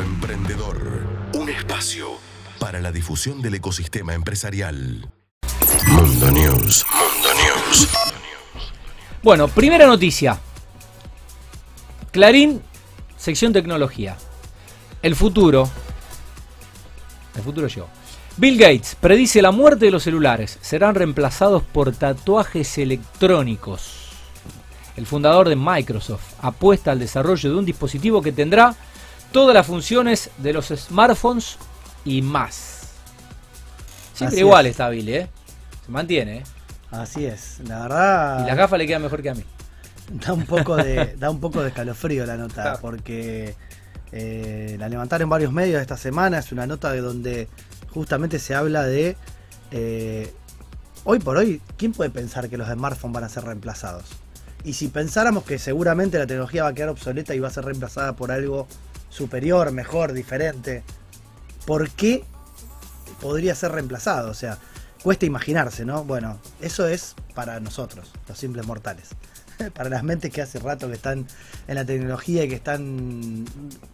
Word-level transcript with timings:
Emprendedor. 0.00 1.06
Un 1.34 1.48
espacio 1.48 2.08
para 2.58 2.80
la 2.80 2.92
difusión 2.92 3.40
del 3.42 3.54
ecosistema 3.54 4.14
empresarial. 4.14 5.08
Mundo 5.88 6.30
News. 6.30 6.84
Mundo 6.90 7.28
News. 7.34 7.88
Bueno, 9.22 9.48
primera 9.48 9.86
noticia. 9.86 10.38
Clarín, 12.10 12.62
sección 13.16 13.52
tecnología. 13.52 14.16
El 15.02 15.16
futuro. 15.16 15.68
El 17.34 17.42
futuro 17.42 17.68
yo. 17.68 17.88
Bill 18.36 18.58
Gates 18.58 18.96
predice 19.00 19.40
la 19.40 19.50
muerte 19.50 19.86
de 19.86 19.90
los 19.90 20.02
celulares. 20.02 20.58
Serán 20.60 20.94
reemplazados 20.94 21.62
por 21.62 21.92
tatuajes 21.94 22.78
electrónicos. 22.78 24.10
El 24.96 25.06
fundador 25.06 25.48
de 25.48 25.56
Microsoft 25.56 26.34
apuesta 26.40 26.90
al 26.90 26.98
desarrollo 26.98 27.50
de 27.50 27.56
un 27.56 27.64
dispositivo 27.64 28.22
que 28.22 28.32
tendrá 28.32 28.74
todas 29.36 29.54
las 29.54 29.66
funciones 29.66 30.30
de 30.38 30.54
los 30.54 30.68
smartphones 30.68 31.58
y 32.06 32.22
más. 32.22 32.88
Siempre 34.14 34.36
Así 34.36 34.40
igual 34.40 34.64
es. 34.64 34.70
está 34.70 34.88
Bill, 34.88 35.08
¿eh? 35.10 35.28
Se 35.84 35.92
mantiene, 35.92 36.38
¿eh? 36.38 36.42
Así 36.90 37.26
es, 37.26 37.58
la 37.68 37.80
verdad. 37.82 38.44
Y 38.44 38.46
las 38.46 38.56
gafas 38.56 38.78
le 38.78 38.86
quedan 38.86 39.02
mejor 39.02 39.20
que 39.20 39.28
a 39.28 39.34
mí. 39.34 39.44
Da 40.10 40.32
un 40.32 40.46
poco 40.46 40.76
de, 40.76 41.16
da 41.18 41.28
un 41.30 41.38
poco 41.38 41.60
de 41.60 41.68
escalofrío 41.68 42.24
la 42.24 42.38
nota, 42.38 42.62
Claro. 42.62 42.78
porque 42.80 43.54
eh, 44.10 44.76
la 44.78 44.88
levantaron 44.88 45.28
varios 45.28 45.52
medios 45.52 45.82
esta 45.82 45.98
semana. 45.98 46.38
Es 46.38 46.50
una 46.52 46.66
nota 46.66 46.90
de 46.92 47.02
donde 47.02 47.48
justamente 47.90 48.38
se 48.38 48.54
habla 48.54 48.84
de. 48.84 49.18
eh, 49.70 50.32
hoy 51.04 51.18
por 51.18 51.36
hoy, 51.36 51.60
¿quién 51.76 51.92
puede 51.92 52.08
pensar 52.08 52.48
que 52.48 52.56
los 52.56 52.68
smartphones 52.70 53.14
van 53.14 53.24
a 53.24 53.28
ser 53.28 53.44
reemplazados? 53.44 54.04
Y 54.64 54.72
si 54.72 54.88
pensáramos 54.88 55.44
que 55.44 55.58
seguramente 55.58 56.18
la 56.18 56.26
tecnología 56.26 56.62
va 56.62 56.70
a 56.70 56.74
quedar 56.74 56.88
obsoleta 56.88 57.34
y 57.34 57.38
va 57.38 57.48
a 57.48 57.50
ser 57.50 57.66
reemplazada 57.66 58.16
por 58.16 58.32
algo 58.32 58.66
superior, 59.16 59.72
mejor, 59.72 60.12
diferente, 60.12 60.82
¿por 61.64 61.88
qué 61.90 62.22
podría 63.20 63.54
ser 63.54 63.72
reemplazado? 63.72 64.30
O 64.30 64.34
sea, 64.34 64.58
cuesta 65.02 65.24
imaginarse, 65.24 65.86
¿no? 65.86 66.04
Bueno, 66.04 66.38
eso 66.60 66.86
es 66.86 67.14
para 67.34 67.58
nosotros, 67.60 68.12
los 68.28 68.36
simples 68.36 68.66
mortales. 68.66 69.08
para 69.74 69.88
las 69.88 70.02
mentes 70.02 70.30
que 70.30 70.42
hace 70.42 70.58
rato 70.58 70.88
que 70.88 70.94
están 70.94 71.26
en 71.66 71.74
la 71.74 71.86
tecnología 71.86 72.44
y 72.44 72.48
que 72.48 72.56
están 72.56 73.46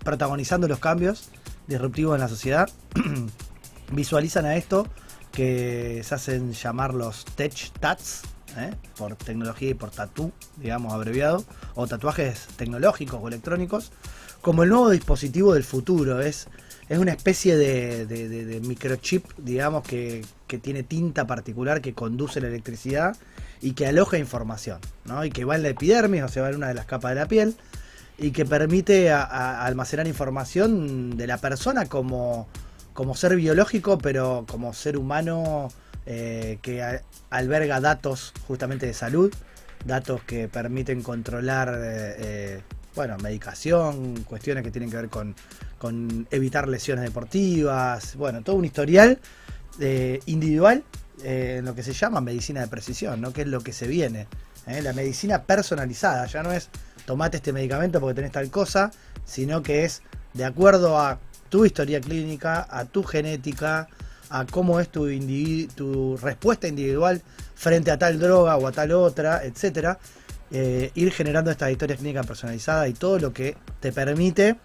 protagonizando 0.05 0.66
los 0.66 0.80
cambios 0.80 1.28
disruptivos 1.69 2.16
en 2.16 2.20
la 2.20 2.28
sociedad, 2.28 2.69
visualizan 3.92 4.44
a 4.44 4.56
esto 4.56 4.88
que 5.30 6.02
se 6.04 6.14
hacen 6.16 6.52
llamar 6.52 6.94
los 6.94 7.25
tech 7.25 7.70
tats, 7.78 8.22
¿eh? 8.58 8.72
por 8.97 9.14
tecnología 9.14 9.70
y 9.70 9.75
por 9.75 9.91
tatú, 9.91 10.32
digamos 10.56 10.92
abreviado, 10.92 11.44
o 11.75 11.86
tatuajes 11.86 12.48
tecnológicos 12.56 13.20
o 13.22 13.28
electrónicos, 13.28 13.92
como 14.42 14.64
el 14.64 14.68
nuevo 14.68 14.90
dispositivo 14.90 15.54
del 15.54 15.64
futuro. 15.64 16.20
Es, 16.20 16.48
es 16.88 16.98
una 16.98 17.12
especie 17.12 17.56
de, 17.56 18.60
microchip, 18.62 19.24
digamos, 19.38 19.84
que, 19.84 20.22
que 20.46 20.58
tiene 20.58 20.82
tinta 20.82 21.26
particular 21.26 21.80
que 21.80 21.94
conduce 21.94 22.40
la 22.40 22.48
electricidad 22.48 23.16
y 23.62 23.72
que 23.72 23.86
aloja 23.86 24.18
información, 24.18 24.80
¿no? 25.04 25.24
Y 25.24 25.30
que 25.30 25.44
va 25.44 25.56
en 25.56 25.62
la 25.62 25.70
epidermis, 25.70 26.22
o 26.22 26.28
sea, 26.28 26.42
va 26.42 26.50
en 26.50 26.56
una 26.56 26.68
de 26.68 26.74
las 26.74 26.84
capas 26.84 27.12
de 27.12 27.20
la 27.20 27.28
piel, 27.28 27.56
y 28.18 28.32
que 28.32 28.44
permite 28.44 29.10
almacenar 29.10 30.06
información 30.06 31.16
de 31.16 31.26
la 31.26 31.38
persona 31.38 31.86
como, 31.86 32.48
como 32.92 33.14
ser 33.14 33.36
biológico, 33.36 33.98
pero 33.98 34.44
como 34.48 34.72
ser 34.74 34.96
humano 34.96 35.68
eh, 36.06 36.58
que 36.62 37.00
alberga 37.30 37.80
datos 37.80 38.32
justamente 38.46 38.86
de 38.86 38.94
salud, 38.94 39.32
datos 39.84 40.22
que 40.24 40.48
permiten 40.48 41.02
controlar, 41.02 41.68
eh, 41.68 42.16
eh, 42.18 42.60
bueno, 42.94 43.16
medicación, 43.18 44.24
cuestiones 44.24 44.64
que 44.64 44.70
tienen 44.70 44.90
que 44.90 44.96
ver 44.96 45.08
con, 45.08 45.34
con 45.78 46.26
evitar 46.30 46.68
lesiones 46.68 47.04
deportivas, 47.04 48.16
bueno, 48.16 48.42
todo 48.42 48.56
un 48.56 48.64
historial 48.64 49.18
eh, 49.80 50.20
individual 50.26 50.84
eh, 51.24 51.56
en 51.58 51.64
lo 51.64 51.74
que 51.74 51.82
se 51.82 51.92
llama 51.92 52.20
medicina 52.20 52.60
de 52.60 52.68
precisión, 52.68 53.20
¿no? 53.20 53.32
que 53.32 53.42
es 53.42 53.48
lo 53.48 53.60
que 53.60 53.72
se 53.72 53.86
viene. 53.86 54.26
¿eh? 54.66 54.82
La 54.82 54.92
medicina 54.92 55.42
personalizada, 55.42 56.26
ya 56.26 56.42
no 56.42 56.52
es 56.52 56.69
tomate 57.06 57.38
este 57.38 57.52
medicamento 57.52 58.00
porque 58.00 58.14
tenés 58.14 58.32
tal 58.32 58.50
cosa, 58.50 58.91
sino 59.25 59.62
que 59.62 59.84
es 59.84 60.02
de 60.34 60.44
acuerdo 60.44 60.98
a 60.98 61.19
tu 61.48 61.64
historia 61.64 62.00
clínica, 62.00 62.66
a 62.70 62.84
tu 62.84 63.02
genética, 63.02 63.88
a 64.31 64.47
cómo 64.47 64.81
es 64.81 64.88
tu, 64.88 65.06
tu 65.75 66.16
respuesta 66.16 66.66
individual 66.66 67.22
frente 67.54 67.91
a 67.91 67.98
tal 67.98 68.19
droga 68.19 68.56
o 68.56 68.66
a 68.66 68.72
tal 68.72 68.92
otra, 68.92 69.44
etcétera, 69.44 69.98
eh, 70.52 70.90
ir 70.94 71.10
generando 71.12 71.50
esta 71.50 71.70
historia 71.70 71.96
clínica 71.96 72.22
personalizada 72.22 72.86
y 72.86 72.92
todo 72.92 73.18
lo 73.18 73.32
que 73.32 73.56
te 73.80 73.90
permite 73.90 74.56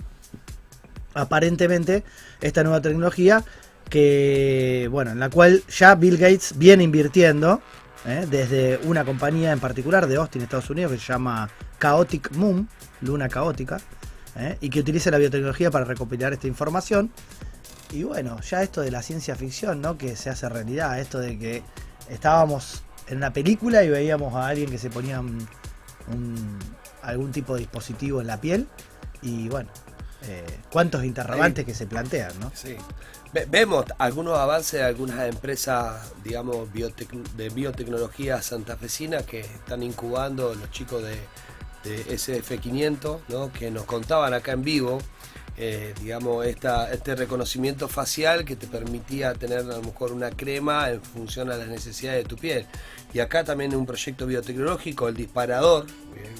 aparentemente 1.14 2.04
esta 2.42 2.64
nueva 2.64 2.82
tecnología 2.82 3.44
que 3.90 4.90
bueno 4.92 5.12
en 5.12 5.20
la 5.20 5.30
cual 5.30 5.64
ya 5.70 5.96
Bill 5.96 6.18
Gates 6.18 6.58
viene 6.58 6.84
invirtiendo 6.84 7.62
¿eh? 8.06 8.28
desde 8.30 8.80
una 8.84 9.06
compañía 9.06 9.54
en 9.54 9.60
particular 9.60 10.08
de 10.08 10.18
Austin 10.18 10.42
Estados 10.42 10.70
Unidos 10.70 10.92
que 10.92 11.00
se 11.00 11.14
llama 11.14 11.50
Chaotic 11.82 12.32
Moon 12.32 12.68
Luna 13.02 13.30
Caótica 13.30 13.80
¿eh? 14.36 14.58
y 14.60 14.70
que 14.70 14.82
utiliza 14.82 15.10
la 15.10 15.18
biotecnología 15.18 15.72
para 15.72 15.86
recopilar 15.86 16.34
esta 16.34 16.48
información 16.48 17.12
y 17.94 18.04
bueno 18.04 18.42
ya 18.42 18.62
esto 18.62 18.82
de 18.82 18.92
la 18.92 19.02
ciencia 19.02 19.38
ficción 19.38 19.82
no 19.82 19.98
que 19.98 20.18
se 20.18 20.30
hace 20.30 20.50
realidad 20.50 21.00
esto 21.00 21.20
de 21.20 21.40
que 21.40 21.64
estábamos 22.10 22.84
en 23.08 23.18
una 23.18 23.32
película 23.32 23.84
y 23.84 23.90
veíamos 23.90 24.36
a 24.36 24.48
alguien 24.48 24.70
que 24.70 24.78
se 24.78 24.90
ponía 24.90 25.22
un- 26.08 26.60
algún 27.02 27.32
tipo 27.32 27.54
de 27.54 27.60
dispositivo 27.62 28.22
en 28.22 28.28
la 28.28 28.40
piel 28.42 28.68
y 29.22 29.48
bueno 29.50 29.70
eh, 30.24 30.46
cuántos 30.72 31.04
interrogantes 31.04 31.64
que 31.66 31.76
se 31.76 31.86
plantean, 31.86 32.38
¿no? 32.40 32.52
Sí. 32.56 32.76
Ve- 33.34 33.46
Vemos 33.50 33.86
algunos 34.00 34.38
avances 34.38 34.80
de 34.80 34.84
algunas 34.84 35.28
empresas, 35.28 36.12
digamos, 36.24 36.70
biotec- 36.74 37.24
de 37.36 37.50
biotecnología 37.50 38.42
santafesina 38.42 39.22
que 39.24 39.42
están 39.42 39.84
incubando 39.84 40.56
los 40.56 40.72
chicos 40.72 41.04
de, 41.04 41.20
de 41.84 42.04
SF500, 42.18 43.20
¿no? 43.30 43.52
que 43.54 43.70
nos 43.70 43.84
contaban 43.86 44.34
acá 44.34 44.54
en 44.54 44.64
vivo, 44.64 44.98
eh, 45.58 45.94
digamos, 46.00 46.46
esta, 46.46 46.92
este 46.94 47.16
reconocimiento 47.16 47.88
facial 47.88 48.46
que 48.46 48.56
te 48.56 48.68
permitía 48.68 49.34
tener 49.34 49.60
a 49.60 49.64
lo 49.64 49.82
mejor 49.82 50.12
una 50.12 50.30
crema 50.30 50.90
en 50.92 51.02
función 51.02 51.52
a 51.52 51.58
las 51.58 51.68
necesidades 51.68 52.24
de 52.24 52.30
tu 52.30 52.36
piel. 52.38 52.66
Y 53.14 53.20
acá 53.20 53.44
también 53.44 53.76
un 53.76 53.86
proyecto 53.86 54.28
biotecnológico, 54.28 55.08
el 55.08 55.16
disparador, 55.16 55.86
de, 55.88 56.22
de- 56.22 56.38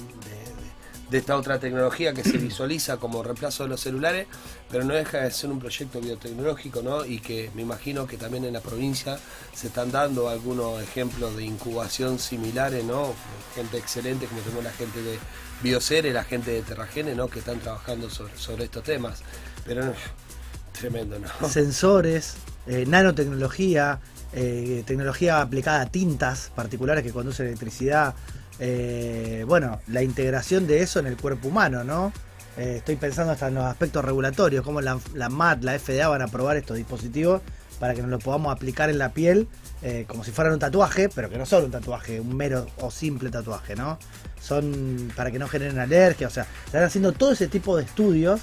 de 1.10 1.16
esta 1.18 1.36
otra 1.38 1.58
tecnología 1.58 2.12
que 2.12 2.22
se 2.22 2.36
visualiza 2.38 2.98
como 2.98 3.22
reemplazo 3.22 3.62
de 3.64 3.70
los 3.70 3.80
celulares, 3.80 4.26
pero 4.70 4.84
no 4.84 4.92
deja 4.94 5.20
de 5.22 5.30
ser 5.30 5.50
un 5.50 5.58
proyecto 5.58 6.00
biotecnológico, 6.00 6.82
¿no? 6.82 7.04
Y 7.04 7.18
que 7.20 7.50
me 7.54 7.62
imagino 7.62 8.06
que 8.06 8.18
también 8.18 8.44
en 8.44 8.52
la 8.52 8.60
provincia 8.60 9.18
se 9.54 9.68
están 9.68 9.90
dando 9.90 10.28
algunos 10.28 10.80
ejemplos 10.82 11.34
de 11.36 11.44
incubación 11.44 12.18
similares, 12.18 12.84
¿no? 12.84 13.14
Gente 13.54 13.78
excelente, 13.78 14.26
como 14.26 14.42
tenemos 14.42 14.62
la 14.64 14.72
gente 14.72 15.02
de 15.02 15.18
Biocere, 15.62 16.12
la 16.12 16.24
gente 16.24 16.52
de 16.52 16.62
Terragene, 16.62 17.14
¿no? 17.14 17.28
Que 17.28 17.40
están 17.40 17.58
trabajando 17.58 18.08
sobre, 18.10 18.64
estos 18.64 18.82
temas. 18.84 19.22
Pero 19.66 19.84
no, 19.84 19.92
tremendo, 20.78 21.18
¿no? 21.18 21.48
Sensores, 21.48 22.34
eh, 22.66 22.84
nanotecnología, 22.86 24.00
eh, 24.32 24.82
tecnología 24.86 25.40
aplicada 25.40 25.82
a 25.82 25.86
tintas 25.86 26.52
particulares 26.54 27.02
que 27.02 27.12
conducen 27.12 27.46
electricidad. 27.46 28.14
eh, 28.60 29.44
bueno, 29.46 29.80
la 29.86 30.02
integración 30.02 30.66
de 30.66 30.82
eso 30.82 30.98
en 30.98 31.06
el 31.06 31.16
cuerpo 31.16 31.48
humano, 31.48 31.84
¿no? 31.84 32.12
Estoy 32.56 32.96
pensando 32.96 33.32
hasta 33.32 33.46
en 33.46 33.54
los 33.54 33.64
aspectos 33.64 34.04
regulatorios, 34.04 34.64
cómo 34.64 34.80
la, 34.80 34.98
la 35.14 35.28
MAT, 35.28 35.62
la 35.62 35.78
FDA 35.78 36.08
van 36.08 36.22
a 36.22 36.26
probar 36.26 36.56
estos 36.56 36.76
dispositivos 36.76 37.40
para 37.78 37.94
que 37.94 38.02
nos 38.02 38.10
lo 38.10 38.18
podamos 38.18 38.52
aplicar 38.52 38.90
en 38.90 38.98
la 38.98 39.12
piel 39.12 39.46
eh, 39.82 40.04
como 40.06 40.24
si 40.24 40.30
fueran 40.30 40.54
un 40.54 40.58
tatuaje, 40.58 41.08
pero 41.08 41.30
que 41.30 41.38
no 41.38 41.46
son 41.46 41.64
un 41.64 41.70
tatuaje, 41.70 42.20
un 42.20 42.36
mero 42.36 42.66
o 42.80 42.90
simple 42.90 43.30
tatuaje, 43.30 43.76
¿no? 43.76 43.98
Son 44.40 45.12
para 45.14 45.30
que 45.30 45.38
no 45.38 45.48
generen 45.48 45.78
alergia, 45.78 46.26
o 46.26 46.30
sea, 46.30 46.46
están 46.66 46.84
haciendo 46.84 47.12
todo 47.12 47.32
ese 47.32 47.48
tipo 47.48 47.76
de 47.76 47.84
estudios 47.84 48.40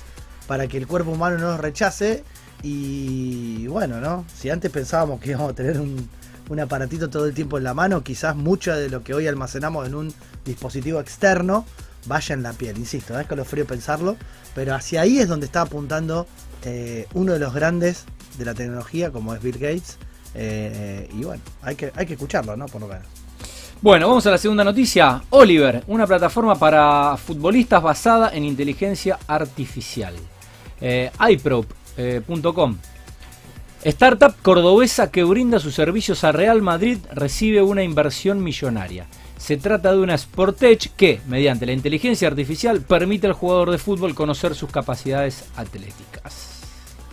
para 0.47 0.68
que 0.68 0.78
el 0.78 0.88
cuerpo 0.88 1.12
humano 1.12 1.38
no 1.38 1.51
los 1.51 1.59
rechace 1.59 2.23
y 2.61 3.67
bueno, 3.67 3.99
¿no? 3.99 4.26
Si 4.34 4.49
antes 4.49 4.72
pensábamos 4.72 5.20
que 5.20 5.32
íbamos 5.32 5.52
a 5.52 5.55
tener 5.55 5.79
un, 5.79 6.09
un 6.49 6.59
aparatito 6.59 7.09
todo 7.09 7.26
el 7.26 7.34
tiempo 7.34 7.58
en 7.58 7.64
la 7.64 7.73
mano, 7.73 8.03
quizás 8.03 8.35
mucho 8.35 8.76
de 8.76 8.90
lo 8.90 9.03
que 9.03 9.14
hoy 9.14 9.28
almacenamos 9.28 9.87
en 9.87 9.96
un 9.96 10.14
dispositivo 10.46 10.99
externo 10.99 11.66
vaya 12.08 12.34
en 12.34 12.43
la 12.43 12.53
piel, 12.53 12.78
insisto, 12.78 13.16
es 13.16 13.22
escalofrío 13.22 13.66
pensarlo, 13.66 14.16
pero 14.53 14.76
hacia 14.76 15.02
ahí 15.02 15.20
es 15.20 15.28
donde 15.28 15.47
está 15.47 15.61
apuntando 15.61 16.28
eh, 16.64 17.08
uno 17.14 17.34
de 17.34 17.40
los 17.40 17.53
grandes 17.53 18.05
de 18.37 18.46
la 18.46 18.53
tecnología, 18.53 19.11
como 19.11 19.34
es 19.34 19.41
Bill 19.41 19.58
Gates, 19.58 19.97
eh, 20.35 21.09
y 21.17 21.23
bueno, 21.23 21.41
hay 21.61 21.76
que, 21.76 21.91
hay 21.96 22.05
que 22.05 22.14
escucharlo, 22.14 22.55
¿no? 22.58 22.66
Por 22.66 22.82
lo 22.82 22.87
menos. 22.87 23.05
Bueno, 23.82 24.08
vamos 24.08 24.26
a 24.26 24.32
la 24.32 24.37
segunda 24.37 24.64
noticia. 24.64 25.23
Oliver, 25.29 25.84
una 25.87 26.08
plataforma 26.08 26.55
para 26.55 27.17
futbolistas 27.17 27.82
basada 27.82 28.32
en 28.34 28.43
inteligencia 28.43 29.20
artificial. 29.28 30.16
Eh, 30.82 31.11
iProp.com. 31.29 32.78
Startup 33.84 34.34
cordobesa 34.41 35.11
que 35.11 35.23
brinda 35.23 35.59
sus 35.59 35.76
servicios 35.76 36.23
a 36.23 36.32
Real 36.32 36.61
Madrid 36.64 36.97
recibe 37.14 37.61
una 37.61 37.84
inversión 37.84 38.43
millonaria. 38.43 39.05
Se 39.37 39.58
trata 39.58 39.91
de 39.91 39.99
una 39.99 40.17
Sportech 40.17 40.96
que, 40.96 41.22
mediante 41.28 41.67
la 41.67 41.73
inteligencia 41.73 42.28
artificial, 42.28 42.82
permite 42.82 43.28
al 43.28 43.34
jugador 43.34 43.70
de 43.70 43.78
fútbol 43.78 44.16
conocer 44.16 44.55
sus 44.55 44.72
capacidades 44.72 45.46
atléticas. 45.55 46.61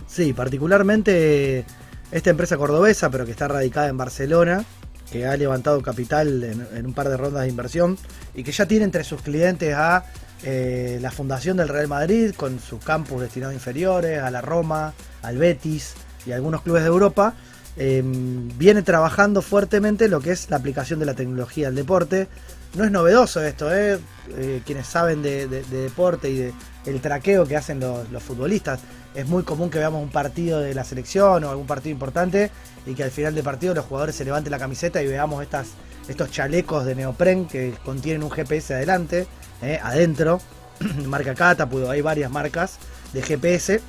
Sí, 0.07 0.33
particularmente 0.33 1.65
esta 2.13 2.29
empresa 2.29 2.57
cordobesa, 2.57 3.09
pero 3.09 3.25
que 3.25 3.31
está 3.31 3.47
radicada 3.47 3.87
en 3.87 3.97
Barcelona, 3.97 4.63
que 5.11 5.25
ha 5.25 5.35
levantado 5.35 5.81
capital 5.81 6.43
en, 6.43 6.85
un 6.85 6.93
par 6.93 7.09
de 7.09 7.17
rondas 7.17 7.43
de 7.43 7.49
inversión 7.49 7.97
y 8.35 8.43
que 8.43 8.51
ya 8.51 8.67
tiene 8.67 8.85
entre 8.85 9.03
sus 9.03 9.23
clientes 9.23 9.73
a 9.75 10.05
eh, 10.43 10.99
la 11.01 11.09
Fundación 11.09 11.57
del 11.57 11.69
Real 11.69 11.87
Madrid 11.87 12.33
con 12.35 12.59
sus 12.59 12.83
campus 12.83 13.21
destinados 13.21 13.55
inferiores, 13.55 14.21
a 14.21 14.29
la 14.29 14.41
Roma, 14.41 14.93
al 15.23 15.39
Betis 15.39 15.95
y 16.27 16.31
algunos 16.33 16.61
clubes 16.61 16.83
de 16.83 16.89
Europa, 16.89 17.33
em, 17.77 18.49
viene 18.57 18.81
trabajando 18.81 19.41
fuertemente 19.41 20.07
lo 20.07 20.21
que 20.21 20.31
es 20.31 20.49
la 20.49 20.57
aplicación 20.57 20.99
de 20.99 21.05
la 21.05 21.13
tecnología 21.13 21.67
al 21.67 21.75
deporte. 21.75 22.27
No 22.75 22.83
es 22.83 22.91
novedoso 22.91 23.43
esto, 23.43 23.73
¿eh? 23.73 23.99
eh 24.37 24.61
quienes 24.65 24.87
saben 24.87 25.21
de, 25.21 25.47
deporte 25.47 26.29
y 26.29 26.37
de 26.37 26.99
traqueo 26.99 27.45
que 27.45 27.55
hacen 27.55 27.79
los, 27.79 28.23
futbolistas. 28.23 28.79
Es 29.13 29.27
muy 29.27 29.43
común 29.43 29.69
que 29.69 29.77
veamos 29.77 30.01
un 30.01 30.09
partido 30.09 30.59
de 30.59 30.73
la 30.73 30.83
selección 30.83 31.43
o 31.43 31.49
algún 31.49 31.67
partido 31.67 31.91
importante 31.91 32.49
y 32.85 32.95
que 32.95 33.03
al 33.03 33.11
final 33.11 33.35
del 33.35 33.43
partido 33.43 33.75
los 33.75 33.85
jugadores 33.85 34.15
se 34.15 34.25
levanten 34.25 34.49
la 34.49 34.57
camiseta 34.57 35.03
y 35.03 35.07
veamos 35.07 35.43
estas, 35.43 35.67
estos 36.07 36.31
chalecos 36.31 36.85
de 36.85 36.95
neopren 36.95 37.45
que 37.45 37.75
contienen 37.85 38.23
un 38.23 38.31
GPS 38.31 38.73
adelante, 38.73 39.27
¿eh? 39.61 39.79
adentro, 39.83 40.41
marca 41.05 41.35
Catapult, 41.35 41.89
hay 41.89 42.01
varias 42.01 42.31
marcas 42.31 42.79
de 43.13 43.21
GPS 43.21 43.81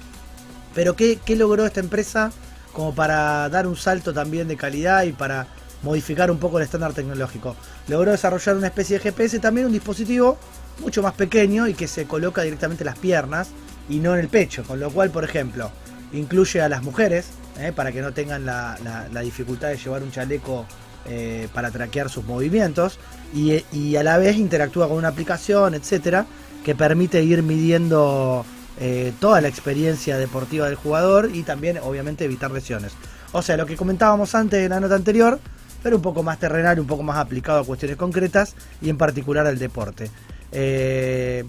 pero 0.74 0.96
¿qué, 0.96 1.18
logró 1.36 1.64
esta 1.64 1.80
empresa 1.80 2.32
como 2.74 2.94
para 2.94 3.48
dar 3.48 3.66
un 3.66 3.76
salto 3.76 4.12
también 4.12 4.48
de 4.48 4.56
calidad 4.56 5.04
y 5.04 5.12
para 5.12 5.46
modificar 5.82 6.30
un 6.30 6.38
poco 6.38 6.58
el 6.58 6.64
estándar 6.64 6.92
tecnológico? 6.92 7.56
Logró 7.88 8.10
desarrollar 8.10 8.56
una 8.56 8.66
especie 8.66 8.98
de 8.98 9.04
GPS, 9.04 9.38
también 9.38 9.66
un 9.66 9.72
dispositivo 9.72 10.36
mucho 10.80 11.02
más 11.02 11.14
pequeño 11.14 11.68
y 11.68 11.74
que 11.74 11.88
se 11.88 12.04
coloca 12.04 12.42
directamente 12.42 12.82
en 12.82 12.86
las 12.86 12.98
piernas 12.98 13.48
y 13.88 14.00
no 14.00 14.12
en 14.14 14.20
el 14.20 14.28
pecho, 14.28 14.64
con 14.64 14.80
lo 14.80 14.90
cual, 14.90 15.10
por 15.10 15.24
ejemplo, 15.24 15.70
incluye 16.12 16.60
a 16.60 16.68
las 16.68 16.82
mujeres 16.82 17.28
eh, 17.58 17.72
para 17.74 17.92
que 17.92 18.00
no 18.00 18.12
tengan 18.12 18.44
la, 18.44 18.76
dificultad 19.22 19.68
de 19.68 19.76
llevar 19.76 20.02
un 20.02 20.10
chaleco 20.10 20.66
eh, 21.06 21.48
para 21.54 21.70
traquear 21.70 22.10
sus 22.10 22.24
movimientos 22.24 22.98
y, 23.32 23.62
y, 23.72 23.96
a 23.96 24.02
la 24.02 24.18
vez 24.18 24.36
interactúa 24.36 24.88
con 24.88 24.96
una 24.96 25.08
aplicación, 25.08 25.74
etcétera, 25.74 26.26
que 26.64 26.74
permite 26.74 27.22
ir 27.22 27.42
midiendo 27.42 28.44
eh, 28.80 29.12
toda 29.20 29.40
la 29.40 29.48
experiencia 29.48 30.18
deportiva 30.18 30.66
del 30.66 30.74
jugador 30.74 31.30
y 31.32 31.42
también 31.42 31.78
obviamente 31.78 32.24
evitar 32.24 32.50
lesiones. 32.50 32.92
O 33.32 33.42
sea, 33.42 33.56
lo 33.56 33.66
que 33.66 33.76
comentábamos 33.76 34.34
antes 34.34 34.62
en 34.64 34.70
la 34.70 34.80
nota 34.80 34.94
anterior, 34.94 35.38
pero 35.82 35.96
un 35.96 36.02
poco 36.02 36.22
más 36.22 36.38
terrenal, 36.38 36.80
un 36.80 36.86
poco 36.86 37.02
más 37.02 37.18
aplicado 37.18 37.60
a 37.60 37.64
cuestiones 37.64 37.96
concretas 37.96 38.54
y 38.80 38.88
en 38.88 38.98
particular 38.98 39.46
al 39.46 39.58
deporte. 39.58 40.10
Eh, 40.50 41.44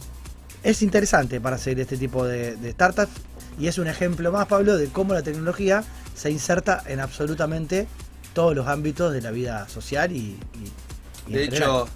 es 0.63 0.81
interesante 0.81 1.39
para 1.39 1.57
seguir 1.57 1.81
este 1.81 1.97
tipo 1.97 2.25
de, 2.25 2.57
startups 2.71 3.11
y 3.59 3.67
es 3.67 3.77
un 3.77 3.87
ejemplo 3.87 4.31
más, 4.31 4.47
Pablo, 4.47 4.77
de 4.77 4.87
cómo 4.87 5.13
la 5.13 5.21
tecnología 5.21 5.83
se 6.15 6.31
inserta 6.31 6.83
en 6.87 6.99
absolutamente 6.99 7.87
todos 8.33 8.55
los 8.55 8.67
ámbitos 8.67 9.13
de 9.13 9.21
la 9.21 9.31
vida 9.31 9.69
social 9.69 10.11
y... 10.11 10.37
de 11.27 11.45
hecho, 11.45 11.87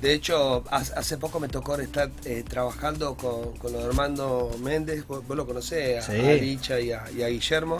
de 0.00 0.12
hecho, 0.12 0.62
hace 0.70 1.16
poco 1.16 1.40
me 1.40 1.48
tocó 1.48 1.76
estar 1.76 2.10
eh, 2.24 2.44
trabajando 2.46 3.14
con, 3.14 3.56
con 3.56 3.72
los 3.72 3.84
Armando 3.84 4.54
Méndez, 4.62 5.06
vos, 5.06 5.24
lo 5.28 5.46
conocés, 5.46 6.06
a, 6.08 6.12
Licha 6.12 6.78
y 6.80 6.92
a, 6.92 7.28
Guillermo. 7.28 7.78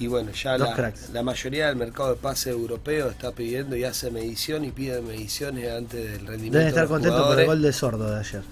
Y 0.00 0.08
bueno, 0.08 0.32
ya 0.32 0.58
la, 0.58 1.22
mayoría 1.22 1.68
del 1.68 1.76
mercado 1.76 2.10
de 2.10 2.16
pase 2.16 2.50
europeo 2.50 3.10
está 3.10 3.30
pidiendo 3.30 3.76
y 3.76 3.84
hace 3.84 4.10
medición 4.10 4.64
y 4.64 4.72
pide 4.72 5.00
mediciones 5.00 5.70
antes 5.70 6.10
del 6.10 6.26
rendimiento. 6.26 6.58
Deben 6.58 6.68
estar 6.68 6.88
contentos 6.88 7.26
por 7.28 7.38
el 7.38 7.46
gol 7.46 7.62
de 7.62 7.72
sordo 7.72 8.10
de 8.10 8.18
ayer. 8.18 8.42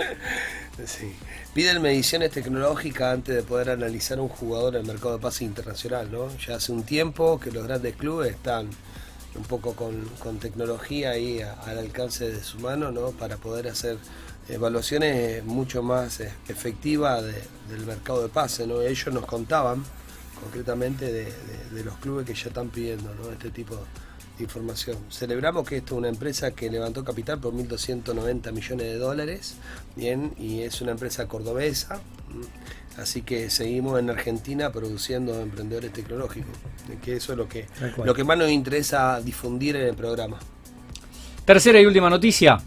sí. 0.84 1.12
Piden 1.54 1.80
mediciones 1.80 2.32
tecnológicas 2.32 3.14
antes 3.14 3.36
de 3.36 3.42
poder 3.44 3.70
analizar 3.70 4.18
un 4.18 4.28
jugador 4.28 4.74
en 4.74 4.80
el 4.80 4.86
mercado 4.88 5.16
de 5.16 5.22
pase 5.22 5.44
internacional, 5.44 6.10
¿no? 6.10 6.36
Ya 6.38 6.56
hace 6.56 6.72
un 6.72 6.82
tiempo 6.82 7.38
que 7.38 7.52
los 7.52 7.64
grandes 7.64 7.94
clubes 7.94 8.32
están 8.32 8.68
un 9.36 9.44
poco 9.44 9.74
con, 9.74 10.38
tecnología 10.38 11.10
ahí 11.10 11.40
al 11.40 11.78
alcance 11.78 12.30
de 12.30 12.42
su 12.42 12.58
mano, 12.58 12.90
¿no? 12.90 13.10
Para 13.12 13.36
poder 13.36 13.68
hacer 13.68 13.98
evaluaciones 14.48 15.44
mucho 15.44 15.82
más 15.82 16.20
eh, 16.20 16.32
efectivas 16.48 17.24
del 17.24 17.86
mercado 17.86 18.22
de 18.22 18.28
pase, 18.28 18.66
¿no? 18.66 18.80
Ellos 18.82 19.12
nos 19.12 19.24
contaban 19.26 19.84
concretamente 20.40 21.12
de, 21.12 21.84
los 21.84 21.96
clubes 21.98 22.26
que 22.26 22.34
ya 22.34 22.48
están 22.48 22.68
pidiendo 22.68 23.14
¿no? 23.14 23.30
este 23.30 23.50
tipo 23.50 23.74
de 24.36 24.44
información. 24.44 24.98
Celebramos 25.10 25.66
que 25.66 25.78
esto 25.78 25.94
es 25.94 25.98
una 25.98 26.08
empresa 26.08 26.50
que 26.50 26.70
levantó 26.70 27.04
capital 27.04 27.40
por 27.40 27.54
1.290 27.54 28.52
millones 28.52 28.86
de 28.86 28.98
dólares, 28.98 29.54
bien, 29.94 30.34
y 30.38 30.60
es 30.60 30.80
una 30.80 30.92
empresa 30.92 31.26
cordobesa. 31.26 32.00
Así 32.98 33.22
que 33.22 33.50
seguimos 33.50 33.98
en 33.98 34.08
Argentina 34.08 34.72
produciendo 34.72 35.40
emprendedores 35.40 35.92
tecnológicos, 35.92 36.56
que 37.04 37.16
eso 37.16 37.32
es 37.32 37.38
lo 37.38 37.48
que, 37.48 37.66
lo 38.02 38.14
que 38.14 38.24
más 38.24 38.38
nos 38.38 38.50
interesa 38.50 39.20
difundir 39.20 39.76
en 39.76 39.88
el 39.88 39.94
programa. 39.94 40.38
Tercera 41.44 41.80
y 41.80 41.86
última 41.86 42.08
noticia, 42.08 42.58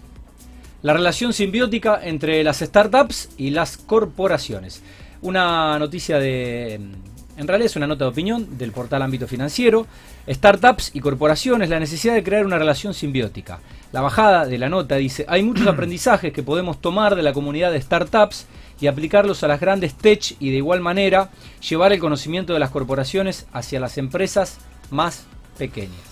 la 0.83 0.93
relación 0.93 1.33
simbiótica 1.33 1.99
entre 2.03 2.43
las 2.43 2.59
startups 2.59 3.29
y 3.37 3.49
las 3.49 3.77
corporaciones. 3.77 4.81
Una 5.21 5.77
noticia 5.79 6.19
de, 6.19 6.75
en 6.75 7.47
realidad 7.47 7.65
es 7.65 7.75
una 7.75 7.87
nota 7.87 8.05
de 8.05 8.11
opinión 8.11 8.57
del 8.57 8.71
portal 8.71 9.01
Ámbito 9.01 9.27
Financiero, 9.27 9.87
startups 10.29 10.91
y 10.93 10.99
corporaciones, 10.99 11.69
la 11.69 11.79
necesidad 11.79 12.13
de 12.13 12.23
crear 12.23 12.45
una 12.45 12.59
relación 12.59 12.93
simbiótica. 12.93 13.59
La 13.91 14.01
bajada 14.01 14.45
de 14.45 14.57
la 14.57 14.69
nota 14.69 14.95
dice, 14.95 15.25
hay 15.27 15.41
muchos 15.41 15.65
aprendizajes 15.67 16.31
que 16.31 16.43
podemos 16.43 16.79
tomar 16.79 17.15
de 17.15 17.23
la 17.23 17.33
comunidad 17.33 17.71
de 17.71 17.81
startups 17.81 18.45
y 18.81 18.87
aplicarlos 18.87 19.43
a 19.43 19.47
las 19.47 19.59
grandes 19.59 19.95
tech 19.95 20.35
y 20.39 20.51
de 20.51 20.57
igual 20.57 20.81
manera 20.81 21.29
llevar 21.67 21.91
el 21.91 21.99
conocimiento 21.99 22.53
de 22.53 22.59
las 22.59 22.71
corporaciones 22.71 23.45
hacia 23.51 23.79
las 23.79 23.97
empresas 23.97 24.57
más 24.89 25.25
pequeñas. 25.57 26.09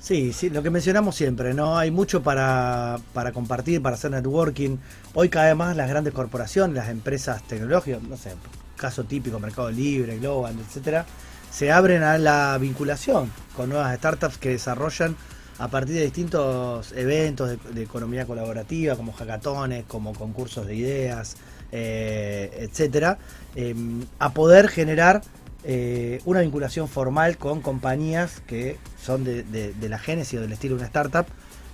Sí, 0.00 0.34
sí, 0.34 0.50
lo 0.50 0.62
que 0.62 0.68
mencionamos 0.68 1.16
siempre, 1.16 1.54
¿no? 1.54 1.78
Hay 1.78 1.90
mucho 1.90 2.22
para, 2.22 2.98
para 3.14 3.32
compartir, 3.32 3.80
para 3.80 3.96
hacer 3.96 4.10
networking. 4.10 4.76
Hoy 5.14 5.30
cada 5.30 5.46
vez 5.46 5.56
más 5.56 5.76
las 5.76 5.88
grandes 5.88 6.12
corporaciones, 6.12 6.76
las 6.76 6.90
empresas 6.90 7.42
tecnológicas, 7.44 8.02
no 8.02 8.16
sé, 8.18 8.32
caso 8.76 9.04
típico, 9.04 9.40
Mercado 9.40 9.70
Libre, 9.70 10.18
Global, 10.18 10.54
etcétera, 10.60 11.06
se 11.50 11.72
abren 11.72 12.02
a 12.02 12.18
la 12.18 12.58
vinculación 12.58 13.30
con 13.56 13.70
nuevas 13.70 13.96
startups 13.96 14.36
que 14.36 14.50
desarrollan 14.50 15.16
a 15.58 15.68
partir 15.68 15.94
de 15.94 16.02
distintos 16.02 16.92
eventos 16.92 17.56
de, 17.72 17.82
economía 17.82 18.26
colaborativa, 18.26 18.96
como 18.96 19.12
hackatones, 19.12 19.84
como 19.86 20.12
concursos 20.12 20.66
de 20.66 20.74
ideas, 20.74 21.36
eh, 21.72 22.50
etcétera, 22.60 23.18
em, 23.56 24.04
a 24.18 24.32
poder 24.32 24.68
generar 24.68 25.22
eh, 25.64 26.20
una 26.24 26.40
vinculación 26.40 26.88
formal 26.88 27.38
con 27.38 27.60
compañías 27.60 28.40
que 28.46 28.76
son 29.02 29.24
de, 29.24 29.74
la 29.80 29.98
génesis 29.98 30.38
o 30.38 30.42
del 30.42 30.52
estilo 30.52 30.74
de 30.74 30.80
una 30.80 30.86
startup, 30.86 31.26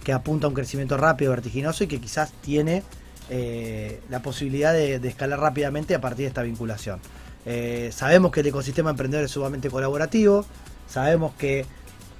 que 0.05 0.13
apunta 0.13 0.47
a 0.47 0.49
un 0.49 0.55
crecimiento 0.55 0.97
rápido, 0.97 1.31
vertiginoso 1.33 1.85
y 1.85 1.87
que 1.87 2.01
quizás 2.01 2.33
tiene 2.41 2.83
eh, 3.29 4.01
la 4.09 4.23
posibilidad 4.23 4.73
de, 4.73 4.97
escalar 5.07 5.41
rápidamente 5.41 5.95
a 5.95 6.01
partir 6.01 6.25
de 6.25 6.29
esta 6.29 6.43
vinculación. 6.43 7.01
sabemos 7.91 8.33
que 8.33 8.41
el 8.41 8.47
ecosistema 8.47 8.91
emprendedor 8.91 9.25
es 9.25 9.31
sumamente 9.31 9.71
colaborativo, 9.71 10.47
sabemos 10.89 11.35
que 11.35 11.67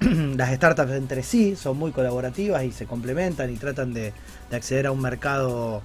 las 0.35 0.51
startups 0.55 0.91
entre 0.93 1.21
sí 1.21 1.55
son 1.55 1.77
muy 1.77 1.91
colaborativas 1.91 2.63
y 2.63 2.71
se 2.71 2.85
complementan 2.85 3.53
y 3.53 3.57
tratan 3.57 3.93
de, 3.93 4.13
acceder 4.51 4.87
a 4.87 4.91
un 4.91 4.99
mercado 4.99 5.81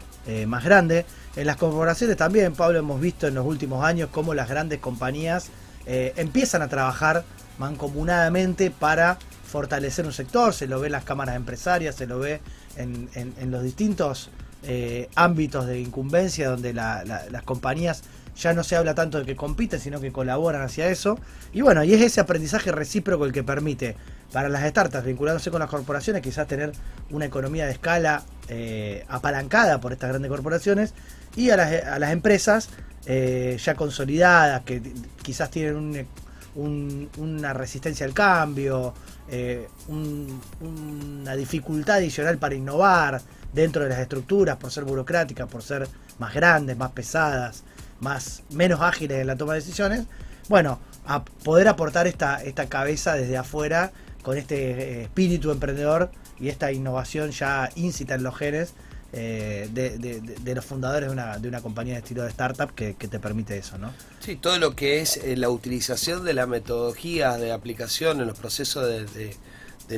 más 0.47 0.65
grande. 0.65 1.05
En 1.37 1.47
las 1.47 1.57
corporaciones 1.57 2.17
también, 2.17 2.55
Pablo, 2.55 2.79
hemos 2.79 3.01
visto 3.01 3.27
en 3.27 3.35
los 3.35 3.47
últimos 3.47 3.85
años 3.85 4.09
cómo 4.11 4.35
las 4.35 4.49
grandes 4.49 4.81
compañías 4.81 5.51
eh, 5.87 6.13
empiezan 6.17 6.63
a 6.63 6.69
trabajar 6.69 7.25
mancomunadamente 7.59 8.73
para 8.73 9.19
fortalecer 9.45 10.05
un 10.05 10.13
sector, 10.13 10.53
se 10.53 10.67
lo 10.67 10.81
ve 10.81 10.87
en 10.89 10.93
las 10.93 11.05
cámaras 11.05 11.37
empresarias, 11.37 11.95
se 11.95 12.07
lo 12.07 12.19
ve 12.19 12.41
en, 12.77 13.51
los 13.51 13.63
distintos 13.63 14.31
eh, 14.65 15.09
ámbitos 15.15 15.67
de 15.67 15.81
incumbencia 15.81 16.51
donde 16.51 16.75
las 16.75 17.43
compañías 17.45 18.03
ya 18.37 18.53
no 18.53 18.63
se 18.63 18.77
habla 18.77 18.95
tanto 18.95 19.19
de 19.19 19.25
que 19.25 19.35
compiten, 19.35 19.81
sino 19.81 20.01
que 20.01 20.13
colaboran 20.13 20.63
hacia 20.63 20.89
eso. 20.89 21.19
Y 21.53 21.63
bueno, 21.63 21.83
y 21.85 21.95
es 21.95 22.03
ese 22.03 22.21
aprendizaje 22.21 22.71
recíproco 22.71 23.25
el 23.25 23.33
que 23.33 23.43
permite 23.43 23.97
para 24.33 24.49
las 24.49 24.69
startups 24.69 25.05
vinculándose 25.05 25.51
con 25.51 25.61
las 25.61 25.71
corporaciones 25.71 26.21
quizás 26.21 26.47
tener 26.47 26.73
una 27.11 27.25
economía 27.25 27.65
de 27.65 27.73
escala 27.73 28.25
eh, 28.49 29.05
apalancada 29.09 29.81
por 29.81 29.93
estas 29.93 30.11
grandes 30.11 30.31
corporaciones 30.31 30.93
y 31.37 31.51
a 31.51 31.57
las, 31.57 32.13
empresas 32.13 32.69
eh, 33.07 33.57
ya 33.63 33.75
consolidadas, 33.75 34.63
que 34.63 34.83
quizás 35.23 35.51
tienen 35.51 36.07
una 36.55 37.53
resistencia 37.53 38.07
al 38.07 38.15
cambio, 38.15 38.95
eh, 39.29 39.69
una 39.89 41.37
dificultad 41.37 41.97
adicional 41.97 42.39
para 42.39 42.55
innovar 42.55 43.21
dentro 43.53 43.83
de 43.83 43.91
las 43.91 43.99
estructuras, 43.99 44.57
por 44.57 44.71
ser 44.71 44.85
burocráticas, 44.85 45.49
por 45.49 45.63
ser 45.63 45.89
más 46.19 46.35
grandes, 46.35 46.77
más 46.77 46.93
pesadas, 46.93 47.63
más, 48.01 48.43
menos 48.51 48.81
ágiles 48.81 49.19
en 49.21 49.27
la 49.27 49.37
toma 49.37 49.55
de 49.55 49.61
decisiones. 49.61 50.05
Bueno, 50.49 50.79
a 51.07 51.25
poder 51.25 51.69
aportar 51.69 52.07
esta, 52.07 52.43
esta 52.43 52.67
cabeza 52.67 53.15
desde 53.15 53.37
afuera 53.37 53.93
con 54.23 54.37
este 54.37 54.57
eh, 54.57 55.03
espíritu 55.03 55.51
emprendedor 55.51 56.11
y 56.39 56.49
esta 56.49 56.73
innovación 56.73 57.31
ya 57.31 57.71
incita 57.77 58.15
en 58.15 58.23
los 58.23 58.37
genes 58.37 58.75
eh, 59.13 59.71
de, 59.73 60.55
los 60.55 60.65
fundadores 60.65 61.09
de 61.09 61.13
una, 61.13 61.39
de 61.39 61.49
una 61.49 61.63
compañía 61.63 61.95
de 61.95 62.01
estilo 62.01 62.23
de 62.23 62.29
startup 62.29 62.75
que, 62.75 62.93
te 62.93 63.19
permite 63.19 63.57
eso, 63.57 63.79
¿no? 63.79 63.93
Sí, 64.21 64.37
todo 64.37 64.59
lo 64.59 64.75
que 64.75 65.01
es 65.01 65.17
eh, 65.17 65.37
la 65.37 65.49
utilización 65.49 66.25
de 66.25 66.35
la 66.35 66.47
metodología 66.47 67.39
de 67.39 67.53
aplicación 67.53 68.21
en 68.21 68.27
los 68.27 68.39
procesos 68.39 68.87
de, 68.87 69.37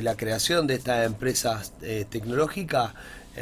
la 0.01 0.15
creación 0.15 0.67
de 0.67 0.75
estas 0.75 1.05
empresas 1.05 1.73
eh, 1.81 2.05
tecnológicas 2.09 2.93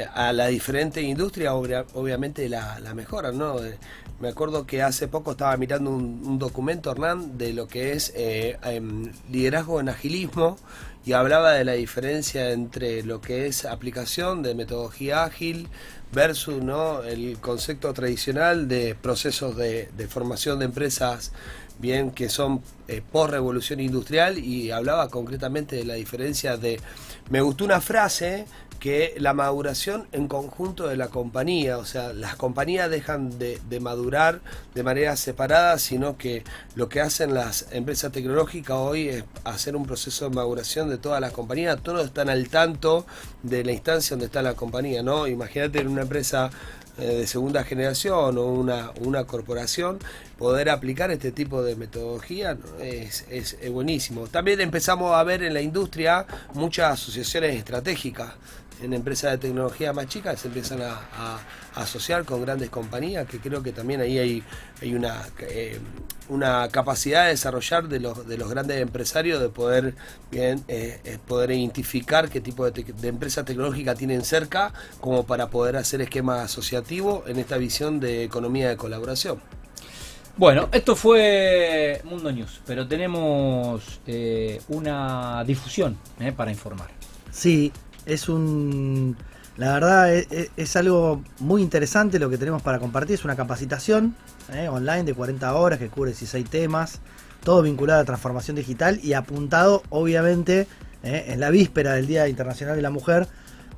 a 0.06 0.34
la 0.34 0.48
diferente 0.48 1.01
industria, 1.01 1.54
obvia- 1.54 1.86
obviamente 1.94 2.48
la, 2.50 2.80
la 2.80 2.94
¿no? 3.32 3.63
Eh, 3.63 3.77
me 4.20 4.30
acuerdo 4.30 4.66
que 4.66 4.82
hace 4.82 5.08
poco 5.08 5.32
estaba 5.32 5.56
mirando 5.58 5.92
un, 5.92 6.39
documento, 6.39 6.92
Hernán, 6.92 7.38
de 7.38 7.54
lo 7.54 7.68
que 7.68 7.94
es 7.94 8.12
eh, 8.16 8.58
em, 8.63 9.12
liderazgo 9.32 9.80
en 9.80 9.89
agilismo 9.89 10.58
y 11.06 11.13
hablaba 11.13 11.54
de 11.54 11.63
la 11.63 11.74
diferencia 11.74 12.51
entre 12.51 13.04
lo 13.04 13.22
que 13.22 13.46
es 13.48 13.63
aplicación 13.66 14.44
de 14.44 14.56
metodología 14.56 15.24
ágil 15.24 15.68
versus 16.12 16.63
¿no? 16.63 17.04
el 17.04 17.38
concepto 17.39 17.94
tradicional 17.94 18.68
de 18.68 18.96
procesos 18.96 19.56
de, 19.56 19.89
de 19.96 20.08
formación 20.08 20.60
de 20.60 20.66
empresas 20.66 21.32
bien 21.80 22.12
que 22.12 22.27
son 22.30 22.62
eh, 22.88 23.01
post 23.12 23.32
revolución 23.32 23.80
industrial 23.80 24.38
y 24.39 24.72
hablaba 24.72 25.10
concretamente 25.10 25.75
de 25.75 25.86
la 25.86 25.94
diferencia 25.94 26.58
de 26.58 26.80
me 27.30 27.42
gustó 27.42 27.66
una 27.66 27.82
frase 27.82 28.46
que 28.88 29.15
la 29.17 29.34
maduración 29.34 30.08
en 30.13 30.29
conjunto 30.29 30.88
de 30.88 30.96
la 30.96 31.10
compañía, 31.10 31.77
o 31.77 31.84
sea, 31.84 32.13
las 32.13 32.38
compañías 32.38 32.89
dejan 32.89 33.38
de, 33.38 33.60
madurar 33.82 34.39
de 34.75 34.82
manera 34.82 35.17
separada, 35.17 35.77
sino 35.77 36.17
que 36.17 36.46
lo 36.75 36.88
que 36.88 37.01
hacen 37.01 37.34
las 37.34 37.67
empresas 37.72 38.13
tecnológicas 38.13 38.77
hoy 38.77 39.10
es 39.10 39.25
hacer 39.44 39.75
un 39.75 39.86
proceso 39.86 40.29
de 40.29 40.36
maduración 40.38 40.89
de 40.89 40.98
todas 40.98 41.20
las 41.20 41.34
compañías, 41.34 41.84
todos 41.84 42.06
están 42.06 42.29
al 42.29 42.48
tanto 42.48 43.06
de 43.44 43.65
la 43.65 43.74
instancia 43.74 44.12
donde 44.12 44.27
está 44.27 44.41
la 44.41 44.53
compañía, 44.53 45.03
¿no? 45.03 45.27
Imagínate 45.27 45.79
en 45.82 45.89
una 45.89 46.03
empresa 46.03 46.50
eh, 46.98 47.03
de 47.08 47.27
segunda 47.27 47.65
generación 47.65 48.38
o 48.38 48.46
una, 48.46 49.24
corporación, 49.25 50.00
poder 50.38 50.70
aplicar 50.70 51.12
este 51.12 51.34
tipo 51.34 51.62
de 51.62 51.75
metodología 51.75 52.58
es- 52.79 53.25
es 53.29 53.70
buenísimo. 53.70 54.27
También 54.27 54.62
empezamos 54.62 55.13
a 55.13 55.22
ver 55.24 55.44
en 55.44 55.53
la 55.53 55.60
industria 55.62 56.25
muchas 56.53 56.94
asociaciones 56.94 57.53
estratégicas. 57.53 58.32
En 58.82 58.94
empresas 58.94 59.32
de 59.32 59.38
tecnología 59.40 59.92
más 59.92 60.08
chicas 60.08 60.40
se 60.40 60.48
empiezan 60.50 60.82
a, 60.84 60.92
a- 60.94 61.40
a 61.76 61.82
asociar 61.82 62.26
con 62.26 62.42
grandes 62.42 62.70
compañías, 62.70 63.28
que 63.28 63.40
creo 63.40 63.64
que 63.64 63.72
también 63.72 64.02
ahí 64.02 64.20
hay, 64.20 64.44
hay 64.82 64.94
una, 64.94 65.16
eh, 65.40 65.80
una 66.30 66.68
capacidad 66.70 67.24
de 67.24 67.30
desarrollar 67.30 67.88
de 67.88 68.00
los, 68.00 68.28
de 68.28 68.38
los 68.38 68.50
grandes 68.50 68.80
empresarios 68.80 69.42
de 69.42 69.50
poder, 69.50 69.96
bien, 70.30 70.64
eh, 70.68 71.00
eh, 71.06 71.18
poder 71.28 71.52
identificar 71.52 72.30
qué 72.30 72.40
tipo 72.42 72.70
de, 72.70 72.84
de 72.84 73.08
empresa 73.08 73.44
tecnológica 73.44 73.96
tienen 73.96 74.24
cerca, 74.24 74.74
como 75.00 75.26
para 75.26 75.48
poder 75.50 75.76
hacer 75.78 76.02
esquema 76.02 76.44
asociativo 76.44 77.24
en 77.28 77.38
esta 77.40 77.58
visión 77.58 78.00
de 78.00 78.24
economía 78.24 78.70
de 78.70 78.78
colaboración. 78.78 79.42
Bueno, 80.36 80.70
esto 80.72 80.96
fue 80.96 82.00
Mundo 82.04 82.32
News, 82.32 82.62
pero 82.68 82.88
tenemos 82.88 84.00
eh, 84.06 84.62
una 84.68 85.44
difusión 85.46 85.98
eh, 86.20 86.32
para 86.32 86.52
informar. 86.52 86.90
Sí, 87.32 87.72
es 88.08 88.30
un... 88.30 89.16
La 89.58 89.74
verdad 89.74 90.14
es, 90.14 90.28
es- 90.32 90.50
es 90.56 90.76
algo 90.76 91.22
muy 91.40 91.62
interesante 91.62 92.20
lo 92.20 92.30
que 92.30 92.38
tenemos 92.38 92.62
para 92.62 92.80
compartir. 92.80 93.16
Es 93.16 93.26
una 93.26 93.36
capacitación 93.36 94.16
eh, 94.54 94.68
online 94.70 95.04
de 95.04 95.14
40 95.14 95.54
horas 95.56 95.80
que 95.80 95.90
cubre 95.90 96.12
16 96.12 96.50
temas, 96.50 97.00
todo 97.44 97.62
vinculado 97.64 98.02
a 98.02 98.06
transformación 98.06 98.56
digital 98.56 99.00
y 99.04 99.14
apuntado 99.14 99.82
obviamente 99.90 100.68
eh, 101.04 101.26
en 101.30 101.40
la 101.40 101.50
víspera 101.50 101.94
del 101.94 102.06
Día 102.08 102.28
Internacional 102.28 102.76
de 102.76 102.82
la 102.82 102.90
Mujer 102.92 103.28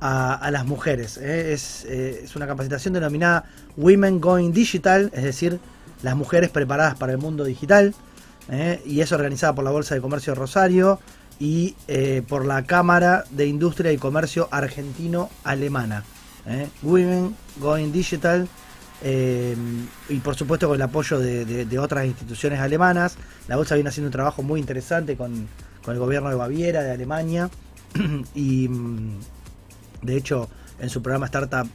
a, 0.02 0.50
las 0.50 0.64
mujeres. 0.66 1.18
eh. 1.18 1.52
Es, 1.52 1.84
es 1.84 2.34
una 2.36 2.46
capacitación 2.46 2.94
denominada 2.94 3.44
Women 3.76 4.20
Going 4.20 4.52
Digital, 4.52 5.10
es 5.14 5.24
decir, 5.24 5.58
las 6.02 6.16
mujeres 6.16 6.48
preparadas 6.50 6.94
para 6.94 7.12
el 7.12 7.18
mundo 7.18 7.44
digital. 7.44 7.94
y 8.86 9.00
es 9.00 9.12
organizada 9.12 9.54
por 9.54 9.64
la 9.64 9.70
Bolsa 9.70 9.94
de 9.94 10.00
Comercio 10.00 10.32
de 10.34 10.40
Rosario 10.40 10.98
y 11.40 11.74
eh, 11.88 12.22
por 12.28 12.44
la 12.44 12.64
Cámara 12.64 13.24
de 13.30 13.46
Industria 13.46 13.90
y 13.90 13.96
Comercio 13.96 14.46
Argentino-Alemana. 14.52 16.04
¿eh? 16.46 16.68
Women 16.82 17.34
Going 17.58 17.90
Digital 17.90 18.46
eh, 19.02 19.56
y 20.10 20.18
por 20.18 20.36
supuesto 20.36 20.68
con 20.68 20.76
el 20.76 20.82
apoyo 20.82 21.18
de, 21.18 21.78
otras 21.78 22.04
instituciones 22.04 22.60
alemanas. 22.60 23.16
La 23.48 23.56
Bolsa 23.56 23.74
viene 23.74 23.88
haciendo 23.88 24.08
un 24.08 24.12
trabajo 24.12 24.42
muy 24.42 24.60
interesante 24.60 25.16
con, 25.16 25.48
con 25.82 25.94
el 25.94 25.98
gobierno 25.98 26.28
de 26.28 26.36
Baviera, 26.36 26.82
de 26.82 26.92
Alemania 26.92 27.48
y 28.34 28.68
mm, 28.68 29.18
de 30.02 30.16
hecho 30.16 30.48
en 30.78 30.90
su 30.90 31.02
programa 31.02 31.26
Startup 31.26 31.66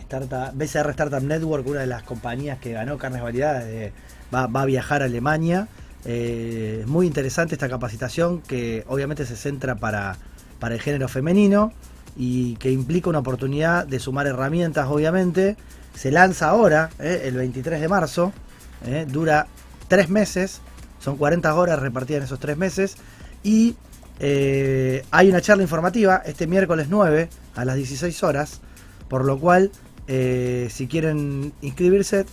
Startup, 0.00 0.52
BCR 0.54 0.90
Startup 0.90 1.22
Network, 1.22 1.66
una 1.66 1.80
de 1.80 1.86
las 1.86 2.02
compañías 2.02 2.58
que 2.58 2.72
ganó 2.72 2.98
carnes 2.98 3.22
variedades, 3.22 3.66
de- 3.66 3.92
va, 4.34 4.46
va 4.46 4.62
a 4.62 4.66
viajar 4.66 5.00
a 5.00 5.06
Alemania. 5.06 5.68
Eh, 6.06 6.84
muy 6.86 7.06
interesante 7.06 7.56
esta 7.56 7.68
capacitación 7.68 8.40
que 8.40 8.84
obviamente 8.86 9.26
se 9.26 9.36
centra 9.36 9.74
para, 9.74 10.16
para 10.58 10.74
el 10.74 10.80
género 10.80 11.08
femenino 11.08 11.72
y 12.16 12.56
que 12.56 12.70
implica 12.70 13.10
una 13.10 13.18
oportunidad 13.18 13.86
de 13.86 14.00
sumar 14.00 14.26
herramientas, 14.26 14.86
obviamente. 14.88 15.56
Se 15.94 16.10
lanza 16.10 16.48
ahora, 16.48 16.90
eh, 16.98 17.22
el 17.24 17.34
23 17.34 17.80
de 17.80 17.88
marzo, 17.88 18.32
eh, 18.86 19.06
dura 19.08 19.46
tres 19.88 20.08
meses, 20.08 20.60
son 21.00 21.16
40 21.16 21.54
horas 21.54 21.78
repartidas 21.78 22.20
en 22.20 22.24
esos 22.24 22.40
tres 22.40 22.56
meses 22.56 22.96
y 23.42 23.76
eh, 24.18 25.04
hay 25.10 25.28
una 25.28 25.40
charla 25.40 25.62
informativa 25.62 26.22
este 26.24 26.46
miércoles 26.46 26.86
9 26.88 27.28
a 27.54 27.64
las 27.64 27.76
16 27.76 28.22
horas, 28.22 28.60
por 29.08 29.24
lo 29.24 29.38
cual 29.38 29.70
si 30.08 30.86
quieren 30.86 31.52
inscribirse, 31.62 32.26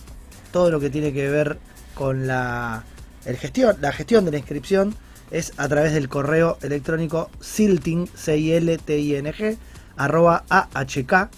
todo 0.52 0.70
lo 0.70 0.78
que 0.78 0.90
tiene 0.90 1.12
que 1.12 1.28
ver 1.28 1.58
con 1.94 2.28
la, 2.28 2.84
el 3.26 3.36
gestión, 3.36 3.76
la 3.80 3.92
gestión 3.92 4.24
de 4.24 4.30
la 4.32 4.38
inscripción 4.38 4.94
es 5.30 5.52
a 5.56 5.68
través 5.68 5.92
del 5.92 6.08
correo 6.08 6.58
electrónico 6.62 7.30
silting, 7.40 8.06
c 8.06 8.36
i 8.36 8.52
l 8.52 8.78
t 8.78 8.98
i 8.98 9.14
n 9.16 9.32
g 9.32 9.56
arroba 9.96 10.44
ahk 10.48 11.30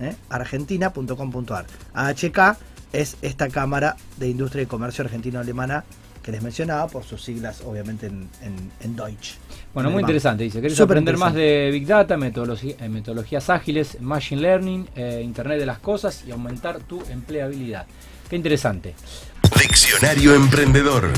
eh, 0.00 0.16
argentina.com.ar. 0.30 1.66
AHK 1.94 2.56
es 2.92 3.16
esta 3.22 3.48
Cámara 3.48 3.96
de 4.16 4.28
Industria 4.28 4.62
y 4.62 4.66
Comercio 4.66 5.04
Argentino-Alemana 5.04 5.84
que 6.22 6.30
les 6.30 6.42
mencionaba 6.42 6.86
por 6.86 7.02
sus 7.02 7.22
siglas, 7.22 7.62
obviamente 7.66 8.06
en, 8.06 8.28
en, 8.42 8.70
en 8.80 8.96
Deutsch. 8.96 9.34
Bueno, 9.74 9.90
muy 9.90 10.02
interesante. 10.02 10.44
Dice, 10.44 10.60
¿querés 10.60 10.80
aprender 10.80 11.16
más 11.16 11.34
de 11.34 11.70
Big 11.72 11.86
Data, 11.86 12.14
eh, 12.14 12.88
metodologías 12.88 13.50
ágiles, 13.50 14.00
Machine 14.00 14.40
Learning, 14.40 14.88
eh, 14.94 15.20
Internet 15.24 15.58
de 15.58 15.66
las 15.66 15.80
Cosas 15.80 16.24
y 16.26 16.30
aumentar 16.30 16.78
tu 16.80 17.02
empleabilidad? 17.10 17.86
Qué 18.30 18.36
interesante. 18.36 18.94
Diccionario 19.62 20.34
Emprendedor. 20.34 21.08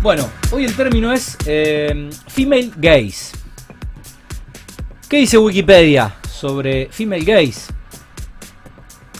Bueno, 0.00 0.30
hoy 0.50 0.64
el 0.64 0.74
término 0.74 1.12
es 1.12 1.36
eh, 1.44 2.08
female 2.26 2.72
gaze. 2.74 3.36
¿Qué 5.10 5.18
dice 5.18 5.36
Wikipedia 5.36 6.14
sobre 6.26 6.88
female 6.90 7.22
gaze? 7.22 7.70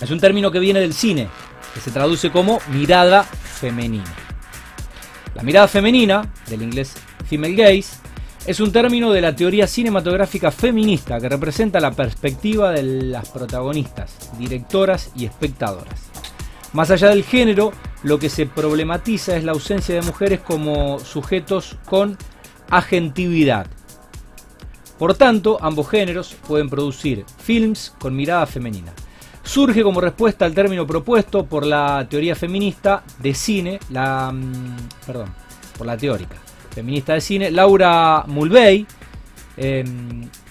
Es 0.00 0.10
un 0.10 0.20
término 0.20 0.50
que 0.50 0.58
viene 0.58 0.80
del 0.80 0.94
cine, 0.94 1.28
que 1.74 1.80
se 1.80 1.90
traduce 1.90 2.30
como 2.30 2.60
mirada 2.72 3.24
femenina. 3.24 4.14
La 5.34 5.42
mirada 5.42 5.68
femenina, 5.68 6.32
del 6.48 6.62
inglés 6.62 6.94
female 7.28 7.56
gaze, 7.56 7.98
es 8.46 8.58
un 8.58 8.72
término 8.72 9.12
de 9.12 9.20
la 9.20 9.36
teoría 9.36 9.66
cinematográfica 9.66 10.50
feminista 10.50 11.20
que 11.20 11.28
representa 11.28 11.78
la 11.78 11.90
perspectiva 11.90 12.70
de 12.70 12.82
las 12.82 13.28
protagonistas, 13.28 14.30
directoras 14.38 15.10
y 15.14 15.26
espectadoras. 15.26 16.10
Más 16.72 16.90
allá 16.90 17.08
del 17.08 17.24
género, 17.24 17.72
lo 18.02 18.18
que 18.18 18.28
se 18.28 18.46
problematiza 18.46 19.36
es 19.36 19.44
la 19.44 19.52
ausencia 19.52 19.94
de 19.94 20.02
mujeres 20.02 20.40
como 20.40 20.98
sujetos 21.00 21.76
con 21.84 22.16
agentividad. 22.70 23.66
Por 24.98 25.14
tanto, 25.14 25.58
ambos 25.60 25.88
géneros 25.88 26.36
pueden 26.46 26.68
producir 26.68 27.24
films 27.38 27.94
con 27.98 28.14
mirada 28.14 28.46
femenina. 28.46 28.92
Surge 29.42 29.82
como 29.82 30.00
respuesta 30.00 30.44
al 30.44 30.54
término 30.54 30.86
propuesto 30.86 31.46
por 31.46 31.66
la 31.66 32.06
teoría 32.08 32.36
feminista 32.36 33.02
de 33.18 33.34
cine, 33.34 33.80
la 33.90 34.30
mm, 34.30 34.76
perdón, 35.06 35.34
por 35.76 35.86
la 35.86 35.96
teórica 35.96 36.36
feminista 36.70 37.14
de 37.14 37.20
cine, 37.20 37.50
Laura 37.50 38.24
Mulvey, 38.26 38.86
eh, 39.62 39.84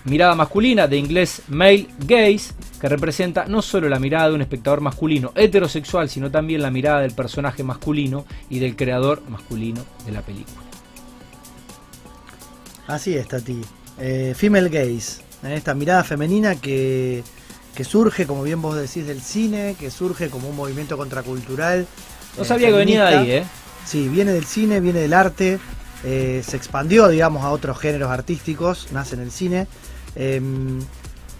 mirada 0.05 0.35
masculina, 0.35 0.87
de 0.87 0.97
inglés 0.97 1.41
male 1.47 1.87
gaze, 2.05 2.53
que 2.79 2.87
representa 2.87 3.45
no 3.45 3.63
solo 3.63 3.89
la 3.89 3.97
mirada 3.97 4.29
de 4.29 4.35
un 4.35 4.41
espectador 4.41 4.81
masculino 4.81 5.31
heterosexual, 5.35 6.09
sino 6.09 6.29
también 6.29 6.61
la 6.61 6.69
mirada 6.69 7.01
del 7.01 7.13
personaje 7.13 7.63
masculino 7.63 8.25
y 8.51 8.59
del 8.59 8.75
creador 8.75 9.23
masculino 9.27 9.83
de 10.05 10.11
la 10.11 10.21
película. 10.21 10.61
Así 12.85 13.15
es, 13.15 13.27
Tati. 13.27 13.59
Eh, 13.99 14.33
female 14.35 14.69
gaze, 14.69 15.21
eh, 15.43 15.55
esta 15.55 15.73
mirada 15.73 16.03
femenina 16.03 16.55
que, 16.55 17.23
que 17.75 17.83
surge, 17.83 18.27
como 18.27 18.43
bien 18.43 18.61
vos 18.61 18.75
decís, 18.75 19.07
del 19.07 19.21
cine, 19.21 19.75
que 19.79 19.89
surge 19.89 20.29
como 20.29 20.49
un 20.49 20.55
movimiento 20.55 20.97
contracultural. 20.97 21.87
No 22.37 22.43
eh, 22.43 22.45
sabía 22.45 22.67
que 22.67 22.75
venía 22.75 23.05
de 23.05 23.17
ahí. 23.17 23.31
¿eh? 23.31 23.43
Sí, 23.85 24.07
viene 24.07 24.33
del 24.33 24.45
cine, 24.45 24.79
viene 24.79 24.99
del 24.99 25.13
arte. 25.13 25.57
Eh, 26.03 26.43
se 26.47 26.57
expandió, 26.57 27.07
digamos, 27.09 27.43
a 27.43 27.49
otros 27.51 27.77
géneros 27.79 28.09
artísticos, 28.11 28.87
nace 28.91 29.15
en 29.15 29.21
el 29.21 29.31
cine. 29.31 29.67
em, 30.15 30.79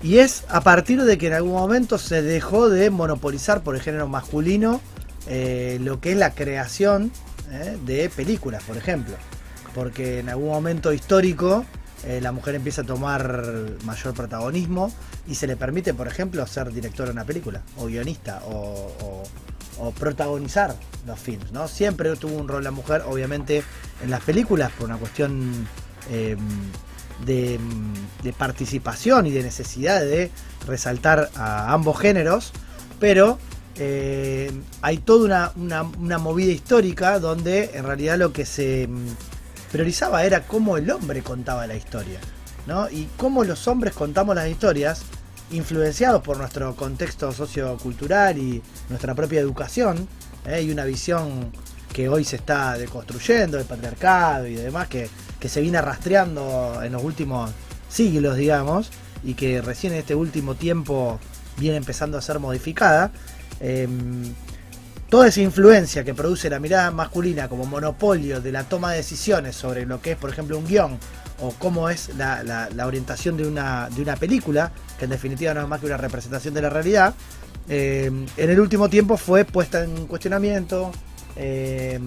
y 0.02 0.20
es 0.20 0.46
a 0.48 0.62
partir 0.62 1.04
de 1.04 1.18
que 1.18 1.28
en 1.28 1.34
algún 1.34 1.54
momento 1.54 1.98
se 1.98 2.22
dejó 2.22 2.70
de 2.70 2.90
monopolizar 2.90 3.62
por 3.64 3.76
el 3.76 3.82
género 3.82 4.08
masculino 4.08 4.80
eh, 5.28 5.78
lo 5.82 6.00
que 6.00 6.12
es 6.14 6.18
la 6.18 6.32
creación 6.34 7.12
eh, 7.52 7.78
de 7.86 8.10
películas, 8.10 8.64
por 8.64 8.78
ejemplo. 8.78 9.16
Porque 9.76 10.20
en 10.20 10.30
algún 10.30 10.50
momento 10.50 10.94
histórico 10.94 11.66
la 12.22 12.32
mujer 12.32 12.56
empieza 12.56 12.84
a 12.84 12.86
tomar 12.86 13.44
mayor 13.84 14.14
protagonismo 14.14 14.90
y 15.28 15.36
se 15.36 15.48
le 15.48 15.58
permite, 15.58 15.94
por 15.94 16.08
ejemplo, 16.08 16.48
ser 16.48 16.72
directora 16.72 17.10
de 17.10 17.14
una 17.14 17.26
película, 17.26 17.62
o 17.78 17.88
guionista, 17.88 18.42
o- 18.48 19.24
o 19.80 19.92
protagonizar 19.92 20.76
los 21.08 21.20
films. 21.20 21.52
¿no? 21.52 21.68
Siempre 21.68 22.16
tuvo 22.18 22.36
un 22.38 22.48
rol 22.48 22.64
la 22.64 22.72
mujer, 22.72 23.04
obviamente, 23.08 23.64
en 24.04 24.10
las 24.10 24.22
películas, 24.22 24.72
por 24.78 24.88
una 24.88 24.98
cuestión 24.98 25.68
eh, 26.12 26.36
de, 27.26 27.60
participación 28.38 29.26
y 29.28 29.32
de 29.32 29.44
necesidad 29.44 30.02
de 30.02 30.32
resaltar 30.68 31.30
a 31.36 31.74
ambos 31.74 32.00
géneros, 32.00 32.52
pero 33.00 33.40
eh, 33.76 34.52
hay 34.82 34.98
toda 34.98 35.26
una, 35.26 35.52
una- 35.56 35.82
una 36.00 36.18
movida 36.18 36.52
histórica 36.52 37.20
donde 37.20 37.72
en 37.74 37.86
realidad 37.86 38.18
lo 38.18 38.32
que 38.34 38.46
se 38.46 38.88
mm, 38.88 39.08
priorizaba 39.72 40.24
era 40.24 40.46
cómo 40.46 40.78
el 40.78 40.90
hombre 40.92 41.22
contaba 41.24 41.66
la 41.68 41.76
historia, 41.76 42.20
¿no? 42.68 42.90
Y 42.90 43.08
cómo 43.18 43.44
los 43.44 43.68
hombres 43.68 43.94
contamos 43.94 44.36
las 44.36 44.48
historias, 44.50 45.02
influenciados 45.52 46.22
por 46.22 46.38
nuestro 46.38 46.76
contexto 46.76 47.32
sociocultural 47.32 48.38
y 48.38 48.62
nuestra 48.90 49.16
propia 49.16 49.40
educación, 49.40 50.08
¿eh? 50.46 50.62
y 50.62 50.72
una 50.72 50.86
visión 50.86 51.52
que 51.94 52.08
hoy 52.08 52.24
se 52.24 52.36
está 52.36 52.78
deconstruyendo, 52.78 53.58
del 53.58 53.66
patriarcado 53.66 54.48
y 54.48 54.56
demás, 54.56 54.88
que, 54.88 55.10
que 55.40 55.50
se 55.50 55.62
viene 55.62 55.82
rastreando 55.82 56.82
en 56.84 56.92
los 56.92 57.04
últimos 57.04 57.52
siglos, 57.90 58.38
digamos, 58.38 58.92
y 59.24 59.34
que 59.34 59.62
recién 59.62 59.94
en 59.94 60.00
este 60.00 60.16
último 60.16 60.56
tiempo 60.56 61.20
viene 61.58 61.78
empezando 61.78 62.18
a 62.18 62.22
ser 62.22 62.40
modificada. 62.40 63.12
Em, 63.60 64.34
toda 65.10 65.28
esa 65.28 65.42
influencia 65.42 66.04
que 66.04 66.14
produce 66.14 66.50
la 66.50 66.60
mirada 66.60 66.92
masculina 66.92 67.50
como 67.50 67.66
monopolio 67.66 68.40
de 68.40 68.52
la 68.52 68.64
toma 68.64 68.92
de 68.92 68.98
decisiones 68.98 69.56
sobre 69.56 69.86
lo 69.86 70.02
que 70.02 70.12
es, 70.12 70.18
por 70.18 70.30
ejemplo, 70.30 70.58
un 70.58 70.68
guion 70.68 71.00
o 71.42 71.52
cómo 71.58 71.90
es 71.90 72.16
la, 72.18 72.44
la- 72.44 72.70
la 72.70 72.86
orientación 72.88 73.38
de 73.38 73.48
una, 73.48 73.90
de 73.90 74.02
una 74.02 74.16
película, 74.16 74.72
que 74.98 75.06
en 75.06 75.12
definitiva 75.12 75.54
no 75.54 75.62
es 75.62 75.68
más 75.68 75.80
que 75.80 75.86
una 75.88 75.98
representación 75.98 76.54
de 76.54 76.62
la 76.62 76.70
realidad, 76.70 77.14
eh, 77.68 78.12
en 78.38 78.50
el 78.50 78.60
último 78.60 78.90
tiempo 78.90 79.16
fue 79.18 79.46
puesta 79.46 79.84
en 79.84 80.08
cuestionamiento, 80.08 80.92
eh, 81.36 82.00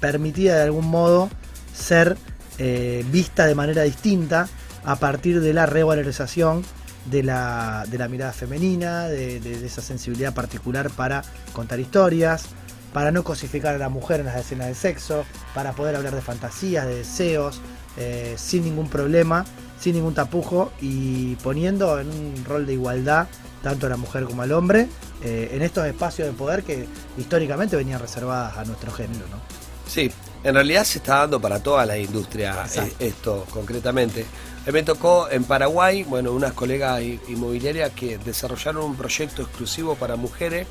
permitida 0.00 0.56
de 0.56 0.62
algún 0.62 0.86
modo 0.86 1.28
ser 1.74 2.16
eh, 2.58 3.04
vista 3.10 3.46
de 3.46 3.54
manera 3.54 3.82
distinta 3.82 4.48
a 4.84 4.96
partir 4.96 5.40
de 5.40 5.52
la 5.52 5.66
revalorización 5.66 6.64
de 7.06 7.22
la, 7.22 7.84
de 7.88 7.98
la 7.98 8.08
mirada 8.08 8.32
femenina, 8.32 9.08
de, 9.08 9.38
esa 9.64 9.80
sensibilidad 9.80 10.34
particular 10.34 10.90
para 10.90 11.22
contar 11.52 11.80
historias, 11.80 12.44
para 12.92 13.10
no 13.10 13.24
cosificar 13.24 13.74
a 13.74 13.78
la 13.78 13.88
mujer 13.88 14.20
en 14.20 14.26
las 14.26 14.36
escenas 14.36 14.68
de 14.68 14.74
sexo, 14.74 15.24
para 15.54 15.72
poder 15.72 15.96
hablar 15.96 16.14
de 16.14 16.20
fantasías, 16.20 16.86
de 16.86 16.96
deseos, 16.96 17.60
eh, 17.98 18.34
sin 18.38 18.64
ningún 18.64 18.88
problema, 18.88 19.44
sin 19.80 19.94
ningún 19.96 20.14
tapujo 20.14 20.72
y 20.80 21.34
poniendo 21.36 21.98
en 21.98 22.08
un 22.08 22.44
rol 22.44 22.66
de 22.66 22.74
igualdad 22.74 23.26
tanto 23.62 23.86
a 23.86 23.90
la 23.90 23.96
mujer 23.96 24.24
como 24.24 24.42
al 24.42 24.52
hombre 24.52 24.88
eh, 25.22 25.50
en 25.52 25.62
estos 25.62 25.84
espacios 25.86 26.28
de 26.28 26.34
poder 26.34 26.62
que 26.62 26.86
históricamente 27.16 27.76
venían 27.76 28.00
reservadas 28.00 28.56
a 28.56 28.64
nuestro 28.64 28.92
género. 28.92 29.26
¿no? 29.30 29.38
Sí, 29.86 30.10
en 30.44 30.54
realidad 30.54 30.84
se 30.84 30.98
está 30.98 31.18
dando 31.18 31.40
para 31.40 31.60
toda 31.60 31.84
la 31.84 31.98
industria 31.98 32.62
Exacto. 32.62 32.94
eh, 33.00 33.08
esto 33.08 33.46
concretamente. 33.50 34.24
A 34.62 34.66
mí 34.66 34.72
Me 34.72 34.82
tocó 34.82 35.28
en 35.30 35.44
Paraguay, 35.44 36.04
bueno, 36.04 36.32
unas 36.32 36.52
colegas 36.52 37.02
inmobiliarias 37.02 37.90
que 37.92 38.18
desarrollaron 38.18 38.84
un 38.84 38.96
proyecto 38.96 39.42
exclusivo 39.42 39.96
para 39.96 40.14
mujeres 40.16 40.66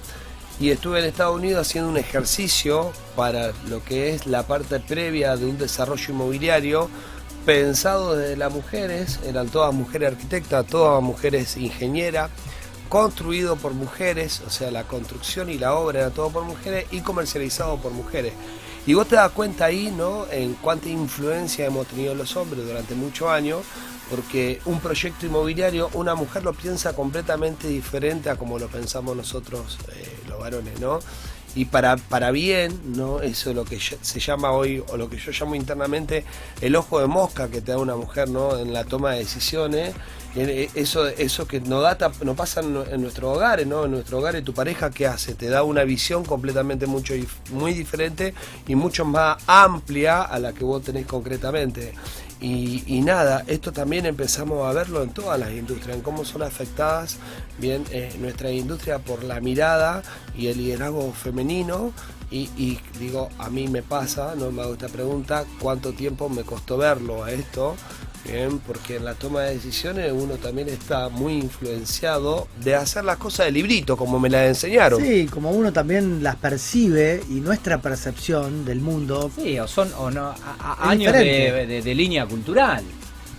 y 0.60 0.70
estuve 0.70 1.00
en 1.00 1.06
Estados 1.06 1.36
Unidos 1.36 1.68
haciendo 1.68 1.90
un 1.90 1.98
ejercicio 1.98 2.92
para 3.16 3.52
lo 3.70 3.84
que 3.84 4.14
es 4.14 4.26
la 4.26 4.44
parte 4.44 4.80
previa 4.80 5.36
de 5.36 5.46
un 5.46 5.58
desarrollo 5.58 6.14
inmobiliario 6.14 6.90
pensado 7.48 8.18
desde 8.18 8.36
las 8.36 8.54
mujeres, 8.54 9.22
eran 9.26 9.48
todas 9.48 9.74
mujeres 9.74 10.12
arquitectas, 10.12 10.68
todas 10.68 11.02
mujeres 11.02 11.56
ingenieras, 11.56 12.30
construido 12.90 13.56
por 13.56 13.74
mujeres, 13.74 14.42
o 14.46 14.50
sea, 14.50 14.70
la 14.70 14.84
construcción 14.84 15.50
y 15.50 15.58
la 15.58 15.74
obra 15.74 16.02
era 16.02 16.10
todo 16.10 16.30
por 16.30 16.44
mujeres 16.44 16.88
y 16.92 17.00
comercializado 17.00 17.78
por 17.78 17.94
mujeres. 17.94 18.34
Y 18.86 18.96
vos 18.96 19.08
te 19.08 19.16
das 19.16 19.32
cuenta 19.32 19.64
ahí, 19.64 19.94
¿no? 19.96 20.26
En 20.30 20.56
cuánta 20.56 20.90
influencia 20.90 21.66
hemos 21.66 21.88
tenido 21.88 22.14
los 22.16 22.36
hombres 22.36 22.68
durante 22.68 22.96
muchos 22.96 23.30
años, 23.30 23.62
porque 24.10 24.60
un 24.66 24.82
proyecto 24.82 25.26
inmobiliario, 25.26 25.90
una 25.94 26.16
mujer 26.16 26.44
lo 26.44 26.52
piensa 26.52 26.92
completamente 26.92 27.70
diferente 27.70 28.30
a 28.30 28.36
como 28.36 28.60
lo 28.60 28.68
pensamos 28.68 29.16
nosotros, 29.16 29.78
eh, 29.96 30.20
los 30.28 30.38
varones, 30.38 30.82
¿no? 30.82 31.00
Y 31.58 31.66
para, 31.66 31.98
para 31.98 32.30
bien, 32.30 32.80
¿no? 32.96 33.20
Eso 33.22 33.50
es 33.50 33.56
lo 33.56 33.66
que 33.66 33.80
se 33.80 34.20
llama 34.20 34.52
hoy, 34.52 34.84
o 34.90 34.96
lo 34.96 35.10
que 35.10 35.18
yo 35.18 35.32
llamo 35.32 35.56
internamente, 35.56 36.24
el 36.62 36.76
ojo 36.76 37.00
de 37.00 37.08
mosca 37.08 37.48
que 37.50 37.62
te 37.62 37.72
da 37.72 37.80
una 37.80 37.96
mujer, 37.96 38.30
¿no? 38.30 38.58
En 38.60 38.74
la 38.74 38.84
toma 38.84 39.14
de 39.14 39.20
decisiones. 39.20 39.96
Eh, 40.36 40.70
Eso, 40.76 41.08
eso 41.08 41.48
que 41.48 41.60
no, 41.60 41.82
da, 41.82 41.98
tap- 41.98 42.22
no 42.22 42.36
pasa 42.36 42.60
en, 42.62 43.02
nuestros 43.02 43.36
hogares, 43.36 43.66
¿no? 43.66 43.86
En 43.86 43.92
nuestro 43.92 44.20
hogar, 44.20 44.40
tu 44.44 44.54
pareja, 44.54 44.92
¿qué 44.92 45.08
hace? 45.08 45.34
Te 45.34 45.48
da 45.50 45.64
una 45.64 45.84
visión 45.84 46.24
completamente 46.24 46.86
mucho, 46.86 47.16
muy 47.52 47.74
diferente 47.74 48.36
y 48.68 48.76
mucho 48.76 49.04
más 49.04 49.38
amplia 49.48 50.22
a 50.22 50.38
la 50.38 50.54
que 50.54 50.64
vos 50.64 50.84
tenés 50.84 51.08
concretamente. 51.08 51.94
Y, 52.40 53.02
nada, 53.02 53.44
esto 53.48 53.72
también 53.72 54.06
empezamos 54.06 54.68
a 54.68 54.74
verlo 54.74 55.02
en 55.02 55.10
todas 55.10 55.40
las 55.40 55.52
industrias, 55.52 55.98
en 55.98 56.04
cómo 56.04 56.24
son 56.24 56.44
afectadas 56.44 57.18
bien 57.58 57.84
eh, 57.92 58.16
nuestra 58.20 58.52
industria 58.52 59.00
por 59.00 59.24
la 59.24 59.40
mirada 59.40 60.04
y 60.38 60.48
el 60.48 60.58
liderazgo 60.58 61.12
femenino. 61.14 61.94
Y, 62.30 62.50
y 62.58 62.80
digo, 63.00 63.30
a 63.40 63.50
mí 63.50 63.68
me 63.68 63.82
pasa, 63.82 64.36
no 64.36 64.52
me 64.52 64.62
hago 64.62 64.74
esta 64.74 64.90
pregunta, 64.90 65.46
¿cuánto 65.60 65.94
tiempo 65.94 66.30
me 66.30 66.44
costó 66.44 66.78
verlo 66.78 67.24
a 67.24 67.32
esto? 67.32 67.76
Bien, 68.28 68.60
porque 68.60 68.98
en 68.98 69.06
la 69.06 69.14
toma 69.14 69.42
de 69.44 69.54
decisiones 69.56 70.12
uno 70.14 70.36
también 70.36 70.68
está 70.70 71.10
muy 71.10 71.34
influenciado 71.34 72.48
de 72.64 72.76
hacer 72.76 73.06
las 73.06 73.18
cosas 73.18 73.46
de 73.48 73.52
librito, 73.54 73.96
como 73.96 74.20
me 74.20 74.30
las 74.30 74.48
enseñaron. 74.48 75.02
Sí, 75.02 75.28
como 75.28 75.52
uno 75.52 75.72
también 75.72 76.22
las 76.24 76.36
percibe 76.36 77.22
y 77.30 77.36
nuestra 77.36 77.82
percepción 77.82 78.66
del 78.66 78.82
mundo 78.82 79.32
Sí, 79.36 79.58
o 79.60 79.68
son 79.68 79.92
o 79.98 80.12
no, 80.12 80.28
a- 80.28 80.36
a- 80.60 80.74
Es 80.84 80.90
años 80.90 81.14
de, 81.14 81.66
de- 81.68 81.82
de 81.82 81.96
línea 81.96 82.26
cultural. 82.26 82.84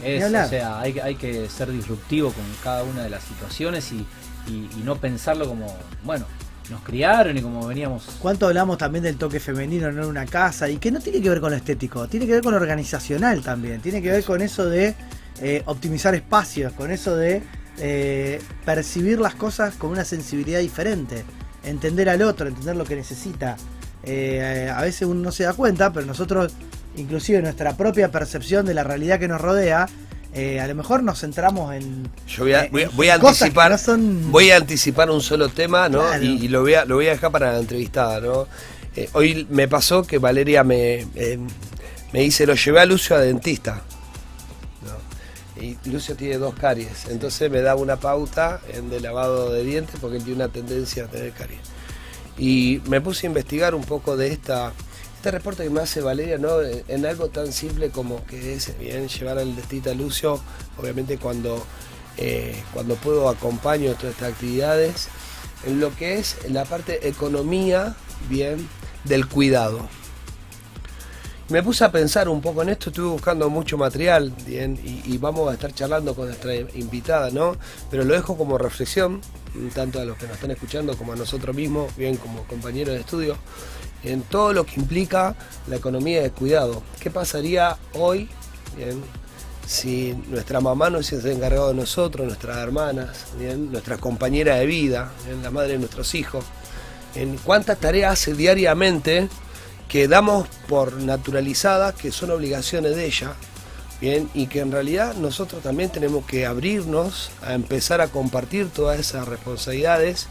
Es, 0.02 0.24
o 0.24 0.30
sea, 0.48 0.80
hay, 0.80 0.92
que- 0.92 1.02
hay 1.02 1.14
que 1.16 1.48
ser 1.50 1.70
disruptivo 1.72 2.32
con 2.32 2.44
cada 2.62 2.82
una 2.84 3.02
de 3.02 3.10
las 3.10 3.22
situaciones 3.24 3.90
y, 3.92 3.96
y- 4.50 4.68
y 4.78 4.82
no 4.84 4.96
pensarlo 4.96 5.46
como, 5.48 5.76
bueno, 6.04 6.24
nos 6.70 6.82
criaron 6.82 7.36
y 7.36 7.42
como 7.42 7.66
veníamos. 7.66 8.04
¿Cuánto 8.20 8.46
hablamos 8.46 8.78
también 8.78 9.04
del 9.04 9.16
toque 9.16 9.40
femenino 9.40 9.88
en 9.88 9.98
una 10.00 10.26
casa? 10.26 10.68
Y 10.68 10.76
que 10.76 10.90
no 10.90 11.00
tiene 11.00 11.20
que 11.20 11.28
ver 11.28 11.40
con 11.40 11.50
lo 11.50 11.56
estético, 11.56 12.08
tiene 12.08 12.26
que 12.26 12.32
ver 12.32 12.42
con 12.42 12.52
lo 12.52 12.60
organizacional 12.60 13.42
también, 13.42 13.80
tiene 13.80 14.02
que 14.02 14.10
ver 14.10 14.24
con 14.24 14.42
eso 14.42 14.68
de 14.68 14.94
eh, 15.40 15.62
optimizar 15.66 16.14
espacios, 16.14 16.72
con 16.72 16.90
eso 16.90 17.16
de 17.16 17.42
eh, 17.78 18.40
percibir 18.64 19.20
las 19.20 19.34
cosas 19.34 19.76
con 19.76 19.90
una 19.90 20.04
sensibilidad 20.04 20.60
diferente, 20.60 21.24
entender 21.64 22.08
al 22.08 22.22
otro, 22.22 22.48
entender 22.48 22.76
lo 22.76 22.84
que 22.84 22.96
necesita. 22.96 23.56
Eh, 24.02 24.72
a 24.74 24.80
veces 24.82 25.02
uno 25.02 25.20
no 25.20 25.32
se 25.32 25.44
da 25.44 25.52
cuenta, 25.52 25.92
pero 25.92 26.06
nosotros, 26.06 26.52
inclusive 26.96 27.40
nuestra 27.40 27.76
propia 27.76 28.10
percepción 28.10 28.66
de 28.66 28.74
la 28.74 28.84
realidad 28.84 29.18
que 29.18 29.28
nos 29.28 29.40
rodea, 29.40 29.88
eh, 30.34 30.60
a 30.60 30.66
lo 30.66 30.74
mejor 30.74 31.02
nos 31.02 31.20
centramos 31.20 31.74
en... 31.74 32.08
Yo 32.26 32.44
voy 32.44 32.52
a, 32.52 32.64
eh, 32.64 32.68
voy 32.70 32.84
voy 32.94 33.08
a 33.08 33.14
anticipar, 33.14 33.70
no 33.72 33.78
son- 33.78 34.30
voy 34.30 34.50
a 34.50 34.56
anticipar 34.56 35.10
un 35.10 35.20
solo 35.20 35.48
tema, 35.48 35.88
¿no? 35.88 36.00
Claro. 36.00 36.22
Y, 36.24 36.44
y 36.44 36.48
lo 36.48 36.60
voy 36.62 36.74
a, 36.74 36.84
lo 36.84 36.96
voy 36.96 37.06
a 37.08 37.10
dejar 37.12 37.30
para 37.32 37.52
la 37.52 37.58
entrevistada, 37.58 38.20
¿no? 38.20 38.46
Eh, 38.96 39.08
hoy 39.14 39.46
me 39.50 39.68
pasó 39.68 40.02
que 40.02 40.18
Valeria 40.18 40.64
me, 40.64 41.06
me 42.12 42.20
dice, 42.20 42.46
lo 42.46 42.54
llevé 42.54 42.80
a 42.80 42.86
Lucio 42.86 43.16
a 43.16 43.20
dentista. 43.20 43.82
¿no? 44.82 45.62
Y 45.62 45.76
Lucio 45.90 46.14
tiene 46.16 46.38
dos 46.38 46.54
caries, 46.54 47.06
entonces 47.08 47.50
me 47.50 47.60
daba 47.60 47.80
una 47.80 47.96
pauta 47.96 48.60
en 48.72 48.90
de 48.90 49.00
lavado 49.00 49.52
de 49.52 49.64
dientes 49.64 49.96
porque 50.00 50.16
él 50.18 50.24
tiene 50.24 50.36
una 50.44 50.52
tendencia 50.52 51.04
a 51.04 51.06
tener 51.08 51.32
caries. 51.32 51.60
Y 52.38 52.80
me 52.86 53.00
puse 53.00 53.26
a 53.26 53.28
investigar 53.28 53.74
un 53.74 53.82
poco 53.84 54.16
de 54.16 54.28
esta 54.28 54.72
este 55.28 55.36
reporte 55.36 55.62
que 55.62 55.68
me 55.68 55.82
hace 55.82 56.00
Valeria, 56.00 56.38
¿no? 56.38 56.62
En 56.62 57.04
algo 57.04 57.28
tan 57.28 57.52
simple 57.52 57.90
como 57.90 58.24
que 58.24 58.54
es 58.54 58.78
bien 58.78 59.08
llevar 59.08 59.36
al 59.36 59.54
dentista 59.54 59.90
a 59.90 59.94
Lucio, 59.94 60.40
obviamente 60.78 61.18
cuando, 61.18 61.62
eh, 62.16 62.56
cuando 62.72 62.94
puedo 62.94 63.28
acompaño 63.28 63.92
todas 63.92 64.14
estas 64.14 64.32
actividades, 64.32 65.08
en 65.66 65.80
lo 65.80 65.94
que 65.94 66.18
es 66.18 66.38
la 66.48 66.64
parte 66.64 67.06
economía, 67.08 67.94
bien, 68.30 68.66
del 69.04 69.28
cuidado. 69.28 69.86
Me 71.50 71.62
puse 71.62 71.84
a 71.84 71.92
pensar 71.92 72.30
un 72.30 72.40
poco 72.40 72.62
en 72.62 72.70
esto, 72.70 72.88
estuve 72.88 73.08
buscando 73.08 73.50
mucho 73.50 73.76
material, 73.76 74.32
bien, 74.46 74.80
y, 74.82 75.02
y 75.12 75.18
vamos 75.18 75.50
a 75.50 75.52
estar 75.52 75.74
charlando 75.74 76.14
con 76.14 76.28
nuestra 76.28 76.54
invitada, 76.54 77.30
¿no? 77.30 77.54
Pero 77.90 78.02
lo 78.04 78.14
dejo 78.14 78.38
como 78.38 78.56
reflexión, 78.56 79.20
tanto 79.74 80.00
a 80.00 80.06
los 80.06 80.16
que 80.16 80.26
nos 80.26 80.36
están 80.36 80.52
escuchando 80.52 80.96
como 80.96 81.12
a 81.12 81.16
nosotros 81.16 81.54
mismos, 81.54 81.94
bien 81.96 82.16
como 82.16 82.44
compañeros 82.44 82.94
de 82.94 83.00
estudio, 83.00 83.36
en 84.04 84.22
todo 84.22 84.52
lo 84.52 84.64
que 84.64 84.80
implica 84.80 85.34
la 85.66 85.76
economía 85.76 86.22
de 86.22 86.30
cuidado. 86.30 86.82
¿Qué 87.00 87.10
pasaría 87.10 87.76
hoy 87.94 88.28
si 89.66 90.14
nuestra 90.28 90.60
mamá 90.60 90.88
no 90.90 91.02
se 91.02 91.16
hubiese 91.16 91.32
encargado 91.32 91.68
de 91.68 91.74
nosotros, 91.74 92.26
nuestras 92.26 92.58
hermanas, 92.58 93.26
bien, 93.38 93.72
nuestra 93.72 93.98
compañera 93.98 94.56
de 94.56 94.66
vida, 94.66 95.12
la 95.42 95.50
madre 95.50 95.72
de 95.72 95.78
nuestros 95.78 96.14
hijos? 96.14 96.44
En 97.14 97.36
cuántas 97.38 97.78
tareas 97.78 98.12
hace 98.12 98.34
diariamente 98.34 99.28
que 99.88 100.06
damos 100.06 100.46
por 100.68 100.92
naturalizadas, 100.94 101.94
que 101.94 102.12
son 102.12 102.30
obligaciones 102.30 102.94
de 102.94 103.06
ella, 103.06 103.32
bien, 104.00 104.28
y 104.34 104.46
que 104.46 104.60
en 104.60 104.70
realidad 104.70 105.14
nosotros 105.14 105.62
también 105.62 105.90
tenemos 105.90 106.24
que 106.26 106.46
abrirnos 106.46 107.30
a 107.42 107.54
empezar 107.54 108.00
a 108.00 108.08
compartir 108.08 108.68
todas 108.68 109.00
esas 109.00 109.26
responsabilidades 109.26 110.28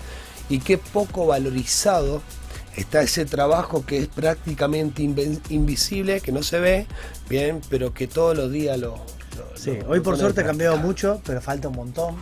y 0.47 0.60
qué 0.60 0.77
poco 0.77 1.25
valorizado 1.25 2.21
está 2.77 3.01
ese 3.01 3.25
trabajo 3.25 3.85
que 3.85 3.97
es 3.99 4.07
prácticamente 4.07 5.03
invisible, 5.49 6.21
que 6.21 6.31
no 6.31 6.43
se 6.43 6.59
ve, 6.59 6.85
bien, 7.29 7.61
pero 7.69 7.93
que 7.93 8.07
todos 8.07 8.35
los 8.37 8.51
días 8.51 8.77
lo... 8.77 8.91
lo- 8.95 9.57
Sí, 9.57 9.71
lo- 9.81 9.89
hoy 9.89 9.97
lo 9.97 10.03
por 10.03 10.17
suerte 10.17 10.41
ha 10.41 10.43
cambiado 10.45 10.77
mucho, 10.77 11.21
pero 11.25 11.41
falta 11.41 11.67
un 11.67 11.75
montón. 11.75 12.15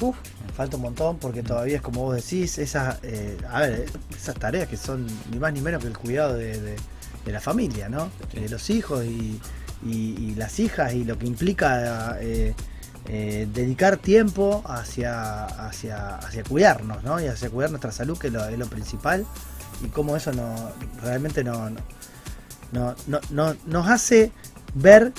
Falta 0.55 0.77
un 0.77 0.83
montón 0.83 1.17
porque 1.17 1.43
todavía 1.43 1.75
es 1.75 1.81
como 1.81 2.01
vos 2.03 2.15
decís, 2.15 2.57
esas, 2.57 2.97
eh, 3.03 3.37
a 3.51 3.59
ver, 3.61 3.73
eh, 3.81 3.85
esas 4.15 4.35
tareas 4.35 4.67
que 4.69 4.77
son 4.77 5.05
ni 5.31 5.37
más 5.37 5.51
ni 5.53 5.59
menos 5.61 5.81
que 5.81 5.87
el 5.89 5.97
cuidado 5.97 6.33
de, 6.35 6.59
de- 6.61 6.75
de 7.25 7.31
la 7.31 7.41
familia, 7.41 7.89
¿no? 7.89 8.09
De 8.33 8.47
los 8.49 8.69
hijos 8.69 9.03
y, 9.03 9.39
y- 9.85 10.15
y 10.17 10.35
las 10.35 10.59
hijas 10.59 10.93
y 10.93 11.03
lo 11.03 11.17
que 11.19 11.25
implica 11.27 12.17
eh, 12.21 12.53
eh, 13.07 13.47
dedicar 13.53 13.97
tiempo 13.97 14.63
hacia, 14.65 15.45
hacia, 15.45 16.17
hacia 16.19 16.43
cuidarnos, 16.43 17.03
¿no? 17.03 17.19
Y 17.21 17.27
hacia 17.27 17.49
cuidar 17.49 17.71
nuestra 17.71 17.91
salud, 17.91 18.17
que 18.17 18.29
lo, 18.31 18.47
es 18.47 18.57
lo 18.57 18.67
principal, 18.67 19.25
y 19.83 19.87
cómo 19.87 20.15
eso 20.15 20.31
no 20.33 20.71
realmente 21.01 21.43
no, 21.43 21.69
no, 21.69 21.79
no- 22.71 22.95
no- 23.07 23.19
no- 23.31 23.55
nos 23.65 23.87
hace 23.89 24.31
ver 24.73 25.13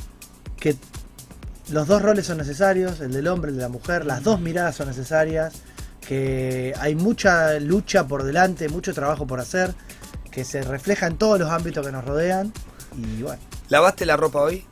que 0.59 0.77
los 1.71 1.87
dos 1.88 2.01
roles 2.03 2.27
son 2.27 2.38
necesarios, 2.38 3.01
el 3.01 3.12
del 3.12 3.27
hombre 3.29 3.51
y 3.51 3.55
el 3.55 3.57
de 3.59 3.62
la 3.64 3.69
mujer, 3.69 4.05
las 4.07 4.23
dos 4.23 4.40
miradas 4.40 4.77
son 4.77 4.88
necesarias, 4.88 5.55
que 6.01 6.73
hay 6.79 6.95
mucha 6.95 7.59
lucha 7.59 8.07
por 8.07 8.23
delante, 8.23 8.69
mucho 8.69 8.95
trabajo 8.95 9.27
por 9.27 9.40
hacer, 9.40 9.75
que 10.31 10.45
se 10.45 10.62
refleja 10.62 11.07
en 11.09 11.16
todos 11.19 11.38
los 11.40 11.51
ámbitos 11.51 11.85
que 11.85 11.90
nos 11.92 12.05
rodean. 12.05 12.53
Y 12.97 13.23
bueno, 13.23 13.40
¿Lavaste 13.69 14.07
la 14.07 14.16
ropa 14.16 14.40
hoy? 14.42 14.64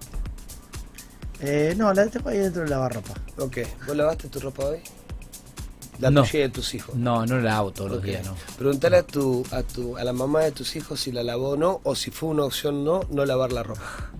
eh, 1.40 1.74
no, 1.76 1.92
la 1.92 2.06
tengo 2.06 2.28
ahí 2.28 2.38
dentro 2.38 2.62
del 2.62 2.70
lavarropa. 2.70 3.12
Ok. 3.38 3.58
¿Vos 3.86 3.96
lavaste 3.96 4.28
tu 4.28 4.38
ropa 4.40 4.64
hoy? 4.66 4.78
La 6.00 6.10
No. 6.10 6.22
tuya 6.22 6.40
y 6.40 6.42
de 6.42 6.48
tus 6.48 6.74
hijos. 6.74 6.94
No, 6.96 7.24
no 7.26 7.36
la 7.36 7.42
lavo 7.54 7.70
todos 7.72 7.90
los 7.90 8.02
días, 8.02 8.24
no. 8.26 8.34
Preguntale 8.58 8.96
a 8.98 9.02
tu, 9.04 9.44
a 9.52 9.62
tu, 9.62 9.96
a 9.96 10.04
la 10.04 10.12
mamá 10.12 10.40
de 10.40 10.50
tus 10.52 10.74
hijos 10.76 11.00
si 11.00 11.12
la 11.12 11.22
lavó 11.22 11.50
o 11.50 11.56
no, 11.56 11.80
o 11.84 11.94
si 11.94 12.10
fue 12.10 12.30
una 12.30 12.44
opción 12.44 12.84
no, 12.84 13.00
no 13.10 13.24
lavar 13.24 13.52
la 13.52 13.62
ropa. 13.62 14.10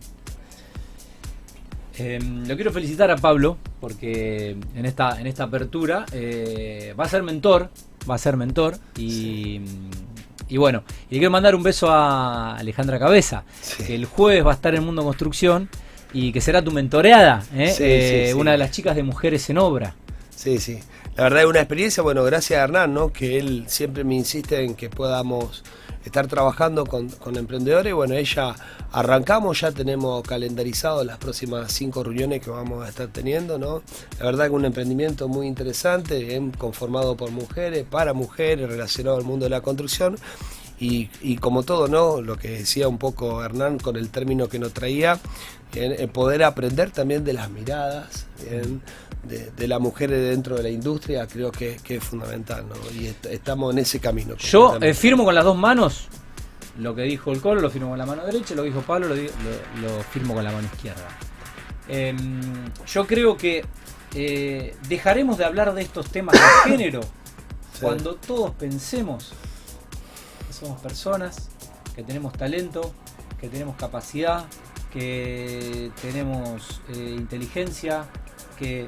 Eh, 1.97 2.19
lo 2.47 2.57
quiero 2.57 2.73
felicitar 2.73 3.11
a 3.11 3.17
Pablo 3.17 3.57
porque 3.81 4.57
en 4.75 4.85
esta, 4.85 5.21
en 5.21 5.29
esta 5.29 5.45
apertura 5.45 6.07
eh, 6.13 6.93
va 6.99 7.05
a 7.05 7.09
ser 7.09 7.23
mentor, 7.23 7.71
va 8.11 8.17
a 8.17 8.19
ser 8.19 8.37
mentor 8.37 8.77
y, 8.97 9.61
y 10.49 10.57
bueno, 10.57 10.83
y 11.09 11.15
le 11.15 11.19
quiero 11.21 11.31
mandar 11.31 11.55
un 11.55 11.63
beso 11.63 11.89
a 11.91 12.57
Alejandra 12.57 12.99
Cabeza, 12.99 13.45
Sí. 13.61 13.85
que 13.85 13.95
el 13.95 14.07
jueves 14.07 14.45
va 14.45 14.51
a 14.51 14.55
estar 14.55 14.75
en 14.75 14.83
Mundo 14.85 15.05
Construcción 15.05 15.69
y 16.13 16.33
que 16.33 16.41
será 16.41 16.63
tu 16.65 16.73
mentoreada, 16.73 17.45
¿eh? 17.55 17.73
Eh, 17.79 18.27
sí. 18.33 18.39
una 18.39 18.53
de 18.53 18.59
las 18.59 18.73
chicas 18.73 18.97
de 18.97 19.05
Mujeres 19.05 19.49
en 19.51 19.59
Obra. 19.59 19.95
Sí, 20.35 20.59
sí. 20.59 20.81
La 21.16 21.22
verdad 21.24 21.42
es 21.42 21.46
una 21.46 21.61
experiencia, 21.61 22.03
bueno, 22.03 22.24
gracias 22.24 22.59
a 22.59 22.64
Hernán, 22.64 22.92
¿no? 22.92 23.12
Que 23.12 23.38
él 23.38 23.66
siempre 23.68 24.03
me 24.03 24.16
insiste 24.16 24.64
en 24.64 24.74
que 24.74 24.90
podamos 24.90 25.62
estar 26.05 26.27
trabajando 26.27 26.85
con, 26.85 27.09
emprendedores. 27.37 27.94
Bueno, 27.94 28.14
ella 28.14 28.57
arrancamos, 28.90 29.61
ya 29.61 29.70
tenemos 29.70 30.24
calendarizado 30.24 31.05
las 31.05 31.18
próximas 31.18 31.70
cinco 31.72 32.03
reuniones 32.03 32.42
que 32.42 32.50
vamos 32.50 32.85
a 32.85 32.88
estar 32.88 33.07
teniendo, 33.07 33.61
¿no? 33.61 33.83
La 34.18 34.27
verdad 34.27 34.46
que 34.46 34.50
un 34.50 34.64
emprendimiento 34.64 35.29
muy 35.29 35.46
interesante, 35.46 36.18
bien 36.18 36.50
conformado 36.50 37.16
por 37.16 37.31
mujeres, 37.31 37.87
para 37.88 38.12
mujeres, 38.12 38.68
relacionado 38.68 39.16
al 39.16 39.22
mundo 39.22 39.44
de 39.44 39.50
la 39.50 39.61
construcción. 39.61 40.16
Y, 40.81 41.11
y 41.22 41.37
como 41.37 41.62
todo, 41.62 41.87
¿no? 41.87 42.22
Lo 42.22 42.37
que 42.37 42.48
decía 42.48 42.88
un 42.88 42.98
poco 42.98 43.44
Hernán 43.44 43.79
con 43.79 43.94
el 43.94 44.11
término 44.11 44.48
que 44.48 44.59
nos 44.59 44.72
traía, 44.72 45.20
el 45.74 46.09
poder 46.09 46.42
aprender 46.44 46.90
también 46.90 47.24
de 47.24 47.33
las 47.33 47.50
miradas, 47.50 48.27
de, 49.29 49.51
de 49.51 49.69
las 49.69 49.81
mujeres 49.81 50.31
dentro 50.31 50.57
de 50.57 50.63
la 50.63 50.69
industria, 50.71 51.27
creo 51.27 51.51
que, 51.53 51.77
que 51.83 51.97
es 51.97 52.05
fundamental, 52.05 52.67
¿no? 52.69 52.75
Y 53.01 53.07
est- 53.07 53.27
estamos 53.27 53.73
en 53.73 53.79
ese 53.81 54.01
camino. 54.01 54.37
Yo 54.37 54.79
eh, 54.81 54.95
firmo 54.95 55.25
con 55.25 55.35
las 55.35 55.45
dos 55.45 55.57
manos 55.57 56.09
lo 56.79 56.95
que 56.95 57.03
dijo 57.03 57.31
el 57.31 57.41
Colo, 57.41 57.61
lo 57.61 57.71
firmo 57.71 57.91
con 57.91 57.99
la 57.99 58.07
mano 58.07 58.25
derecha, 58.25 58.55
lo 58.55 58.63
que 58.63 58.69
dijo 58.71 58.81
Pablo, 58.83 59.09
lo, 59.09 59.15
di- 59.15 59.29
lo- 59.81 59.89
lo 59.97 60.03
firmo 60.03 60.35
con 60.35 60.43
la 60.45 60.51
mano 60.53 60.67
izquierda. 60.73 61.07
Em, 61.89 62.41
yo 62.87 63.07
creo 63.07 63.37
que 63.37 63.65
eh, 64.15 64.75
dejaremos 64.89 65.39
de 65.39 65.45
hablar 65.45 65.75
de 65.75 65.83
estos 65.83 66.11
temas 66.11 66.35
de 66.35 66.41
género 66.71 67.01
Sí. 67.03 67.81
cuando 67.83 68.15
todos 68.15 68.53
pensemos 68.53 69.33
que 70.47 70.53
somos 70.53 70.81
personas, 70.81 71.49
que 71.97 72.03
tenemos 72.05 72.33
talento, 72.33 72.93
que 73.41 73.49
tenemos 73.49 73.75
capacidad, 73.77 74.45
que 74.93 75.91
tenemos 76.01 76.81
eh, 76.95 77.15
inteligencia, 77.19 78.05
que 78.59 78.87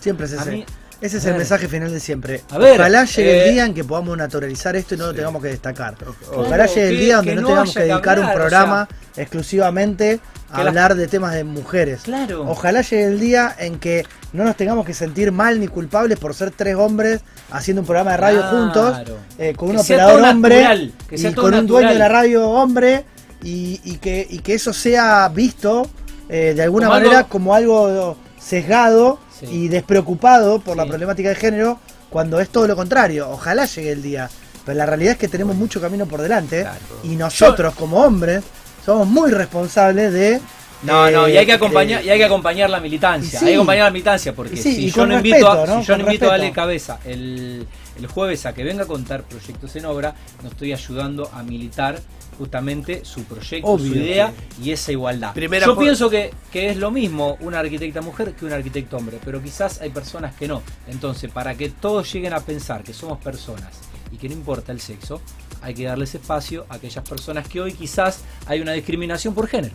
Siempre 0.00 0.26
es 0.26 0.32
ese. 0.32 0.50
mí- 0.50 0.66
ese 1.00 1.18
es 1.18 1.24
el 1.26 1.34
mensaje 1.36 1.68
final 1.68 1.92
de 1.92 2.00
siempre. 2.00 2.42
A 2.50 2.58
ver, 2.58 2.74
Ojalá 2.80 3.04
llegue 3.04 3.30
eh, 3.30 3.46
el 3.48 3.54
día 3.54 3.64
en 3.66 3.72
que 3.74 3.84
podamos 3.84 4.18
naturalizar 4.18 4.74
esto 4.74 4.96
y 4.96 4.98
no 4.98 5.06
lo 5.06 5.14
tengamos 5.14 5.40
que 5.40 5.48
destacar. 5.48 5.94
Ojalá 6.34 6.66
llegue 6.66 6.88
el 6.88 6.98
día 6.98 7.16
donde 7.16 7.34
no 7.36 7.40
no 7.42 7.46
tengamos 7.48 7.74
que 7.74 7.80
que 7.82 7.86
dedicar 7.86 8.18
un 8.18 8.26
o 8.26 8.32
programa 8.34 8.88
exclusivamente 9.16 10.18
a 10.50 10.60
hablar 10.62 10.96
de 10.96 11.06
temas 11.06 11.34
de 11.34 11.44
mujeres. 11.44 12.00
Claro. 12.02 12.44
Ojalá 12.48 12.80
llegue 12.80 13.04
el 13.04 13.20
día 13.20 13.54
en 13.58 13.78
que 13.78 14.04
no 14.32 14.42
nos 14.44 14.56
tengamos 14.56 14.84
que 14.84 14.92
sentir 14.94 15.30
mal 15.30 15.60
ni 15.60 15.68
culpables 15.68 16.18
por 16.18 16.34
ser 16.34 16.50
tres 16.50 16.74
hombres 16.74 17.20
haciendo 17.52 17.82
un 17.82 17.86
programa 17.86 18.12
de 18.12 18.16
radio 18.16 18.40
Claro. 18.40 18.56
juntos, 18.58 18.96
eh, 19.38 19.54
con 19.56 19.68
un 19.70 19.76
Que 19.76 19.82
operador 19.82 20.22
hombre 20.22 20.56
natural, 20.62 20.92
y 21.12 21.32
con 21.34 21.54
un 21.54 21.66
dueño 21.68 21.88
de 21.90 21.94
la 21.98 22.08
radio 22.08 22.48
hombre 22.50 23.04
y, 23.44 23.80
y 23.84 23.98
que, 23.98 24.26
y 24.28 24.38
que 24.40 24.54
eso 24.54 24.72
sea 24.72 25.28
visto 25.28 25.88
eh, 26.28 26.54
de 26.56 26.62
alguna 26.62 26.86
Como 26.88 26.96
algo- 26.96 27.06
manera 27.08 27.28
como 27.28 27.54
algo 27.54 28.16
sesgado 28.40 29.20
Sí. 29.40 29.46
y 29.46 29.68
despreocupado 29.68 30.60
por 30.60 30.76
la 30.76 30.86
problemática 30.86 31.28
de 31.28 31.34
género 31.34 31.78
cuando 32.10 32.40
es 32.40 32.48
todo 32.48 32.66
lo 32.66 32.76
contrario. 32.76 33.28
Ojalá 33.30 33.66
llegue 33.66 33.92
el 33.92 34.02
día. 34.02 34.28
Pero 34.64 34.76
la 34.76 34.86
realidad 34.86 35.12
es 35.12 35.18
que 35.18 35.28
tenemos 35.28 35.56
mucho 35.56 35.80
camino 35.80 36.06
por 36.06 36.20
delante 36.20 36.62
Claro. 36.62 36.78
y 37.02 37.16
nosotros 37.16 37.74
como 37.74 37.98
hombres 38.04 38.44
somos 38.84 39.06
muy 39.06 39.30
responsables 39.30 40.12
de... 40.12 40.40
No, 40.82 41.10
no, 41.10 41.28
y 41.28 41.36
hay 41.36 41.44
que 41.44 41.52
eh, 41.52 41.56
acompañar, 41.56 42.04
y 42.04 42.10
hay 42.10 42.18
que 42.18 42.24
acompañar 42.24 42.70
la 42.70 42.78
militancia. 42.78 43.38
Sí. 43.38 43.46
Hay 43.46 43.52
que 43.52 43.56
acompañar 43.56 43.86
la 43.86 43.90
militancia 43.90 44.32
porque 44.34 44.56
sí, 44.56 44.74
si 44.74 44.90
yo 44.90 45.06
no 45.06 45.16
invito 45.16 45.50
a, 45.50 45.54
respeto, 45.54 45.74
¿no? 45.74 45.80
si 45.80 45.88
yo 45.88 45.96
no 45.96 46.04
invito 46.04 46.30
a 46.30 46.34
Ale. 46.34 46.52
Cabeza 46.52 47.00
el, 47.04 47.66
el 47.98 48.06
jueves 48.06 48.46
a 48.46 48.54
que 48.54 48.62
venga 48.62 48.84
a 48.84 48.86
contar 48.86 49.22
proyectos 49.24 49.74
en 49.74 49.86
obra, 49.86 50.14
no 50.42 50.48
estoy 50.50 50.72
ayudando 50.72 51.30
a 51.32 51.42
militar 51.42 51.98
justamente 52.38 53.04
su 53.04 53.24
proyecto, 53.24 53.68
Obvio, 53.68 53.92
su 53.92 53.98
idea 53.98 54.32
sí. 54.56 54.62
y 54.68 54.70
esa 54.72 54.92
igualdad. 54.92 55.34
Primera 55.34 55.66
yo 55.66 55.74
por- 55.74 55.84
pienso 55.84 56.08
que, 56.08 56.32
que 56.52 56.70
es 56.70 56.76
lo 56.76 56.90
mismo 56.90 57.36
una 57.40 57.58
arquitecta 57.58 58.00
mujer 58.00 58.34
que 58.34 58.44
un 58.46 58.52
arquitecto 58.52 58.96
hombre, 58.96 59.18
pero 59.24 59.42
quizás 59.42 59.80
hay 59.80 59.90
personas 59.90 60.34
que 60.36 60.46
no. 60.48 60.62
Entonces, 60.86 61.30
para 61.30 61.54
que 61.56 61.68
todos 61.68 62.10
lleguen 62.12 62.32
a 62.32 62.40
pensar 62.40 62.82
que 62.84 62.94
somos 62.94 63.18
personas 63.18 63.72
y 64.12 64.16
que 64.16 64.28
no 64.28 64.34
importa 64.34 64.72
el 64.72 64.80
sexo, 64.80 65.20
hay 65.60 65.74
que 65.74 65.84
darles 65.84 66.14
espacio 66.14 66.64
a 66.68 66.76
aquellas 66.76 67.06
personas 67.06 67.48
que 67.48 67.60
hoy 67.60 67.72
quizás 67.72 68.20
hay 68.46 68.60
una 68.60 68.72
discriminación 68.72 69.34
por 69.34 69.48
género. 69.48 69.74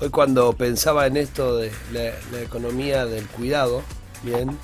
Hoy 0.00 0.10
cuando 0.10 0.52
pensaba 0.52 1.06
en 1.06 1.16
esto 1.16 1.56
de 1.56 1.72
la, 1.92 2.12
la 2.30 2.42
economía 2.42 3.06
del 3.06 3.26
cuidado, 3.26 3.82
bien, 4.22 4.56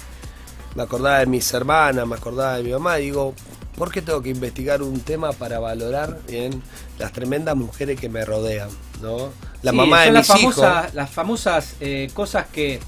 me 0.76 0.82
acordaba 0.84 1.18
de 1.18 1.26
mis 1.26 1.52
hermanas, 1.52 2.06
me 2.06 2.14
acordaba 2.14 2.56
de 2.58 2.62
mi 2.62 2.70
mamá, 2.70 3.00
y 3.00 3.04
digo, 3.06 3.34
¿por 3.76 3.90
qué 3.90 4.02
tengo 4.02 4.22
que 4.22 4.30
investigar 4.30 4.82
un 4.82 5.00
tema 5.00 5.32
para 5.32 5.58
valorar 5.58 6.20
bien 6.28 6.62
las 6.98 7.12
tremendas 7.12 7.56
mujeres 7.56 7.98
que 8.00 8.08
me 8.08 8.24
rodean? 8.24 8.68
¿no? 9.00 9.30
La 9.62 9.70
Sí, 9.72 9.76
mamá 9.76 10.02
de 10.02 10.10
mis 10.12 10.28
las 10.28 10.40
hijos. 10.40 10.54
famosas, 10.56 10.94
las 10.94 11.10
famosas 11.10 11.74
eh, 11.80 12.10
cosas 12.14 12.46
que 12.52 12.80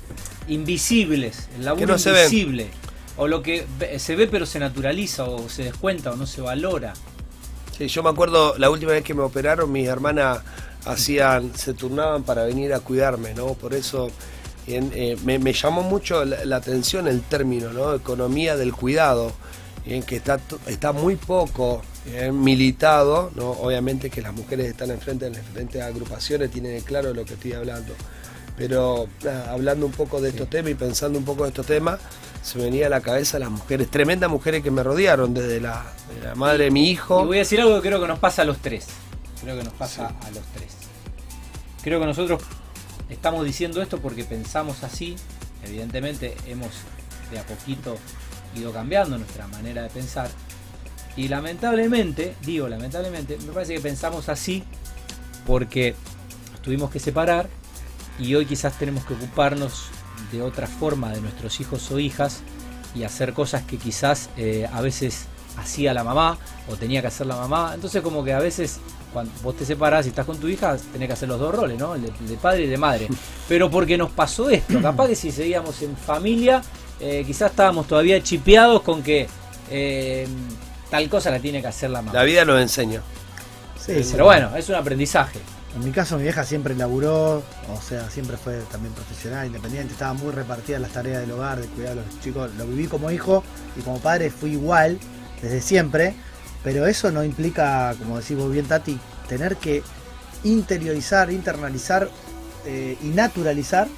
invisibles, 0.49 1.49
el 1.57 1.65
laburo 1.65 1.87
Que 1.87 1.93
no 1.93 1.99
se 1.99 2.11
ven. 2.11 2.71
o 3.17 3.27
lo 3.29 3.43
que 3.43 3.67
se 3.99 4.17
ve 4.17 4.27
pero 4.27 4.47
se 4.47 4.59
naturaliza 4.59 5.25
o 5.25 5.49
se 5.49 5.65
descuenta 5.65 6.11
o 6.13 6.17
no 6.17 6.27
se 6.27 6.41
valora. 6.41 6.93
Sí, 7.77 7.89
yo 7.89 8.03
me 8.03 8.11
acuerdo 8.11 8.57
la 8.59 8.71
última 8.71 8.93
vez 8.93 9.03
que 9.03 9.15
me 9.15 9.23
operaron, 9.23 9.71
mis 9.73 9.89
hermanas 9.89 10.41
hacían, 10.85 11.55
se 11.57 11.75
turnaban 11.75 12.23
para 12.23 12.45
venir 12.45 12.73
a 12.75 12.81
cuidarme, 12.81 13.35
¿no? 13.35 13.55
Por 13.55 13.75
eso 13.75 14.09
eh, 14.67 15.17
me, 15.25 15.39
me 15.39 15.53
llamó 15.53 15.83
mucho 15.83 16.25
la, 16.25 16.45
la 16.45 16.57
atención 16.57 17.09
el 17.09 17.23
término, 17.23 17.73
¿no? 17.73 17.95
Economía 17.95 18.57
del 18.57 18.73
cuidado, 18.73 19.33
bien, 19.85 20.03
que 20.03 20.17
está, 20.17 20.41
está 20.67 20.93
muy 20.93 21.17
poco 21.17 21.83
bien, 22.05 22.43
militado, 22.43 23.31
¿no? 23.35 23.51
Obviamente 23.51 24.11
que 24.11 24.23
las 24.23 24.35
mujeres 24.35 24.67
están 24.67 24.91
enfrente 24.91 25.27
en 25.27 25.35
las 25.35 25.47
diferentes 25.47 25.83
agrupaciones, 25.83 26.51
tienen 26.51 26.81
claro 26.83 27.09
de 27.09 27.15
lo 27.15 27.25
que 27.25 27.35
estoy 27.35 27.53
hablando. 27.53 27.95
Pero 28.57 29.09
nada, 29.25 29.53
hablando 29.53 29.87
un 29.87 29.93
poco 29.93 30.21
de 30.21 30.29
estos 30.29 30.49
temas 30.49 30.71
y 30.71 30.75
pensando 30.75 31.19
un 31.19 31.25
poco 31.25 31.43
de 31.43 31.49
estos 31.49 31.67
temas, 31.67 31.99
se 32.43 32.59
me 32.59 32.65
venía 32.65 32.87
a 32.87 32.91
la 32.91 33.01
cabeza 33.01 33.39
las 33.39 33.51
mujeres, 33.51 33.91
tremendas 33.91 34.31
mujeres 34.31 34.63
que 34.63 34.71
me 34.71 34.83
rodearon, 34.83 35.35
desde 35.35 35.61
la, 35.61 35.85
de 36.15 36.29
la 36.29 36.35
madre 36.35 36.65
de 36.65 36.71
mi 36.71 36.89
hijo. 36.89 37.23
Y 37.23 37.27
voy 37.27 37.37
a 37.39 37.41
decir 37.41 37.61
algo 37.61 37.75
que 37.77 37.89
creo 37.89 38.01
que 38.01 38.07
nos 38.07 38.19
pasa 38.19 38.43
a 38.43 38.45
los 38.45 38.59
tres. 38.59 38.87
Creo 39.43 39.57
que 39.57 39.65
nos 39.65 39.73
pasa 39.73 40.07
a 40.07 40.31
los 40.31 40.45
tres. 40.55 40.73
Creo 41.83 42.01
que 42.01 42.07
nosotros 42.07 42.43
estamos 43.09 43.45
diciendo 43.45 43.83
esto 43.83 43.99
porque 43.99 44.25
pensamos 44.25 44.85
así. 44.85 45.17
Evidentemente 45.65 46.37
hemos 46.47 46.71
de 47.31 47.39
a 47.39 47.47
poquito 47.47 47.97
ido 48.55 48.73
cambiando 48.73 49.19
nuestra 49.19 49.47
manera 49.49 49.83
de 49.83 49.91
pensar. 49.91 50.31
Y 51.17 51.29
lamentablemente, 51.29 52.35
digo 52.43 52.69
lamentablemente, 52.69 53.39
me 53.47 53.53
parece 53.53 53.75
que 53.75 53.81
pensamos 53.81 54.29
así 54.29 54.65
porque 55.47 55.95
tuvimos 56.63 56.91
que 56.91 56.99
separar 56.99 57.49
y 58.19 58.35
hoy 58.35 58.47
quizás 58.47 58.79
tenemos 58.79 59.05
que 59.05 59.15
ocuparnos 59.15 59.87
de 60.33 60.43
otra 60.43 60.67
forma 60.67 61.13
de 61.13 61.21
nuestros 61.21 61.61
hijos 61.61 61.91
o 61.91 61.99
hijas 61.99 62.41
y 62.95 63.05
hacer 63.05 63.33
cosas 63.33 63.63
que 63.63 63.77
quizás 63.77 64.31
eh, 64.37 64.69
a 64.73 64.81
veces 64.81 65.27
hacía 65.57 65.95
la 65.95 66.05
mamá 66.05 66.39
o 66.69 66.77
tenía 66.77 67.01
que 67.01 67.09
hacer 67.09 67.27
la 67.27 67.37
mamá. 67.37 67.73
Entonces 67.75 68.03
como 68.03 68.25
que 68.25 68.33
a 68.33 68.41
veces 68.41 68.81
cuando 69.13 69.33
vos 69.43 69.57
te 69.57 69.65
separás 69.65 70.07
y 70.07 70.09
estás 70.09 70.27
con 70.27 70.39
tu 70.39 70.49
hija, 70.49 70.77
tenés 70.93 71.07
que 71.07 71.13
hacer 71.13 71.29
los 71.29 71.39
dos 71.39 71.55
roles, 71.55 71.79
¿no? 71.79 71.95
El 71.95 72.03
de, 72.03 72.37
padre 72.37 72.65
y 72.65 72.67
de 72.67 72.77
madre. 72.77 73.09
Pero 73.49 73.71
porque 73.71 73.97
nos 73.97 74.11
pasó 74.11 74.51
esto, 74.51 74.83
capaz 74.83 75.09
que 75.09 75.15
si 75.15 75.31
seguíamos 75.31 75.81
en 75.83 75.97
familia, 75.97 76.63
eh, 77.01 77.25
quizás 77.27 77.51
estábamos 77.51 77.87
todavía 77.87 78.23
chipeados 78.23 78.83
con 78.83 79.03
que 79.03 79.29
eh, 79.71 80.27
tal 80.91 81.09
cosa 81.09 81.31
la 81.31 81.41
tiene 81.41 81.61
que 81.61 81.69
hacer 81.69 81.91
la 81.91 82.03
mamá. 82.03 82.13
La 82.13 82.25
vida 82.25 82.45
nos 82.45 82.61
enseña. 82.61 83.01
Sí, 83.79 84.01
Pero 84.13 84.25
bueno, 84.25 84.57
es 84.57 84.69
un 84.69 84.77
aprendizaje. 84.77 85.41
En 85.77 85.85
mi 85.85 85.91
caso, 85.91 86.17
mi 86.17 86.23
vieja 86.23 86.45
siempre 86.45 86.75
laburó, 86.77 87.43
o 87.69 87.81
sea, 87.87 88.09
siempre 88.09 88.37
fue 88.37 88.61
también 88.71 88.95
profesional, 88.95 89.47
independiente, 89.47 89.93
estaba 89.93 90.15
muy 90.15 90.33
repartida 90.33 90.79
las 90.79 90.93
tareas 90.93 91.21
del 91.21 91.33
hogar, 91.33 91.61
de 91.61 91.67
cuidar 91.67 91.93
a 91.93 91.95
los 91.97 92.21
chicos. 92.21 92.51
Lo 92.57 92.67
viví 92.67 92.87
como 92.87 93.11
hijo 93.11 93.43
y 93.77 93.83
como 93.83 93.99
padre 93.99 94.31
fui 94.31 94.53
igual 94.53 94.99
desde 95.43 95.61
siempre, 95.61 96.15
pero 96.63 96.87
eso 96.87 97.11
no 97.11 97.25
implica, 97.25 97.95
como 97.99 98.19
decimos 98.19 98.53
bien 98.53 98.67
Tati, 98.67 98.99
tener 99.29 99.57
que 99.57 99.83
interiorizar, 100.45 101.33
internalizar 101.33 102.09
eh, 102.67 102.97
y 103.03 103.09
naturalizar 103.09 103.89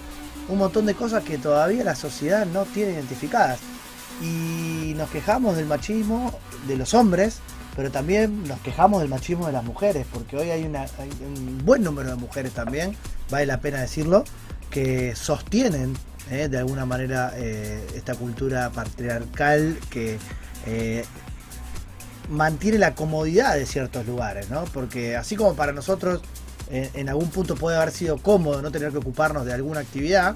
un 0.48 0.59
montón 0.59 0.87
de 0.87 0.94
cosas 0.94 1.24
que 1.24 1.38
todavía 1.38 1.85
la 1.85 1.94
sociedad 1.94 2.46
no 2.46 2.64
tiene 2.64 2.92
identificadas. 2.92 3.59
Y 4.22 4.94
nos 4.96 5.11
quejamos 5.11 5.56
del 5.56 5.66
machismo 5.66 6.38
de 6.66 6.76
los 6.76 6.94
hombres, 6.94 7.40
pero 7.74 7.90
también 7.90 8.44
nos 8.48 8.59
quejamos 8.61 9.00
del 9.00 9.11
machismo 9.11 9.46
de 9.46 9.52
las 9.52 9.64
mujeres, 9.64 10.06
porque 10.12 10.37
hoy 10.37 10.50
hay, 10.50 10.64
un 10.64 11.61
buen 11.64 11.82
número 11.82 12.11
de 12.11 12.16
mujeres 12.16 12.52
también, 12.52 12.96
vale 13.30 13.46
la 13.46 13.61
pena 13.61 13.80
decirlo, 13.80 14.24
que 14.70 15.14
sostienen 15.14 15.94
eh, 16.30 16.48
de 16.48 16.59
alguna 16.59 16.87
manera 16.87 17.32
eh, 17.37 17.87
esta 17.94 18.14
cultura 18.14 18.70
patriarcal 18.70 19.78
que 19.90 20.18
eh, 20.66 21.04
mantiene 22.30 22.78
la 22.78 22.94
comodidad 22.94 23.54
de 23.54 23.66
ciertos 23.66 24.06
lugares, 24.06 24.48
¿no? 24.50 24.64
Porque 24.64 25.16
así 25.16 25.37
como 25.37 25.54
para 25.54 25.72
nosotros 25.72 26.22
en 26.70 27.09
algún 27.09 27.31
punto 27.31 27.55
puede 27.55 27.76
haber 27.76 27.92
sido 27.92 28.18
cómodo 28.18 28.61
no 28.62 28.70
tener 28.70 28.90
que 28.90 28.98
ocuparnos 28.98 29.44
de 29.44 29.52
alguna 29.52 29.81
actividad, 29.81 30.35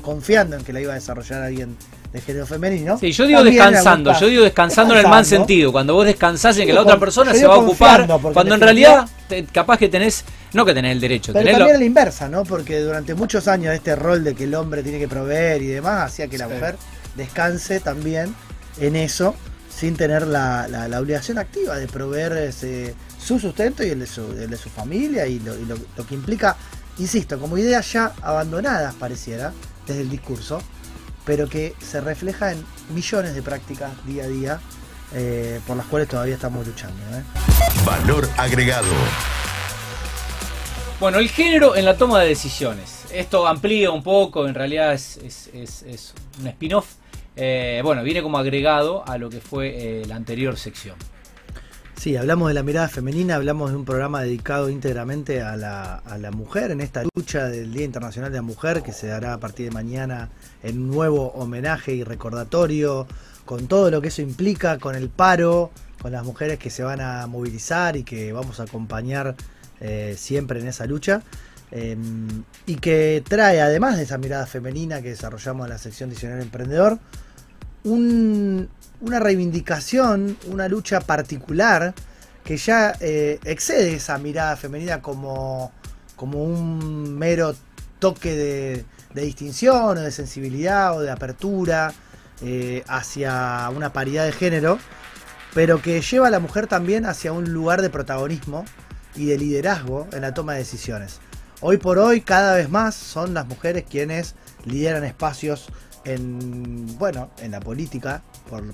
confiando 0.00 0.56
en 0.56 0.64
que 0.64 0.72
la 0.72 0.80
iba 0.80 0.92
a 0.92 0.94
desarrollar 0.94 1.42
alguien 1.42 1.76
de 2.12 2.20
género 2.20 2.46
femenino. 2.46 2.98
Sí, 2.98 3.10
yo 3.12 3.26
digo 3.26 3.42
descansando, 3.42 4.12
yo 4.18 4.26
digo 4.26 4.44
descansando, 4.44 4.94
en 4.94 5.00
el 5.00 5.08
mal 5.08 5.24
sentido, 5.24 5.72
cuando 5.72 5.94
vos 5.94 6.04
descansás 6.04 6.58
en 6.58 6.66
que 6.66 6.72
la 6.72 6.82
otra 6.82 6.98
persona 6.98 7.32
se 7.34 7.46
va 7.46 7.54
a 7.54 7.58
ocupar, 7.58 8.06
cuando 8.32 8.54
en 8.54 8.60
realidad 8.60 9.08
capaz 9.50 9.78
que 9.78 9.88
tenés, 9.88 10.24
no 10.52 10.64
que 10.64 10.74
tenés 10.74 10.92
el 10.92 11.00
derecho, 11.00 11.32
pero 11.32 11.50
también 11.50 11.76
a 11.76 11.78
la 11.78 11.84
inversa, 11.84 12.28
¿no? 12.28 12.44
Porque 12.44 12.80
durante 12.80 13.14
muchos 13.14 13.48
años 13.48 13.74
este 13.74 13.96
rol 13.96 14.24
de 14.24 14.34
que 14.34 14.44
el 14.44 14.54
hombre 14.54 14.82
tiene 14.82 14.98
que 14.98 15.08
proveer 15.08 15.62
y 15.62 15.68
demás 15.68 16.12
hacía 16.12 16.28
que 16.28 16.36
la 16.36 16.48
mujer 16.48 16.76
descanse 17.16 17.80
también 17.80 18.34
en 18.78 18.96
eso 18.96 19.34
sin 19.82 19.96
tener 19.96 20.28
la, 20.28 20.68
la, 20.68 21.00
obligación 21.00 21.38
activa 21.38 21.74
de 21.74 21.88
proveer 21.88 22.34
ese, 22.34 22.94
su 23.18 23.40
sustento 23.40 23.82
y 23.82 23.88
el 23.88 23.98
de 23.98 24.06
su, 24.06 24.32
de 24.32 24.56
su 24.56 24.70
familia 24.70 25.26
y, 25.26 25.40
lo, 25.40 25.56
lo 25.96 26.06
que 26.06 26.14
implica, 26.14 26.56
insisto, 26.98 27.36
como 27.40 27.58
ideas 27.58 27.92
ya 27.92 28.12
abandonadas 28.22 28.94
pareciera 28.94 29.52
desde 29.84 30.02
el 30.02 30.08
discurso, 30.08 30.62
pero 31.24 31.48
que 31.48 31.74
se 31.80 32.00
refleja 32.00 32.52
en 32.52 32.64
millones 32.94 33.34
de 33.34 33.42
prácticas 33.42 33.90
día 34.06 34.22
a 34.22 34.28
día 34.28 34.60
eh, 35.14 35.58
por 35.66 35.76
las 35.76 35.86
cuales 35.86 36.08
todavía 36.08 36.36
estamos 36.36 36.64
luchando. 36.64 37.02
¿eh? 37.16 37.24
Valor 37.84 38.28
agregado. 38.36 38.86
Bueno, 41.00 41.18
el 41.18 41.28
género 41.28 41.74
en 41.74 41.86
la 41.86 41.96
toma 41.96 42.20
de 42.20 42.28
decisiones. 42.28 43.06
Esto 43.12 43.48
amplía 43.48 43.90
un 43.90 44.04
poco, 44.04 44.46
en 44.46 44.54
realidad 44.54 44.92
es, 44.92 45.42
un 46.38 46.46
spin-off. 46.46 47.01
Eh, 47.36 47.80
bueno, 47.82 48.02
viene 48.02 48.22
como 48.22 48.38
agregado 48.38 49.04
a 49.08 49.18
lo 49.18 49.30
que 49.30 49.40
fue 49.40 50.02
la 50.06 50.16
anterior 50.16 50.56
sección. 50.56 50.96
Sí, 51.96 52.16
hablamos 52.16 52.48
de 52.48 52.54
la 52.54 52.64
mirada 52.64 52.88
femenina, 52.88 53.36
hablamos 53.36 53.70
de 53.70 53.76
un 53.76 53.84
programa 53.84 54.22
dedicado 54.22 54.68
íntegramente 54.68 55.40
a 55.40 55.56
la, 55.56 55.96
a 55.98 56.18
la, 56.18 56.32
mujer 56.32 56.72
en 56.72 56.80
esta 56.80 57.04
lucha 57.14 57.48
del 57.48 57.72
Día 57.72 57.84
Internacional 57.84 58.32
de 58.32 58.38
la 58.38 58.42
Mujer 58.42 58.82
que 58.82 58.92
se 58.92 59.06
dará 59.06 59.34
a 59.34 59.38
partir 59.38 59.68
de 59.68 59.70
mañana 59.72 60.28
en 60.64 60.82
un 60.82 60.90
nuevo 60.90 61.28
homenaje 61.28 61.92
y 61.94 62.02
recordatorio 62.02 63.06
con 63.44 63.68
todo 63.68 63.90
lo 63.90 64.00
que 64.00 64.08
eso 64.08 64.20
implica, 64.22 64.78
con 64.78 64.96
el 64.96 65.10
paro, 65.10 65.70
con 66.00 66.10
las 66.10 66.24
mujeres 66.24 66.58
que 66.58 66.70
se 66.70 66.82
van 66.82 67.00
a 67.00 67.26
movilizar 67.28 67.96
y 67.96 68.02
que 68.02 68.32
vamos 68.32 68.58
a 68.58 68.64
acompañar 68.64 69.36
eh, 69.80 70.14
siempre 70.18 70.60
en 70.60 70.66
esa 70.66 70.86
lucha. 70.86 71.22
Em, 71.74 72.44
y 72.66 72.76
que 72.76 73.24
trae, 73.26 73.62
además 73.62 73.96
de 73.96 74.02
esa 74.02 74.18
mirada 74.18 74.44
femenina 74.46 75.00
que 75.00 75.08
desarrollamos 75.08 75.66
en 75.66 75.70
la 75.70 75.78
sección 75.78 76.10
Diccionario 76.10 76.42
Emprendedor, 76.42 76.98
un, 77.84 78.68
una 79.00 79.18
reivindicación, 79.18 80.36
una 80.48 80.68
lucha 80.68 81.00
particular 81.00 81.94
que 82.44 82.58
ya 82.58 82.94
eh, 83.00 83.40
excede 83.44 83.94
esa 83.94 84.18
mirada 84.18 84.56
femenina 84.56 85.00
como, 85.00 85.72
como 86.14 86.44
un 86.44 87.16
mero 87.16 87.54
toque 87.98 88.34
de, 88.34 88.84
distinción 89.22 89.96
o 89.96 90.00
de 90.00 90.10
sensibilidad 90.10 90.96
o 90.96 91.00
de 91.00 91.10
apertura 91.10 91.92
eh, 92.42 92.84
hacia 92.86 93.70
una 93.74 93.94
paridad 93.94 94.26
de 94.26 94.32
género, 94.32 94.78
pero 95.54 95.80
que 95.80 96.02
lleva 96.02 96.26
a 96.26 96.30
la 96.30 96.40
mujer 96.40 96.66
también 96.66 97.06
hacia 97.06 97.32
un 97.32 97.52
lugar 97.52 97.80
de 97.80 97.88
protagonismo 97.88 98.64
y 99.14 99.26
de 99.26 99.38
liderazgo 99.38 100.06
en 100.12 100.22
la 100.22 100.34
toma 100.34 100.52
de 100.52 100.60
decisiones. 100.60 101.20
Hoy 101.64 101.76
por 101.76 102.00
hoy 102.00 102.22
cada 102.22 102.56
vez 102.56 102.68
más 102.68 102.96
son 102.96 103.34
las 103.34 103.46
mujeres 103.46 103.84
quienes 103.88 104.34
lideran 104.64 105.04
espacios 105.04 105.68
en, 106.04 106.98
bueno, 106.98 107.30
en 107.38 107.52
la 107.52 107.60
política, 107.60 108.20
por, 108.50 108.64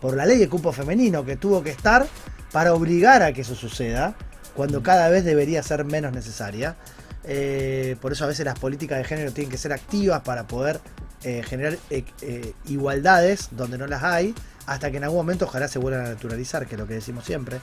por 0.00 0.16
la 0.16 0.24
ley 0.24 0.38
de 0.38 0.48
cupo 0.48 0.72
femenino 0.72 1.22
que 1.26 1.36
tuvo 1.36 1.62
que 1.62 1.68
estar 1.68 2.06
para 2.50 2.72
obligar 2.72 3.22
a 3.22 3.34
que 3.34 3.42
eso 3.42 3.54
suceda, 3.54 4.14
cuando 4.56 4.82
cada 4.82 5.10
vez 5.10 5.22
debería 5.26 5.62
ser 5.62 5.84
menos 5.84 6.12
necesaria. 6.12 6.76
Eh, 7.24 7.96
por 8.00 8.12
eso 8.12 8.24
a 8.24 8.28
veces 8.28 8.46
las 8.46 8.58
políticas 8.58 8.96
de 8.96 9.04
género 9.04 9.32
tienen 9.32 9.50
que 9.50 9.58
ser 9.58 9.74
activas 9.74 10.22
para 10.22 10.46
poder 10.46 10.80
eh, 11.24 11.42
generar 11.46 11.76
eh, 11.90 12.54
igualdades 12.64 13.50
donde 13.50 13.76
no 13.76 13.86
las 13.86 14.02
hay, 14.02 14.34
hasta 14.64 14.90
que 14.90 14.96
en 14.96 15.04
algún 15.04 15.18
momento 15.18 15.44
ojalá 15.44 15.68
se 15.68 15.78
vuelvan 15.78 16.06
a 16.06 16.08
naturalizar, 16.08 16.66
que 16.66 16.76
es 16.76 16.80
lo 16.80 16.86
que 16.86 16.94
decimos 16.94 17.26
siempre. 17.26 17.60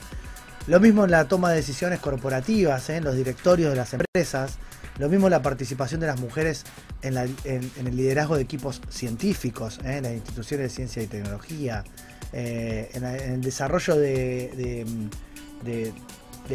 Lo 0.67 0.81
mismo 0.81 1.05
en 1.05 1.11
la 1.11 1.25
toma 1.29 1.51
de 1.51 1.55
decisiones 1.57 2.01
corporativas, 2.01 2.89
en 2.89 3.05
los 3.05 3.15
directorios 3.15 3.69
de 3.69 3.77
las 3.77 3.93
empresas, 3.93 4.57
lo 4.99 5.07
mismo 5.07 5.29
la 5.29 5.41
participación 5.41 6.01
de 6.01 6.07
las 6.07 6.19
mujeres 6.19 6.65
en, 7.01 7.15
el 7.15 7.95
liderazgo 7.95 8.35
de 8.35 8.41
equipos 8.41 8.81
científicos, 8.89 9.79
¿eh? 9.85 9.97
en 9.97 10.03
las 10.03 10.11
instituciones 10.11 10.69
de 10.69 10.75
ciencia 10.75 11.01
y 11.01 11.07
tecnología, 11.07 11.85
eh, 12.33 12.89
en, 12.93 13.05
el 13.05 13.41
desarrollo 13.41 13.95
de, 13.95 14.85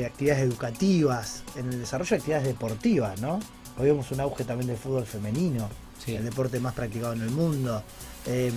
actividades 0.05 0.42
educativas, 0.42 1.42
en 1.57 1.72
el 1.72 1.81
desarrollo 1.81 2.11
de 2.11 2.16
actividades 2.16 2.46
deportivas, 2.46 3.18
¿no? 3.18 3.40
Hoy 3.79 3.87
vemos 3.87 4.11
un 4.11 4.20
auge 4.20 4.44
también 4.44 4.68
del 4.68 4.77
fútbol 4.77 5.07
femenino, 5.07 5.70
el 6.07 6.25
deporte 6.25 6.61
más 6.61 6.75
practicado 6.75 7.14
en 7.14 7.22
el 7.22 7.31
mundo. 7.31 7.83
Em, 8.27 8.53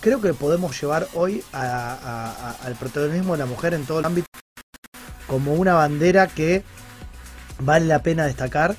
creo 0.00 0.20
que 0.20 0.32
podemos 0.34 0.80
llevar 0.80 1.08
hoy 1.14 1.42
al 1.52 2.76
protagonismo 2.78 3.32
de 3.32 3.38
la 3.38 3.46
mujer 3.46 3.74
en 3.74 3.84
todo 3.86 3.98
el 3.98 4.04
ámbito 4.04 4.26
como 5.32 5.54
una 5.54 5.72
bandera 5.72 6.26
que 6.26 6.62
vale 7.58 7.86
la 7.86 8.02
pena 8.02 8.26
destacar 8.26 8.76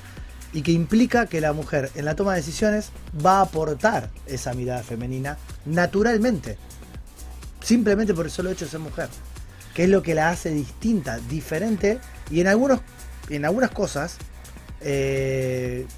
y 0.52 0.62
que 0.62 0.70
implica 0.70 1.26
que 1.26 1.40
la 1.40 1.52
mujer 1.52 1.90
en 1.96 2.04
la 2.04 2.14
toma 2.14 2.30
de 2.30 2.42
decisiones 2.42 2.90
va 3.26 3.38
a 3.38 3.40
aportar 3.40 4.08
esa 4.28 4.54
mirada 4.54 4.84
femenina 4.84 5.36
naturalmente, 5.64 6.56
simplemente 7.60 8.14
por 8.14 8.26
el 8.26 8.30
solo 8.30 8.50
hecho 8.52 8.66
de 8.66 8.70
ser 8.70 8.78
mujer, 8.78 9.08
que 9.74 9.82
es 9.82 9.88
lo 9.88 10.00
que 10.00 10.14
la 10.14 10.30
hace 10.30 10.50
distinta, 10.50 11.18
diferente 11.28 11.98
y 12.30 12.40
en, 12.40 12.46
algunos, 12.46 12.78
en 13.30 13.44
algunas 13.44 13.72
cosas 13.72 14.18
eh, 14.80 15.88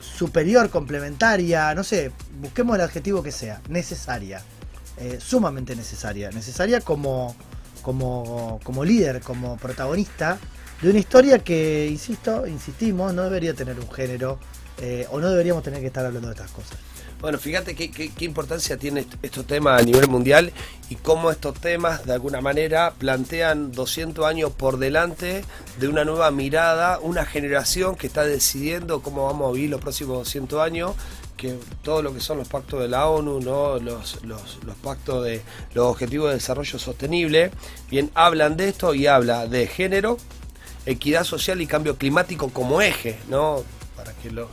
superior, 0.00 0.68
complementaria, 0.68 1.72
no 1.76 1.84
sé, 1.84 2.10
busquemos 2.40 2.74
el 2.74 2.80
adjetivo 2.80 3.22
que 3.22 3.30
sea, 3.30 3.60
necesaria, 3.68 4.42
eh, 4.96 5.18
sumamente 5.20 5.76
necesaria, 5.76 6.32
necesaria 6.32 6.80
como, 6.80 7.36
como, 7.80 8.60
como 8.62 8.84
líder, 8.84 9.20
como 9.20 9.56
protagonista 9.56 10.38
de 10.80 10.90
una 10.90 10.98
historia 10.98 11.38
que, 11.40 11.88
insisto, 11.90 12.46
insistimos, 12.46 13.12
no 13.12 13.22
debería 13.24 13.54
tener 13.54 13.78
un 13.78 13.90
género 13.90 14.38
eh, 14.80 15.06
o 15.10 15.20
no 15.20 15.28
deberíamos 15.30 15.62
tener 15.62 15.80
que 15.80 15.88
estar 15.88 16.06
hablando 16.06 16.28
de 16.28 16.34
estas 16.34 16.50
cosas. 16.50 16.78
Bueno, 17.20 17.36
fíjate 17.38 17.74
qué, 17.74 17.90
qué, 17.90 18.10
qué 18.10 18.24
importancia 18.24 18.78
tiene 18.78 19.00
est- 19.00 19.12
estos 19.22 19.46
temas 19.46 19.78
a 19.78 19.84
nivel 19.84 20.08
mundial 20.08 20.52
y 20.88 20.94
cómo 20.94 21.30
estos 21.30 21.52
temas 21.60 22.06
de 22.06 22.14
alguna 22.14 22.40
manera 22.40 22.94
plantean 22.96 23.72
200 23.72 24.24
años 24.24 24.52
por 24.52 24.78
delante 24.78 25.44
de 25.78 25.88
una 25.88 26.06
nueva 26.06 26.30
mirada, 26.30 26.98
una 26.98 27.26
generación 27.26 27.94
que 27.94 28.06
está 28.06 28.24
decidiendo 28.24 29.02
cómo 29.02 29.26
vamos 29.26 29.50
a 29.50 29.52
vivir 29.52 29.68
los 29.68 29.82
próximos 29.82 30.16
200 30.16 30.62
años, 30.62 30.92
que 31.40 31.58
todo 31.82 32.02
lo 32.02 32.12
que 32.12 32.20
son 32.20 32.38
los 32.38 32.48
pactos 32.48 32.80
de 32.80 32.88
la 32.88 33.08
ONU, 33.08 33.40
¿no? 33.40 33.78
los, 33.78 34.22
los, 34.24 34.58
pactos 34.82 35.24
de 35.24 35.40
los 35.72 35.86
objetivos 35.86 36.28
de 36.28 36.34
desarrollo 36.34 36.78
sostenible, 36.78 37.50
bien, 37.90 38.10
hablan 38.14 38.56
de 38.56 38.68
esto 38.68 38.94
y 38.94 39.06
habla 39.06 39.46
de 39.46 39.66
género, 39.66 40.18
equidad 40.84 41.24
social 41.24 41.60
y 41.60 41.66
cambio 41.66 41.96
climático 41.96 42.50
como 42.50 42.82
eje, 42.82 43.18
¿no? 43.28 43.62
Para 43.96 44.12
que 44.12 44.30
lo 44.30 44.48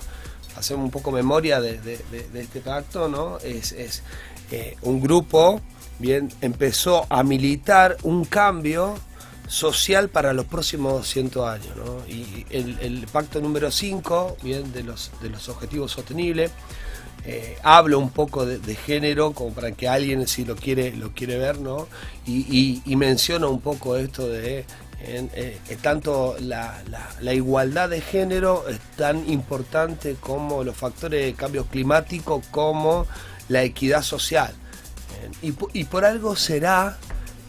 hacemos 0.56 0.86
un 0.86 0.92
poco 0.92 1.12
memoria 1.12 1.60
de 1.60 1.80
este 2.34 2.62
pacto, 2.62 3.10
¿no? 3.10 3.38
Es, 3.40 3.74
es, 3.74 4.04
eh, 4.52 4.78
un 4.82 5.02
grupo, 5.02 5.60
bien, 6.00 6.30
empezó 6.40 7.06
a 7.10 7.22
militar 7.24 7.98
un 8.04 8.24
cambio 8.24 8.96
social 9.48 10.10
para 10.10 10.34
los 10.34 10.46
próximos 10.46 10.94
200 10.94 11.48
años, 11.50 11.76
¿no? 11.78 12.06
Y 12.08 12.46
el, 12.50 13.08
pacto 13.12 13.40
número 13.40 13.72
5, 13.72 14.38
bien, 14.44 14.72
de 14.74 14.84
los, 14.84 15.12
de 15.22 15.30
los 15.30 15.48
objetivos 15.50 15.92
sostenibles, 15.92 16.52
eh, 17.26 17.58
hablo 17.64 18.00
un 18.00 18.10
poco 18.10 18.46
de, 18.46 18.76
género 18.76 19.34
como 19.34 19.54
para 19.54 19.72
que 19.72 19.90
alguien 19.90 20.28
si 20.28 20.46
lo 20.46 20.56
quiere 20.56 20.96
lo 20.96 21.12
quiere 21.12 21.38
ver 21.38 21.60
no 21.60 21.88
y, 22.26 22.82
y, 22.86 22.96
menciono 22.96 23.50
un 23.50 23.60
poco 23.60 23.98
esto 23.98 24.30
de 24.30 24.66
en, 25.02 25.30
eh, 25.34 25.60
tanto 25.82 26.38
la, 26.40 26.82
la- 27.20 27.34
igualdad 27.34 27.90
de 27.90 28.00
género 28.00 28.70
es 28.70 28.80
tan 28.96 29.30
importante 29.30 30.16
como 30.20 30.64
los 30.64 30.78
factores 30.78 31.26
de 31.26 31.34
cambio 31.34 31.66
climático 31.66 32.42
como 32.50 33.06
la 33.50 33.64
equidad 33.64 34.04
social 34.04 34.54
y 35.42 35.84
por 35.86 36.06
algo 36.06 36.36
será 36.36 36.98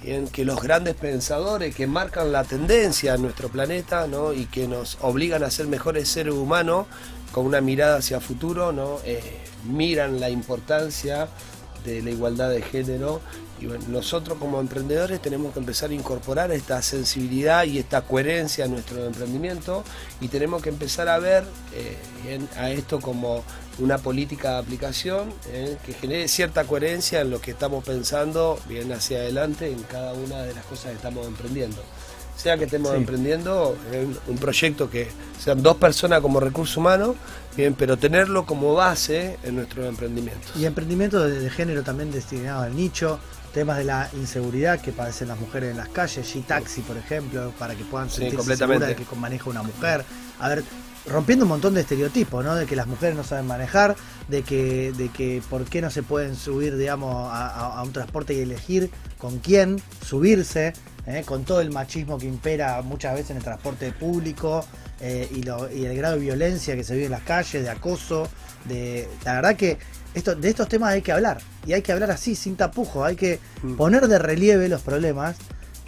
bien, 0.03 0.29
que 0.29 0.45
los 0.45 0.61
grandes 0.63 0.95
pensadores 0.95 1.75
que 1.75 1.87
marcan 1.87 2.33
la 2.33 2.45
tendencia 2.45 3.15
en 3.15 3.23
nuestro 3.23 3.49
planeta 3.49 4.07
¿no? 4.07 4.33
y 4.33 4.47
que 4.47 4.69
nos 4.69 4.99
obligan 5.01 5.43
a 5.43 5.51
ser 5.51 5.67
mejores 5.67 6.09
seres 6.09 6.35
humanos 6.35 6.87
con 7.33 7.47
una 7.47 7.61
mirada 7.61 7.99
hacia 7.99 8.21
futuro, 8.21 8.73
¿no? 8.73 8.99
Eh, 9.05 9.21
miran 9.65 10.19
la 10.19 10.31
importancia 10.31 11.29
de 11.85 12.03
la 12.03 12.11
igualdad 12.11 12.51
de 12.51 12.63
género 12.63 13.21
y 13.61 13.67
bueno, 13.67 13.85
nosotros 13.89 14.39
como 14.39 14.61
emprendedores 14.61 15.21
tenemos 15.21 15.53
que 15.53 15.59
empezar 15.59 15.91
a 15.91 15.95
incorporar 15.95 16.53
esta 16.53 16.81
sensibilidad 16.81 17.65
y 17.65 17.79
esta 17.79 18.03
coherencia 18.03 18.67
a 18.67 18.69
nuestro 18.69 19.05
emprendimiento 19.05 19.83
y 20.21 20.29
tenemos 20.29 20.63
que 20.63 20.69
empezar 20.69 21.09
a 21.09 21.19
ver 21.19 21.45
eh, 21.75 22.39
a 22.57 22.71
esto 22.71 23.01
como 23.01 23.43
una 23.79 23.99
política 23.99 24.53
de 24.53 24.59
aplicación 24.59 25.33
eh, 25.49 25.77
que 25.85 25.93
genere 25.93 26.29
cierta 26.29 26.65
coherencia 26.65 27.21
en 27.21 27.31
lo 27.31 27.41
que 27.41 27.53
estamos 27.53 27.85
pensando 27.85 28.59
bien 28.69 28.93
hacia 28.93 29.19
adelante 29.19 29.71
en 29.71 29.83
cada 29.85 30.13
una 30.15 30.43
de 30.43 30.55
las 30.55 30.65
cosas 30.65 30.91
que 30.91 30.97
estamos 30.97 31.27
emprendiendo. 31.27 31.83
Sea 32.39 32.57
que 32.57 32.65
estemos 32.65 32.93
Sí. 32.93 32.97
emprendiendo 32.97 33.77
en 33.93 34.17
un 34.29 34.39
proyecto 34.39 34.89
que 34.89 35.09
sean 35.43 35.63
dos 35.63 35.77
personas 35.77 36.21
como 36.21 36.39
recurso 36.41 36.79
humano, 36.81 37.17
bien, 37.57 37.75
pero 37.75 37.97
tenerlo 37.97 38.47
como 38.47 38.75
base 38.75 39.37
en 39.43 39.57
nuestros 39.57 39.87
emprendimientos. 39.87 40.53
Y 40.57 40.65
emprendimiento 40.65 41.21
de, 41.27 41.41
de 41.41 41.51
género 41.51 41.83
también 41.83 42.13
destinado 42.13 42.63
al 42.63 42.77
nicho, 42.77 43.19
temas 43.53 43.79
de 43.79 43.85
la 43.85 44.09
inseguridad 44.15 44.81
que 44.81 44.93
padecen 44.93 45.27
las 45.29 45.41
mujeres 45.41 45.73
en 45.73 45.79
las 45.79 45.89
calles, 45.89 46.33
G-Taxi, 46.33 46.83
por 46.83 46.97
ejemplo, 46.97 47.53
para 47.59 47.75
que 47.75 47.83
puedan 47.85 48.09
sentirse 48.09 48.57
seguras 48.57 48.89
de 48.89 48.95
que 48.95 49.05
maneja 49.17 49.51
una 49.51 49.63
mujer. 49.65 50.05
A 50.39 50.49
ver, 50.49 50.63
rompiendo 51.07 51.45
un 51.45 51.49
montón 51.49 51.75
de 51.75 51.81
estereotipos, 51.81 52.45
¿no? 52.45 52.55
De 52.55 52.67
que 52.67 52.77
las 52.77 52.87
mujeres 52.87 53.17
no 53.17 53.25
saben 53.25 53.47
manejar, 53.47 53.97
de 54.29 54.43
que, 54.43 54.93
de 54.93 55.09
que 55.09 55.43
por 55.51 55.65
qué 55.65 55.81
no 55.83 55.91
se 55.91 56.05
pueden 56.05 56.37
subir, 56.37 56.77
digamos, 56.77 57.29
a 57.33 57.83
un 57.83 57.93
transporte 57.93 58.35
y 58.35 58.41
elegir 58.41 58.91
con 59.17 59.39
quién 59.39 59.83
subirse, 60.07 60.75
¿eh? 61.07 61.23
con 61.25 61.45
todo 61.45 61.61
el 61.61 61.71
machismo 61.71 62.19
que 62.19 62.27
impera 62.27 62.83
muchas 62.83 63.15
veces 63.15 63.31
en 63.31 63.37
el 63.39 63.43
transporte 63.43 63.93
público 63.93 64.65
eh, 65.01 65.29
y, 65.35 65.43
lo- 65.43 65.71
y 65.73 65.85
el 65.87 65.97
grado 65.97 66.15
de 66.17 66.21
violencia 66.21 66.75
que 66.77 66.85
se 66.85 66.95
vive 66.95 67.07
en 67.07 67.13
las 67.13 67.23
calles, 67.23 67.63
de 67.63 67.71
acoso, 67.71 68.29
de 68.65 69.09
la 69.25 69.35
verdad 69.35 69.57
que 69.57 69.79
esto, 70.15 70.35
de 70.35 70.49
estos 70.49 70.69
temas 70.69 70.91
hay 70.93 71.03
que 71.03 71.13
hablar 71.13 71.39
y 71.67 71.73
hay 71.75 71.83
que 71.83 71.93
hablar 71.93 72.11
así, 72.11 72.35
sin 72.35 72.57
tapujos, 72.57 73.07
hay 73.07 73.17
que 73.17 73.39
Mm. 73.63 73.75
poner 73.77 74.09
de 74.09 74.19
relieve 74.19 74.69
los 74.69 74.83
problemas 74.83 75.37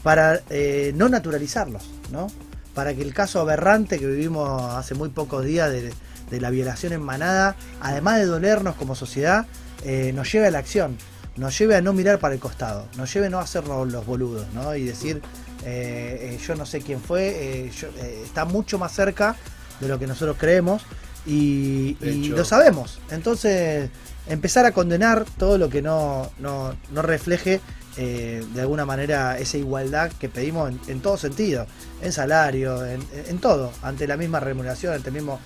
para 0.03 0.41
eh, 0.51 0.93
no 0.95 1.09
naturalizarlos, 1.09 1.89
¿no? 2.11 2.29
Para 2.75 2.95
que 2.95 3.03
el 3.03 3.13
caso 3.13 3.41
aberrante 3.41 3.99
que 3.99 4.07
vivimos 4.07 4.63
hace 4.75 4.95
muy 4.95 5.09
pocos 5.11 5.45
días 5.45 5.71
de, 5.71 5.93
de 6.31 6.41
la 6.41 6.51
violación 6.51 6.93
en 6.93 7.03
manada, 7.03 7.57
además 7.81 8.19
de 8.19 8.27
dolernos 8.27 8.77
como 8.77 8.95
sociedad, 8.95 9.47
eh, 9.85 10.13
nos 10.15 10.31
lleve 10.33 10.47
a 10.47 10.51
la 10.51 10.59
acción, 10.61 10.97
nos 11.41 11.59
lleve 11.59 11.75
a 11.75 11.81
no 11.81 11.93
mirar 11.95 12.19
para 12.19 12.35
el 12.35 12.41
costado, 12.41 12.87
nos 12.99 13.13
lleve 13.13 13.27
a 13.27 13.31
no 13.31 13.39
hacernos 13.39 13.91
los 13.91 14.05
boludos, 14.05 14.47
¿no? 14.53 14.77
Y 14.77 14.85
decir, 14.85 15.23
eh, 15.65 16.37
eh, 16.37 16.39
yo 16.47 16.55
no 16.55 16.67
sé 16.67 16.81
quién 16.83 17.01
fue, 17.01 17.29
eh, 17.67 17.71
yo- 17.71 17.89
eh, 17.99 18.23
está 18.25 18.45
mucho 18.45 18.79
más 18.79 18.93
cerca 18.93 19.37
de 19.81 19.89
lo 19.89 19.99
que 19.99 20.07
nosotros 20.07 20.37
creemos 20.39 20.83
y, 21.27 21.97
lo 22.29 22.45
sabemos. 22.45 23.01
Entonces, 23.11 23.89
empezar 24.29 24.67
a 24.67 24.73
condenar 24.73 25.25
todo 25.39 25.57
lo 25.57 25.71
que 25.71 25.81
no, 25.81 26.31
no, 26.39 26.75
no 26.93 27.03
refleje 27.03 27.61
de 27.97 28.61
alguna 28.61 28.87
manera 28.87 29.37
esa 29.39 29.59
igualdad 29.59 30.11
que 30.19 30.31
pedimos 30.31 30.71
en, 30.71 30.81
en 30.87 31.01
todo 31.03 31.19
sentido, 31.19 31.67
en 32.01 32.13
salario, 32.13 32.87
en, 32.87 33.03
en 33.29 33.39
todo, 33.39 33.73
ante 33.83 34.07
la 34.07 34.17
misma 34.17 34.41
remuneración, 34.41 34.95
ante 34.95 35.09
el 35.09 35.15
mismo, 35.17 35.39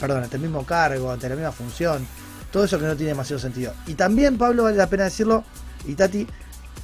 perdón, 0.00 0.22
ante 0.22 0.36
el 0.36 0.42
mismo 0.42 0.64
cargo, 0.64 1.10
ante 1.10 1.28
la 1.28 1.34
misma 1.34 1.52
función, 1.52 2.06
todo 2.52 2.64
eso 2.64 2.78
que 2.78 2.86
no 2.86 2.96
tiene 2.96 3.10
demasiado 3.10 3.40
sentido. 3.40 3.72
Y 3.86 3.94
también, 3.94 4.38
Pablo, 4.38 4.64
vale 4.64 4.76
la 4.76 4.86
pena 4.88 5.04
decirlo, 5.04 5.44
y 5.86 5.94
Tati, 5.94 6.26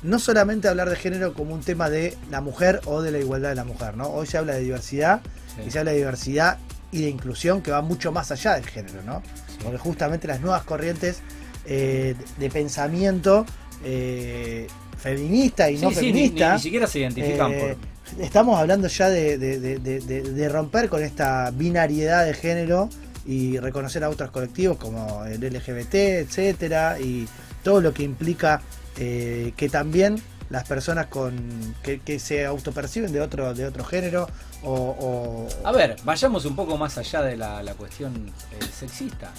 no 0.03 0.19
solamente 0.19 0.69
hablar 0.69 0.91
de 0.91 0.97
género 0.97 1.33
como 1.35 1.55
un 1.55 1.61
tema 1.63 1.89
de 1.89 2.17
la 2.31 2.41
mujer 2.41 2.81
o 2.85 3.01
de 3.01 3.11
la 3.11 3.19
igualdad 3.19 3.49
de 3.51 3.55
la 3.55 3.65
mujer, 3.65 3.97
¿no? 3.97 4.09
Hoy 4.09 4.27
se 4.27 4.37
habla 4.39 4.55
de 4.55 4.61
diversidad, 4.61 5.21
Sí. 5.57 5.63
y 5.67 5.71
se 5.71 5.79
habla 5.79 5.93
de 5.93 5.99
diversidad 5.99 6.59
y 6.93 7.03
de 7.03 7.09
inclusión 7.09 7.63
que 7.63 7.71
va 7.71 7.81
mucho 7.81 8.13
más 8.13 8.31
allá 8.31 8.55
del 8.55 8.67
género, 8.67 9.03
¿no? 9.03 9.23
Porque 9.63 9.79
justamente 9.79 10.27
las 10.29 10.41
nuevas 10.41 10.63
corrientes 10.65 11.19
eh, 11.67 12.15
de 12.39 12.51
pensamiento 12.51 13.47
eh, 13.85 14.67
feminista 14.99 15.71
y 15.71 15.77
Sí, 15.79 15.83
no 15.85 15.91
sí, 15.91 15.97
ni, 15.97 16.07
ni- 16.07 16.13
feminista. 16.25 16.55
ni 16.55 16.61
siquiera 16.61 16.87
se 16.87 16.99
identifican 17.01 17.53
eh, 17.53 17.77
por. 18.17 18.23
Estamos 18.25 18.59
hablando 18.61 18.87
ya 18.89 19.09
de- 19.09 19.39
de- 19.39 19.59
de 19.79 20.49
romper 20.51 20.89
con 20.91 21.03
esta 21.03 21.51
binariedad 21.51 22.27
de 22.27 22.35
género 22.35 22.89
y 23.27 23.59
reconocer 23.59 24.05
a 24.05 24.11
otros 24.11 24.31
colectivos 24.31 24.77
como 24.77 25.25
el 25.25 25.41
LGBT, 25.41 25.95
etcétera, 25.95 26.99
y 27.01 27.27
todo 27.63 27.81
lo 27.81 27.93
que 27.95 28.03
implica 28.03 28.61
eh, 28.99 29.53
que 29.57 29.69
también 29.69 30.21
las 30.51 30.65
personas 30.69 31.07
con 31.07 31.35
que, 31.83 32.01
que 32.01 32.19
se 32.19 32.45
autoperciben 32.45 33.13
de 33.13 33.21
otro 33.23 33.55
de 33.55 33.65
otro 33.67 33.83
género 33.85 34.29
o, 34.63 34.73
o- 34.75 35.49
A 35.67 35.73
ver, 35.73 35.97
vayamos 36.05 36.45
un 36.45 36.55
poco 36.55 36.77
más 36.77 36.97
allá 36.99 37.23
de 37.23 37.37
la, 37.37 37.63
la 37.63 37.75
cuestión 37.75 38.29
eh, 38.53 38.65
sexista. 38.79 39.33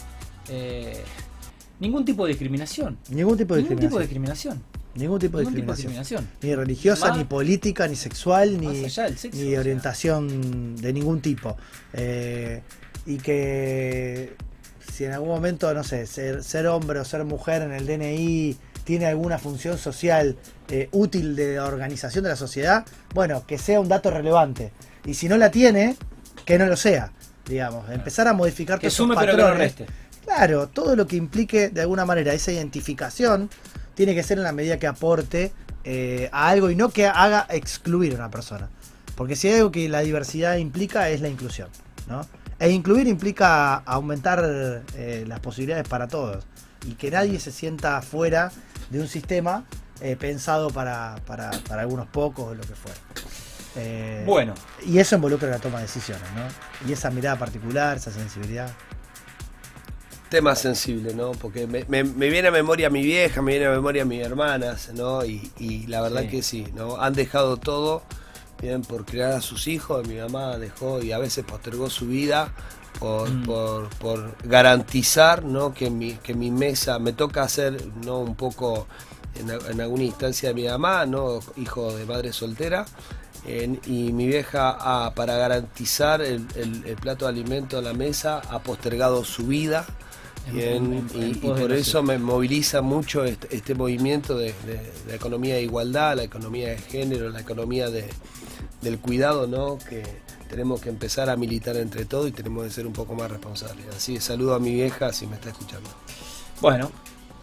Eh, 0.50 1.04
ningún 1.80 2.04
tipo 2.06 2.26
de 2.26 2.30
discriminación. 2.30 2.98
ningún 3.10 3.38
tipo 3.38 3.56
de 3.56 3.62
Ningún 3.64 3.80
tipo 3.80 3.98
de 3.98 4.04
discriminación. 4.04 4.56
discriminación. 4.56 4.86
Ningún 4.96 5.20
tipo 5.20 5.38
de 5.38 5.44
Ningún 5.44 5.56
tipo 5.62 5.72
de 5.74 5.78
discriminación. 5.78 6.22
discriminación. 6.22 6.28
Ni 6.42 6.56
religiosa, 6.56 7.08
Más- 7.10 7.18
ni 7.18 7.24
política, 7.26 7.88
ni 7.88 7.96
sexual, 7.96 8.60
ni, 8.60 8.90
sexo. 8.90 9.02
ni 9.34 9.40
o 9.40 9.50
de 9.50 9.52
sea. 9.52 9.60
orientación 9.60 10.76
de 10.78 10.94
ningún 10.94 11.22
tipo. 11.22 11.58
Eh, 11.94 12.62
y 13.06 13.18
que 13.18 14.36
si 14.94 15.06
en 15.06 15.14
algún 15.14 15.30
momento, 15.30 15.74
no 15.74 15.84
sé, 15.84 16.06
ser, 16.06 16.44
ser 16.44 16.68
hombre 16.68 17.00
o 17.00 17.06
ser 17.06 17.24
mujer 17.24 17.62
en 17.62 17.74
el 17.74 17.86
DNI 17.86 18.58
tiene 18.84 19.08
alguna 19.08 19.38
función 19.38 19.78
social 19.78 20.38
eh, 20.70 20.90
útil 20.92 21.36
de 21.36 21.60
organización 21.60 22.24
de 22.24 22.30
la 22.30 22.36
sociedad, 22.36 22.86
bueno, 23.14 23.46
que 23.46 23.58
sea 23.58 23.80
un 23.80 23.90
dato 23.90 24.12
relevante. 24.12 24.72
Y 25.06 25.16
si 25.16 25.28
no 25.28 25.38
la 25.38 25.52
tiene, 25.52 25.98
que 26.46 26.58
no 26.58 26.66
lo 26.68 26.78
sea. 26.78 27.12
Digamos, 27.46 27.90
empezar 27.90 28.28
a 28.28 28.34
modificar 28.34 28.80
Que 28.80 28.88
todos 28.88 28.94
esos 28.94 29.06
sume 29.06 29.16
pero 29.16 29.36
que 29.36 29.42
no 29.42 29.48
patrones. 29.50 29.76
Claro, 30.24 30.68
todo 30.68 30.96
lo 30.96 31.06
que 31.06 31.16
implique 31.16 31.70
de 31.70 31.82
alguna 31.82 32.06
manera 32.06 32.34
esa 32.34 32.52
identificación 32.52 33.50
tiene 33.94 34.16
que 34.16 34.24
ser 34.24 34.38
en 34.38 34.44
la 34.44 34.52
medida 34.52 34.80
que 34.80 34.88
aporte 34.88 35.52
eh, 35.84 36.30
a 36.32 36.50
algo 36.50 36.72
y 36.72 36.76
no 36.76 36.90
que 36.90 37.06
haga 37.06 37.46
excluir 37.50 38.14
a 38.14 38.16
una 38.16 38.32
persona. 38.32 38.70
Porque 39.16 39.36
si 39.36 39.48
hay 39.48 39.56
algo 39.56 39.72
que 39.72 39.88
la 39.88 40.02
diversidad 40.02 40.58
implica 40.58 41.10
es 41.10 41.22
la 41.22 41.30
inclusión, 41.30 41.70
¿no? 42.08 42.28
E 42.60 42.70
incluir 42.70 43.08
implica 43.08 43.76
aumentar 43.76 44.84
eh, 44.96 45.26
las 45.28 45.40
posibilidades 45.42 45.88
para 45.88 46.08
todos 46.08 46.44
y 46.88 46.94
que 46.94 47.12
nadie 47.12 47.40
se 47.40 47.52
sienta 47.52 48.02
fuera 48.02 48.52
de 48.90 49.00
un 49.02 49.08
sistema 49.08 49.66
eh, 50.02 50.16
pensado 50.16 50.70
para, 50.70 51.16
para, 51.26 51.52
para 51.68 51.82
algunos 51.82 52.08
pocos 52.08 52.52
o 52.52 52.56
lo 52.56 52.62
que 52.64 52.76
fuera. 52.76 52.98
Eh, 53.76 54.24
Bueno, 54.26 54.54
Y 54.86 55.00
eso 55.00 55.16
involucra 55.16 55.50
la 55.50 55.60
toma 55.60 55.78
de 55.80 55.84
decisiones, 55.84 56.24
¿no? 56.34 56.88
Y 56.90 56.94
esa 56.94 57.10
mirada 57.10 57.38
particular, 57.38 57.98
esa 57.98 58.12
sensibilidad. 58.12 58.72
tema 60.30 60.56
sensible, 60.56 61.14
¿no? 61.14 61.32
Porque 61.32 61.68
me, 61.68 61.86
me- 61.86 62.04
me 62.04 62.30
viene 62.30 62.48
a 62.48 62.52
memoria 62.52 62.90
mi 62.90 63.04
vieja, 63.04 63.42
me 63.42 63.52
viene 63.54 63.68
a 63.68 63.72
memoria 63.72 64.06
mis 64.06 64.22
hermanas, 64.26 64.92
¿no? 64.94 65.24
Y, 65.26 65.52
y 65.60 65.88
la 65.88 66.02
verdad 66.02 66.22
Sí. 66.22 66.28
que 66.30 66.42
sí, 66.42 66.68
¿no? 66.76 66.98
Han 67.02 67.14
dejado 67.14 67.58
todo 67.58 68.04
bien, 68.62 68.82
por 68.82 69.06
criar 69.06 69.34
a 69.34 69.42
sus 69.42 69.68
hijos. 69.68 70.08
Mi 70.08 70.16
mamá 70.16 70.58
dejó 70.58 71.02
y 71.02 71.12
a 71.12 71.18
veces 71.18 71.44
postergó 71.46 71.90
su 71.90 72.08
vida 72.08 72.52
por, 73.00 73.30
Mm. 73.30 73.44
por, 73.44 73.90
por 73.98 74.36
garantizar 74.44 75.44
¿no? 75.44 75.74
que, 75.74 75.90
mi, 75.90 76.14
que 76.14 76.34
mi 76.34 76.52
mesa 76.52 76.98
me 77.00 77.14
toca 77.14 77.44
hacer 77.44 77.78
¿no? 78.06 78.20
un 78.20 78.36
poco 78.36 78.88
en, 79.40 79.52
a- 79.52 79.70
en 79.70 79.82
alguna 79.82 80.04
instancia 80.04 80.50
de 80.50 80.56
mi 80.56 80.68
mamá, 80.68 81.06
¿no? 81.06 81.40
hijo 81.58 81.94
de 81.96 82.06
madre 82.06 82.32
soltera. 82.34 82.86
en- 83.48 83.80
y 83.86 84.12
mi 84.12 84.26
vieja, 84.26 84.76
ah, 84.80 85.12
para 85.16 85.36
garantizar 85.38 86.22
el, 86.22 86.48
el- 86.56 86.84
el 86.86 86.96
plato 86.96 87.26
de 87.26 87.30
alimento 87.32 87.78
en 87.78 87.84
la 87.84 87.94
mesa, 87.94 88.42
ha 88.50 88.58
postergado 88.60 89.24
su 89.24 89.46
vida. 89.46 89.86
En- 90.54 91.08
y, 91.16 91.26
y 91.26 91.34
por 91.36 91.72
eso 91.72 92.04
me 92.04 92.18
moviliza 92.18 92.82
mucho 92.82 93.24
este, 93.24 93.56
este 93.56 93.74
movimiento 93.76 94.38
de, 94.38 94.54
de- 94.66 94.74
de 94.78 94.92
la 95.08 95.16
economía 95.16 95.56
de 95.56 95.64
igualdad, 95.64 96.16
la 96.16 96.24
economía 96.24 96.70
de 96.70 96.78
género, 96.78 97.30
la 97.30 97.40
economía 97.42 97.90
de, 97.90 98.06
del 98.82 99.00
cuidado, 99.00 99.48
¿no? 99.48 99.78
Que 99.78 100.04
tenemos 100.50 100.80
que 100.82 100.90
empezar 100.90 101.30
a 101.30 101.36
militar 101.36 101.76
entre 101.78 102.06
todos 102.06 102.28
y 102.30 102.32
tenemos 102.32 102.64
que 102.66 102.70
ser 102.72 102.86
un 102.86 102.94
poco 102.94 103.16
más 103.16 103.30
responsables. 103.32 103.86
Así 103.96 104.14
que 104.16 104.22
saludo 104.22 104.54
a 104.56 104.60
mi 104.60 104.74
vieja 104.74 105.12
si 105.12 105.26
me 105.28 105.36
está 105.36 105.50
escuchando. 105.50 105.90
Bueno, 106.62 106.92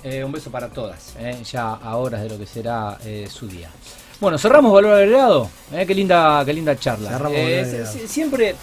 eh, 0.05 0.23
un 0.25 0.33
beso 0.33 0.51
para 0.51 0.69
todas, 0.69 1.15
eh, 1.19 1.43
ya 1.51 1.73
a 1.75 1.97
horas 1.97 2.23
de 2.23 2.29
lo 2.29 2.39
que 2.39 2.47
será 2.47 2.99
eh, 3.05 3.29
su 3.31 3.47
día. 3.49 3.69
Bueno, 4.21 4.39
cerramos 4.39 4.73
valor 4.73 4.95
agregado. 4.95 5.51
eh, 5.73 5.85
qué 5.85 5.95
linda, 5.97 6.43
qué 6.45 6.53
linda 6.53 6.77
charla. 6.79 7.11
Cerramos 7.11 7.37
Eh, 7.37 7.43
Valor 7.43 7.65
si- 7.65 7.71
Agregado. 7.77 7.93
si- 7.99 8.09
siempre 8.09 8.55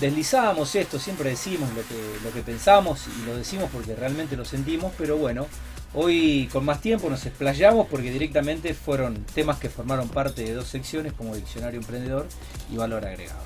deslizamos 0.00 0.74
esto, 0.74 0.98
siempre 0.98 1.30
decimos 1.30 1.68
lo 1.70 1.82
que, 1.82 2.18
lo 2.24 2.32
que 2.32 2.42
pensamos 2.42 3.06
y 3.06 3.26
lo 3.26 3.36
decimos 3.36 3.70
porque 3.72 3.94
realmente 3.94 4.36
lo 4.36 4.44
sentimos, 4.44 4.92
pero 4.96 5.16
bueno, 5.16 5.46
hoy 5.94 6.48
con 6.52 6.64
más 6.64 6.80
tiempo 6.80 7.10
nos 7.10 7.26
explayamos 7.26 7.86
porque 7.88 8.10
directamente 8.10 8.74
fueron 8.74 9.24
temas 9.34 9.58
que 9.58 9.68
formaron 9.68 10.08
parte 10.08 10.42
de 10.42 10.54
dos 10.54 10.68
secciones 10.68 11.12
como 11.12 11.34
Diccionario 11.36 11.80
Emprendedor 11.80 12.26
y 12.72 12.76
Valor 12.76 13.06
Agregado. 13.06 13.42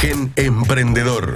Gen 0.00 0.32
Emprendedor. 0.36 1.34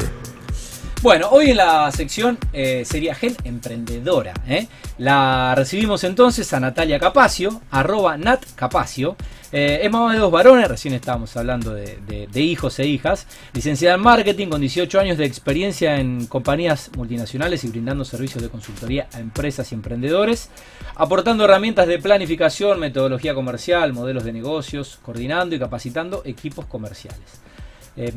Bueno, 1.04 1.28
hoy 1.32 1.50
en 1.50 1.58
la 1.58 1.92
sección 1.92 2.38
eh, 2.54 2.82
sería 2.86 3.14
Gen 3.14 3.36
Emprendedora. 3.44 4.32
¿eh? 4.48 4.66
La 4.96 5.54
recibimos 5.54 6.02
entonces 6.02 6.50
a 6.54 6.60
Natalia 6.60 6.98
Capacio, 6.98 7.60
arroba 7.70 8.16
Nat 8.16 8.42
Capacio. 8.54 9.14
Eh, 9.52 9.80
es 9.82 9.90
mamá 9.92 10.14
de 10.14 10.18
dos 10.18 10.32
varones, 10.32 10.66
recién 10.66 10.94
estábamos 10.94 11.36
hablando 11.36 11.74
de, 11.74 11.98
de- 12.08 12.26
de 12.26 12.40
hijos 12.40 12.78
e 12.78 12.86
hijas. 12.86 13.26
Licenciada 13.52 13.96
en 13.96 14.00
marketing 14.00 14.48
con 14.48 14.62
18 14.62 14.98
años 14.98 15.18
de 15.18 15.26
experiencia 15.26 16.00
en 16.00 16.24
compañías 16.24 16.90
multinacionales 16.96 17.62
y 17.64 17.68
brindando 17.68 18.06
servicios 18.06 18.42
de 18.42 18.48
consultoría 18.48 19.06
a 19.12 19.20
empresas 19.20 19.70
y 19.72 19.74
emprendedores. 19.74 20.48
Aportando 20.94 21.44
herramientas 21.44 21.86
de 21.86 21.98
planificación, 21.98 22.80
metodología 22.80 23.34
comercial, 23.34 23.92
modelos 23.92 24.24
de 24.24 24.32
negocios, 24.32 24.98
coordinando 25.02 25.54
y 25.54 25.58
capacitando 25.58 26.22
equipos 26.24 26.64
comerciales. 26.64 27.20
Eh, 27.96 28.12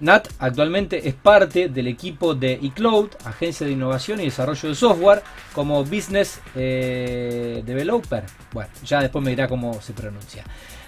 Nat 0.00 0.28
actualmente 0.38 1.08
es 1.08 1.14
parte 1.14 1.68
del 1.68 1.88
equipo 1.88 2.34
de 2.34 2.54
eCloud, 2.54 3.10
agencia 3.24 3.66
de 3.66 3.72
innovación 3.72 4.20
y 4.20 4.24
desarrollo 4.24 4.68
de 4.68 4.74
software, 4.74 5.22
como 5.52 5.84
Business 5.84 6.40
eh, 6.54 7.62
Developer. 7.64 8.24
Bueno, 8.52 8.70
ya 8.84 9.00
después 9.00 9.24
me 9.24 9.30
dirá 9.30 9.48
cómo 9.48 9.80
se 9.82 9.92
pronuncia. 9.92 10.44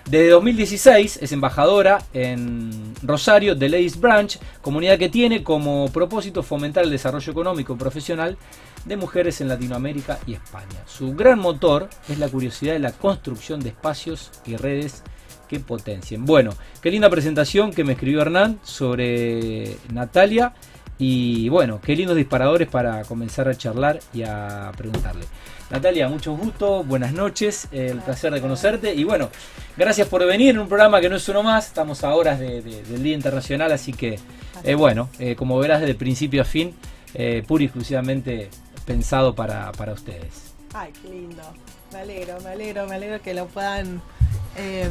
Desde 0.09 0.30
2016 0.30 1.20
es 1.22 1.30
embajadora 1.30 2.03
en 2.12 2.93
Rosario 3.03 3.55
de 3.55 3.68
Ladies 3.68 4.01
Branch, 4.01 4.37
comunidad 4.61 4.99
que 4.99 5.09
tiene 5.09 5.45
como 5.45 5.89
propósito 5.93 6.43
fomentar 6.43 6.83
el 6.83 6.91
desarrollo 6.91 7.30
económico 7.30 7.74
y 7.74 7.76
profesional 7.76 8.37
de 8.85 8.97
mujeres 8.97 9.41
en 9.41 9.49
Latinoamérica 9.49 10.18
y 10.26 10.35
España. 10.35 10.83
Su 10.87 11.14
gran 11.14 11.39
motor 11.39 11.89
es 12.09 12.18
la 12.18 12.28
curiosidad 12.28 12.72
de 12.72 12.80
la 12.80 12.91
construcción 12.91 13.61
de 13.61 13.68
espacios 13.68 14.33
y 14.45 14.57
redes 14.57 15.05
que 15.53 15.61
potencien. 15.61 16.24
Bueno, 16.24 16.55
qué 16.80 16.90
linda 16.90 17.11
presentación 17.11 17.72
que 17.72 17.84
me 17.84 17.92
escribió 17.92 18.22
Hernán 18.22 18.59
sobre 18.62 19.76
Natalia. 19.92 20.55
Y 20.98 21.48
bueno, 21.50 21.78
qué 21.84 21.94
lindos 21.94 22.16
disparadores 22.16 22.68
para 22.68 23.03
comenzar 23.03 23.48
a 23.48 23.55
charlar 23.55 24.00
y 24.14 24.22
a 24.22 24.72
preguntarle. 24.76 25.24
Natalia, 25.70 26.09
mucho 26.09 26.34
gusto, 26.34 26.84
buenas 26.84 27.12
noches, 27.12 27.68
el 27.72 27.98
placer 27.98 28.32
de 28.32 28.40
conocerte. 28.40 28.94
Y 28.94 29.05
bueno, 29.05 29.28
gracias 29.76 30.09
por 30.09 30.24
venir 30.24 30.50
en 30.50 30.59
un 30.61 30.68
programa 30.68 31.00
que 31.03 31.09
no 31.11 31.16
es 31.16 31.28
uno 31.28 31.42
más. 31.42 31.66
Estamos 31.66 32.03
a 32.05 32.14
horas 32.14 32.38
de- 32.40 32.62
de- 32.62 32.82
del 32.84 33.03
Día 33.03 33.14
Internacional, 33.14 33.72
así 33.72 33.92
que 33.92 34.18
eh, 34.64 34.74
bueno, 34.74 35.11
eh, 35.18 35.34
como 35.36 35.59
verás 35.59 35.80
desde 35.80 35.94
principio 35.96 36.40
a 36.42 36.44
fin, 36.46 36.74
eh, 37.14 37.42
pura 37.46 37.64
y 37.64 37.66
exclusivamente 37.66 38.48
pensado 38.86 39.34
para, 39.34 39.70
para 39.72 39.92
ustedes. 39.92 40.55
Ay, 40.72 40.92
qué 41.03 41.09
lindo. 41.11 41.42
Me 41.92 41.98
alegro, 42.00 42.38
me 42.42 42.50
alegro, 42.50 42.86
me 42.86 42.94
alegro 42.94 43.20
que 43.20 43.34
lo 43.34 43.46
puedan 43.48 44.00
eh, 44.57 44.90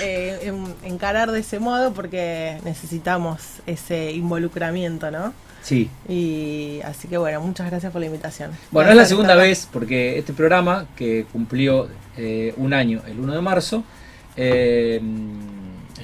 eh, 0.00 0.38
en- 0.42 0.74
encarar 0.84 1.30
de 1.32 1.40
ese 1.40 1.58
modo 1.58 1.92
porque 1.92 2.58
necesitamos 2.64 3.38
ese 3.66 4.12
involucramiento, 4.12 5.10
¿no? 5.10 5.32
Sí, 5.62 5.90
Y 6.08 6.80
así 6.84 7.08
que 7.08 7.18
bueno, 7.18 7.40
muchas 7.40 7.68
gracias 7.68 7.90
por 7.90 8.00
la 8.00 8.06
invitación. 8.06 8.52
Bueno, 8.70 8.90
es 8.90 8.96
la 8.96 9.04
segunda 9.04 9.34
vez 9.34 9.68
porque 9.72 10.16
este 10.18 10.32
programa, 10.32 10.86
que 10.94 11.26
cumplió 11.32 11.88
eh, 12.16 12.54
un 12.56 12.72
año 12.72 13.02
el 13.08 13.18
1 13.18 13.34
de 13.34 13.40
marzo, 13.40 13.82
eh, 14.36 15.00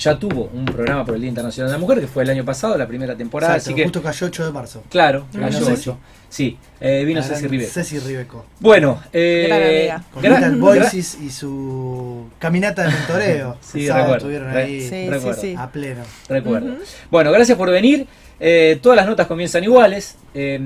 ya 0.03 0.18
tuvo 0.18 0.50
un 0.53 0.64
programa 0.64 1.05
por 1.05 1.14
el 1.14 1.20
Día 1.20 1.28
Internacional 1.28 1.70
de 1.70 1.72
la 1.74 1.78
Mujer, 1.78 2.00
que 2.00 2.07
fue 2.07 2.22
el 2.22 2.30
año 2.30 2.44
pasado, 2.44 2.76
la 2.76 2.86
primera 2.86 3.14
temporada. 3.16 3.55
Exacto, 3.55 3.70
así 3.70 3.76
que, 3.76 3.82
justo 3.84 4.03
cayó 4.03 4.26
8 4.26 4.46
de 4.46 4.53
marzo. 4.53 4.82
claro, 4.90 5.26
Vino 5.32 5.46
cayó 5.46 5.59
Ceci. 5.66 5.72
ocho. 5.90 5.98
Sí, 6.28 6.57
eh, 6.80 7.05
vino 7.05 7.22
Ceci 7.22 7.46
Ribeco. 7.46 7.70
Ceci 7.72 7.98
Ribeco. 7.98 8.46
Bueno, 8.61 9.03
eh, 9.12 9.44
Gran 9.48 9.62
amiga. 9.62 10.05
Con 10.14 10.22
gran- 10.22 10.42
Little 10.55 10.57
gra- 10.57 10.80
Voices 10.80 11.18
y 11.20 11.30
su 11.30 12.26
caminata 12.38 12.82
de 12.84 12.88
mentoreo. 12.92 13.57
Sí, 13.62 13.86
recuerdo. 13.88 14.16
estuvieron 14.16 14.57
ahí 14.57 14.80
Sí, 14.80 14.88
sí, 14.88 15.11
recuerdo. 15.11 15.40
sí. 15.40 15.55
a 15.59 15.70
pleno. 15.70 16.03
Recuerdo. 16.28 16.74
Bueno, 17.11 17.32
gracias 17.32 17.59
por 17.59 17.70
venir. 17.70 18.07
Eh, 18.40 18.78
todas 18.82 18.96
las 18.96 19.07
notas 19.07 19.26
comienzan 19.26 19.62
iguales. 19.62 20.16
Eh, 20.34 20.59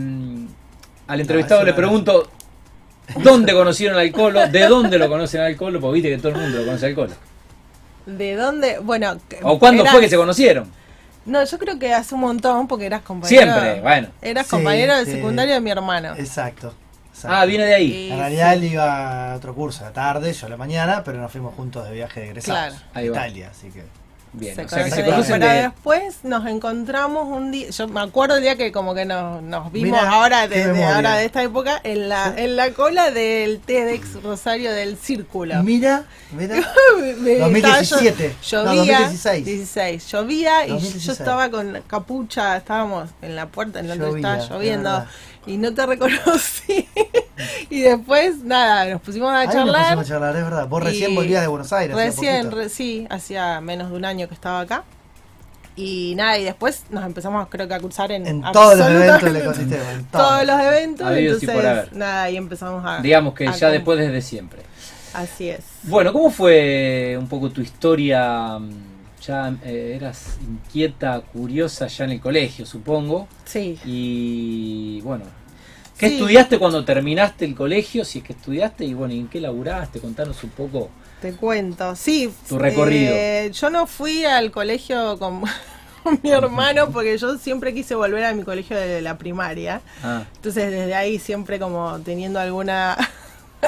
al 1.09 1.20
entrevistado 1.20 1.61
Ah, 1.61 1.64
le 1.64 1.72
pregunto 1.74 2.30
dónde 3.22 3.53
conocieron 3.53 3.99
al 3.99 4.11
Colo, 4.12 4.47
de 4.49 4.66
dónde 4.68 4.99
lo 4.99 5.09
conocen 5.09 5.41
al 5.41 5.57
Colo, 5.57 5.80
porque 5.80 5.95
viste 5.95 6.11
que 6.11 6.18
todo 6.18 6.28
el 6.32 6.39
mundo 6.39 6.59
lo 6.59 6.64
conoce 6.66 6.87
al 6.87 6.95
Colo. 6.95 7.12
¿De 8.07 8.34
dónde? 8.36 8.78
Bueno, 8.78 9.18
¿O 9.42 9.59
cuándo 9.59 9.82
era- 9.82 9.92
fue 9.92 10.00
que 10.00 10.09
se 10.09 10.16
conocieron? 10.16 10.70
No, 11.24 11.42
yo 11.44 11.59
creo 11.59 11.78
que 11.78 11.92
hace 11.92 12.14
un 12.14 12.20
montón 12.20 12.68
porque 12.68 12.86
eras 12.86 13.02
compañero. 13.02 13.42
Siempre, 13.42 13.80
bueno. 13.80 14.09
Eras 14.22 14.46
Sí, 14.46 14.50
compañero 14.52 14.96
del 14.96 15.07
sí. 15.07 15.12
secundario 15.12 15.54
de 15.54 15.61
mi 15.61 15.70
hermano. 15.72 16.14
Exacto. 16.16 16.72
exacto. 17.12 17.36
Ah, 17.36 17.44
viene 17.44 17.64
de 17.64 17.74
ahí. 17.74 17.92
Y- 17.92 18.12
En 18.12 18.18
realidad 18.18 18.52
él 18.54 18.64
iba 18.64 19.32
a 19.32 19.36
otro 19.36 19.52
curso 19.54 19.82
a 19.84 19.88
la 19.88 19.92
tarde, 19.92 20.32
yo 20.32 20.46
a 20.46 20.50
la 20.50 20.57
mañana, 20.57 21.02
pero 21.04 21.18
nos 21.20 21.32
fuimos 21.32 21.52
juntos 21.57 21.84
de 21.84 21.92
viaje 21.94 22.20
de 22.20 22.26
egresados. 22.28 22.74
Claro. 22.76 22.90
Ahí 22.94 23.09
a 23.09 23.11
va. 23.11 23.16
Italia, 23.16 23.48
así 23.50 23.68
que. 23.70 23.82
Bien, 24.33 24.55
se 24.55 24.64
o 24.64 24.68
sea 24.68 24.85
que 24.85 24.91
se 24.91 25.05
conocen 25.05 25.41
pero 25.41 25.53
de... 25.53 25.62
después 25.62 26.18
nos 26.24 26.47
encontramos 26.47 27.27
un 27.29 27.51
día, 27.51 27.70
yo 27.70 27.89
me 27.89 28.01
acuerdo 28.01 28.37
el 28.37 28.43
día 28.43 28.57
que 28.57 28.70
como 28.70 28.95
que 28.95 29.07
nos, 29.07 29.43
nos 29.43 29.72
vimos 29.72 29.99
Mirá, 29.99 30.11
ahora 30.11 30.47
qué 30.47 30.66
de, 30.66 30.85
ahora 30.85 31.14
de 31.16 31.24
esta 31.24 31.43
época 31.43 31.81
en 31.85 32.11
la 32.11 32.35
en 32.37 32.55
la 32.57 32.70
cola 32.72 33.11
del 33.11 33.61
TEDx 33.61 34.22
Rosario 34.22 34.72
del 34.72 34.99
Círculo. 34.99 35.62
Mira, 35.62 36.05
mira. 36.33 36.57
Me- 37.20 37.39
2017. 37.39 38.27
estaba- 38.43 38.64
No, 38.64 38.74
llovía 38.74 38.99
2016. 39.01 39.45
16, 39.47 40.11
llovía 40.12 40.66
y 40.66 40.70
2016. 40.70 41.05
yo 41.07 41.12
estaba 41.12 41.51
con 41.51 41.83
capucha, 41.87 42.57
estábamos 42.59 43.09
en 43.22 43.37
la 43.37 43.47
puerta, 43.47 43.81
en 43.81 43.87
Llovía, 43.89 44.16
estaba 44.37 44.37
lloviendo. 44.59 45.07
Y 45.47 45.57
no 45.57 45.72
te 45.74 45.86
reconocí. 45.86 46.88
y 47.70 47.80
después 47.80 48.38
nada, 48.42 48.86
nos 48.86 49.01
pusimos 49.01 49.30
a 49.30 49.40
Ahí 49.40 49.47
nos 49.47 49.55
charlar. 49.57 49.84
pusimos 49.84 50.05
a 50.05 50.09
charlar, 50.09 50.36
es 50.36 50.42
verdad. 50.44 50.68
Vos 50.68 50.82
recién 50.82 51.12
Y 51.12 51.14
volvías 51.14 51.42
de 51.42 51.47
Buenos 51.49 51.72
Aires. 51.72 51.97
Recién, 51.97 52.51
re- 52.51 52.68
sí, 52.68 53.07
hacía 53.11 53.61
menos 53.61 53.90
de 53.90 53.97
un 53.97 54.05
año 54.05 54.28
que 54.28 54.34
estaba 54.34 54.61
acá. 54.61 54.84
Y 55.78 56.14
nada, 56.16 56.38
y 56.38 56.44
después 56.44 56.84
nos 56.88 57.05
empezamos 57.05 57.49
creo 57.51 57.68
que 57.68 57.74
a 57.74 57.78
cruzar 57.78 58.11
en, 58.11 58.26
En 58.26 58.42
todos 58.51 58.78
los 58.78 58.88
eventos 58.88 59.22
del 59.22 59.36
ecosistema. 59.36 59.92
en 59.92 60.05
Todos 60.07 60.47
los 60.47 60.61
eventos, 60.61 61.07
y 61.07 61.11
haber. 61.11 61.24
entonces 61.26 61.92
nada, 61.92 62.30
y 62.30 62.36
empezamos 62.38 62.82
a... 62.86 63.01
Digamos 63.03 63.34
que 63.34 63.47
a 63.47 63.53
ya 63.53 63.68
después 63.68 63.99
desde 63.99 64.22
siempre. 64.22 64.62
Así 65.12 65.51
es. 65.51 65.61
Bueno, 65.82 66.12
¿cómo 66.14 66.30
fue 66.30 67.16
un 67.18 67.28
poco 67.28 67.51
tu 67.51 67.61
historia? 67.61 68.59
Ya 69.27 69.55
eh, 69.64 69.95
eras 69.97 70.37
inquieta, 70.41 71.20
curiosa 71.20 71.87
ya 71.89 72.05
en 72.05 72.11
el 72.12 72.20
colegio, 72.20 72.64
supongo. 72.66 73.27
Sí. 73.45 73.79
Y 73.85 75.01
bueno, 75.03 75.24
¿qué 75.99 76.09
Sí. 76.09 76.14
estudiaste 76.14 76.59
cuando 76.59 76.85
terminaste 76.85 77.45
el 77.45 77.55
colegio? 77.55 78.05
Si 78.05 78.18
es 78.18 78.24
que 78.24 78.33
estudiaste 78.35 78.85
y 78.85 78.95
bueno, 78.95 79.14
¿y 79.14 79.18
¿en 79.20 79.29
qué 79.29 79.41
laburaste? 79.41 80.01
Contanos 80.01 80.43
un 80.45 80.51
poco. 80.51 80.91
Te 81.20 81.33
cuento, 81.33 81.97
sí. 81.97 82.31
Tu 82.49 82.59
recorrido. 82.59 83.14
eh, 83.16 83.51
yo 83.53 83.70
no 83.70 83.87
fui 83.87 84.24
al 84.24 84.51
colegio 84.51 85.18
con, 85.18 85.41
con 86.05 86.20
mi 86.22 86.31
hermano 86.31 86.91
porque 86.91 87.16
yo 87.18 87.37
siempre 87.39 87.72
quise 87.74 87.95
volver 87.95 88.24
a 88.27 88.35
mi 88.35 88.43
colegio 88.45 88.77
de 88.77 89.01
la 89.01 89.16
primaria. 89.18 89.81
Ah, 90.05 90.24
Entonces 90.37 90.70
desde 90.70 90.95
ahí 90.95 91.18
siempre 91.18 91.59
como 91.59 91.99
teniendo 92.01 92.39
alguna 92.39 92.97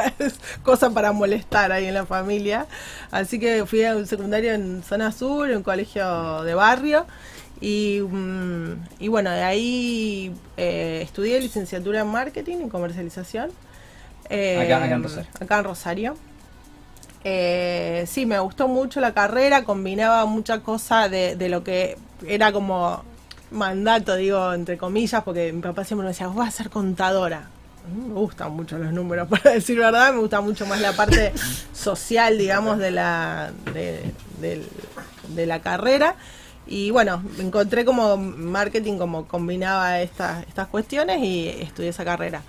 cosa 0.62 0.90
para 0.90 1.12
molestar 1.12 1.72
ahí 1.72 1.86
en 1.86 1.94
la 1.94 2.07
familia. 2.07 2.66
Así 3.11 3.38
que 3.38 3.64
fui 3.66 3.84
a 3.84 3.96
un 3.96 4.07
secundario 4.07 4.53
en 4.53 4.82
zona 4.82 5.12
sur, 5.12 5.49
un 5.51 5.62
colegio 5.62 6.42
de 6.42 6.55
barrio. 6.55 7.07
Y, 7.61 8.01
mm, 8.01 8.72
y 9.01 9.09
bueno, 9.09 9.30
de 9.30 9.42
ahí 9.42 10.32
eh, 10.57 11.01
estudié 11.03 11.40
licenciatura 11.40 12.01
en 12.03 12.07
marketing 12.09 12.66
y 12.66 12.68
comercialización. 12.68 13.51
Eh, 14.30 14.61
Acá- 14.62 14.84
acá 14.84 14.94
en 14.94 15.03
Rosario. 15.03 15.30
acá 15.40 15.59
en 15.59 15.64
Rosario. 15.64 16.16
Eh, 17.24 18.05
sí, 18.07 18.26
me 18.26 18.38
gustó 18.38 18.68
mucho 18.68 19.01
la 19.01 19.12
carrera, 19.12 19.64
combinaba 19.64 20.24
mucha 20.26 20.61
cosa 20.61 21.09
de, 21.09 21.34
de 21.36 21.49
lo 21.49 21.64
que 21.64 21.99
era 22.26 22.53
como 22.53 23.03
mandato, 23.51 24.14
digo, 24.16 24.53
entre 24.53 24.78
comillas, 24.78 25.22
porque 25.24 25.53
mi 25.53 25.61
papá 25.61 25.84
siempre 25.84 26.05
me 26.05 26.11
decía, 26.11 26.28
vos 26.28 26.36
vas 26.36 26.49
a 26.49 26.57
ser 26.57 26.70
contadora. 26.70 27.49
Me 27.95 28.14
gustan 28.14 28.53
mucho 28.53 28.78
los 28.78 28.93
números, 28.93 29.28
para 29.30 29.53
decir 29.53 29.78
verdad, 29.78 30.12
me 30.12 30.20
gusta 30.20 30.41
mucho 30.41 30.66
más 30.66 30.80
la 30.80 30.93
parte 30.93 31.32
social, 31.72 32.39
digamos, 32.39 32.78
de 32.78 32.91
la, 32.91 33.51
de, 33.74 34.12
del- 34.41 34.68
de 35.34 35.47
la 35.47 35.61
carrera. 35.61 36.14
Y 36.66 36.91
bueno, 36.91 37.22
encontré 37.39 37.84
como 37.86 38.16
marketing 38.18 38.99
como 38.99 39.26
combinaba 39.26 40.01
estas, 40.01 40.47
estas 40.47 40.68
cuestiones 40.68 41.22
y 41.22 41.49
estudié 41.49 41.89
esa 41.89 42.05
carrera. 42.05 42.43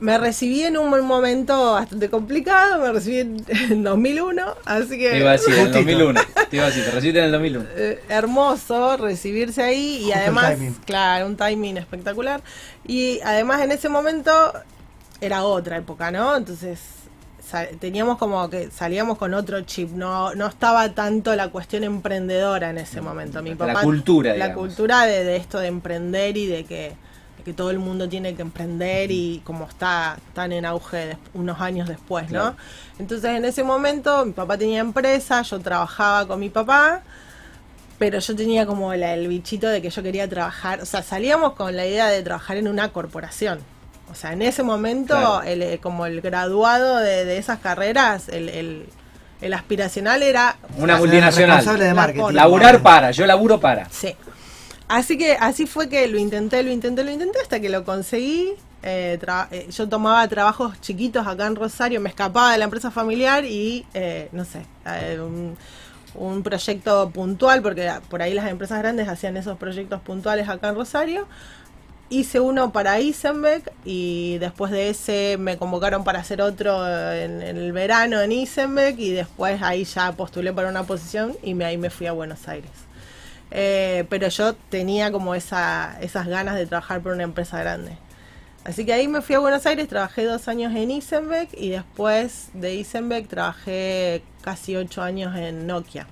Me 0.00 0.16
recibí 0.18 0.62
en 0.62 0.76
un 0.76 0.88
momento 1.06 1.72
bastante 1.72 2.08
complicado, 2.08 2.80
me 2.80 2.92
recibí 2.92 3.18
en, 3.18 3.44
en 3.70 3.82
2001, 3.82 4.54
así 4.64 4.98
que... 4.98 5.10
Te 5.10 5.18
iba 5.18 5.30
a 5.30 5.32
decir, 5.32 5.54
en 5.54 5.60
el 5.60 5.66
Justito. 5.72 5.78
2001. 5.78 6.20
Te 6.50 6.56
iba 6.56 6.64
a 6.64 6.68
decir, 6.68 6.84
te 6.84 6.90
recibiste 6.92 7.18
en 7.18 7.24
el 7.26 7.32
2001. 7.32 7.64
eh, 7.76 8.00
hermoso 8.08 8.96
recibirse 8.96 9.62
ahí 9.62 10.04
y 10.06 10.12
además, 10.12 10.50
timing. 10.54 10.74
claro, 10.86 11.26
un 11.26 11.36
timing 11.36 11.76
espectacular. 11.78 12.42
Y 12.86 13.20
además 13.24 13.60
en 13.62 13.72
ese 13.72 13.88
momento 13.88 14.52
era 15.20 15.42
otra 15.44 15.76
época, 15.78 16.10
¿no? 16.10 16.36
Entonces 16.36 16.78
teníamos 17.80 18.18
como 18.18 18.50
que 18.50 18.70
salíamos 18.70 19.16
con 19.16 19.32
otro 19.32 19.62
chip, 19.62 19.90
no, 19.92 20.34
no 20.34 20.46
estaba 20.48 20.90
tanto 20.90 21.34
la 21.34 21.48
cuestión 21.48 21.82
emprendedora 21.82 22.68
en 22.70 22.76
ese 22.78 23.00
momento. 23.00 23.42
Mi 23.42 23.50
La 23.50 23.56
papá, 23.56 23.80
cultura, 23.80 24.30
La 24.36 24.48
digamos. 24.48 24.66
cultura 24.66 25.06
de, 25.06 25.24
de 25.24 25.36
esto 25.36 25.58
de 25.58 25.68
emprender 25.68 26.36
y 26.36 26.46
de 26.46 26.64
que, 26.64 26.92
que 27.48 27.54
todo 27.54 27.70
el 27.70 27.78
mundo 27.78 28.08
tiene 28.08 28.34
que 28.34 28.42
emprender 28.42 29.10
y 29.10 29.40
como 29.44 29.66
está 29.66 30.18
tan 30.34 30.52
en 30.52 30.64
auge 30.66 31.16
unos 31.34 31.60
años 31.60 31.88
después, 31.88 32.24
¿no? 32.24 32.40
Claro. 32.40 32.56
Entonces 32.98 33.30
en 33.30 33.44
ese 33.46 33.64
momento 33.64 34.24
mi 34.26 34.32
papá 34.32 34.58
tenía 34.58 34.80
empresa, 34.80 35.40
yo 35.42 35.58
trabajaba 35.60 36.26
con 36.28 36.38
mi 36.40 36.50
papá, 36.50 37.00
pero 37.98 38.18
yo 38.18 38.36
tenía 38.36 38.66
como 38.66 38.94
la- 38.94 39.14
el 39.14 39.26
bichito 39.28 39.66
de 39.66 39.80
que 39.82 39.90
yo 39.90 40.02
quería 40.02 40.28
trabajar, 40.28 40.80
o 40.82 40.86
sea, 40.86 41.02
salíamos 41.02 41.54
con 41.54 41.74
la 41.74 41.86
idea 41.86 42.08
de 42.08 42.22
trabajar 42.22 42.56
en 42.58 42.68
una 42.68 42.90
corporación. 42.90 43.58
O 44.12 44.14
sea, 44.14 44.32
en 44.32 44.42
ese 44.42 44.62
momento, 44.62 45.14
Claro. 45.14 45.42
el, 45.42 45.62
eh, 45.62 45.78
como 45.82 46.06
el 46.06 46.20
graduado 46.20 46.96
de, 46.98 47.24
de 47.24 47.38
esas 47.38 47.58
carreras, 47.60 48.28
el, 48.28 48.48
el- 48.50 48.86
el 49.40 49.52
aspiracional 49.54 50.22
era 50.22 50.56
Una 50.76 50.96
multinacional. 50.96 51.56
Responsable 51.58 51.84
de 51.86 51.94
marketing. 51.94 52.32
Laburar 52.34 52.82
para, 52.82 53.10
yo 53.12 53.24
laburo 53.26 53.60
para. 53.60 53.88
Sí. 53.90 54.14
Así 54.88 55.18
que 55.18 55.32
así 55.34 55.66
fue 55.66 55.90
que 55.90 56.06
lo 56.08 56.18
intenté, 56.18 56.62
lo 56.62 56.70
intenté, 56.70 57.04
lo 57.04 57.10
intenté 57.10 57.40
hasta 57.40 57.60
que 57.60 57.68
lo 57.68 57.84
conseguí. 57.84 58.54
Eh, 58.82 59.18
eh, 59.50 59.68
yo 59.70 59.88
tomaba 59.88 60.26
trabajos 60.28 60.80
chiquitos 60.80 61.26
acá 61.26 61.46
en 61.46 61.56
Rosario, 61.56 62.00
me 62.00 62.08
escapaba 62.08 62.52
de 62.52 62.58
la 62.58 62.64
empresa 62.64 62.90
familiar 62.90 63.44
y, 63.44 63.84
eh, 63.92 64.28
no 64.32 64.44
sé, 64.44 64.64
eh, 64.86 65.20
un, 66.14 66.42
proyecto 66.42 67.10
puntual, 67.10 67.60
porque 67.60 67.92
por 68.08 68.22
ahí 68.22 68.32
las 68.34 68.48
empresas 68.48 68.78
grandes 68.78 69.08
hacían 69.08 69.36
esos 69.36 69.58
proyectos 69.58 70.00
puntuales 70.00 70.48
acá 70.48 70.68
en 70.70 70.76
Rosario. 70.76 71.26
Hice 72.10 72.40
uno 72.40 72.72
para 72.72 73.00
Isenbeck 73.00 73.70
y 73.84 74.38
después 74.38 74.72
de 74.72 74.88
ese 74.88 75.36
me 75.38 75.58
convocaron 75.58 76.04
para 76.04 76.20
hacer 76.20 76.40
otro 76.40 76.86
en, 77.12 77.42
el 77.42 77.72
verano 77.72 78.20
en 78.22 78.32
Isenbeck 78.32 78.98
y 78.98 79.10
después 79.10 79.60
ahí 79.62 79.84
ya 79.84 80.12
postulé 80.12 80.52
para 80.52 80.70
una 80.70 80.84
posición 80.84 81.36
y 81.42 81.60
ahí 81.62 81.76
me 81.76 81.90
fui 81.90 82.06
a 82.06 82.12
Buenos 82.12 82.48
Aires. 82.48 82.87
Eh, 83.50 84.04
pero 84.08 84.28
yo 84.28 84.54
tenía 84.54 85.10
como 85.10 85.34
esa, 85.34 85.98
esas 86.00 86.26
ganas 86.26 86.56
de 86.56 86.66
trabajar 86.66 87.00
por 87.00 87.12
una 87.12 87.24
empresa 87.24 87.58
grande. 87.58 87.96
Así 88.64 88.84
que 88.84 88.92
ahí 88.92 89.08
me 89.08 89.22
fui 89.22 89.34
a 89.34 89.38
Buenos 89.38 89.64
Aires, 89.64 89.88
trabajé 89.88 90.24
dos 90.24 90.46
años 90.46 90.74
en 90.74 90.90
Isenbeck 90.90 91.50
y 91.56 91.70
después 91.70 92.48
de 92.52 92.74
Isenbeck 92.74 93.26
trabajé 93.26 94.22
casi 94.42 94.76
ocho 94.76 95.00
años 95.02 95.34
en 95.36 95.66
Nokia. 95.66 96.06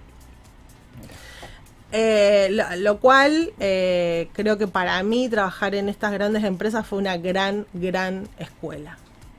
Eh, 1.93 2.49
lo, 2.79 2.99
cual 2.99 3.53
eh, 3.61 4.29
creo 4.33 4.59
que 4.59 4.67
para 4.67 5.03
mí 5.03 5.29
trabajar 5.29 5.75
en 5.75 5.89
estas 5.89 6.13
grandes 6.13 6.45
empresas 6.45 6.87
fue 6.87 6.99
una 6.99 7.17
gran, 7.17 7.67
gran 7.75 8.29
escuela. 8.39 8.99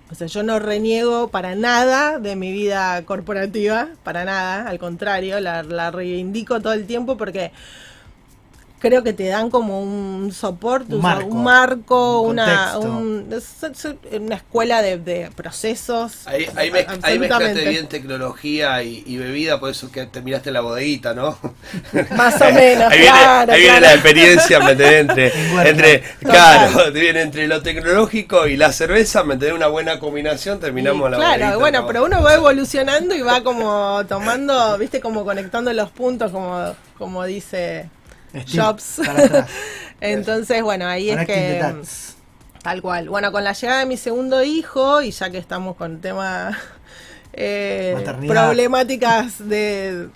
O 0.10 0.16
sea, 0.16 0.28
yo 0.28 0.42
no 0.44 0.58
reniego 0.60 1.28
para 1.28 1.56
nada 1.56 2.20
de 2.20 2.36
mi 2.36 2.52
vida 2.52 3.04
corporativa, 3.04 3.90
para 4.04 4.24
nada, 4.24 4.70
al 4.70 4.80
contrario, 4.80 5.40
la, 5.40 5.64
la 5.64 5.92
reivindico 5.92 6.62
todo 6.62 6.74
el 6.74 6.86
tiempo 6.88 7.18
porque 7.18 7.52
creo 8.80 9.04
que 9.04 9.14
te 9.14 9.28
dan 9.28 9.50
como 9.50 9.82
un 9.82 10.32
soporte, 10.34 10.96
Un 10.96 11.00
o 11.00 11.02
sea, 11.02 11.20
marco, 11.20 11.26
un 11.26 11.44
marco, 11.44 12.22
un 12.22 12.32
una, 12.32 12.78
un- 12.80 13.28
una 14.12 14.36
escuela 14.36 14.82
de, 14.82 14.98
de 14.98 15.32
procesos. 15.36 16.28
Ahí, 16.28 16.46
ahí, 16.56 16.70
mez- 16.72 17.00
ahí 17.02 17.18
mezclaste 17.20 17.66
bien 17.66 17.88
tecnología 17.88 18.84
y, 18.84 19.02
y 19.06 19.18
bebida, 19.18 19.60
por 19.62 19.70
eso 19.72 19.90
que 19.92 20.06
terminaste 20.08 20.52
la 20.52 20.60
bodeguita, 20.62 21.14
¿no? 21.14 21.38
Más 22.10 22.42
o 22.42 22.52
menos, 22.52 22.92
ahí 22.92 23.00
viene, 23.00 23.20
claro, 23.20 23.54
ahí 23.54 23.62
viene 23.62 23.80
claro. 23.80 23.82
la 23.82 23.94
experiencia, 23.94 24.60
¿me? 24.60 24.72
Entre, 25.00 25.34
Bueno, 25.46 25.70
entre, 25.70 26.04
claro, 26.24 26.92
viene 26.92 27.22
entre 27.22 27.48
lo 27.48 27.62
tecnológico 27.62 28.46
y 28.48 28.58
la 28.58 28.72
cerveza, 28.74 29.24
¿me? 29.24 29.38
Una 29.54 29.68
buena 29.68 30.00
combinación, 30.00 30.60
terminamos 30.60 31.08
Y, 31.08 31.12
la 31.12 31.18
Claro, 31.18 31.20
bodeguita, 31.22 31.58
bueno, 31.60 31.80
¿no? 31.80 31.88
pero 31.88 32.06
uno 32.06 32.22
va 32.22 32.36
evolucionando 32.36 33.16
y 33.16 33.22
va 33.22 33.44
como 33.44 34.06
tomando, 34.08 34.78
viste, 34.78 35.02
como 35.02 35.26
conectando 35.26 35.74
los 35.74 35.92
puntos, 35.92 36.32
como, 36.32 36.78
como 36.98 37.24
dice 37.26 37.92
Steve, 38.30 38.46
Jobs. 38.64 39.02
Entonces, 40.02 40.62
bueno, 40.64 40.88
ahí 40.88 41.10
es 41.10 41.26
que... 41.26 41.76
Tal 42.62 42.82
cual. 42.82 43.08
Bueno, 43.08 43.32
con 43.32 43.44
la 43.44 43.54
llegada 43.54 43.80
de 43.80 43.86
mi 43.86 43.98
segundo 43.98 44.44
hijo, 44.44 45.02
y 45.02 45.12
ya 45.12 45.30
que 45.30 45.38
estamos 45.38 45.76
con 45.78 46.02
temas 46.02 46.56
eh, 47.34 47.96
problemáticas 48.28 49.48
de 49.48 50.10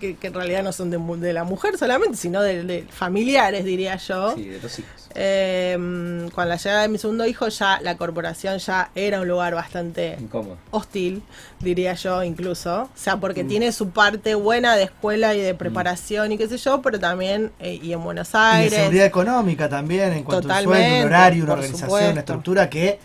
que, 0.00 0.16
que 0.16 0.26
en 0.28 0.34
realidad 0.34 0.62
no 0.62 0.72
son 0.72 0.90
de, 0.90 0.98
mu- 0.98 1.16
de 1.16 1.32
la 1.32 1.44
mujer 1.44 1.76
solamente, 1.78 2.16
sino 2.16 2.42
de, 2.42 2.62
de 2.64 2.86
familiares, 2.90 3.64
diría 3.64 3.96
yo. 3.96 4.34
Sí, 4.34 4.44
de 4.48 4.60
los 4.60 4.78
hijos. 4.78 4.90
Eh, 5.18 6.28
con 6.34 6.48
la 6.48 6.56
llegada 6.56 6.82
de 6.82 6.88
mi 6.88 6.98
segundo 6.98 7.26
hijo, 7.26 7.48
ya 7.48 7.80
la 7.82 7.96
corporación 7.96 8.58
ya 8.58 8.90
era 8.94 9.20
un 9.20 9.28
lugar 9.28 9.54
bastante 9.54 10.16
Incómodo. 10.20 10.58
hostil, 10.70 11.22
diría 11.60 11.94
yo 11.94 12.22
incluso. 12.22 12.82
O 12.82 12.90
sea, 12.94 13.16
porque 13.16 13.42
Mm. 13.44 13.48
tiene 13.48 13.72
su 13.72 13.90
parte 13.90 14.34
buena 14.34 14.76
de 14.76 14.84
escuela 14.84 15.34
y 15.34 15.40
de 15.40 15.54
preparación 15.54 16.32
y 16.32 16.38
qué 16.38 16.48
sé 16.48 16.58
yo, 16.58 16.82
pero 16.82 17.00
también, 17.00 17.50
eh, 17.60 17.80
y 17.82 17.92
en 17.92 18.02
Buenos 18.04 18.28
Y 18.28 18.32
de 18.32 18.38
Aires. 18.38 18.74
seguridad 18.74 19.06
económica 19.06 19.68
también, 19.68 20.12
en 20.12 20.22
cuanto 20.24 20.52
a 20.52 20.62
sueldo, 20.62 20.96
un 20.98 21.04
horario, 21.04 21.44
una 21.44 21.52
organización, 21.54 21.88
supuesto. 21.88 22.10
una 22.12 22.20
estructura 22.20 22.68
que, 22.70 22.98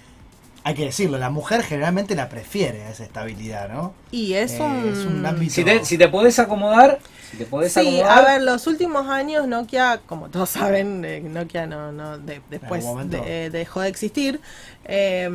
hay 0.64 0.76
que 0.76 0.86
decirlo, 0.86 1.18
la 1.18 1.30
mujer 1.30 1.64
generalmente 1.64 2.16
la 2.16 2.30
prefiere 2.30 2.84
a 2.84 2.90
esa 2.92 3.04
estabilidad, 3.04 3.70
¿no? 3.70 3.94
Y 4.12 4.34
es 4.34 4.52
Eh, 4.54 4.62
un... 4.62 4.88
es 4.88 5.06
un 5.06 5.26
ámbito- 5.26 5.54
Si 5.54 5.64
te, 5.64 5.84
si 5.86 5.98
te 5.98 6.08
podés 6.08 6.38
acomodar, 6.40 7.00
si 7.32 7.38
te 7.38 7.46
podés 7.46 7.72
Sí, 7.74 7.80
acomodar. 7.80 8.20
a 8.20 8.32
ver, 8.34 8.42
los 8.44 8.68
últimos 8.68 9.08
años 9.08 9.48
Nokia, 9.48 10.02
como 10.06 10.30
todos 10.30 10.50
saben, 10.60 11.04
eh, 11.06 11.20
Nokia 11.22 11.66
no, 11.66 11.92
no 11.92 12.18
de- 12.20 12.42
después 12.50 12.84
de- 13.10 13.46
eh, 13.46 13.50
dejó 13.50 13.82
de 13.82 13.90
existir, 13.90 14.40
eh, 14.86 15.30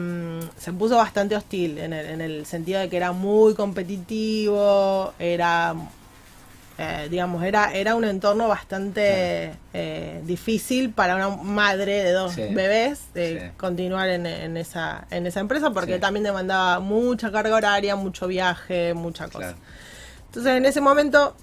se 0.59 0.73
puso 0.73 0.97
bastante 0.97 1.35
hostil 1.35 1.79
en 1.79 1.93
el, 1.93 2.07
en 2.07 2.21
el 2.21 2.47
sentido 2.47 2.81
de 2.81 2.89
que 2.89 2.97
era 2.97 3.13
muy 3.13 3.55
competitivo, 3.55 5.13
era, 5.19 5.75
eh, 6.79 7.09
digamos, 7.11 7.43
era, 7.43 7.73
era 7.73 7.95
un 7.95 8.05
entorno 8.05 8.49
bastante 8.49 9.53
eh, 9.73 10.21
difícil 10.25 10.91
para 10.91 11.17
una 11.17 11.31
madre 11.31 12.05
de 12.05 12.13
dos 12.13 12.35
Sí. 12.35 12.43
bebés 12.53 13.13
de 13.15 13.41
Sí. 13.41 13.47
continuar 13.57 14.09
en, 14.11 14.27
en 14.27 14.57
esa, 14.57 15.07
en 15.11 15.27
esa 15.27 15.41
empresa 15.41 15.71
porque 15.71 15.99
también 15.99 16.25
demandaba 16.25 16.81
mucha 16.81 17.33
carga 17.33 17.55
horaria, 17.57 17.97
mucho 17.97 18.27
viaje, 18.27 18.93
mucha 18.95 19.27
cosa. 19.27 19.39
Claro. 19.39 19.57
Entonces 20.27 20.53
en 20.53 20.67
ese 20.67 20.83
momento, 20.83 21.35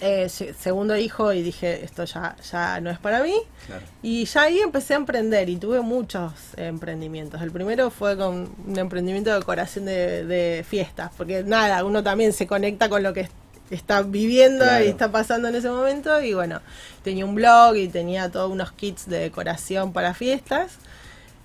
eh, 0.00 0.30
se- 0.30 0.54
segundo 0.54 0.96
hijo 0.96 1.34
y 1.34 1.42
dije, 1.42 1.84
esto 1.84 2.04
ya, 2.04 2.34
ya 2.50 2.80
no 2.80 2.88
es 2.88 2.98
para 2.98 3.22
mí. 3.22 3.34
Claro. 3.66 3.82
Y 4.02 4.24
ya 4.24 4.42
ahí 4.44 4.60
empecé 4.60 4.94
a 4.94 4.96
emprender 4.96 5.50
y 5.50 5.56
tuve 5.56 5.82
muchos 5.82 6.32
emprendimientos. 6.56 7.42
El 7.42 7.50
primero 7.50 7.90
fue 7.90 8.16
con 8.16 8.48
un 8.66 8.78
emprendimiento 8.78 9.28
de 9.28 9.36
decoración 9.40 9.84
de, 9.84 10.24
de 10.24 10.64
fiestas, 10.66 11.10
porque 11.18 11.42
nada, 11.44 11.84
uno 11.84 12.02
también 12.02 12.32
se 12.32 12.46
conecta 12.46 12.88
con 12.88 13.02
lo 13.02 13.12
que 13.12 13.20
es- 13.20 13.30
está 13.70 14.02
viviendo 14.02 14.64
Claro. 14.64 14.84
y 14.84 14.88
está 14.88 15.10
pasando 15.12 15.48
en 15.48 15.54
ese 15.54 15.68
momento. 15.70 16.20
Y 16.20 16.34
bueno, 16.34 16.60
tenía 17.02 17.24
un 17.24 17.34
blog 17.34 17.76
y 17.76 17.88
tenía 17.88 18.30
todos 18.30 18.50
unos 18.50 18.72
kits 18.72 19.06
de 19.08 19.18
decoración 19.20 19.92
para 19.92 20.14
fiestas. 20.14 20.72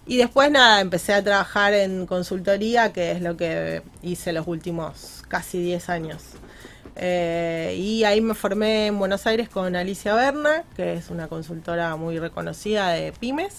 Y 0.07 0.17
después 0.17 0.51
nada, 0.51 0.81
empecé 0.81 1.13
a 1.13 1.23
trabajar 1.23 1.73
en 1.73 2.05
consultoría, 2.05 2.93
que 2.93 3.11
es 3.11 3.21
lo 3.21 3.37
que 3.37 3.81
hice 4.03 4.33
los 4.33 4.47
últimos 4.47 5.23
casi 5.27 5.59
10 5.61 5.89
años. 5.89 6.23
Eh, 6.95 7.75
y 7.77 8.03
ahí 8.03 8.21
me 8.21 8.35
formé 8.35 8.87
en 8.87 8.99
Buenos 8.99 9.25
Aires 9.27 9.49
con 9.49 9.75
Alicia 9.75 10.13
Berna, 10.13 10.63
que 10.75 10.93
es 10.93 11.09
una 11.09 11.27
consultora 11.27 11.95
muy 11.95 12.19
reconocida 12.19 12.89
de 12.89 13.11
pymes. 13.13 13.55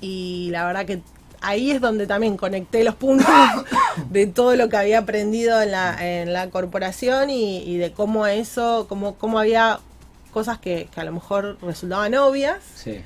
Y 0.00 0.48
la 0.50 0.66
verdad 0.66 0.84
que 0.84 1.00
ahí 1.42 1.70
es 1.72 1.80
donde 1.80 2.06
también 2.06 2.36
conecté 2.36 2.84
los 2.84 2.94
puntos 2.94 3.26
de 4.10 4.26
todo 4.26 4.56
lo 4.56 4.68
que 4.68 4.76
había 4.76 4.98
aprendido 5.00 5.60
en 5.62 5.70
la, 5.72 5.96
en 6.20 6.32
la 6.32 6.50
corporación 6.50 7.30
y, 7.30 7.58
y 7.58 7.76
de 7.76 7.92
cómo 7.92 8.26
eso, 8.26 8.86
cómo, 8.88 9.14
cómo 9.16 9.38
había 9.38 9.80
cosas 10.32 10.58
que, 10.58 10.88
que 10.94 11.00
a 11.00 11.04
lo 11.04 11.12
mejor 11.12 11.58
resultaban 11.62 12.14
obvias 12.14 12.56
Sí. 12.74 13.02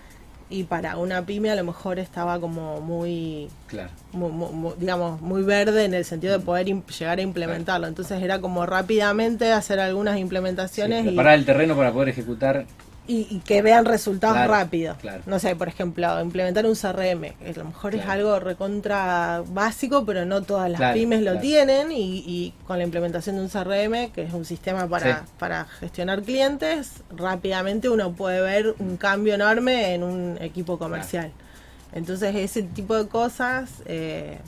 y 0.49 0.63
para 0.65 0.97
una 0.97 1.27
pyme 1.27 1.51
a 1.51 1.57
lo 1.57 1.65
mejor 1.65 1.99
estaba 1.99 2.39
como 2.41 2.81
muy, 2.81 3.49
Claro. 3.67 3.91
mu- 4.13 4.29
mu- 4.29 4.53
mu- 4.53 4.75
digamos, 4.79 5.21
muy 5.21 5.43
verde 5.43 5.85
en 5.85 5.95
el 5.95 6.05
sentido 6.05 6.39
de 6.39 6.45
poder 6.45 6.69
im- 6.69 6.85
llegar 6.87 7.19
a 7.19 7.23
implementarlo. 7.23 7.89
Entonces 7.89 8.23
era 8.23 8.41
como 8.41 8.65
rápidamente 8.65 9.51
hacer 9.51 9.81
algunas 9.81 10.19
implementaciones 10.19 11.03
Sí, 11.03 11.09
y, 11.09 11.11
preparar 11.11 11.35
el 11.35 11.45
terreno 11.45 11.75
para 11.77 11.93
poder 11.93 12.11
ejecutar. 12.11 12.65
Y- 13.09 13.27
y 13.31 13.39
que 13.41 13.63
vean 13.63 13.85
resultados 13.85 14.37
Claro, 14.37 14.53
rápidos. 14.53 14.97
claro. 14.99 15.23
No 15.27 15.39
sé, 15.39 15.55
por 15.57 15.69
ejemplo, 15.69 16.21
implementar 16.21 16.67
un 16.67 16.75
CRM, 16.75 17.35
que 17.35 17.51
a 17.51 17.59
lo 17.59 17.65
mejor 17.67 17.95
es 17.95 18.07
algo 18.07 18.39
recontra 18.41 19.43
básico, 19.49 20.05
pero 20.05 20.25
no 20.25 20.43
todas 20.43 20.71
las 20.71 20.93
pymes 20.93 21.23
lo 21.23 21.39
tienen 21.39 21.93
y, 21.93 22.19
y 22.27 22.55
con 22.67 22.79
la 22.79 22.85
implementación 22.85 23.37
de 23.37 23.43
un 23.43 23.49
CRM, 23.49 24.11
que 24.13 24.23
es 24.23 24.33
un 24.35 24.45
sistema 24.45 24.89
para, 24.89 25.21
Sí. 25.21 25.25
para 25.39 25.65
gestionar 25.65 26.23
clientes, 26.23 27.03
rápidamente 27.17 27.89
uno 27.89 28.13
puede 28.13 28.41
ver 28.41 28.75
un 28.79 28.97
cambio 28.97 29.35
enorme 29.35 29.95
en 29.95 30.03
un 30.03 30.39
equipo 30.41 30.79
comercial. 30.79 31.31
Entonces 31.93 32.35
ese 32.35 32.63
tipo 32.63 32.97
de 32.97 33.07
cosas, 33.09 33.71
eh, 33.87 34.39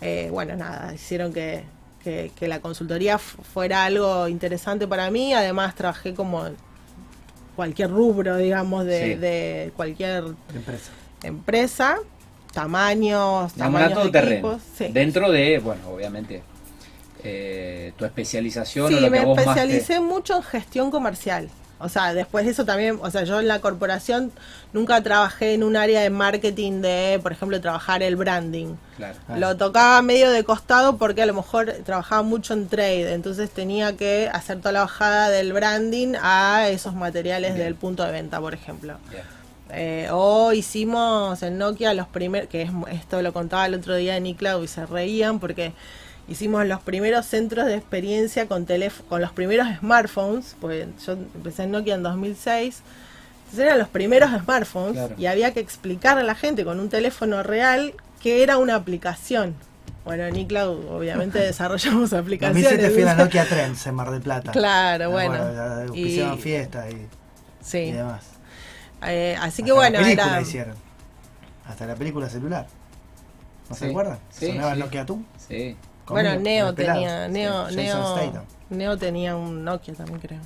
eh, 0.00 0.28
bueno, 0.30 0.56
nada, 0.56 0.92
hicieron 0.94 1.32
que, 1.32 1.64
que- 2.02 2.30
que 2.36 2.48
la 2.48 2.60
consultoría 2.60 3.18
fu- 3.18 3.42
fuera 3.42 3.84
algo 3.84 4.28
interesante 4.28 4.86
para 4.86 5.10
mí. 5.10 5.32
Además 5.34 5.74
trabajé 5.74 6.14
como 6.14 6.44
cualquier 7.56 7.90
rubro, 7.90 8.36
digamos, 8.36 8.84
de, 8.84 9.04
Sí. 9.04 9.14
de 9.14 9.72
cualquier 9.76 10.24
Empresa. 10.54 10.90
empresa, 11.22 11.96
tamaños, 12.52 13.52
tamaños 13.54 13.94
todo 13.94 14.04
de 14.06 14.10
terreno. 14.10 14.52
equipos. 14.52 14.62
Sí. 14.76 14.88
Dentro 14.92 15.30
de, 15.30 15.58
bueno, 15.58 15.88
obviamente, 15.90 16.42
eh, 17.22 17.92
tu 17.96 18.04
especialización 18.04 18.86
o 18.86 18.88
Sí, 18.88 18.94
lo 18.94 19.00
que 19.02 19.10
me 19.10 19.18
a 19.20 19.24
vos 19.24 19.36
más 19.36 19.44
te- 19.44 19.50
especialicé 19.52 20.00
mucho 20.00 20.36
en 20.36 20.42
gestión 20.42 20.90
comercial. 20.90 21.48
O 21.78 21.88
sea, 21.88 22.14
después 22.14 22.44
de 22.44 22.52
eso 22.52 22.64
también, 22.64 22.98
o 23.02 23.10
sea, 23.10 23.24
yo 23.24 23.40
en 23.40 23.48
la 23.48 23.60
corporación 23.60 24.32
nunca 24.72 25.02
trabajé 25.02 25.54
en 25.54 25.62
un 25.62 25.76
área 25.76 26.00
de 26.00 26.10
marketing 26.10 26.80
de, 26.80 27.18
por 27.22 27.32
ejemplo, 27.32 27.60
trabajar 27.60 28.02
el 28.02 28.16
branding. 28.16 28.76
Claro. 28.96 29.18
Ah. 29.28 29.38
Lo 29.38 29.56
tocaba 29.56 30.00
medio 30.02 30.30
de 30.30 30.44
costado 30.44 30.96
porque 30.98 31.22
a 31.22 31.26
lo 31.26 31.34
mejor 31.34 31.72
trabajaba 31.84 32.22
mucho 32.22 32.54
en 32.54 32.68
trade, 32.68 33.12
entonces 33.12 33.50
tenía 33.50 33.96
que 33.96 34.30
hacer 34.32 34.58
toda 34.58 34.72
la 34.72 34.80
bajada 34.80 35.30
del 35.30 35.52
branding 35.52 36.14
a 36.22 36.68
esos 36.68 36.94
materiales 36.94 37.54
Bien. 37.54 37.66
del 37.66 37.74
punto 37.74 38.04
de 38.04 38.12
venta, 38.12 38.40
por 38.40 38.54
ejemplo. 38.54 38.96
Eh, 39.70 40.08
o 40.12 40.52
hicimos 40.52 41.42
en 41.42 41.58
Nokia 41.58 41.94
los 41.94 42.06
primeros, 42.06 42.48
que 42.48 42.62
es, 42.62 42.70
esto 42.92 43.20
lo 43.22 43.32
contaba 43.32 43.66
el 43.66 43.74
otro 43.74 43.96
día 43.96 44.16
en 44.16 44.26
iCloud 44.26 44.62
y 44.62 44.68
se 44.68 44.86
reían 44.86 45.40
porque 45.40 45.72
hicimos 46.28 46.64
los 46.66 46.80
primeros 46.80 47.26
centros 47.26 47.66
de 47.66 47.74
experiencia 47.74 48.46
con 48.48 48.66
con 49.08 49.20
los 49.20 49.32
primeros 49.32 49.66
smartphones, 49.78 50.56
pues 50.60 50.86
yo 51.06 51.12
empecé 51.12 51.64
en 51.64 51.72
Nokia 51.72 51.94
en 51.94 52.02
2006. 52.02 52.82
Entonces 53.44 53.66
eran 53.66 53.78
los 53.78 53.88
primeros 53.88 54.30
smartphones 54.42 54.92
Claro. 54.94 55.14
y 55.18 55.26
había 55.26 55.52
que 55.52 55.60
explicar 55.60 56.18
a 56.18 56.22
la 56.22 56.34
gente 56.34 56.64
con 56.64 56.80
un 56.80 56.88
teléfono 56.88 57.42
real 57.42 57.94
que 58.22 58.42
era 58.42 58.58
una 58.58 58.74
aplicación. 58.74 59.54
Bueno, 60.04 60.24
en 60.24 60.36
iCloud 60.36 60.86
obviamente 60.90 61.38
desarrollamos 61.40 62.12
En 62.12 62.18
aplicaciones. 62.20 62.64
2007 62.64 62.94
fui 62.94 63.02
a 63.02 63.06
la 63.06 63.14
Nokia 63.24 63.44
Trends 63.46 63.86
en 63.86 63.94
Mar 63.94 64.10
del 64.10 64.20
Plata. 64.22 64.52
Claro, 64.52 65.06
Me 65.10 65.28
bueno. 65.28 65.94
Y- 65.94 66.06
Hicieron 66.06 66.38
fiestas 66.38 66.90
y, 66.90 66.96
y 66.96 67.08
Sí. 67.62 67.92
demás. 67.92 68.24
Eh, 69.06 69.36
así 69.40 69.62
que 69.62 69.70
Hasta 69.70 69.74
bueno, 69.74 69.98
la 69.98 70.04
película 70.04 70.26
era... 70.32 70.40
hicieron. 70.40 70.74
Hasta 71.66 71.86
la 71.86 71.94
película 71.94 72.28
celular. 72.28 72.66
¿No 73.70 73.76
se 73.76 73.88
acuerdan? 73.88 74.18
Sí, 74.30 74.48
Sonaba 74.48 74.74
sí. 74.74 74.80
Nokia 74.80 75.06
tú. 75.06 75.22
Sí. 75.48 75.76
Bueno, 76.08 76.36
Neo 76.36 76.74
tenía, 76.74 77.28
Neo, 77.28 77.68
Sí, 77.70 77.76
Neo. 77.76 78.44
Neo 78.70 78.98
tenía 78.98 79.36
un 79.36 79.64
Nokia 79.64 79.94
también 79.94 80.18
creo. 80.20 80.40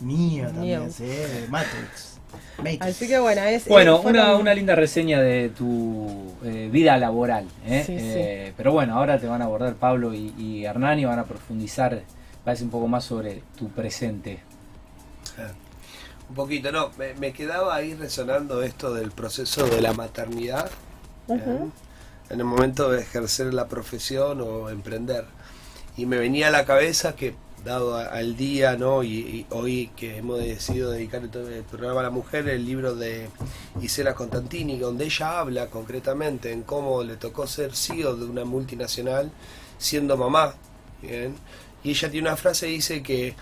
Neo 0.00 0.48
también, 0.50 0.92
sí, 0.92 1.06
Matrix. 1.48 2.18
Matrix. 2.58 2.80
Así 2.86 3.06
que 3.08 3.18
bueno, 3.18 3.42
es 3.42 3.66
Bueno, 3.66 3.96
eh, 3.98 4.02
fueron- 4.02 4.24
una, 4.24 4.36
una 4.36 4.54
linda 4.54 4.74
reseña 4.74 5.20
de 5.20 5.50
tu 5.50 6.32
eh, 6.44 6.68
vida 6.72 6.96
laboral. 6.96 7.46
¿eh? 7.66 7.82
Sí, 7.86 7.98
sí. 7.98 8.04
Eh, 8.06 8.52
Pero 8.56 8.72
bueno, 8.72 8.96
ahora 8.96 9.18
te 9.18 9.26
van 9.26 9.42
a 9.42 9.44
abordar 9.44 9.74
Pablo 9.74 10.14
y, 10.14 10.34
y 10.38 10.64
Hernán 10.64 10.98
y 10.98 11.04
van 11.04 11.18
a 11.18 11.24
profundizar, 11.24 12.02
parece 12.44 12.64
un 12.64 12.70
poco 12.70 12.88
más 12.88 13.04
sobre 13.04 13.42
tu 13.58 13.68
presente. 13.68 14.40
Un 16.28 16.34
poquito, 16.34 16.72
no, 16.72 16.90
me, 16.96 17.14
me 17.14 17.32
quedaba 17.32 17.74
ahí 17.74 17.94
resonando 17.94 18.62
esto 18.62 18.94
del 18.94 19.10
proceso 19.10 19.66
de 19.66 19.82
la 19.82 19.92
maternidad. 19.92 20.70
¿eh? 21.28 21.58
En 22.32 22.40
el 22.40 22.44
momento 22.44 22.90
de 22.90 23.02
ejercer 23.02 23.54
la 23.54 23.68
profesión 23.68 24.40
o 24.40 24.70
emprender. 24.70 25.26
Y 25.96 26.06
me 26.06 26.16
venía 26.16 26.48
a 26.48 26.50
la 26.50 26.64
cabeza 26.64 27.14
que, 27.14 27.34
dado 27.64 27.94
al 27.94 28.36
día, 28.36 28.76
¿no? 28.76 29.04
Y, 29.04 29.46
hoy 29.50 29.92
que 29.94 30.16
hemos 30.16 30.40
decidido 30.40 30.90
dedicar 30.90 31.22
el 31.22 31.64
programa 31.64 32.00
a 32.00 32.04
la 32.04 32.10
mujer, 32.10 32.48
el 32.48 32.64
libro 32.64 32.96
de 32.96 33.28
Isela 33.80 34.14
Constantini, 34.14 34.78
donde 34.78 35.04
ella 35.04 35.38
habla 35.38 35.66
concretamente 35.66 36.50
en 36.50 36.62
cómo 36.62 37.04
le 37.04 37.16
tocó 37.16 37.46
ser 37.46 37.76
CEO 37.76 38.16
de 38.16 38.24
una 38.24 38.44
multinacional 38.44 39.30
siendo 39.78 40.16
mamá. 40.16 40.54
Y 41.84 41.90
ella 41.90 42.10
tiene 42.10 42.28
una 42.28 42.36
frase 42.36 42.66
que 42.66 42.72
dice 42.72 43.02
que 43.02 43.36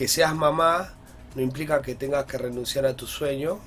que 0.00 0.08
seas 0.08 0.34
mamá 0.34 0.94
no 1.34 1.42
implica 1.42 1.82
que 1.82 1.94
tengas 1.94 2.24
que 2.24 2.38
renunciar 2.38 2.86
a 2.86 2.96
tu 2.96 3.06
sueño, 3.06 3.58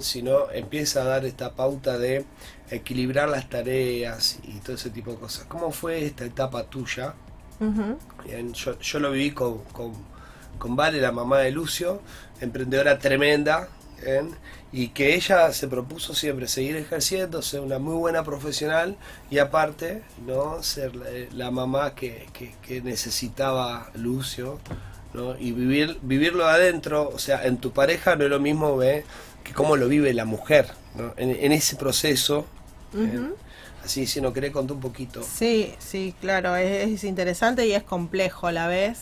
sino 0.00 0.50
empieza 0.50 1.00
a 1.00 1.04
dar 1.04 1.24
esta 1.24 1.54
pauta 1.54 1.96
de 1.96 2.26
equilibrar 2.70 3.28
las 3.28 3.48
tareas 3.48 4.38
y 4.44 4.52
todo 4.60 4.76
ese 4.76 4.90
tipo 4.90 5.10
de 5.12 5.18
cosas. 5.18 5.44
¿Cómo 5.48 5.70
fue 5.72 6.04
esta 6.04 6.24
etapa 6.24 6.64
tuya? 6.64 7.14
Bien, 8.24 8.52
yo, 8.54 8.78
yo 8.78 8.98
lo 9.00 9.10
viví 9.12 9.32
con, 9.32 9.58
con, 9.72 9.92
con 10.58 10.76
Vale, 10.76 11.00
la 11.00 11.12
mamá 11.12 11.38
de 11.38 11.50
Lucio, 11.50 12.00
emprendedora 12.40 12.98
tremenda, 12.98 13.68
bien, 14.02 14.30
y 14.72 14.88
que 14.88 15.14
ella 15.14 15.52
se 15.52 15.68
propuso 15.68 16.14
siempre 16.14 16.46
seguir 16.48 16.76
ejerciendo, 16.76 17.42
ser 17.42 17.60
una 17.60 17.78
muy 17.78 17.94
buena 17.96 18.22
profesional 18.24 18.96
y 19.30 19.38
aparte, 19.38 20.02
¿no? 20.26 20.62
Ser 20.62 20.94
la, 20.96 21.06
la 21.32 21.50
mamá 21.50 21.94
que, 21.94 22.28
que- 22.32 22.54
que 22.62 22.80
necesitaba 22.80 23.90
Lucio, 23.94 24.58
¿no? 25.12 25.36
Y 25.38 25.50
vivir, 25.52 25.98
vivirlo 26.02 26.46
adentro, 26.46 27.10
o 27.12 27.18
sea, 27.18 27.44
en 27.46 27.58
tu 27.58 27.72
pareja 27.72 28.14
no 28.16 28.24
es 28.24 28.30
lo 28.30 28.38
mismo 28.40 28.76
¿ve? 28.76 29.04
que 29.44 29.52
cómo 29.52 29.76
lo 29.76 29.88
vive 29.88 30.14
la 30.14 30.24
mujer, 30.24 30.68
¿no? 30.94 31.12
En, 31.16 31.30
en 31.30 31.52
ese 31.52 31.76
proceso. 31.76 32.46
Ujú. 32.94 33.34
Así, 33.84 34.06
si 34.06 34.20
no 34.20 34.32
querés 34.32 34.52
contar 34.52 34.74
un 34.74 34.80
poquito. 34.80 35.22
Sí, 35.22 35.74
sí, 35.78 36.14
claro, 36.20 36.56
es, 36.56 36.88
es 36.88 37.04
interesante 37.04 37.66
y 37.66 37.72
es 37.72 37.82
complejo 37.82 38.46
a 38.46 38.52
la 38.52 38.66
vez. 38.66 38.98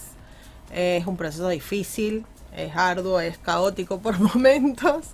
Es 0.73 1.07
un 1.07 1.17
proceso 1.17 1.49
difícil, 1.49 2.25
es 2.55 2.75
arduo, 2.77 3.21
es 3.21 3.39
caótico 3.39 3.99
por 4.01 4.19
momentos. 4.35 5.07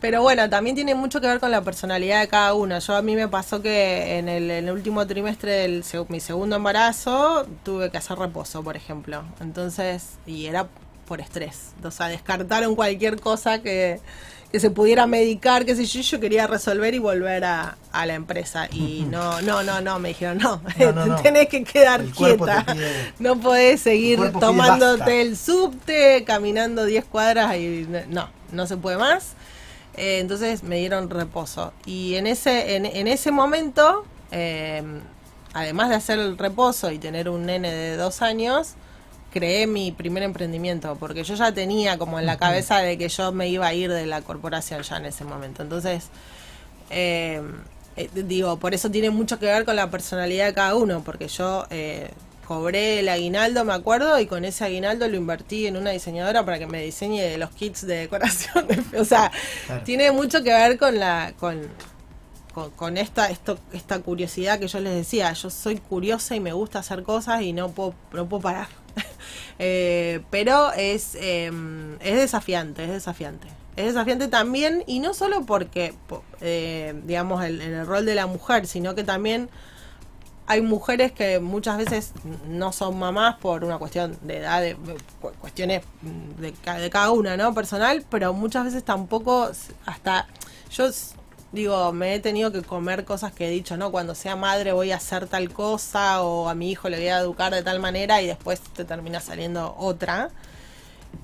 Pero 0.00 0.22
bueno, 0.22 0.48
también 0.48 0.76
tiene 0.76 0.94
mucho 0.94 1.20
que 1.20 1.26
ver 1.26 1.40
con 1.40 1.50
la 1.50 1.62
personalidad 1.62 2.20
de 2.20 2.28
cada 2.28 2.54
uno. 2.54 2.78
Yo 2.78 2.94
a 2.94 3.02
mí 3.02 3.16
me 3.16 3.28
pasó 3.28 3.62
que 3.62 4.18
en 4.18 4.28
el, 4.28 4.50
en 4.50 4.68
el 4.68 4.74
último 4.74 5.06
trimestre 5.06 5.52
de 5.52 6.04
mi 6.08 6.20
segundo 6.20 6.56
embarazo 6.56 7.46
tuve 7.64 7.90
que 7.90 7.98
hacer 7.98 8.18
reposo, 8.18 8.62
por 8.62 8.76
ejemplo. 8.76 9.24
Entonces, 9.40 10.18
y 10.26 10.46
era 10.46 10.68
por 11.06 11.20
estrés. 11.20 11.72
O 11.82 11.90
sea, 11.90 12.08
descartaron 12.08 12.74
cualquier 12.74 13.20
cosa 13.20 13.62
que, 13.62 14.00
que 14.56 14.60
se 14.60 14.70
pudiera 14.70 15.06
medicar, 15.06 15.66
qué 15.66 15.76
sé 15.76 15.84
yo, 15.84 16.00
yo 16.00 16.18
quería 16.18 16.46
resolver 16.46 16.94
y 16.94 16.98
volver 16.98 17.44
a, 17.44 17.76
a 17.92 18.06
la 18.06 18.14
empresa. 18.14 18.68
Y 18.72 19.02
no, 19.10 19.42
no, 19.42 19.62
no, 19.62 19.82
no, 19.82 19.98
me 19.98 20.08
dijeron, 20.08 20.38
no, 20.38 20.62
No, 20.78 20.92
no, 20.92 21.04
no. 21.08 21.16
tenés 21.16 21.48
que 21.48 21.62
quedar 21.62 22.00
El 22.00 22.10
quieta. 22.12 22.64
pide- 22.64 23.12
No 23.18 23.38
podés 23.38 23.72
El 23.72 23.78
seguir 23.80 24.18
pide 24.18 24.30
tomándote 24.40 25.20
el 25.20 25.36
subte, 25.36 26.24
caminando 26.24 26.86
10 26.86 27.04
cuadras 27.04 27.54
y 27.56 27.86
no, 28.08 28.30
no 28.50 28.66
se 28.66 28.78
puede 28.78 28.96
más. 28.96 29.34
Eh, 29.98 30.20
entonces 30.20 30.62
me 30.62 30.76
dieron 30.78 31.10
reposo. 31.10 31.74
Y 31.84 32.14
en 32.14 32.26
ese, 32.26 32.76
en, 32.76 32.86
en 32.86 33.08
ese 33.08 33.30
momento, 33.32 34.06
eh, 34.30 34.82
además 35.52 35.90
de 35.90 35.96
hacer 35.96 36.18
el 36.18 36.38
reposo 36.38 36.90
y 36.92 36.98
tener 36.98 37.28
un 37.28 37.44
nene 37.44 37.70
de 37.74 37.98
dos 37.98 38.22
años, 38.22 38.68
creé 39.36 39.66
mi 39.66 39.92
primer 39.92 40.22
emprendimiento, 40.22 40.96
porque 40.98 41.22
yo 41.22 41.34
ya 41.34 41.52
tenía 41.52 41.98
como 41.98 42.18
en 42.18 42.24
la 42.24 42.38
cabeza 42.38 42.78
de 42.78 42.96
que 42.96 43.10
yo 43.10 43.32
me 43.32 43.48
iba 43.48 43.66
a 43.66 43.74
ir 43.74 43.92
de 43.92 44.06
la 44.06 44.22
corporación 44.22 44.80
ya 44.82 44.96
en 44.96 45.04
ese 45.04 45.24
momento. 45.24 45.62
Entonces, 45.62 46.04
eh, 46.88 47.42
eh, 47.98 48.08
digo, 48.14 48.56
por 48.58 48.72
eso 48.72 48.90
tiene 48.90 49.10
mucho 49.10 49.38
que 49.38 49.44
ver 49.44 49.66
con 49.66 49.76
la 49.76 49.90
personalidad 49.90 50.46
de 50.46 50.54
cada 50.54 50.74
uno, 50.74 51.02
porque 51.04 51.28
yo 51.28 51.66
eh, 51.68 52.08
cobré 52.48 53.00
el 53.00 53.10
aguinaldo, 53.10 53.62
me 53.66 53.74
acuerdo, 53.74 54.18
y 54.18 54.26
con 54.26 54.46
ese 54.46 54.64
aguinaldo 54.64 55.06
lo 55.06 55.16
invertí 55.16 55.66
en 55.66 55.76
una 55.76 55.90
diseñadora 55.90 56.42
para 56.46 56.58
que 56.58 56.66
me 56.66 56.82
diseñe 56.82 57.36
los 57.36 57.50
kits 57.50 57.86
de 57.86 57.96
decoración. 57.96 58.66
o 58.98 59.04
sea, 59.04 59.30
Claro. 59.66 59.82
tiene 59.84 60.12
mucho 60.12 60.42
que 60.42 60.50
ver 60.52 60.78
con 60.78 60.98
la 60.98 61.34
con, 61.38 61.60
con, 62.54 62.70
con 62.70 62.96
esta 62.96 63.28
esto, 63.30 63.58
esta 63.74 63.98
curiosidad 63.98 64.58
que 64.58 64.68
yo 64.68 64.80
les 64.80 64.94
decía. 64.94 65.30
Yo 65.34 65.50
soy 65.50 65.76
curiosa 65.76 66.34
y 66.34 66.40
me 66.40 66.54
gusta 66.54 66.78
hacer 66.78 67.02
cosas 67.02 67.42
y 67.42 67.52
no 67.52 67.68
puedo 67.72 67.94
no 68.12 68.26
puedo 68.26 68.40
parar. 68.42 68.68
Eh, 69.58 70.20
pero 70.30 70.70
es 70.72 71.14
eh, 71.14 71.50
es 72.00 72.16
desafiante, 72.16 72.84
es 72.84 72.90
desafiante. 72.90 73.48
Es 73.76 73.86
desafiante 73.86 74.28
también, 74.28 74.84
y 74.86 75.00
no 75.00 75.14
solo 75.14 75.46
porque, 75.46 75.94
po- 76.08 76.22
eh, 76.42 76.94
digamos, 77.04 77.44
el, 77.44 77.60
el 77.62 77.86
rol 77.86 78.04
de 78.06 78.14
la 78.14 78.26
mujer, 78.26 78.66
sino 78.66 78.94
que 78.94 79.04
también 79.04 79.48
hay 80.48 80.60
mujeres 80.62 81.10
que 81.12 81.40
muchas 81.40 81.76
veces 81.78 82.12
no 82.48 82.72
son 82.72 82.98
mamás 82.98 83.36
por 83.36 83.64
una 83.64 83.78
cuestión 83.78 84.16
de 84.22 84.38
edad, 84.38 84.60
de, 84.60 84.74
de 84.74 84.96
cu- 85.20 85.32
cuestiones 85.40 85.82
de, 86.38 86.52
ca- 86.52 86.78
de 86.78 86.88
cada 86.88 87.10
una, 87.10 87.36
¿no? 87.36 87.52
Personal, 87.52 88.04
pero 88.10 88.32
muchas 88.32 88.64
veces 88.64 88.84
tampoco, 88.84 89.50
hasta 89.86 90.26
yo 90.70 90.88
digo, 91.52 91.92
me 91.92 92.14
he 92.14 92.20
tenido 92.20 92.52
que 92.52 92.62
comer 92.62 93.04
cosas 93.04 93.32
que 93.32 93.46
he 93.46 93.50
dicho, 93.50 93.76
¿no? 93.76 93.90
Cuando 93.90 94.14
sea 94.14 94.36
madre 94.36 94.72
voy 94.72 94.92
a 94.92 94.96
hacer 94.96 95.26
tal 95.26 95.52
cosa 95.52 96.22
o 96.22 96.48
a 96.48 96.54
mi 96.54 96.70
hijo 96.70 96.88
le 96.88 96.98
voy 96.98 97.08
a 97.08 97.18
educar 97.18 97.54
de 97.54 97.62
tal 97.62 97.80
manera 97.80 98.20
y 98.22 98.26
después 98.26 98.60
te 98.60 98.84
termina 98.84 99.20
saliendo 99.20 99.74
otra. 99.78 100.30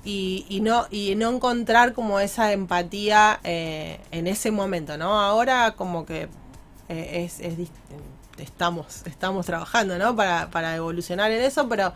Y, 0.03 0.45
y 0.49 0.61
no 0.61 0.87
y 0.89 1.15
no 1.15 1.29
encontrar 1.29 1.93
como 1.93 2.19
esa 2.19 2.51
empatía 2.51 3.39
eh, 3.43 3.99
en 4.11 4.27
ese 4.27 4.49
momento, 4.51 4.97
¿no? 4.97 5.21
Ahora 5.21 5.75
como 5.77 6.05
que 6.05 6.29
eh, 6.89 7.23
es, 7.25 7.39
es 7.39 7.69
estamos 8.37 9.05
estamos 9.05 9.45
trabajando, 9.45 9.97
¿no? 9.99 10.15
Para, 10.15 10.49
para 10.49 10.75
evolucionar 10.75 11.31
en 11.31 11.43
eso, 11.43 11.69
pero 11.69 11.93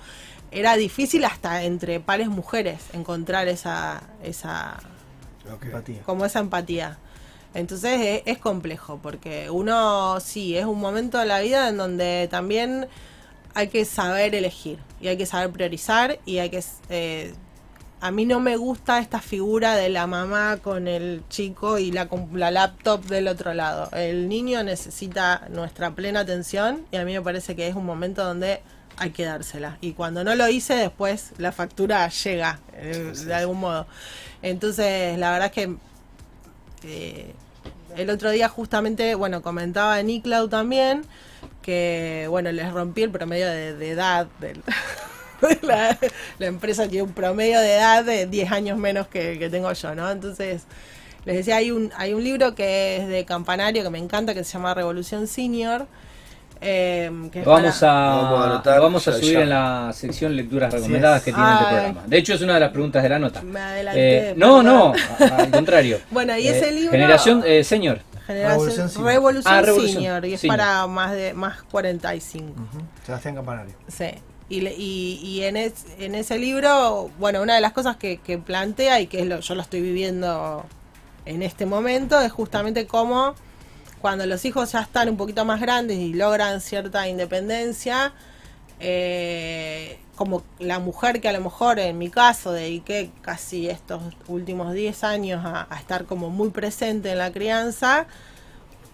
era 0.51 0.75
difícil 0.75 1.25
hasta 1.25 1.63
entre 1.63 1.99
pares 1.99 2.27
mujeres 2.27 2.81
encontrar 2.93 3.47
esa 3.47 4.03
esa. 4.23 4.77
Empatía. 5.63 6.01
como 6.03 6.25
esa 6.25 6.39
empatía. 6.39 6.97
Entonces 7.57 7.99
es, 7.99 8.21
es 8.25 8.37
complejo, 8.37 8.99
porque 9.01 9.49
uno 9.49 10.19
sí, 10.19 10.55
es 10.55 10.65
un 10.65 10.79
momento 10.79 11.17
de 11.17 11.25
la 11.25 11.39
vida 11.39 11.69
en 11.69 11.77
donde 11.77 12.27
también 12.29 12.87
hay 13.55 13.69
que 13.69 13.83
saber 13.83 14.35
elegir 14.35 14.77
y 15.01 15.07
hay 15.07 15.17
que 15.17 15.25
saber 15.25 15.49
priorizar 15.51 16.19
y 16.25 16.37
hay 16.37 16.51
que... 16.51 16.63
eh, 16.89 17.33
a 17.99 18.11
mí 18.11 18.25
no 18.25 18.39
me 18.39 18.57
gusta 18.57 18.99
esta 18.99 19.19
figura 19.19 19.75
de 19.75 19.89
la 19.89 20.05
mamá 20.05 20.59
con 20.61 20.87
el 20.87 21.23
chico 21.29 21.79
y 21.79 21.91
la, 21.91 22.07
la 22.33 22.51
laptop 22.51 23.03
del 23.05 23.27
otro 23.27 23.55
lado. 23.55 23.89
El 23.91 24.29
niño 24.29 24.63
necesita 24.63 25.47
nuestra 25.49 25.95
plena 25.95 26.19
atención 26.19 26.85
y 26.91 26.97
a 26.97 27.05
mí 27.05 27.13
me 27.13 27.23
parece 27.23 27.55
que 27.55 27.67
es 27.67 27.75
un 27.75 27.87
momento 27.87 28.23
donde 28.23 28.61
hay 28.97 29.09
que 29.09 29.25
dársela. 29.25 29.79
Y 29.81 29.93
cuando 29.93 30.23
no 30.23 30.35
lo 30.35 30.47
hice, 30.47 30.75
después 30.75 31.31
la 31.39 31.51
factura 31.51 32.07
llega 32.09 32.59
eh, 32.73 33.13
de 33.25 33.33
algún 33.33 33.61
modo. 33.61 33.87
Entonces, 34.43 35.17
la 35.17 35.31
verdad 35.31 35.47
es 35.47 35.53
que 35.53 35.75
eh, 36.83 37.33
el 37.97 38.09
otro 38.09 38.31
día 38.31 38.47
justamente, 38.49 39.15
bueno, 39.15 39.41
comentaba 39.41 39.99
en 39.99 40.09
iCloud 40.09 40.49
también 40.49 41.03
que, 41.61 42.27
bueno, 42.29 42.51
les 42.51 42.71
rompí 42.71 43.03
el 43.03 43.11
promedio 43.11 43.47
de, 43.47 43.89
edad 43.89 44.27
del... 44.39 44.63
La, 45.61 45.95
la 46.39 46.45
empresa 46.47 46.87
tiene 46.87 47.03
un 47.03 47.13
promedio 47.13 47.59
de 47.59 47.75
edad 47.75 48.03
de 48.03 48.25
10 48.25 48.51
años 48.51 48.77
menos 48.79 49.07
que, 49.07 49.37
que 49.37 49.51
tengo 49.51 49.71
yo, 49.71 49.93
¿no? 49.93 50.09
Entonces, 50.09 50.63
les 51.25 51.35
decía, 51.35 51.57
hay 51.57 51.69
un, 51.69 51.91
hay 51.95 52.13
un 52.13 52.23
libro 52.23 52.55
que 52.55 52.97
es 52.97 53.07
de 53.07 53.25
Campanario 53.25 53.83
que 53.83 53.89
me 53.91 53.99
encanta, 53.99 54.33
que 54.33 54.43
se 54.43 54.53
llama 54.53 54.73
Revolución 54.73 55.27
Senior. 55.27 55.85
Eh, 56.61 57.11
que 57.31 57.43
Lo 57.43 57.51
vamos 57.51 57.77
para- 57.79 57.91
a, 57.91 58.15
Vamos 58.21 58.39
a 58.39 58.45
anotar 58.51 58.77
lo 58.77 58.83
vamos 58.83 59.07
a 59.07 59.11
ya, 59.11 59.17
subir 59.17 59.33
ya. 59.33 59.41
en 59.41 59.49
la 59.49 59.91
sección 59.93 60.35
lecturas 60.35 60.73
recomendadas 60.73 61.23
que 61.23 61.31
tiene 61.33 61.51
este 61.53 61.65
programa. 61.65 62.03
De 62.07 62.17
hecho, 62.17 62.33
es 62.33 62.41
una 62.41 62.53
de 62.55 62.59
las 62.59 62.71
preguntas 62.71 63.03
de 63.03 63.09
la 63.09 63.19
nota. 63.19 63.41
Me 63.41 63.59
adelanté, 63.59 64.29
Eh, 64.29 64.33
no, 64.37 64.63
no, 64.63 64.93
a- 65.19 65.35
al 65.37 65.51
contrario. 65.51 65.99
Bueno, 66.11 66.37
y 66.37 66.47
Eh, 66.47 66.57
ese 66.57 66.71
libro- 66.71 66.91
Generación 66.91 67.43
eh, 67.45 67.63
Senior. 67.63 67.99
Generación 68.25 68.89
Revolución. 69.05 69.43
Ah, 69.53 69.61
Revolución 69.61 69.93
Senior, 70.03 70.25
y 70.25 70.33
es 70.33 70.41
Senior. 70.41 70.57
para 70.57 70.87
más 70.87 71.11
de 71.13 71.33
más 71.33 71.63
45. 71.63 72.51
Ujú. 72.51 72.83
Sebastián 73.05 73.35
Campanario. 73.35 73.73
Sí. 73.87 74.09
Y, 74.49 74.59
y 75.23 75.43
en, 75.43 75.57
es- 75.57 75.85
en 75.99 76.15
ese 76.15 76.37
libro, 76.37 77.09
bueno, 77.19 77.41
una 77.41 77.55
de 77.55 77.61
las 77.61 77.73
cosas 77.73 77.97
que, 77.97 78.17
que 78.17 78.37
plantea 78.37 78.99
y 79.01 79.07
que 79.07 79.19
es 79.21 79.27
lo, 79.27 79.39
yo 79.41 79.55
lo 79.55 79.61
estoy 79.61 79.81
viviendo 79.81 80.65
en 81.25 81.41
este 81.41 81.65
momento 81.65 82.19
es 82.21 82.31
justamente 82.31 82.87
cómo 82.87 83.35
cuando 84.01 84.25
los 84.25 84.45
hijos 84.45 84.71
ya 84.71 84.81
están 84.81 85.09
un 85.09 85.17
poquito 85.17 85.43
más 85.45 85.59
grandes 85.61 85.97
y 85.97 86.13
logran 86.13 86.61
cierta 86.61 87.07
independencia, 87.07 88.13
eh, 88.79 89.99
como 90.15 90.43
la 90.59 90.79
mujer 90.79 91.19
que 91.21 91.29
a 91.29 91.33
lo 91.33 91.41
mejor 91.41 91.79
en 91.79 91.97
mi 91.97 92.09
caso 92.09 92.51
dediqué 92.51 93.11
casi 93.21 93.69
estos 93.69 94.01
últimos 94.27 94.73
10 94.73 95.03
años 95.03 95.43
a, 95.45 95.67
a 95.69 95.79
estar 95.79 96.05
como 96.05 96.29
muy 96.29 96.49
presente 96.49 97.11
en 97.11 97.17
la 97.17 97.31
crianza, 97.31 98.05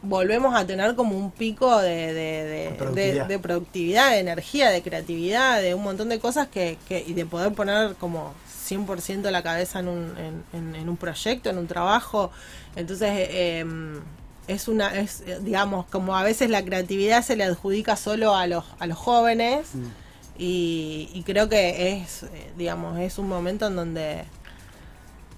volvemos 0.01 0.53
a 0.55 0.65
tener 0.65 0.95
como 0.95 1.17
un 1.17 1.31
pico 1.31 1.77
de, 1.79 2.13
de, 2.13 2.13
de- 2.13 2.43
De 2.45 2.69
de- 2.69 2.75
productividad. 2.77 3.25
de 3.27 3.39
productividad, 3.39 4.11
de 4.11 4.19
energía, 4.19 4.69
de 4.69 4.81
creatividad, 4.81 5.61
de 5.61 5.73
un 5.75 5.83
montón 5.83 6.09
de 6.09 6.19
cosas 6.19 6.47
que, 6.47 6.77
que 6.87 7.03
y 7.05 7.13
de 7.13 7.25
poder 7.25 7.53
poner 7.53 7.95
como 7.95 8.33
100% 8.69 9.29
la 9.31 9.43
cabeza 9.43 9.79
en 9.79 9.87
un, 9.87 10.13
en, 10.17 10.43
en- 10.59 10.75
en 10.75 10.89
un 10.89 10.97
proyecto, 10.97 11.49
en 11.49 11.57
un 11.57 11.67
trabajo. 11.67 12.31
Entonces, 12.75 13.09
eh, 13.11 13.59
em, 13.59 14.01
es 14.47 14.67
una, 14.67 14.93
es, 14.99 15.21
eh, 15.25 15.39
digamos, 15.41 15.85
como 15.87 16.15
a 16.17 16.23
veces 16.23 16.49
la 16.49 16.63
creatividad 16.63 17.23
se 17.23 17.35
le 17.35 17.43
adjudica 17.43 17.95
solo 17.95 18.35
a 18.35 18.45
los, 18.47 18.65
a 18.79 18.87
los 18.87 18.97
jóvenes 18.97 19.67
y, 20.37 21.09
y 21.13 21.23
creo 21.23 21.47
que 21.49 21.93
es, 21.93 22.23
eh, 22.23 22.51
digamos, 22.57 22.99
es 22.99 23.17
un 23.17 23.29
momento 23.29 23.67
en 23.67 23.75
donde, 23.75 24.23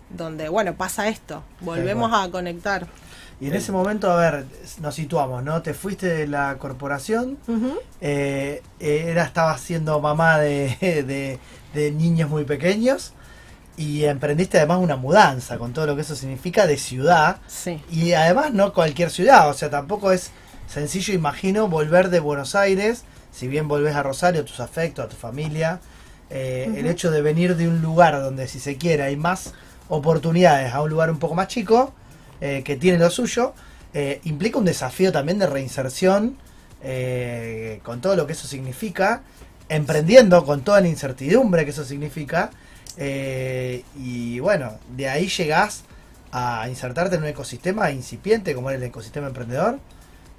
donde 0.09 0.49
bueno, 0.49 0.75
pasa 0.75 1.07
esto, 1.07 1.43
volvemos 1.61 2.11
a 2.13 2.29
conectar. 2.31 2.87
Y 3.41 3.47
en 3.47 3.53
ese 3.55 3.73
momento, 3.73 4.09
a 4.09 4.15
ver, 4.15 4.45
nos 4.79 4.95
situamos, 4.95 5.43
¿no? 5.43 5.61
Te 5.61 5.73
fuiste 5.73 6.07
de 6.07 6.25
la 6.25 6.57
corporación, 6.57 7.37
Ujú. 7.47 7.73
eh, 7.99 8.63
era, 8.79 9.23
estabas 9.25 9.59
siendo 9.59 9.99
mamá 9.99 10.39
de, 10.39 10.77
de, 11.05 11.39
de 11.73 11.91
niños 11.91 12.29
muy 12.29 12.45
pequeños 12.45 13.11
y 13.77 14.05
emprendiste 14.05 14.57
además 14.57 14.79
una 14.79 14.95
mudanza 14.95 15.57
con 15.57 15.73
todo 15.73 15.85
lo 15.85 15.95
que 15.95 16.01
eso 16.01 16.15
significa 16.15 16.65
de 16.67 16.77
ciudad. 16.77 17.37
Sí. 17.47 17.81
Y 17.91 18.13
además 18.13 18.53
no 18.53 18.73
cualquier 18.73 19.09
ciudad, 19.09 19.49
o 19.49 19.53
sea, 19.53 19.69
tampoco 19.69 20.11
es 20.11 20.31
sencillo, 20.67 21.13
imagino, 21.13 21.67
volver 21.67 22.09
de 22.09 22.19
Buenos 22.19 22.55
Aires, 22.55 23.03
si 23.31 23.47
bien 23.47 23.67
volvés 23.67 23.95
a 23.95 24.03
Rosario, 24.03 24.45
tus 24.45 24.59
afectos, 24.59 25.05
a 25.05 25.09
tu 25.09 25.15
familia, 25.15 25.79
eh, 26.29 26.73
el 26.75 26.87
hecho 26.87 27.11
de 27.11 27.21
venir 27.21 27.55
de 27.55 27.67
un 27.67 27.81
lugar 27.81 28.19
donde 28.21 28.47
si 28.47 28.59
se 28.59 28.77
quiere 28.77 29.03
hay 29.03 29.15
más 29.15 29.53
oportunidades 29.89 30.73
a 30.73 30.81
un 30.81 30.89
lugar 30.89 31.11
un 31.11 31.19
poco 31.19 31.35
más 31.35 31.47
chico, 31.47 31.93
eh, 32.41 32.63
que 32.65 32.75
tiene 32.75 32.97
lo 32.97 33.09
suyo, 33.09 33.53
eh, 33.93 34.19
implica 34.25 34.57
un 34.57 34.65
desafío 34.65 35.11
también 35.11 35.39
de 35.39 35.47
reinserción 35.47 36.37
eh, 36.83 37.79
con 37.83 38.01
todo 38.01 38.15
lo 38.15 38.27
que 38.27 38.33
eso 38.33 38.47
significa, 38.47 39.23
emprendiendo 39.69 40.45
con 40.45 40.61
toda 40.61 40.81
la 40.81 40.87
incertidumbre 40.87 41.63
que 41.63 41.71
eso 41.71 41.85
significa, 41.85 42.51
eh, 42.97 43.83
y 43.97 44.39
bueno, 44.39 44.73
de 44.95 45.09
ahí 45.09 45.27
llegás 45.27 45.83
a 46.31 46.67
insertarte 46.69 47.15
en 47.15 47.21
un 47.23 47.27
ecosistema 47.29 47.91
incipiente 47.91 48.53
como 48.55 48.69
es 48.69 48.75
el 48.77 48.83
ecosistema 48.83 49.27
emprendedor 49.27 49.79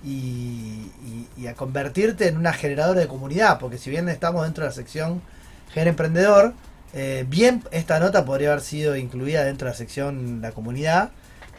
y, 0.05 0.91
y- 1.39 1.47
a 1.47 1.55
convertirte 1.55 2.29
en 2.29 2.37
una 2.37 2.53
generadora 2.53 3.01
de 3.01 3.09
comunidad, 3.09 3.59
porque 3.59 3.79
si 3.79 3.91
bien 3.91 4.09
estamos 4.09 4.45
dentro 4.45 4.65
de 4.65 4.71
la 4.71 4.75
sección 4.75 5.23
Gen 5.73 5.89
Emprendedor, 5.89 6.55
eh, 6.93 7.25
bien 7.29 7.63
esta 7.71 7.99
nota 8.01 8.25
podría 8.25 8.51
haber 8.53 8.63
sido 8.63 8.97
incluida 8.97 9.45
dentro 9.45 9.67
de 9.67 9.73
la 9.73 9.77
sección 9.79 10.41
La 10.43 10.53
Comunidad, 10.53 11.11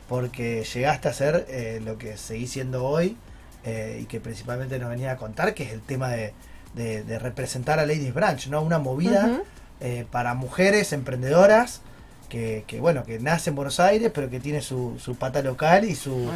porque 0.09 0.63
llegaste 0.73 1.09
a 1.09 1.13
ser 1.13 1.45
eh, 1.49 1.81
lo 1.83 1.97
que 1.97 2.17
seguís 2.17 2.51
siendo 2.51 2.85
hoy 2.85 3.17
eh, 3.65 3.99
y 4.01 4.05
que 4.05 4.19
principalmente 4.19 4.79
nos 4.79 4.89
venía 4.89 5.11
a 5.11 5.17
contar, 5.17 5.53
que 5.53 5.63
es 5.63 5.73
el 5.73 5.81
tema 5.81 6.09
de, 6.09 6.33
de- 6.75 7.19
representar 7.19 7.79
a 7.79 7.85
Ladies 7.85 8.13
Branch, 8.13 8.47
¿no? 8.47 8.61
Una 8.61 8.79
movida. 8.79 9.41
Eh, 9.81 10.05
para 10.11 10.33
mujeres 10.33 10.93
emprendedoras 10.93 11.81
que, 12.29 12.63
que, 12.67 12.79
bueno, 12.81 13.03
que 13.05 13.19
nace 13.19 13.51
en 13.51 13.55
Buenos 13.55 13.79
Aires, 13.79 14.11
pero 14.13 14.29
que 14.29 14.39
tiene 14.39 14.61
su, 14.61 14.97
su 14.99 15.15
pata 15.15 15.41
local 15.41 15.85
y 15.85 15.95
su, 15.95 16.29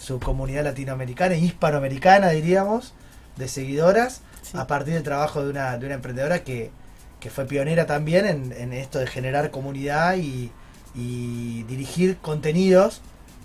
su 0.00 0.20
comunidad 0.20 0.64
latinoamericana 0.64 1.34
e 1.34 1.38
hispanoamericana, 1.38 2.28
diríamos, 2.30 2.94
de 3.36 3.48
seguidoras, 3.48 4.20
Sí. 4.42 4.58
a 4.58 4.66
partir 4.66 4.94
del 4.94 5.04
trabajo 5.04 5.44
de 5.44 5.50
una, 5.50 5.78
de 5.78 5.86
una 5.86 5.94
emprendedora 5.94 6.42
que, 6.42 6.72
que 7.20 7.30
fue 7.30 7.44
pionera 7.46 7.86
también 7.86 8.26
en, 8.26 8.52
en 8.52 8.72
esto 8.72 8.98
de 8.98 9.06
generar 9.06 9.52
comunidad 9.52 10.16
y, 10.16 10.50
y 10.96 11.62
dirigir 11.64 12.16
contenidos 12.18 13.02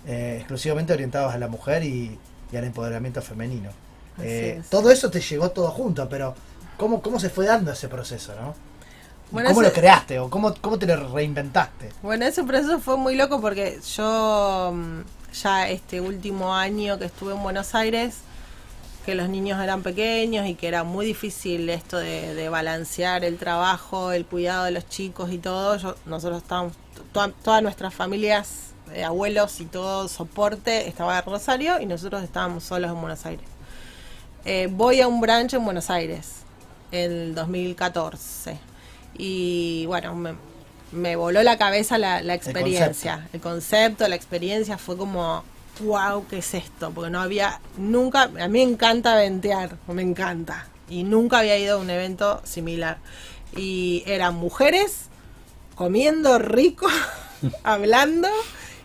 eh, 0.07 0.37
exclusivamente 0.39 0.93
orientados 0.93 1.33
a 1.33 1.37
la 1.37 1.47
mujer 1.47 1.83
y, 1.83 2.17
y 2.51 2.57
al 2.57 2.63
empoderamiento 2.63 3.21
femenino. 3.21 3.69
Eh, 4.21 4.57
es. 4.61 4.69
todo 4.69 4.89
eso 4.89 5.11
te 5.11 5.21
llegó 5.21 5.51
todo 5.51 5.69
junto, 5.69 6.09
pero 6.09 6.33
¿cómo, 6.77 7.01
cómo 7.03 7.19
se 7.19 7.29
fue 7.29 7.45
dando 7.45 7.71
ese 7.71 7.87
proceso, 7.87 8.33
no? 8.41 8.55
¿Y 9.29 9.33
Bueno, 9.33 9.49
¿Cómo 9.49 9.61
ese- 9.61 9.69
lo 9.69 9.75
creaste 9.75 10.19
o 10.19 10.29
cómo, 10.29 10.53
cómo 10.61 10.79
te 10.79 10.85
lo 10.87 11.13
reinventaste? 11.13 11.89
Bueno, 12.01 12.25
ese 12.25 12.43
proceso 12.43 12.79
fue 12.79 12.97
muy 12.97 13.15
loco 13.15 13.41
porque 13.41 13.79
yo 13.95 14.71
mm, 14.73 14.99
ya 15.41 15.69
este 15.69 15.99
último 16.01 16.55
año 16.55 16.97
que 16.97 17.05
estuve 17.05 17.33
en 17.33 17.43
Buenos 17.43 17.75
Aires, 17.75 18.19
que 19.05 19.15
los 19.15 19.29
niños 19.29 19.61
eran 19.61 19.83
pequeños 19.83 20.47
y 20.47 20.55
que 20.55 20.67
era 20.67 20.83
muy 20.83 21.05
difícil 21.05 21.69
esto 21.69 21.97
de, 21.97 22.33
de 22.35 22.49
balancear 22.49 23.23
el 23.25 23.37
trabajo, 23.37 24.11
el 24.11 24.25
cuidado 24.25 24.65
de 24.65 24.71
los 24.71 24.87
chicos 24.87 25.31
y 25.31 25.37
todo, 25.37 25.77
yo, 25.77 25.95
nosotros 26.05 26.41
estábamos, 26.41 26.73
toda- 27.13 27.31
todas 27.43 27.61
nuestras 27.63 27.93
familias, 27.93 28.71
eh, 28.93 29.03
abuelos 29.03 29.59
y 29.59 29.65
todo 29.65 30.07
soporte 30.07 30.87
estaba 30.87 31.19
en 31.19 31.25
Rosario 31.25 31.79
y 31.81 31.85
nosotros 31.85 32.23
estábamos 32.23 32.63
solos 32.63 32.91
en 32.91 32.99
Buenos 33.01 33.25
Aires. 33.25 33.45
Eh, 34.45 34.69
voy 34.71 35.01
a 35.01 35.07
un 35.09 35.19
branch 35.19 35.53
en 35.53 35.65
Buenos 35.65 35.89
Aires 35.89 36.29
en 36.91 37.35
2014 37.35 38.57
y 39.17 39.85
bueno, 39.87 40.15
me, 40.15 40.35
me 40.91 41.15
voló 41.15 41.43
la 41.43 41.57
cabeza 41.57 41.97
la, 41.97 42.21
la 42.21 42.33
experiencia, 42.33 43.27
el 43.33 43.41
concepto. 43.41 44.07
la 44.07 44.15
experiencia 44.15 44.77
fue 44.77 44.97
como, 44.97 45.43
wow, 45.81 46.25
¿qué 46.27 46.39
es 46.39 46.53
esto? 46.53 46.91
Porque 46.91 47.09
no 47.09 47.19
había, 47.19 47.59
nunca, 47.77 48.23
a 48.23 48.47
mí 48.47 48.59
me 48.59 48.61
encanta 48.63 49.15
ventear, 49.15 49.77
me 49.87 50.01
encanta, 50.01 50.67
y 50.89 51.03
nunca 51.03 51.39
había 51.39 51.57
ido 51.57 51.77
a 51.77 51.81
un 51.81 51.89
evento 51.89 52.41
similar. 52.45 52.97
Y 53.55 54.03
eran 54.05 54.35
mujeres 54.35 55.05
comiendo 55.75 56.39
rico, 56.39 56.87
hablando 57.63 58.29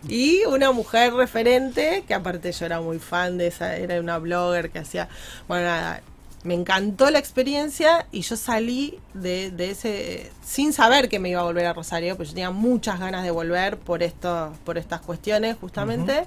y 0.07 0.43
una 0.45 0.71
mujer 0.71 1.13
referente, 1.13 2.03
que 2.07 2.13
aparte 2.13 2.51
yo 2.51 2.65
era 2.65 2.81
muy 2.81 2.99
fan 2.99 3.37
de 3.37 3.47
esa, 3.47 3.77
era 3.77 3.99
una 3.99 4.17
blogger 4.17 4.69
que 4.69 4.79
hacía, 4.79 5.07
bueno, 5.47 5.65
nada, 5.65 6.01
me 6.43 6.53
encantó 6.53 7.09
la 7.09 7.19
experiencia 7.19 8.05
y 8.11 8.21
yo 8.21 8.35
salí 8.35 8.99
de, 9.13 9.49
de 9.51 9.71
ese 9.71 10.31
sin 10.43 10.73
saber 10.73 11.07
que 11.07 11.19
me 11.19 11.29
iba 11.29 11.41
a 11.41 11.43
volver 11.43 11.65
a 11.65 11.73
Rosario, 11.73 12.17
pero 12.17 12.27
yo 12.27 12.33
tenía 12.33 12.51
muchas 12.51 12.99
ganas 12.99 13.23
de 13.23 13.31
volver 13.31 13.77
por 13.77 14.03
esto, 14.03 14.53
por 14.65 14.77
estas 14.77 15.01
cuestiones 15.01 15.55
justamente, 15.59 16.25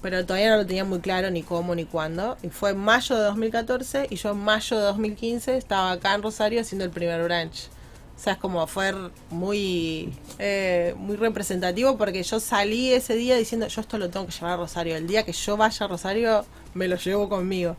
pero 0.00 0.24
todavía 0.24 0.50
no 0.50 0.56
lo 0.56 0.66
tenía 0.66 0.84
muy 0.84 1.00
claro 1.00 1.30
ni 1.30 1.42
cómo 1.42 1.74
ni 1.74 1.84
cuándo. 1.84 2.36
Y 2.42 2.48
fue 2.48 2.70
en 2.70 2.78
mayo 2.78 3.16
de 3.16 3.22
2014 3.24 4.06
y 4.10 4.16
yo 4.16 4.30
en 4.30 4.38
mayo 4.38 4.78
de 4.78 4.82
2015 4.84 5.56
estaba 5.56 5.92
acá 5.92 6.14
en 6.14 6.22
Rosario 6.22 6.60
haciendo 6.60 6.84
el 6.84 6.90
primer 6.90 7.22
branch. 7.22 7.68
O 8.16 8.18
sea, 8.18 8.34
es 8.34 8.38
como 8.38 8.66
fue 8.66 8.94
muy, 9.30 10.16
eh, 10.38 10.94
muy 10.96 11.16
representativo 11.16 11.98
porque 11.98 12.22
yo 12.22 12.38
salí 12.38 12.92
ese 12.92 13.14
día 13.16 13.36
diciendo, 13.36 13.66
yo 13.66 13.80
esto 13.80 13.98
lo 13.98 14.08
tengo 14.08 14.26
que 14.26 14.32
llevar 14.32 14.52
a 14.52 14.56
Rosario. 14.56 14.96
El 14.96 15.06
día 15.06 15.24
que 15.24 15.32
yo 15.32 15.56
vaya 15.56 15.84
a 15.84 15.88
Rosario, 15.88 16.46
me 16.74 16.86
lo 16.86 16.96
llevo 16.96 17.28
conmigo. 17.28 17.76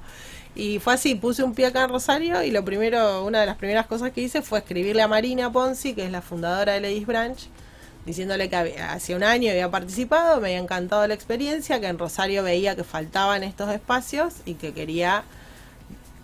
Y 0.56 0.80
fue 0.80 0.94
así, 0.94 1.16
puse 1.16 1.44
un 1.44 1.54
pie 1.54 1.66
acá 1.66 1.84
en 1.84 1.90
Rosario 1.90 2.42
y 2.42 2.50
lo 2.52 2.64
primero, 2.64 3.26
una 3.26 3.42
de 3.42 3.46
las 3.46 3.58
primeras 3.58 3.88
cosas 3.88 4.12
que 4.12 4.22
hice 4.22 4.42
fue 4.42 4.60
escribirle 4.60 5.02
a 5.02 5.08
Marina 5.08 5.52
Ponzi, 5.52 5.94
que 5.94 6.06
es 6.06 6.12
la 6.12 6.22
fundadora 6.22 6.74
de 6.74 6.80
Ladies 6.82 7.06
Branch, 7.06 7.38
diciéndole 8.06 8.50
que 8.50 8.56
había- 8.56 8.94
hacía 8.94 9.18
un 9.18 9.24
año 9.24 9.52
había 9.52 9.70
participado, 9.70 10.40
me 10.40 10.48
había 10.50 10.60
encantado 10.60 11.06
la 11.08 11.14
experiencia, 11.14 11.82
que 11.82 11.88
en 11.88 12.00
Rosario 12.00 12.42
veía 12.42 12.76
que 12.76 12.86
faltaban 12.86 13.44
estos 13.44 13.70
espacios 13.72 14.36
y 14.46 14.54
que 14.54 14.74
quería 14.74 15.24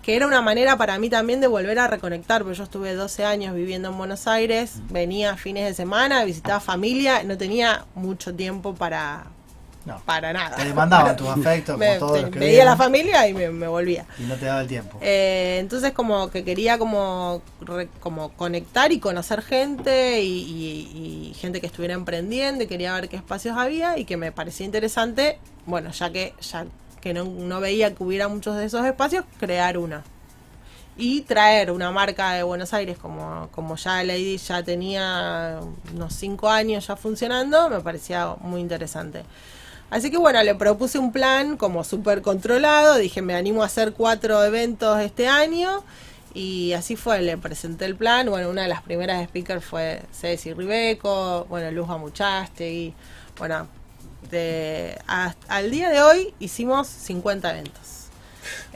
que 0.02 0.16
era 0.16 0.26
una 0.26 0.42
manera 0.42 0.78
para 0.78 0.98
mí 0.98 1.10
también 1.10 1.42
de 1.42 1.48
volver 1.48 1.78
a 1.78 1.88
reconectar, 1.88 2.42
porque 2.42 2.58
yo 2.58 2.64
estuve 2.64 2.96
12 2.96 3.24
años 3.24 3.54
viviendo 3.54 3.90
en 3.90 3.98
Buenos 4.00 4.26
Aires, 4.28 4.78
venía 4.90 5.38
fines 5.38 5.66
de 5.68 5.76
semana, 5.76 6.24
visitaba 6.26 6.60
familia, 6.60 7.22
no 7.24 7.38
tenía 7.38 7.86
mucho 7.94 8.34
tiempo 8.34 8.74
para, 8.74 9.26
No. 9.86 10.00
para 10.06 10.32
nada. 10.32 10.56
Te 10.58 10.66
demandaban 10.66 11.16
tus 11.16 11.28
afectos, 11.30 11.76
como 11.76 11.80
Me- 11.90 11.98
todos 11.98 12.14
te- 12.14 12.22
los 12.22 12.30
que 12.32 12.40
veía 12.40 12.50
vienen, 12.52 12.66
la 12.68 12.78
familia 12.78 13.28
y 13.28 13.34
me, 13.34 13.50
me 13.50 13.68
volvía. 13.68 14.06
Y 14.20 14.24
no 14.24 14.36
te 14.36 14.46
daba 14.46 14.62
el 14.62 14.68
tiempo. 14.68 14.98
Eh, 15.02 15.58
entonces 15.60 15.92
como 15.92 16.30
que 16.30 16.44
quería 16.44 16.78
como, 16.78 17.42
re- 17.62 17.90
como 18.00 18.30
conectar 18.34 18.92
y 18.92 19.00
conocer 19.00 19.42
gente 19.42 20.22
y, 20.22 20.28
y- 20.28 21.30
y 21.32 21.34
gente 21.34 21.60
que 21.62 21.68
estuviera 21.68 21.94
emprendiendo 21.96 22.64
y 22.64 22.68
quería 22.68 22.94
ver 22.94 23.10
qué 23.10 23.16
espacios 23.16 23.58
había 23.58 23.98
y 23.98 24.06
que 24.06 24.18
me 24.18 24.32
parecía 24.32 24.66
interesante, 24.66 25.40
bueno, 25.66 25.92
ya 25.92 26.12
que 26.12 26.34
ya 26.42 26.66
que 27.02 27.14
no, 27.16 27.24
no 27.24 27.60
veía 27.60 27.96
que 27.96 28.04
hubiera 28.04 28.28
muchos 28.28 28.56
de 28.58 28.66
esos 28.66 28.86
espacios, 28.86 29.26
crear 29.40 29.78
uno. 29.80 30.04
Y 30.98 31.22
traer 31.22 31.72
una 31.72 31.90
marca 31.90 32.34
de 32.34 32.44
Buenos 32.44 32.74
Aires 32.76 32.98
como, 33.00 33.48
como 33.54 33.76
ya 33.78 34.04
Lady 34.04 34.38
ya 34.38 34.62
tenía 34.62 35.60
unos 35.96 36.14
cinco 36.14 36.48
años 36.50 36.86
ya 36.86 36.96
funcionando, 36.96 37.70
me 37.70 37.80
parecía 37.80 38.36
muy 38.42 38.62
interesante. 38.62 39.24
Así 39.92 40.10
que 40.10 40.18
bueno, 40.18 40.42
le 40.42 40.56
propuse 40.56 40.98
un 40.98 41.12
plan 41.12 41.58
como 41.58 41.84
súper 41.84 42.22
controlado, 42.24 42.96
dije 42.96 43.22
me 43.22 43.36
animo 43.36 43.62
a 43.62 43.68
hacer 43.68 43.94
cuatro 43.94 44.44
eventos 44.44 45.00
este 45.02 45.28
año 45.28 45.84
y 46.34 46.72
así 46.74 46.96
fue, 46.96 47.22
le 47.22 47.38
presenté 47.38 47.86
el 47.86 47.96
plan, 47.98 48.28
bueno, 48.30 48.50
una 48.50 48.62
de 48.64 48.70
las 48.70 48.82
primeras 48.82 49.24
speakers 49.28 49.64
fue 49.66 50.02
Ceci 50.14 50.54
Ribeco, 50.54 51.46
bueno, 51.50 51.70
Luz 51.72 51.90
Amuchaste 51.90 52.72
y 52.72 52.94
bueno, 53.38 53.68
de, 54.30 54.98
hasta- 55.08 55.54
al 55.54 55.70
día 55.72 55.90
de 55.90 56.02
hoy 56.02 56.34
hicimos 56.40 56.88
50 56.88 57.52
eventos. 57.52 57.82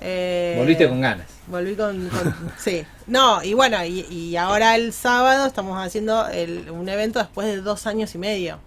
Eh, 0.01 0.55
Volviste 0.57 0.87
con 0.89 0.99
ganas. 1.01 1.27
Volví 1.47 1.75
con, 1.75 2.09
con- 2.09 2.51
sí. 2.57 2.85
No, 3.07 3.41
y 3.41 3.53
bueno, 3.53 3.83
y, 3.85 4.01
y 4.11 4.35
ahora 4.35 4.75
el 4.75 4.91
sábado 4.91 5.45
estamos 5.45 5.81
haciendo 5.83 6.27
el- 6.27 6.69
un 6.69 6.89
evento 6.89 7.19
después 7.19 7.47
de 7.47 7.61
dos 7.61 7.87
años 7.87 8.13
y 8.15 8.17
medio. 8.17 8.59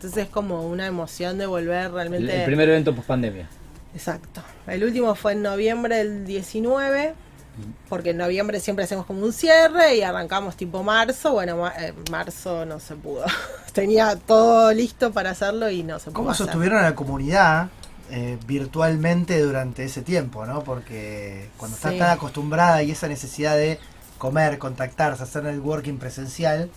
Entonces 0.00 0.24
es 0.24 0.30
como 0.30 0.62
una 0.66 0.86
emoción 0.86 1.36
de 1.36 1.44
volver 1.44 1.92
realmente. 1.92 2.34
el 2.40 2.44
primer 2.46 2.70
evento 2.70 2.94
post 2.94 3.06
pandemia. 3.08 3.46
Exacto. 3.94 4.40
El 4.66 4.82
último 4.84 5.14
fue 5.14 5.32
en 5.32 5.42
noviembre 5.42 5.96
del 5.96 6.24
19, 6.24 7.12
porque 7.90 8.10
en 8.10 8.16
noviembre 8.16 8.60
siempre 8.60 8.86
hacemos 8.86 9.04
como 9.04 9.22
un 9.22 9.34
cierre 9.34 9.96
y 9.96 10.02
arrancamos 10.02 10.56
tipo 10.56 10.82
marzo. 10.82 11.32
Bueno, 11.32 11.58
ma- 11.58 11.74
eh, 11.78 11.92
marzo 12.10 12.64
no 12.64 12.80
se 12.80 12.94
pudo. 12.96 13.24
Tenía 13.74 14.16
todo 14.16 14.72
listo 14.72 15.12
para 15.12 15.30
hacerlo 15.30 15.68
y 15.68 15.82
no 15.82 15.98
se 15.98 16.06
pudo. 16.06 16.14
¿Cómo 16.14 16.30
hacer. 16.30 16.46
sostuvieron 16.46 16.78
a 16.78 16.82
la 16.82 16.94
comunidad 16.94 17.68
eh, 18.10 18.38
virtualmente 18.46 19.38
durante 19.40 19.84
ese 19.84 20.00
tiempo, 20.00 20.46
no? 20.46 20.64
Porque 20.64 21.50
cuando 21.58 21.76
estás 21.76 21.92
Sí. 21.92 21.98
tan 21.98 22.10
acostumbrada 22.10 22.82
y 22.82 22.90
esa 22.92 23.06
necesidad 23.06 23.54
de 23.56 23.78
comer, 24.20 24.58
contactarse, 24.58 25.22
hacer 25.24 25.42
networking 25.44 25.98
presencial, 25.98 26.70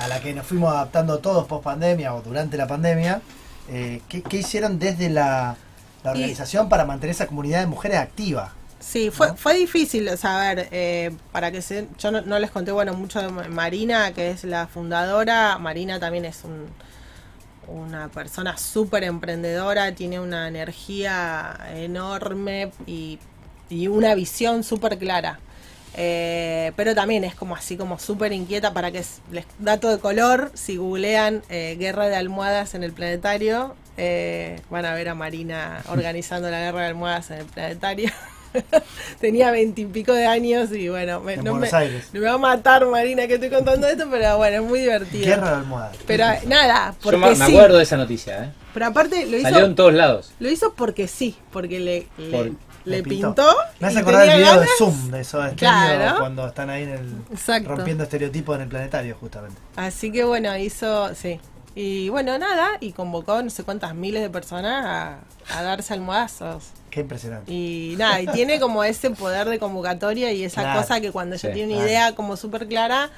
a 0.00 0.08
la 0.08 0.20
que 0.20 0.34
nos 0.34 0.46
fuimos 0.46 0.72
adaptando 0.72 1.20
todos 1.20 1.46
post 1.46 1.62
pandemia 1.64 2.14
o 2.14 2.22
durante 2.22 2.56
la 2.56 2.66
pandemia, 2.66 3.22
eh, 3.68 4.00
¿qué, 4.08 4.22
qué 4.22 4.38
hicieron 4.38 4.78
desde 4.78 5.10
la, 5.10 5.56
la 6.02 6.10
Y- 6.12 6.22
organización 6.22 6.68
para 6.68 6.84
mantener 6.86 7.14
esa 7.14 7.26
comunidad 7.28 7.60
de 7.60 7.66
mujeres 7.66 7.98
activa? 7.98 8.54
Sí, 8.80 9.10
fue, 9.10 9.28
¿no? 9.28 9.36
fue 9.36 9.54
difícil, 9.56 10.08
o 10.08 10.16
ver, 10.38 10.68
eh, 10.70 11.10
para 11.32 11.50
que 11.52 11.62
se, 11.62 11.88
yo 11.98 12.10
no, 12.12 12.20
no 12.22 12.38
les 12.38 12.50
conté, 12.50 12.72
bueno, 12.72 12.94
mucho 12.94 13.20
de 13.20 13.28
Ma- 13.28 13.48
Marina, 13.48 14.12
que 14.12 14.30
es 14.30 14.44
la 14.44 14.66
fundadora, 14.66 15.58
Marina 15.58 15.98
también 16.00 16.24
es 16.26 16.44
un, 16.44 16.74
una 17.68 18.08
persona 18.08 18.56
súper 18.58 19.04
emprendedora, 19.04 19.94
tiene 19.94 20.20
una 20.20 20.46
energía 20.48 21.58
enorme 21.74 22.70
y, 22.86 23.18
y 23.68 23.88
una 23.88 24.14
visión 24.14 24.62
súper 24.62 24.98
clara. 24.98 25.40
Eh, 25.98 26.72
pero 26.76 26.94
también 26.94 27.24
es 27.24 27.34
como 27.34 27.56
así, 27.56 27.76
como 27.76 27.98
súper 27.98 28.32
inquieta 28.32 28.72
para 28.74 28.90
que 28.92 29.02
les 29.32 29.46
dato 29.58 29.88
de 29.88 29.98
color, 29.98 30.50
si 30.54 30.76
googlean 30.76 31.42
eh, 31.48 31.76
guerra 31.78 32.06
de 32.08 32.16
almohadas 32.16 32.74
en 32.74 32.82
el 32.84 32.92
planetario, 32.92 33.74
eh, 33.96 34.60
van 34.68 34.84
a 34.84 34.94
ver 34.94 35.08
a 35.08 35.14
Marina 35.14 35.82
organizando 35.88 36.50
la 36.50 36.60
guerra 36.60 36.82
de 36.82 36.86
almohadas 36.88 37.30
en 37.30 37.38
el 37.38 37.46
planetario. 37.46 38.10
Tenía 39.20 39.50
veintipico 39.50 40.12
de 40.12 40.26
años 40.26 40.70
y 40.72 40.88
bueno, 40.88 41.20
me, 41.20 41.34
En 41.34 41.44
no 41.44 41.52
Buenos 41.52 41.72
me, 41.72 41.78
Aires. 41.78 42.08
me 42.12 42.20
va 42.20 42.32
a 42.34 42.38
matar 42.38 42.86
Marina 42.86 43.26
que 43.26 43.34
estoy 43.34 43.50
contando 43.50 43.86
esto, 43.86 44.06
pero 44.10 44.36
bueno, 44.38 44.62
es 44.62 44.68
muy 44.68 44.80
divertido. 44.80 45.26
Guerra 45.26 45.50
de 45.50 45.56
almohadas. 45.56 45.96
Pero 46.06 46.24
nada, 46.46 46.92
Yo 46.92 46.96
porque 47.02 47.18
me, 47.18 47.28
me 47.30 47.36
sí. 47.36 47.42
acuerdo 47.56 47.76
de 47.78 47.82
esa 47.82 47.96
noticia, 47.96 48.44
¿eh? 48.44 48.52
Pero 48.72 48.86
aparte 48.86 49.24
lo 49.26 49.36
hizo, 49.38 49.48
Salió 49.48 49.64
en 49.66 49.74
todos 49.74 49.94
lados. 49.94 50.32
lo 50.38 50.50
hizo 50.50 50.74
porque 50.74 51.08
sí, 51.08 51.36
porque 51.50 51.80
le, 51.80 52.06
le, 52.18 52.52
le 52.86 52.96
Le 52.98 53.02
pintó. 53.02 53.54
Me 53.80 53.88
hace 53.88 53.98
acordar 53.98 54.28
el 54.28 54.38
video 54.38 54.60
de. 54.60 54.66
Zoom, 54.78 55.10
de 55.10 55.22
Stereo, 55.24 55.54
Claro. 55.56 56.18
cuando 56.18 56.46
están 56.46 56.70
ahí 56.70 56.84
en 56.84 56.88
el, 56.90 57.16
Exacto. 57.30 57.68
rompiendo 57.74 58.04
estereotipos 58.04 58.56
en 58.56 58.62
el 58.62 58.68
planetario, 58.68 59.16
justamente. 59.20 59.60
Así 59.76 60.10
que 60.10 60.24
bueno, 60.24 60.56
hizo, 60.56 61.14
sí. 61.14 61.38
Y 61.74 62.08
bueno, 62.08 62.38
nada, 62.38 62.70
y 62.80 62.92
convocó 62.92 63.42
no 63.42 63.50
sé 63.50 63.62
cuántas 63.62 63.94
miles 63.94 64.22
de 64.22 64.30
personas 64.30 64.86
a, 64.86 65.18
a 65.58 65.62
darse 65.62 65.92
almohazos. 65.92 66.64
Qué 66.88 67.00
impresionante. 67.00 67.52
Y 67.52 67.96
nada, 67.98 68.20
y 68.22 68.26
tiene 68.28 68.58
como 68.58 68.82
ese 68.82 69.10
poder 69.10 69.46
de 69.50 69.58
convocatoria 69.58 70.32
y 70.32 70.42
esa 70.44 70.62
Claro. 70.62 70.80
cosa 70.80 71.00
que 71.02 71.12
cuando 71.12 71.34
ella 71.36 71.50
Sí, 71.50 71.54
tiene 71.54 71.74
una 71.74 71.82
claro. 71.82 71.90
idea 71.90 72.14
como 72.14 72.36
súper 72.38 72.66
clara, 72.66 73.10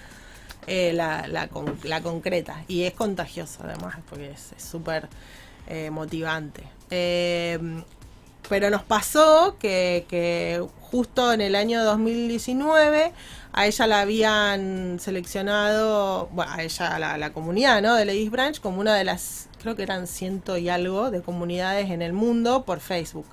eh, 0.67 0.93
la, 0.93 1.29
la, 1.29 1.47
con- 1.47 1.79
la 1.85 2.01
concreta. 2.03 2.65
Y 2.67 2.83
es 2.83 2.95
contagioso 2.95 3.61
además, 3.63 3.97
porque 4.11 4.31
es 4.33 4.53
es 4.57 4.65
súper 4.65 5.09
eh, 5.69 5.91
motivante. 5.91 6.65
Eh, 6.91 7.59
pero 8.49 8.71
nos 8.71 8.83
pasó 8.83 9.57
que, 9.59 10.65
justo 10.91 11.33
en 11.33 11.41
el 11.41 11.55
año 11.55 11.85
2019 11.85 13.13
a 13.53 13.67
ella 13.67 13.87
la 13.87 14.01
habían 14.01 14.99
seleccionado, 15.01 16.29
bueno, 16.33 16.53
a 16.53 16.63
ella, 16.63 16.99
la, 16.99 17.19
la 17.19 17.33
comunidad 17.33 17.83
¿no? 17.83 17.95
de 17.95 18.05
Ladies 18.05 18.31
Branch, 18.31 18.61
como 18.61 18.81
una 18.81 18.95
de 18.95 19.05
las, 19.05 19.49
creo 19.61 19.75
que 19.75 19.83
eran 19.83 20.07
ciento 20.07 20.57
y 20.57 20.69
algo 20.69 21.11
de 21.11 21.23
comunidades 21.23 21.91
en 21.91 22.03
el 22.03 22.13
mundo 22.13 22.65
por 22.65 22.81
Facebook. 22.81 23.27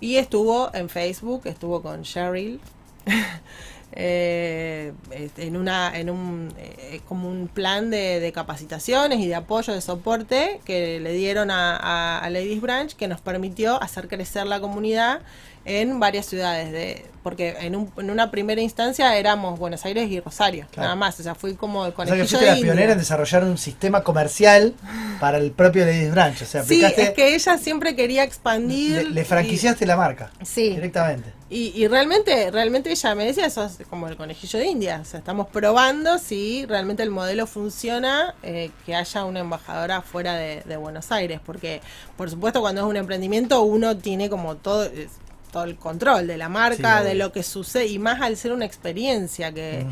Y 0.00 0.16
estuvo 0.16 0.70
en 0.74 0.88
Facebook, 0.88 1.42
estuvo 1.46 1.82
con 1.82 2.02
Cheryl. 2.02 2.60
eh, 3.96 4.92
este, 5.12 5.46
en 5.46 5.56
una 5.56 5.96
en 5.96 6.10
un 6.10 6.52
eh, 6.58 7.00
como 7.06 7.28
un 7.28 7.46
plan 7.46 7.90
de, 7.90 8.18
de 8.18 8.32
capacitaciones 8.32 9.20
y 9.20 9.28
de 9.28 9.36
apoyo 9.36 9.72
de 9.72 9.80
soporte 9.80 10.60
que 10.64 10.98
le 10.98 11.12
dieron 11.12 11.50
a, 11.52 12.28
Ladies 12.28 12.60
Branch 12.60 12.92
que 12.94 13.06
nos 13.06 13.20
permitió 13.20 13.80
hacer 13.80 14.08
crecer 14.08 14.46
la 14.46 14.60
comunidad 14.60 15.20
en 15.64 15.98
varias 16.00 16.26
ciudades 16.26 16.72
de 16.72 17.06
porque 17.22 17.56
en, 17.60 17.74
un- 17.74 17.90
en 17.96 18.10
una 18.10 18.30
primera 18.30 18.60
instancia 18.60 19.16
éramos 19.16 19.58
Buenos 19.58 19.82
Aires 19.86 20.10
y 20.10 20.20
Rosario 20.20 20.66
Claro. 20.70 20.88
nada 20.88 20.94
más 20.96 21.18
o 21.18 21.22
sea 21.22 21.34
fui 21.34 21.54
como 21.54 21.86
el 21.86 21.92
O 21.92 21.96
sea 21.96 22.04
que 22.04 22.10
conejillo 22.10 22.38
de 22.40 22.46
la 22.46 22.54
pionera 22.56 22.92
en 22.92 22.98
desarrollar 22.98 23.44
un 23.44 23.56
sistema 23.56 24.02
comercial 24.02 24.74
para 25.20 25.38
el 25.38 25.50
propio 25.52 25.86
Ladies 25.86 26.10
Branch. 26.10 26.42
O 26.42 26.44
sea, 26.44 26.62
sí 26.64 26.84
es 26.84 27.10
que 27.12 27.34
ella 27.34 27.56
siempre 27.56 27.96
quería 27.96 28.24
expandir 28.24 29.04
le, 29.04 29.10
le 29.10 29.20
y- 29.22 29.24
franquiciaste 29.24 29.86
la 29.86 29.96
marca 29.96 30.30
sí 30.42 30.70
directamente. 30.70 31.32
Y, 31.48 31.72
y 31.76 31.86
realmente, 31.88 32.50
realmente 32.50 32.90
ella 32.90 33.14
me 33.14 33.24
decía, 33.26 33.46
eso 33.46 33.64
es 33.64 33.78
como 33.88 34.08
el 34.08 34.16
conejillo 34.16 34.58
de 34.58 34.66
India. 34.66 34.98
O 35.00 35.04
sea, 35.04 35.18
estamos 35.20 35.46
probando 35.48 36.18
si 36.18 36.66
realmente 36.66 37.02
el 37.04 37.10
modelo 37.10 37.46
funciona, 37.46 38.34
eh, 38.42 38.70
que 38.84 38.96
haya 38.96 39.24
una 39.24 39.40
embajadora 39.40 40.02
fuera 40.02 40.34
de, 40.34 40.62
de 40.64 40.76
Buenos 40.76 41.12
Aires. 41.12 41.40
Porque, 41.44 41.80
por 42.16 42.28
supuesto, 42.28 42.60
cuando 42.60 42.80
es 42.80 42.86
un 42.88 42.96
emprendimiento, 42.96 43.62
uno 43.62 43.96
tiene 43.96 44.28
como 44.30 44.56
todo, 44.56 44.84
es- 44.84 45.10
todo 45.54 45.64
el 45.64 45.76
control 45.76 46.26
de 46.26 46.36
la 46.36 46.48
marca, 46.48 46.98
Sí, 47.00 47.04
de 47.06 47.14
lo 47.14 47.30
que 47.30 47.44
sucede, 47.44 47.86
y 47.86 48.00
más 48.00 48.20
al 48.20 48.36
ser 48.36 48.50
una 48.52 48.64
experiencia 48.64 49.52
que 49.54 49.86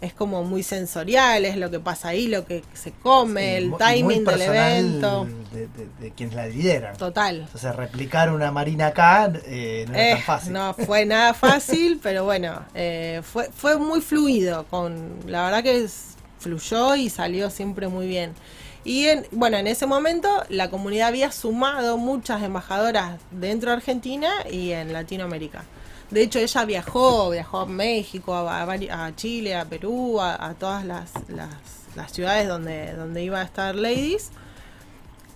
es 0.00 0.12
como 0.12 0.42
muy 0.42 0.64
sensorial, 0.64 1.44
es 1.44 1.56
lo 1.56 1.70
que 1.70 1.78
pasa 1.78 2.08
ahí, 2.08 2.26
lo 2.26 2.44
que 2.44 2.62
se 2.74 2.90
come, 2.90 3.40
Sí, 3.58 3.64
el 3.64 3.72
timing 3.78 4.24
del 4.24 4.42
evento. 4.42 5.26
De, 5.52 5.60
de- 5.68 5.88
de 6.00 6.10
quienes 6.10 6.34
la 6.34 6.46
lideran. 6.48 6.96
Total. 6.96 7.42
Entonces, 7.42 7.74
replicar 7.76 8.32
una 8.32 8.50
marina 8.50 8.88
acá 8.88 9.32
eh, 9.46 9.86
no 9.88 9.94
Eh, 9.96 10.10
tan 10.14 10.22
fácil. 10.22 10.52
no 10.52 10.74
fue 10.74 11.06
nada 11.06 11.32
fácil, 11.46 12.00
pero 12.02 12.24
bueno, 12.24 12.64
eh, 12.74 13.22
fue, 13.22 13.48
fue 13.56 13.78
muy 13.78 14.00
fluido. 14.00 14.64
Con, 14.68 15.20
la 15.28 15.44
verdad 15.44 15.62
que 15.62 15.84
es- 15.84 16.16
fluyó 16.40 16.96
y 16.96 17.08
salió 17.08 17.48
siempre 17.48 17.86
muy 17.88 18.06
bien. 18.08 18.32
Y 18.84 19.06
en, 19.06 19.26
bueno, 19.32 19.56
en 19.56 19.66
ese 19.66 19.86
momento 19.86 20.28
la 20.50 20.68
comunidad 20.70 21.08
había 21.08 21.32
sumado 21.32 21.96
muchas 21.96 22.42
embajadoras 22.42 23.18
dentro 23.30 23.70
de 23.70 23.76
Argentina 23.76 24.30
y 24.50 24.72
en 24.72 24.92
Latinoamérica. 24.92 25.64
De 26.10 26.22
hecho, 26.22 26.38
ella 26.38 26.64
viajó, 26.66 27.30
viajó 27.30 27.60
a 27.60 27.66
México, 27.66 28.36
a, 28.36 29.12
Chile, 29.16 29.56
a 29.56 29.64
Perú, 29.64 30.20
a, 30.20 30.48
a 30.48 30.54
todas 30.54 30.84
las, 30.84 31.12
las, 31.28 31.48
las 31.96 32.12
ciudades 32.12 32.46
donde, 32.46 32.92
donde 32.92 33.24
iba 33.24 33.40
a 33.40 33.44
estar 33.44 33.74
Ladies. 33.74 34.30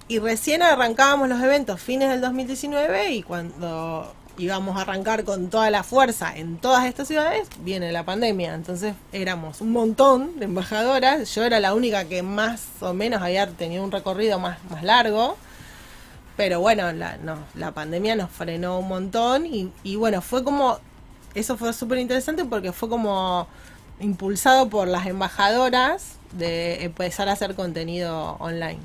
Y 0.08 0.20
recién 0.20 0.62
arrancábamos 0.62 1.28
los 1.28 1.42
eventos 1.42 1.80
fines 1.80 2.10
del 2.10 2.20
2019 2.20 3.12
y 3.12 3.22
cuando 3.22 4.14
íbamos 4.38 4.78
a 4.78 4.82
arrancar 4.82 5.24
con 5.24 5.50
toda 5.50 5.70
la 5.70 5.82
fuerza 5.82 6.36
en 6.36 6.56
todas 6.56 6.86
estas 6.86 7.08
ciudades, 7.08 7.48
viene 7.60 7.92
la 7.92 8.04
pandemia. 8.04 8.54
Entonces 8.54 8.94
éramos 9.12 9.60
un 9.60 9.72
montón 9.72 10.38
de 10.38 10.46
embajadoras. 10.46 11.34
Yo 11.34 11.44
era 11.44 11.60
la 11.60 11.74
única 11.74 12.04
que 12.04 12.22
más 12.22 12.66
o 12.80 12.94
menos 12.94 13.20
había 13.20 13.46
tenido 13.48 13.84
un 13.84 13.90
recorrido 13.90 14.38
más, 14.38 14.58
más 14.70 14.82
largo. 14.82 15.36
Pero 16.38 16.60
bueno, 16.60 16.92
la, 16.92 17.72
pandemia 17.72 18.14
nos 18.14 18.30
frenó 18.30 18.78
un 18.78 18.86
montón 18.86 19.44
y, 19.44 19.96
bueno, 19.96 20.22
fue 20.22 20.44
como, 20.44 20.78
eso 21.34 21.56
fue 21.56 21.72
súper 21.72 21.98
interesante 21.98 22.44
porque 22.44 22.70
fue 22.70 22.88
como 22.88 23.48
impulsado 23.98 24.68
por 24.68 24.86
las 24.86 25.08
embajadoras 25.08 26.12
de 26.30 26.84
empezar 26.84 27.28
a 27.28 27.32
hacer 27.32 27.56
contenido 27.56 28.36
online. 28.38 28.78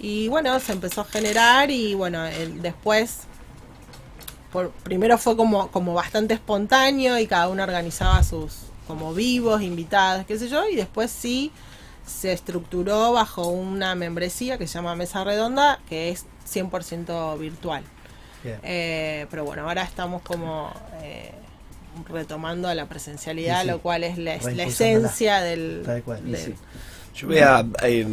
Y 0.00 0.28
bueno, 0.28 0.58
se 0.60 0.72
empezó 0.72 1.02
a 1.02 1.04
generar 1.04 1.70
y 1.70 1.92
bueno, 1.92 2.22
después, 2.62 3.26
por, 4.52 4.70
primero 4.70 5.18
fue 5.18 5.36
como, 5.36 5.68
como 5.70 5.94
bastante 5.94 6.34
espontáneo 6.34 7.18
y 7.18 7.26
cada 7.26 7.48
uno 7.48 7.62
organizaba 7.62 8.22
sus 8.22 8.68
como 8.86 9.12
vivos, 9.12 9.60
invitados, 9.60 10.24
qué 10.26 10.38
sé 10.38 10.48
yo, 10.48 10.66
y 10.66 10.74
después 10.74 11.10
sí 11.10 11.52
se 12.06 12.32
estructuró 12.32 13.12
bajo 13.12 13.48
una 13.48 13.94
membresía 13.94 14.56
que 14.56 14.66
se 14.66 14.74
llama 14.74 14.94
Mesa 14.94 15.24
Redonda, 15.24 15.78
que 15.88 16.08
es 16.08 16.24
100% 16.50 17.38
virtual. 17.38 17.84
Eh, 18.62 19.26
pero 19.30 19.44
bueno, 19.44 19.68
ahora 19.68 19.82
estamos 19.82 20.22
como 20.22 20.72
eh, 21.02 21.32
retomando 22.08 22.72
la 22.72 22.86
presencialidad, 22.86 23.62
sí, 23.62 23.68
lo 23.68 23.80
cual 23.80 24.04
es 24.04 24.16
la, 24.16 24.36
esencia 24.36 25.40
del... 25.40 25.84
Del- 25.84 26.36
sí. 26.38 26.54
Yo 27.14 27.26
voy 27.26 27.38
a, 27.40 27.66
eh, 27.82 28.06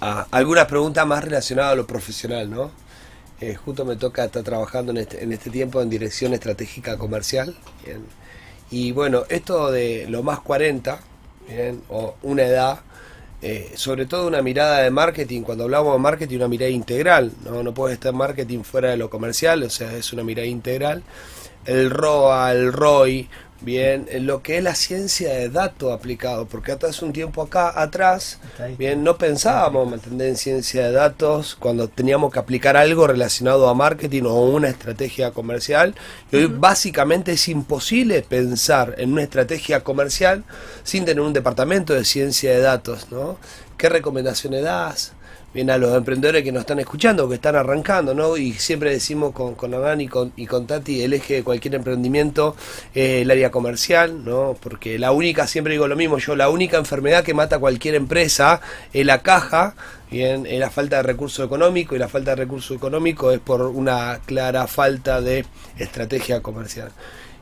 a 0.00 0.26
algunas 0.32 0.64
preguntas 0.66 1.06
más 1.06 1.22
relacionadas 1.22 1.72
a 1.72 1.76
lo 1.76 1.86
profesional, 1.86 2.50
¿no? 2.50 2.72
Eh, 3.40 3.54
justo 3.54 3.84
me 3.84 3.96
toca 3.96 4.24
estar 4.24 4.42
trabajando 4.42 4.92
en 4.92 4.98
este, 4.98 5.22
este 5.22 5.50
tiempo 5.50 5.82
en 5.82 5.90
dirección 5.90 6.32
estratégica 6.32 6.96
comercial. 6.96 7.54
Y 8.70 8.92
bueno, 8.92 9.24
esto 9.28 9.70
de 9.70 10.06
lo 10.08 10.22
más 10.22 10.40
40, 10.40 10.98
bien, 11.48 11.82
o 11.88 12.14
una 12.22 12.44
edad, 12.44 12.80
eh, 13.42 13.72
sobre 13.76 14.06
todo 14.06 14.26
una 14.26 14.40
mirada 14.40 14.78
de 14.80 14.90
marketing, 14.90 15.42
cuando 15.42 15.64
hablamos 15.64 15.92
de 15.92 15.98
marketing, 15.98 16.36
una 16.36 16.48
mirada 16.48 16.70
integral, 16.70 17.30
¿no? 17.44 17.62
No 17.62 17.74
puede 17.74 17.94
estar 17.94 18.14
marketing 18.14 18.62
fuera 18.62 18.90
de 18.90 18.96
lo 18.96 19.10
comercial, 19.10 19.62
o 19.62 19.70
sea, 19.70 19.92
es 19.92 20.12
una 20.12 20.24
mirada 20.24 20.46
integral. 20.46 21.02
El 21.66 21.90
ROA, 21.90 22.52
el 22.52 22.72
ROI, 22.72 23.28
bien, 23.60 24.06
en 24.10 24.26
lo 24.26 24.42
que 24.42 24.58
es 24.58 24.64
la 24.64 24.74
ciencia 24.74 25.32
de 25.32 25.48
datos 25.48 25.92
aplicado, 25.92 26.46
porque 26.46 26.72
hasta 26.72 26.88
hace 26.88 27.04
un 27.04 27.12
tiempo 27.12 27.42
acá 27.42 27.80
atrás, 27.80 28.38
bien, 28.78 29.02
no 29.02 29.16
pensábamos, 29.16 29.88
¿me 29.88 30.26
en 30.26 30.36
ciencia 30.36 30.86
de 30.86 30.92
datos 30.92 31.56
cuando 31.58 31.88
teníamos 31.88 32.32
que 32.32 32.38
aplicar 32.38 32.76
algo 32.76 33.06
relacionado 33.06 33.68
a 33.68 33.74
marketing 33.74 34.22
o 34.24 34.46
una 34.46 34.68
estrategia 34.68 35.30
comercial. 35.30 35.94
Y 36.30 36.36
hoy 36.36 36.46
básicamente 36.46 37.32
es 37.32 37.48
imposible 37.48 38.22
pensar 38.22 38.94
en 38.98 39.12
una 39.12 39.22
estrategia 39.22 39.82
comercial 39.82 40.44
sin 40.84 41.04
tener 41.04 41.20
un 41.20 41.32
departamento 41.32 41.94
de 41.94 42.04
ciencia 42.04 42.50
de 42.52 42.60
datos, 42.60 43.10
¿no? 43.10 43.38
¿Qué 43.76 43.90
recomendaciones 43.90 44.62
das? 44.62 45.12
Bien, 45.52 45.70
a 45.70 45.78
los 45.78 45.94
emprendedores 45.96 46.42
que 46.42 46.52
nos 46.52 46.60
están 46.60 46.78
escuchando, 46.78 47.28
que 47.28 47.36
están 47.36 47.56
arrancando, 47.56 48.14
¿no? 48.14 48.36
Y 48.36 48.52
siempre 48.54 48.90
decimos 48.90 49.32
con, 49.32 49.54
con 49.54 49.72
Hernán 49.72 50.00
y 50.00 50.08
con, 50.08 50.32
y 50.36 50.46
con 50.46 50.66
Tati, 50.66 51.02
el 51.02 51.12
eje 51.12 51.34
de 51.34 51.44
cualquier 51.44 51.74
emprendimiento 51.74 52.56
es 52.94 53.22
el 53.22 53.30
área 53.30 53.50
comercial, 53.50 54.24
¿no? 54.24 54.56
Porque 54.60 54.98
la 54.98 55.12
única, 55.12 55.46
siempre 55.46 55.72
digo 55.72 55.88
lo 55.88 55.96
mismo 55.96 56.18
yo, 56.18 56.36
la 56.36 56.48
única 56.48 56.78
enfermedad 56.78 57.24
que 57.24 57.32
mata 57.34 57.58
cualquier 57.58 57.94
empresa 57.94 58.60
es 58.92 59.04
la 59.04 59.22
caja, 59.22 59.74
bien, 60.10 60.46
es 60.46 60.58
la 60.58 60.70
falta 60.70 60.96
de 60.96 61.02
recurso 61.02 61.44
económico, 61.44 61.94
y 61.94 61.98
la 61.98 62.08
falta 62.08 62.30
de 62.30 62.36
recurso 62.36 62.74
económico 62.74 63.30
es 63.30 63.40
por 63.40 63.62
una 63.62 64.20
clara 64.26 64.66
falta 64.66 65.20
de 65.20 65.46
estrategia 65.78 66.42
comercial. 66.42 66.92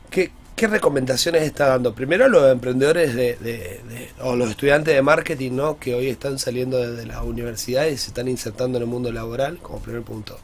¿Qué, 0.09 0.31
qué 0.55 0.67
recomendaciones 0.67 1.43
está 1.43 1.67
dando? 1.67 1.93
Primero 1.93 2.25
a 2.25 2.27
los 2.29 2.49
emprendedores 2.51 3.13
de, 3.13 3.35
de- 3.35 3.81
de- 3.89 4.09
o 4.21 4.35
los 4.35 4.49
estudiantes 4.49 4.95
de 4.95 5.01
marketing, 5.01 5.51
¿no? 5.53 5.77
Que 5.77 5.93
hoy 5.95 6.07
están 6.07 6.39
saliendo 6.39 6.77
desde 6.77 7.05
las 7.05 7.21
universidades 7.23 7.93
y 7.93 7.97
se 7.97 8.07
están 8.07 8.27
insertando 8.27 8.77
en 8.77 8.83
el 8.83 8.89
mundo 8.89 9.11
laboral, 9.11 9.57
como 9.61 9.79
primer 9.79 10.03
punto. 10.03 10.37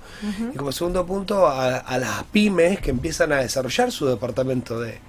Y 0.54 0.58
como 0.58 0.72
segundo 0.72 1.06
punto, 1.06 1.48
a, 1.48 1.78
a 1.78 1.98
las 1.98 2.24
pymes 2.26 2.80
que 2.82 2.92
empiezan 2.92 3.32
a 3.32 3.38
desarrollar 3.38 3.92
su 3.92 4.06
departamento 4.06 4.80
de, 4.82 5.00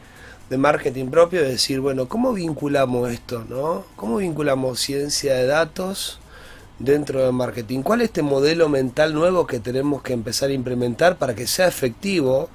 de 0.50 0.58
marketing 0.58 1.06
propio, 1.06 1.42
de 1.42 1.48
decir, 1.50 1.80
bueno, 1.80 2.06
¿cómo 2.08 2.32
vinculamos 2.32 3.10
esto, 3.10 3.44
no? 3.48 3.84
¿Cómo 3.96 4.18
vinculamos 4.18 4.78
ciencia 4.78 5.34
de 5.34 5.46
datos 5.46 6.20
dentro 6.78 7.22
del 7.24 7.32
marketing? 7.32 7.82
¿Cuál 7.82 8.02
es 8.02 8.06
este 8.06 8.22
modelo 8.22 8.68
mental 8.68 9.14
nuevo 9.14 9.46
que 9.48 9.58
tenemos 9.58 10.02
que 10.02 10.12
empezar 10.12 10.50
a 10.50 10.52
implementar 10.52 11.16
para 11.16 11.34
que 11.34 11.46
sea 11.48 11.66
efectivo 11.66 12.48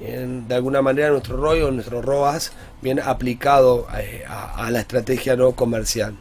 en- 0.00 0.46
de 0.48 0.54
alguna 0.54 0.82
manera 0.82 1.10
nuestro 1.10 1.36
ROI 1.36 1.62
o 1.62 1.70
nuestro 1.70 2.02
ROAS 2.02 2.52
bien 2.82 3.00
aplicado 3.00 3.86
eh, 3.98 4.24
a, 4.28 4.66
a 4.66 4.70
la 4.70 4.80
estrategia 4.80 5.36
no 5.36 5.52
comercial? 5.52 6.14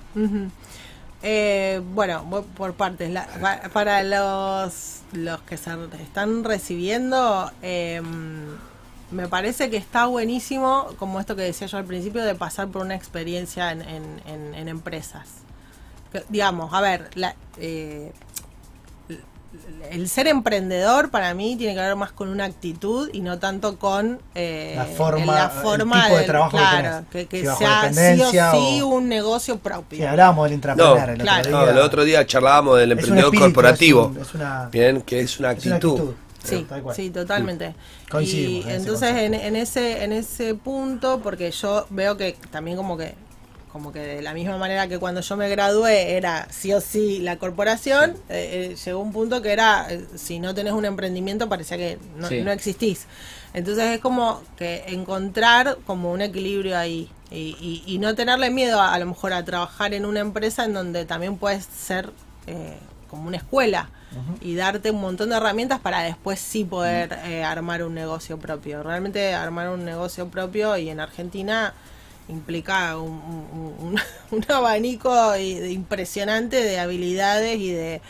Eh, 1.24 1.82
bueno, 1.94 2.24
voy 2.30 2.44
por 2.56 2.74
partes. 2.74 3.10
La- 3.12 3.28
pa- 3.42 3.62
para 3.74 4.04
los, 4.04 5.02
los 5.14 5.42
que 5.42 5.58
se 5.58 5.72
están 6.02 6.44
recibiendo, 6.44 7.52
eh, 7.62 8.02
me 9.12 9.28
parece 9.28 9.70
que 9.70 9.78
está 9.78 10.06
buenísimo, 10.08 10.88
como 11.00 11.20
esto 11.20 11.36
que 11.36 11.44
decía 11.44 11.68
yo 11.68 11.78
al 11.78 11.86
principio, 11.86 12.24
de 12.24 12.36
pasar 12.36 12.68
por 12.68 12.82
una 12.84 12.96
experiencia 12.96 13.72
en, 13.72 13.82
en- 13.82 14.54
en- 14.56 14.68
empresas. 14.68 15.28
Digamos, 16.30 16.74
a 16.74 16.80
ver, 16.82 17.10
la, 17.16 17.36
eh, 17.58 18.14
el 19.92 20.10
ser 20.10 20.28
emprendedor 20.28 21.10
para 21.12 21.34
mí 21.34 21.56
tiene 21.58 21.74
que 21.76 21.80
ver 21.80 21.96
más 21.96 22.12
con 22.12 22.30
una 22.30 22.46
actitud 22.46 23.10
y 23.14 23.22
no 23.22 23.38
tanto 23.40 23.78
con 23.78 24.20
eh, 24.34 24.74
La 24.76 24.86
forma- 24.86 25.34
la 25.36 25.46
el 25.46 26.02
tipo 26.04 26.18
de 26.18 26.24
trabajo 26.26 26.52
que 26.52 26.58
claro, 26.58 26.82
tenés. 26.84 27.06
que, 27.12 27.26
que 27.28 27.40
Si 27.50 27.56
sea 27.56 27.94
sí 27.94 28.22
o 28.22 28.32
sí 28.32 28.82
o- 28.82 28.88
un 28.88 29.08
negocio 29.08 29.58
propio. 29.60 30.00
Sí, 30.00 30.04
hablábamos 30.06 30.46
del 30.46 30.54
intrapreneur 30.54 31.10
el 31.12 31.18
claro. 31.20 31.40
otro 31.42 31.52
No, 31.52 31.62
día. 31.64 31.72
el 31.72 31.78
otro 31.78 32.04
día 32.04 32.26
charlábamos 32.26 32.78
del 32.80 32.92
Es 32.92 32.94
un 32.96 33.00
emprendedor 33.00 33.26
espíritu, 33.34 33.46
corporativo, 33.46 34.02
Es, 34.12 34.16
un- 34.18 34.22
es 34.22 34.34
una, 34.36 34.70
bien, 34.72 35.02
que 35.02 35.20
es 35.20 35.40
una 35.40 35.52
es 35.52 35.66
una 35.66 35.76
actitud. 35.76 36.14
Sí, 36.44 36.66
sí, 36.96 37.10
totalmente. 37.10 37.74
Coincidimos 38.10 38.66
Y 38.66 38.70
en 38.70 38.76
entonces 38.76 39.16
en, 39.16 39.34
en 39.34 39.56
ese 39.56 40.04
en 40.04 40.12
ese 40.14 40.54
punto, 40.54 41.20
porque 41.24 41.50
yo 41.50 41.88
veo 41.90 42.18
que 42.18 42.38
también 42.52 42.78
como 42.78 42.96
que 42.98 43.16
como 43.76 43.92
que 43.92 44.00
de 44.00 44.22
la 44.22 44.34
misma 44.34 44.58
manera 44.58 44.88
que 44.88 44.98
cuando 45.00 45.20
yo 45.20 45.36
me 45.36 45.50
gradué 45.50 46.16
era 46.16 46.48
sí 46.50 46.72
o 46.72 46.80
sí 46.80 47.20
la 47.20 47.36
corporación, 47.38 48.12
eh, 48.30 48.72
eh, 48.72 48.76
llegó 48.86 49.00
un 49.02 49.12
punto 49.12 49.42
que 49.42 49.52
era 49.52 49.88
eh, 49.90 50.06
si 50.16 50.40
no 50.40 50.56
tenés 50.56 50.72
un 50.72 50.86
emprendimiento 50.86 51.50
parecía 51.50 51.76
que 51.76 51.98
no, 52.16 52.30
Sí. 52.30 52.40
no 52.42 52.54
existís. 52.54 53.06
Entonces 53.54 53.84
es 53.96 54.00
como 54.00 54.42
que 54.56 54.86
encontrar 54.88 55.78
como 55.86 56.14
un 56.14 56.22
equilibrio 56.22 56.78
ahí 56.78 57.10
y, 57.30 57.58
y- 57.60 57.84
y 57.86 57.98
no 57.98 58.16
tenerle 58.16 58.50
miedo 58.50 58.80
a, 58.80 58.94
a 58.94 59.00
lo 59.00 59.08
mejor 59.08 59.34
a 59.34 59.44
trabajar 59.44 59.94
en 59.94 60.06
una 60.06 60.22
empresa 60.22 60.64
en 60.64 60.72
donde 60.74 61.04
también 61.04 61.36
puedes 61.38 61.66
ser 61.66 62.12
eh, 62.48 62.78
como 63.10 63.28
una 63.28 63.36
escuela 63.38 63.90
y 64.40 64.56
darte 64.56 64.92
un 64.92 65.02
montón 65.02 65.32
de 65.32 65.36
herramientas 65.36 65.82
para 65.82 66.00
después 66.00 66.40
sí 66.40 66.64
poder 66.64 67.20
eh, 67.26 67.44
armar 67.44 67.84
un 67.84 67.94
negocio 67.94 68.38
propio. 68.40 68.82
Realmente 68.84 69.34
armar 69.34 69.68
un 69.70 69.84
negocio 69.84 70.30
propio 70.30 70.78
y 70.78 70.88
en 70.90 71.02
Argentina 71.02 71.74
implica 72.28 72.98
un, 72.98 73.98
un- 74.32 74.46
abanico 74.50 75.36
impresionante 75.38 76.64
de 76.64 76.80
habilidades 76.80 77.60
y 77.60 77.72
de 77.72 78.02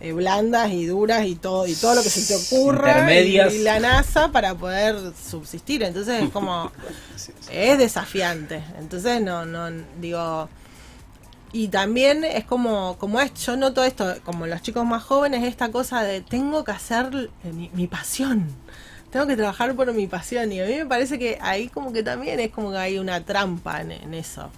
eh, 0.00 0.12
blandas 0.12 0.70
y 0.72 0.86
duras 0.86 1.26
y 1.26 1.36
todo 1.36 1.66
y 1.66 1.74
todo 1.74 1.94
lo 1.94 2.02
que 2.02 2.10
se 2.10 2.26
te 2.26 2.34
ocurra 2.34 3.12
y, 3.14 3.58
la 3.58 3.80
NASA 3.80 4.32
para 4.32 4.54
poder 4.54 4.96
subsistir. 5.14 5.82
Entonces 5.82 6.24
es 6.24 6.30
como 6.30 6.70
es 7.50 7.78
desafiante. 7.78 8.62
Entonces 8.78 9.22
no 9.22 9.44
no 9.44 9.70
digo 10.00 10.48
y 11.52 11.68
también 11.68 12.24
es 12.24 12.44
como, 12.44 12.96
como 12.98 13.20
es, 13.20 13.34
yo 13.44 13.56
noto 13.58 13.84
esto, 13.84 14.14
como 14.24 14.46
los 14.46 14.62
chicos 14.62 14.86
más 14.86 15.02
jóvenes, 15.02 15.44
esta 15.44 15.70
cosa 15.70 16.02
de 16.02 16.22
tengo 16.22 16.64
que 16.64 16.70
hacer 16.70 17.30
mi, 17.44 17.70
mi 17.74 17.86
pasión, 17.86 18.46
tengo 19.12 19.26
que 19.28 19.36
trabajar 19.36 19.74
por 19.76 19.92
mi 19.92 20.08
pasión. 20.08 20.50
Y 20.50 20.60
a 20.60 20.66
mí 20.66 20.74
me 20.74 20.86
parece 20.86 21.18
que 21.18 21.38
ahí 21.40 21.68
como 21.68 21.92
que 21.92 22.02
también 22.02 22.40
es 22.40 22.50
como 22.50 22.72
que 22.72 22.78
hay 22.78 22.98
una 22.98 23.20
trampa 23.24 23.80
en, 23.82 23.92
en 23.92 24.14
eso. 24.14 24.50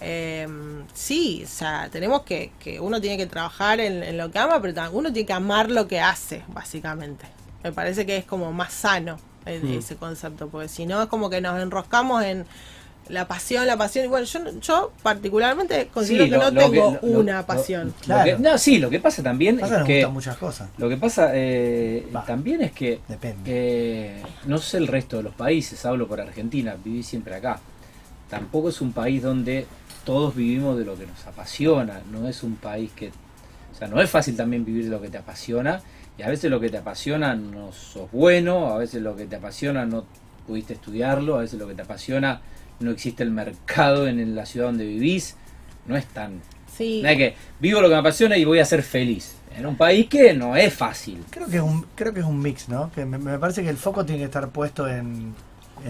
Eh, 0.00 0.46
sí, 0.92 1.42
o 1.44 1.48
sea, 1.48 1.88
tenemos 1.90 2.22
que, 2.22 2.52
que 2.58 2.80
uno 2.80 3.00
tiene 3.00 3.16
que 3.16 3.26
trabajar 3.26 3.80
en, 3.80 4.02
en 4.02 4.18
lo 4.18 4.30
que 4.30 4.38
ama, 4.38 4.60
pero 4.60 4.74
uno 4.92 5.12
tiene 5.12 5.26
que 5.26 5.32
amar 5.32 5.70
lo 5.70 5.86
que 5.88 6.00
hace, 6.00 6.42
básicamente. 6.48 7.24
Me 7.62 7.72
parece 7.72 8.04
que 8.04 8.16
es 8.18 8.24
como 8.24 8.52
más 8.52 8.72
sano 8.72 9.18
el- 9.46 9.62
Mm. 9.64 9.78
ese 9.78 9.96
concepto, 9.96 10.48
porque 10.48 10.68
si 10.68 10.84
no 10.86 11.02
es 11.02 11.08
como 11.08 11.30
que 11.30 11.40
nos 11.40 11.60
enroscamos 11.62 12.22
en 12.24 12.44
la 13.08 13.26
pasión, 13.28 13.66
la 13.66 13.76
pasión. 13.76 14.08
Bueno, 14.08 14.24
yo, 14.26 14.38
no- 14.38 14.60
yo 14.60 14.92
particularmente 15.02 15.88
considero 15.92 16.24
Sí, 16.24 16.30
que 16.30 16.36
no 16.38 16.44
lo 16.50 16.52
tengo 16.52 17.00
que- 17.00 17.06
lo- 17.06 17.18
una 17.20 17.40
lo- 17.40 17.46
pasión. 17.46 17.94
Claro. 18.02 18.24
que- 18.36 18.42
no, 18.42 18.56
sí, 18.58 18.78
lo 18.78 18.88
que 18.90 19.00
pasa 19.00 19.22
también 19.22 19.58
Pasa 19.58 19.74
es 19.74 19.78
nos 19.80 19.86
que 19.86 19.96
gustan 19.96 20.12
muchas 20.14 20.36
cosas. 20.38 20.68
Lo 20.78 20.88
que 20.88 20.96
pasa 20.96 21.30
eh, 21.34 22.06
también 22.26 22.62
es 22.62 22.72
que 22.72 23.00
Depende. 23.08 23.42
eh, 23.46 24.22
no 24.46 24.58
sé 24.58 24.78
el 24.78 24.86
resto 24.86 25.18
de 25.18 25.24
los 25.24 25.34
países, 25.34 25.84
hablo 25.84 26.06
por 26.08 26.20
Argentina, 26.20 26.76
viví 26.82 27.02
siempre 27.02 27.34
acá. 27.34 27.60
Tampoco 28.30 28.68
es 28.70 28.80
un 28.80 28.92
país 28.92 29.22
donde 29.22 29.66
todos 30.04 30.34
vivimos 30.34 30.76
de 30.78 30.84
lo 30.84 30.96
que 30.98 31.06
nos 31.06 31.26
apasiona, 31.26 32.00
no 32.10 32.26
es 32.28 32.42
un 32.42 32.56
país 32.56 32.90
que, 32.96 33.08
o 33.08 33.74
sea, 33.78 33.86
no 33.88 34.00
es 34.00 34.10
fácil 34.10 34.36
también 34.36 34.64
vivir 34.64 34.84
de 34.84 34.90
lo 34.90 35.00
que 35.00 35.08
te 35.08 35.18
apasiona 35.18 35.80
y 36.18 36.22
a 36.22 36.28
veces 36.28 36.50
lo 36.50 36.60
que 36.60 36.68
te 36.70 36.78
apasiona 36.78 37.34
no 37.34 37.72
sos 37.72 38.10
bueno, 38.12 38.68
a 38.72 38.78
veces 38.78 39.02
lo 39.02 39.14
que 39.16 39.26
te 39.26 39.36
apasiona 39.36 39.84
no 39.84 40.04
pudiste 40.46 40.74
estudiarlo, 40.74 41.36
a 41.36 41.40
veces 41.40 41.58
lo 41.58 41.66
que 41.66 41.74
te 41.74 41.82
apasiona 41.82 42.40
no 42.80 42.90
existe 42.90 43.22
el 43.22 43.30
mercado 43.30 44.06
en 44.06 44.34
la 44.34 44.46
ciudad 44.46 44.66
donde 44.66 44.86
vivís, 44.86 45.36
no 45.86 45.96
es 45.96 46.06
tan 46.06 46.40
Sí. 46.76 47.00
no 47.02 47.08
es 47.08 47.16
que 47.16 47.34
vivo 47.60 47.80
lo 47.80 47.88
que 47.88 47.94
me 47.94 48.00
apasiona 48.00 48.36
y 48.36 48.44
voy 48.44 48.58
a 48.58 48.64
ser 48.64 48.82
feliz. 48.82 49.36
En 49.56 49.66
un 49.66 49.76
país 49.76 50.08
que 50.08 50.34
no 50.34 50.56
es 50.56 50.74
fácil. 50.74 51.22
Creo 51.30 51.46
que 51.46 51.56
es 51.58 51.62
un, 51.62 51.86
creo 51.94 52.12
que 52.12 52.18
es 52.18 52.26
un 52.26 52.40
mix, 52.40 52.68
¿no? 52.68 52.90
Que 52.90 53.04
me, 53.04 53.18
me 53.18 53.38
parece 53.38 53.62
que 53.62 53.70
el 53.70 53.76
foco 53.76 54.04
tiene 54.04 54.18
que 54.18 54.24
estar 54.24 54.48
puesto 54.48 54.88
en, 54.88 55.32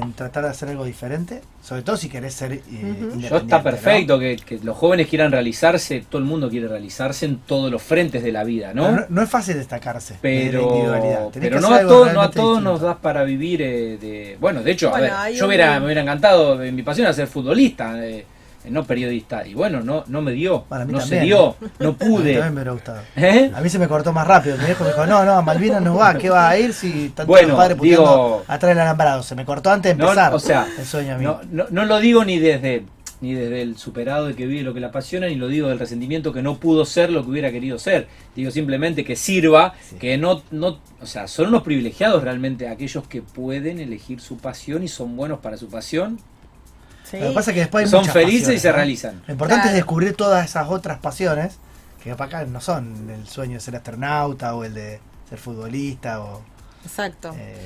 en 0.01 0.13
tratar 0.13 0.45
de 0.45 0.51
hacer 0.51 0.69
algo 0.71 0.85
diferente, 0.85 1.41
sobre 1.63 1.83
todo 1.83 1.97
si 1.97 2.09
querés 2.09 2.35
ser 2.35 2.53
eh, 2.53 2.61
Ujú. 2.67 2.77
independiente. 2.79 3.29
Yo 3.29 3.37
está 3.37 3.59
¿no? 3.59 3.63
perfecto 3.63 4.19
que, 4.19 4.37
que 4.37 4.59
los 4.59 4.77
jóvenes 4.77 5.07
quieran 5.09 5.31
realizarse, 5.31 6.05
todo 6.09 6.21
el 6.21 6.25
mundo 6.27 6.49
quiere 6.51 6.67
realizarse 6.69 7.27
en 7.27 7.39
todos 7.39 7.71
los 7.71 7.83
frentes 7.83 8.23
de 8.23 8.33
la 8.33 8.43
vida, 8.45 8.73
¿no? 8.75 8.91
No, 8.91 9.05
no 9.09 9.23
es 9.23 9.29
fácil 9.31 9.55
destacarse. 9.57 10.15
desde 10.23 10.53
la 10.53 10.63
individualidad. 10.63 11.19
Pero, 11.19 11.31
Tenés 11.31 11.49
pero 11.51 11.61
no 11.61 11.75
a 11.75 11.81
todos, 11.81 12.13
no 12.13 12.21
a 12.23 12.31
todos 12.31 12.49
distinto. 12.57 12.61
nos 12.73 12.81
das 12.81 12.97
para 12.97 13.23
vivir 13.25 13.63
eh, 13.63 13.99
de. 13.99 14.37
Bueno, 14.41 14.63
de 14.63 14.71
hecho, 14.73 14.91
Bueno, 14.91 15.15
a 15.15 15.25
ver, 15.25 15.35
yo 15.35 15.45
un- 15.45 15.49
hubiera, 15.49 15.79
me 15.79 15.87
hubiera 15.87 16.03
encantado, 16.03 16.63
eh, 16.63 16.73
mi 16.73 16.83
pasión 16.83 17.07
era 17.07 17.15
ser 17.15 17.27
futbolista, 17.29 18.05
eh, 18.07 18.25
no 18.71 18.85
periodista. 18.85 19.47
Y 19.47 19.55
bueno, 19.55 19.81
no, 19.83 20.05
no 20.07 20.23
me 20.23 20.33
dio, 20.33 20.65
Para 20.65 20.85
mí 20.85 20.93
no 20.93 20.99
también, 21.01 21.21
se 21.21 21.27
dio, 21.27 21.57
no 21.79 21.89
A 21.89 21.93
mí 21.93 21.97
pude. 21.99 22.33
también 22.35 22.47
me 22.47 22.61
hubiera 22.61 22.73
gustado. 22.73 23.01
¿Eh? 23.17 23.51
A 23.55 23.61
mí 23.61 23.69
se 23.69 23.79
me 23.79 23.89
cortó 23.89 24.13
más 24.13 24.27
rápido. 24.27 24.57
Mi 24.59 24.65
viejo 24.65 24.85
me 24.85 24.91
dijo, 24.91 25.07
no, 25.07 25.25
no, 25.25 25.33
a 25.33 25.43
Malvinas 25.43 25.83
no 25.83 25.97
va, 25.97 26.15
¿qué 26.19 26.31
va 26.31 26.49
a 26.49 26.59
ir 26.59 26.73
si 26.73 27.11
tanto 27.15 27.27
Bueno, 27.31 27.55
puteando 27.57 27.83
digo- 27.85 28.45
atrás 28.49 28.71
del 28.71 28.79
alambrado? 28.81 29.23
Se 29.23 29.35
me 29.35 29.45
cortó 29.45 29.71
antes 29.71 29.93
de 29.97 29.99
No, 30.03 30.09
empezar 30.11 30.35
o 30.35 30.39
sea, 30.39 30.67
el 30.79 30.85
sueño 30.85 31.15
a 31.15 31.19
mí. 31.19 31.25
No, 31.25 31.41
no, 31.51 31.67
no 31.71 31.85
lo 31.85 31.99
digo 32.01 32.25
ni 32.25 32.39
desde 32.39 32.85
ni 33.21 33.33
desde 33.33 33.63
el 33.63 33.79
superado 33.79 34.27
de 34.27 34.35
que 34.35 34.45
vive 34.45 34.63
lo 34.63 34.75
que 34.75 34.81
le 34.81 34.87
apasiona, 34.87 35.29
ni 35.29 35.37
lo 35.37 35.49
digo 35.49 35.69
del 35.69 35.79
resentimiento 35.79 36.31
que 36.35 36.43
no 36.43 36.59
pudo 36.59 36.85
ser 36.85 37.11
lo 37.11 37.25
que 37.25 37.31
hubiera 37.31 37.51
querido 37.51 37.79
ser. 37.79 38.07
Digo 38.37 38.51
simplemente 38.51 39.03
que 39.03 39.17
sirva, 39.17 39.73
Sí. 39.89 39.97
que 39.97 40.19
no, 40.19 40.43
no, 40.51 40.79
o 41.01 41.07
sea, 41.07 41.27
son 41.27 41.47
unos 41.47 41.63
privilegiados 41.63 42.23
realmente 42.23 42.69
aquellos 42.69 43.07
que 43.09 43.23
pueden 43.23 43.81
elegir 43.81 44.21
su 44.21 44.37
pasión 44.37 44.83
y 44.83 44.89
son 44.89 45.17
buenos 45.17 45.39
para 45.39 45.57
su 45.57 45.69
pasión, 45.71 46.19
Sí. 47.15 47.21
Lo 47.23 47.29
que 47.29 47.35
pasa 47.35 47.51
es 47.51 47.55
que 47.55 47.61
después 47.61 47.85
hay 47.85 47.91
son 47.91 48.01
muchas 48.01 48.13
felices 48.15 48.55
y 48.55 48.59
se 48.59 48.69
¿no? 48.69 48.75
realizan. 48.77 49.23
Lo 49.27 49.33
importante 49.33 49.63
Claro. 49.63 49.69
es 49.71 49.75
descubrir 49.77 50.15
todas 50.15 50.45
esas 50.45 50.69
otras 50.69 50.99
pasiones 50.99 51.59
que 52.03 52.15
para 52.15 52.39
acá 52.41 52.45
no 52.51 52.61
son 52.61 53.09
el 53.11 53.27
sueño 53.27 53.55
de 53.55 53.61
ser 53.61 53.77
astronauta 53.77 54.55
o 54.55 54.65
el 54.65 54.75
de 54.75 55.01
ser 55.29 55.39
futbolista 55.39 56.21
o 56.21 56.43
Exacto. 56.85 57.35
eh. 57.39 57.57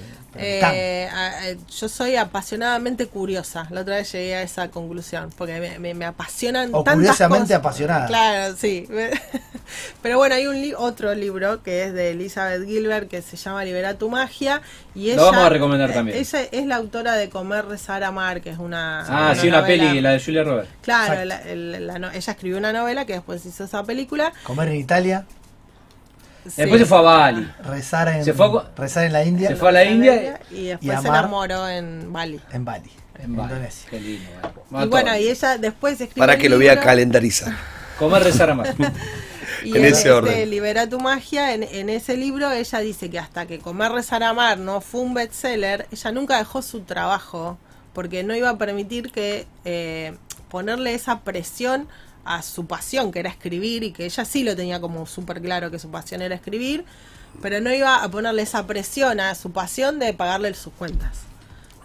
Eh, 0.41 1.09
a- 1.13 1.49
eh, 1.49 1.59
yo 1.81 1.89
soy 1.89 2.15
apasionadamente 2.17 3.07
curiosa. 3.07 3.67
La 3.71 3.81
otra 3.81 3.97
vez 3.97 4.13
llegué 4.13 4.37
a 4.37 4.43
esa 4.43 4.69
conclusión. 4.69 5.31
Porque 5.37 5.59
me, 5.59 5.79
me- 5.81 5.95
me 5.95 6.05
apasionan 6.05 6.69
O 6.73 6.85
tantas 6.85 6.95
curiosamente 6.95 7.45
cosas. 7.47 7.59
apasionada. 7.59 8.07
Claro, 8.07 8.55
sí. 8.57 8.87
Pero 10.03 10.17
bueno, 10.19 10.35
hay 10.35 10.47
un 10.47 10.55
li- 10.61 10.75
otro 10.77 11.15
libro 11.15 11.63
que 11.63 11.85
es 11.85 11.93
de 11.93 12.11
Elizabeth 12.11 12.65
Gilbert 12.67 13.09
que 13.09 13.21
se 13.23 13.37
llama 13.37 13.65
Libera 13.65 13.95
tu 13.95 14.09
magia. 14.11 14.63
Y 14.95 15.09
Lo 15.09 15.13
ella, 15.15 15.23
vamos 15.25 15.45
a 15.45 15.49
recomendar 15.49 15.93
también. 15.93 16.19
Ella 16.19 16.43
es 16.53 16.67
la 16.67 16.77
autora 16.77 17.15
de 17.15 17.29
Comer, 17.31 17.67
Rezar, 17.67 18.05
Amar, 18.05 18.41
que 18.41 18.51
es 18.51 18.59
una. 18.59 19.01
Ah, 19.01 19.35
sí, 19.35 19.49
una 19.49 19.61
novela- 19.63 19.89
peli, 19.89 20.01
la 20.01 20.11
de 20.13 20.21
Julia 20.21 20.45
Roberts. 20.45 20.71
Claro, 20.83 21.25
la- 21.25 21.41
la 21.45 22.13
ella 22.15 22.33
escribió 22.33 22.59
una 22.59 22.73
novela 22.73 23.05
que 23.07 23.15
después 23.15 23.45
hizo 23.45 23.65
esa 23.65 23.83
película. 23.83 24.33
Comer 24.45 24.69
en 24.69 24.77
Italia, 24.77 25.27
Después 26.57 26.81
se 26.81 26.87
fue 26.87 26.99
a 26.99 27.01
Bali. 27.03 27.53
rezar 27.65 28.09
en, 28.09 28.25
Se 28.25 28.33
fue 28.35 28.47
a 28.47 28.65
rezar 28.77 29.05
en 29.05 29.13
la 29.13 29.25
India, 29.25 29.49
Se 29.49 29.57
fue 29.57 29.69
a 29.69 29.73
la 29.73 29.85
India 29.85 30.41
y 30.51 30.67
después 30.67 30.83
y 30.83 30.87
se 30.87 30.93
amar. 31.09 31.19
enamoró 31.21 31.69
en 31.69 32.13
Bali. 32.13 32.41
en 32.53 32.65
Bali, 32.65 32.91
en 33.19 33.37
Bali. 33.37 33.53
Indonesia. 33.53 33.87
Qué 33.91 34.01
lindo. 34.01 34.31
bueno. 34.71 34.87
Y 34.87 34.89
bueno, 34.89 35.17
y 35.19 35.29
ella 35.29 35.59
después 35.59 35.95
escribe 36.01 36.19
Para 36.19 36.37
que 36.39 36.49
lo 36.49 36.57
voy 36.57 36.69
a 36.69 36.81
calendarizar. 36.81 37.53
Comer, 37.99 38.23
rezar, 38.23 38.51
amar. 38.51 38.75
Y 39.65 39.71
en 39.71 39.77
en 39.79 39.85
ese 39.87 39.97
este 39.97 40.11
orden. 40.13 40.51
Libera 40.51 40.89
tu 40.89 41.01
magia, 41.01 41.53
en, 41.53 41.65
en 41.65 41.89
ese 41.89 42.17
libro 42.17 42.53
ella 42.53 42.79
dice 42.79 43.11
que 43.11 43.19
hasta 43.19 43.47
que 43.47 43.59
Comer, 43.59 43.91
Rezar, 43.91 44.23
Amar 44.23 44.59
no 44.59 44.81
fue 44.81 45.01
un 45.01 45.15
bestseller, 45.15 45.89
ella 45.91 46.13
nunca 46.13 46.39
dejó 46.39 46.63
su 46.63 46.83
trabajo 46.83 47.59
porque 47.93 48.23
no 48.23 48.37
iba 48.37 48.51
a 48.51 48.57
permitir 48.59 49.11
que 49.11 49.47
eh, 49.65 50.17
ponerle 50.49 50.95
esa 50.95 51.21
presión 51.21 51.89
a 52.37 52.43
su 52.43 52.67
pasión, 52.67 53.11
que 53.13 53.21
era 53.21 53.31
escribir, 53.31 53.83
y 53.83 53.93
que 53.93 54.05
ella 54.05 54.25
sí 54.25 54.45
lo 54.45 54.55
tenía 54.57 54.81
como 54.81 55.07
súper 55.07 55.41
claro 55.41 55.71
que 55.71 55.79
su 55.79 55.91
pasión 55.91 56.23
era 56.23 56.35
escribir, 56.35 56.85
pero 57.43 57.61
no 57.61 57.73
iba 57.73 58.03
a 58.03 58.09
ponerle 58.11 58.43
esa 58.43 58.67
presión 58.67 59.21
a 59.21 59.35
su 59.35 59.51
pasión 59.53 59.99
de 59.99 60.13
pagarle 60.15 60.53
sus 60.55 60.73
cuentas. 60.73 61.19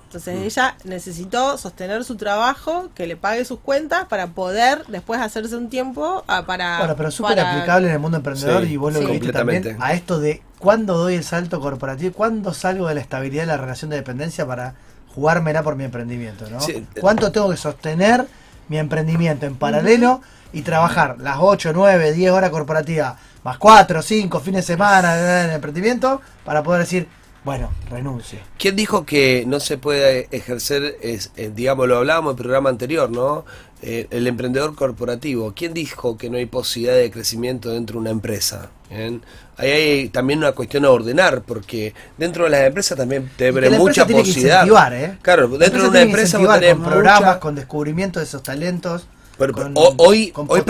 Entonces 0.05 0.39
Mm. 0.39 0.43
ella 0.43 0.75
necesitó 0.83 1.57
sostener 1.57 2.03
su 2.03 2.15
trabajo, 2.17 2.89
que 2.93 3.07
le 3.07 3.15
pague 3.17 3.43
sus 3.45 3.59
cuentas 3.59 4.05
para 4.07 4.27
poder 4.27 4.85
después 4.87 5.19
hacerse 5.19 5.55
un 5.55 5.69
tiempo 5.69 6.23
ah, 6.27 6.45
para... 6.45 6.77
Bueno, 6.77 6.95
pero 6.95 7.09
súper 7.09 7.35
para- 7.37 7.51
aplicable 7.55 7.87
en 7.87 7.93
el 7.93 7.99
mundo 7.99 8.17
emprendedor 8.17 8.63
Sí, 8.63 8.73
y 8.73 8.77
vos 8.77 8.93
lo 8.93 8.99
sí. 8.99 9.05
Completamente. 9.07 9.69
también 9.69 9.83
a 9.83 9.93
esto 9.95 10.19
de 10.19 10.43
cuándo 10.59 10.97
doy 10.99 11.15
el 11.15 11.23
salto 11.23 11.59
corporativo, 11.59 12.13
cuándo 12.13 12.53
salgo 12.53 12.87
de 12.87 12.93
la 12.95 13.01
estabilidad 13.01 13.43
de 13.43 13.47
la 13.47 13.57
relación 13.57 13.89
de 13.89 13.95
dependencia 13.97 14.45
para 14.45 14.75
jugármela 15.15 15.63
por 15.63 15.75
mi 15.75 15.83
emprendimiento, 15.83 16.47
¿no? 16.49 16.59
Sí. 16.61 16.85
¿Cuánto 17.01 17.31
tengo 17.31 17.49
que 17.49 17.57
sostener 17.57 18.27
mi 18.69 18.77
emprendimiento 18.77 19.45
en 19.45 19.55
paralelo 19.55 20.21
y 20.51 20.61
trabajar 20.61 21.17
las 21.19 21.37
8, 21.39 21.71
9, 21.73 22.13
10 22.13 22.31
horas 22.31 22.49
corporativas 22.49 23.15
más 23.43 23.57
4, 23.57 24.01
5 24.01 24.39
fines 24.39 24.65
de 24.65 24.73
semana 24.73 25.17
en 25.17 25.49
el 25.49 25.55
emprendimiento 25.55 26.21
para 26.45 26.63
poder 26.63 26.81
decir, 26.81 27.07
bueno, 27.43 27.71
renuncio? 27.89 28.39
¿Quién 28.57 28.75
dijo 28.75 29.05
que 29.05 29.43
no 29.45 29.59
se 29.59 29.77
puede 29.77 30.29
ejercer, 30.31 30.97
es, 31.01 31.31
eh, 31.35 31.51
digamos, 31.53 31.89
lo 31.89 31.97
hablábamos 31.97 32.31
en 32.31 32.37
el 32.37 32.41
programa 32.41 32.69
anterior, 32.69 33.09
¿no? 33.09 33.43
Eh, 33.81 34.07
el 34.11 34.27
emprendedor 34.27 34.75
corporativo. 34.75 35.53
¿Quién 35.53 35.73
dijo 35.73 36.17
que 36.17 36.29
no 36.29 36.37
hay 36.37 36.45
posibilidad 36.45 36.95
de 36.95 37.11
crecimiento 37.11 37.69
dentro 37.69 37.95
de 37.95 37.99
una 37.99 38.11
empresa? 38.11 38.69
Bien. 38.95 39.21
Ahí 39.57 39.69
hay 39.71 40.09
también 40.09 40.39
una 40.39 40.51
cuestión 40.53 40.83
a 40.85 40.89
ordenar, 40.89 41.41
porque 41.43 41.93
dentro 42.17 42.45
de 42.45 42.49
las 42.49 42.61
empresas 42.61 42.97
también 42.97 43.29
te 43.37 43.49
abre 43.49 43.69
mucha 43.71 44.05
posibilidad. 44.07 44.63
¿eh? 44.93 45.17
Claro, 45.21 45.47
La 45.47 45.57
dentro 45.57 45.83
de 45.83 45.89
una 45.89 46.01
empresa 46.01 46.37
vos 46.39 46.59
tenés 46.59 46.73
con 46.75 46.83
programas, 46.85 47.21
mucha- 47.21 47.39
con 47.39 47.55
descubrimiento 47.55 48.19
de 48.19 48.25
esos 48.25 48.41
talentos, 48.41 49.05
Pero, 49.37 49.53
con, 49.53 49.73
hoy, 49.75 50.31
con 50.31 50.47
hoy, 50.49 50.63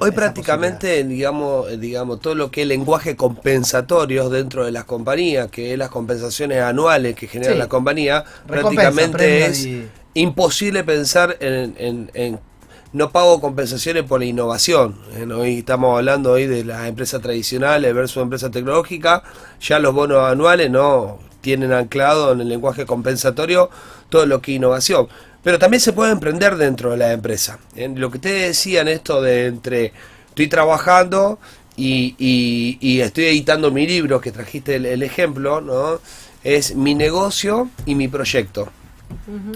hoy 0.00 0.10
prácticamente, 0.12 1.02
digamos, 1.04 1.70
eh, 1.70 1.76
digamos, 1.78 2.20
todo 2.20 2.34
lo 2.36 2.50
que 2.50 2.62
es 2.62 2.68
lenguaje 2.68 3.16
compensatorios 3.16 4.30
dentro 4.30 4.64
de 4.64 4.72
las 4.72 4.84
compañías, 4.84 5.48
que 5.50 5.72
es 5.72 5.78
las 5.78 5.88
compensaciones 5.88 6.60
anuales 6.62 7.14
que 7.16 7.26
genera 7.28 7.52
Sí. 7.52 7.58
la 7.58 7.68
compañía, 7.68 8.24
Recompensa, 8.46 8.90
prácticamente 8.92 9.46
es 9.46 9.64
y- 9.66 9.88
imposible 10.14 10.84
pensar 10.84 11.36
en, 11.40 11.74
en- 11.78 12.10
en 12.14 12.40
no 12.92 13.10
pago 13.10 13.40
compensaciones 13.40 14.04
por 14.04 14.20
la 14.20 14.26
innovación. 14.26 14.96
Eh, 15.14 15.24
Hoy 15.32 15.58
estamos 15.58 15.96
hablando 15.96 16.32
hoy 16.32 16.46
de 16.46 16.64
las 16.64 16.86
empresas 16.88 17.20
tradicionales 17.20 17.94
versus 17.94 18.22
empresas 18.22 18.50
tecnológicas, 18.50 19.22
ya 19.60 19.78
los 19.78 19.94
bonos 19.94 20.24
anuales 20.24 20.70
no 20.70 21.18
tienen 21.40 21.72
anclado 21.72 22.32
en 22.32 22.40
el 22.40 22.48
lenguaje 22.48 22.86
compensatorio 22.86 23.70
todo 24.08 24.26
lo 24.26 24.40
que 24.40 24.52
es 24.52 24.56
innovación. 24.56 25.08
Pero 25.42 25.58
también 25.58 25.80
se 25.80 25.92
puede 25.92 26.12
emprender 26.12 26.56
dentro 26.56 26.90
de 26.90 26.96
la 26.96 27.12
empresa. 27.12 27.58
En 27.76 28.00
lo 28.00 28.10
que 28.10 28.16
ustedes 28.18 28.48
decían, 28.48 28.88
esto 28.88 29.22
de 29.22 29.46
entre 29.46 29.92
estoy 30.30 30.48
trabajando 30.48 31.38
y, 31.76 32.14
y- 32.18 32.76
y 32.80 33.00
estoy 33.00 33.26
editando 33.26 33.70
mi 33.70 33.86
libro, 33.86 34.20
que 34.20 34.32
trajiste 34.32 34.76
el, 34.76 34.86
el 34.86 35.02
ejemplo, 35.02 35.60
¿no? 35.60 36.00
Es 36.42 36.74
mi 36.74 36.94
negocio 36.94 37.70
y 37.86 37.94
mi 37.94 38.08
proyecto. 38.08 38.68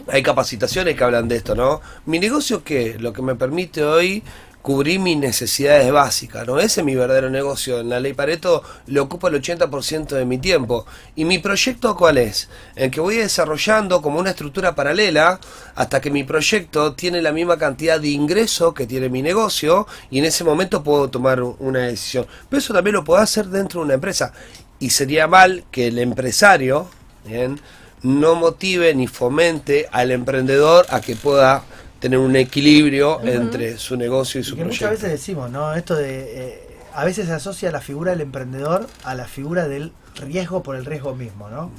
Hay 0.09 0.23
capacitaciones 0.23 0.97
que 0.97 1.05
hablan 1.05 1.29
de 1.29 1.37
esto, 1.37 1.55
¿no? 1.55 1.81
Mi 2.07 2.19
negocio 2.19 2.63
que 2.63 2.97
lo 2.99 3.13
que 3.13 3.23
me 3.23 3.35
permite 3.35 3.85
hoy 3.85 4.23
cubrir 4.63 5.01
mis 5.01 5.17
necesidades 5.17 5.91
básicas, 5.91 6.47
¿no? 6.47 6.61
Ese 6.61 6.81
es 6.81 6.87
mi 6.87 6.95
verdadero 6.95 7.29
negocio. 7.29 7.81
En 7.81 7.89
la 7.89 7.99
ley 7.99 8.15
Pareto 8.15 8.63
le 8.87 9.01
ocupa 9.01 9.29
el 9.29 9.43
80% 9.43 10.15
de 10.15 10.25
mi 10.25 10.39
tiempo. 10.39 10.87
¿Y 11.17 11.25
mi 11.25 11.39
proyecto 11.41 11.97
cuál 11.97 12.19
es? 12.19 12.49
En 12.77 12.91
que 12.91 13.01
voy 13.01 13.17
desarrollando 13.17 14.01
como 14.01 14.21
una 14.21 14.31
estructura 14.31 14.75
paralela 14.75 15.41
hasta 15.75 16.01
que 16.01 16.11
mi 16.11 16.23
proyecto 16.23 16.95
tiene 16.95 17.21
la 17.21 17.33
misma 17.33 17.59
cantidad 17.59 18.01
de 18.01 18.09
ingreso 18.09 18.73
que 18.73 18.87
tiene 18.87 19.09
mi 19.09 19.21
negocio 19.21 19.87
y 20.11 20.21
en 20.21 20.27
ese 20.27 20.45
momento 20.45 20.83
puedo 20.83 21.11
tomar 21.11 21.43
una 21.43 21.81
decisión. 21.81 22.27
Pero 22.49 22.59
eso 22.59 22.73
también 22.73 22.95
lo 22.95 23.05
puedo 23.05 23.21
hacer 23.21 23.47
dentro 23.47 23.81
de 23.81 23.87
una 23.87 23.95
empresa. 23.95 24.33
Y 24.79 24.91
sería 24.91 25.27
mal 25.27 25.65
que 25.73 25.89
el 25.89 25.99
empresario, 25.99 26.89
¿bien? 27.25 27.61
No 28.03 28.35
motive 28.35 28.95
ni 28.95 29.07
fomente 29.07 29.89
al 29.93 30.11
emprendedor 30.11 30.87
a 30.91 31.01
que 31.01 31.17
pueda 31.17 31.63
tener 32.01 32.19
un 32.19 32.35
equilibrio 32.37 33.21
entre 33.23 33.79
su 33.79 33.97
negocio 33.97 34.41
y 34.41 34.43
Y 34.43 34.45
su 34.45 34.57
muchas 34.57 34.79
proyecto. 34.79 34.91
veces 34.91 35.11
decimos, 35.11 35.51
¿no? 35.51 35.75
Esto 35.75 35.95
de. 35.95 36.21
eh, 36.49 36.69
a 36.95 37.05
veces 37.05 37.27
se 37.27 37.33
asocia 37.33 37.71
la 37.71 37.81
figura 37.81 38.11
del 38.13 38.21
emprendedor 38.23 38.87
a 39.05 39.15
la 39.15 39.27
figura 39.27 39.67
del 39.69 39.93
riesgo 40.17 40.63
por 40.63 40.77
el 40.77 40.85
riesgo 40.85 41.15
mismo, 41.15 41.49
¿no? 41.49 41.71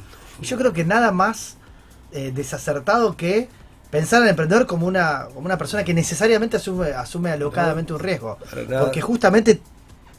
Y 0.41 0.45
yo 0.45 0.57
creo 0.57 0.73
que 0.73 0.85
nada 0.85 1.11
más 1.11 1.57
eh, 2.13 2.31
desacertado 2.33 3.15
que 3.15 3.47
pensar 3.91 4.23
al 4.23 4.29
emprendedor 4.29 4.65
como 4.65 4.87
una, 4.87 5.27
como 5.33 5.45
una 5.45 5.57
persona 5.57 5.83
que 5.83 5.93
necesariamente 5.93 6.57
asume, 6.57 6.87
asume 6.93 7.29
alocadamente 7.31 7.93
un 7.93 7.99
riesgo. 7.99 8.39
Porque 8.79 9.01
justamente 9.01 9.59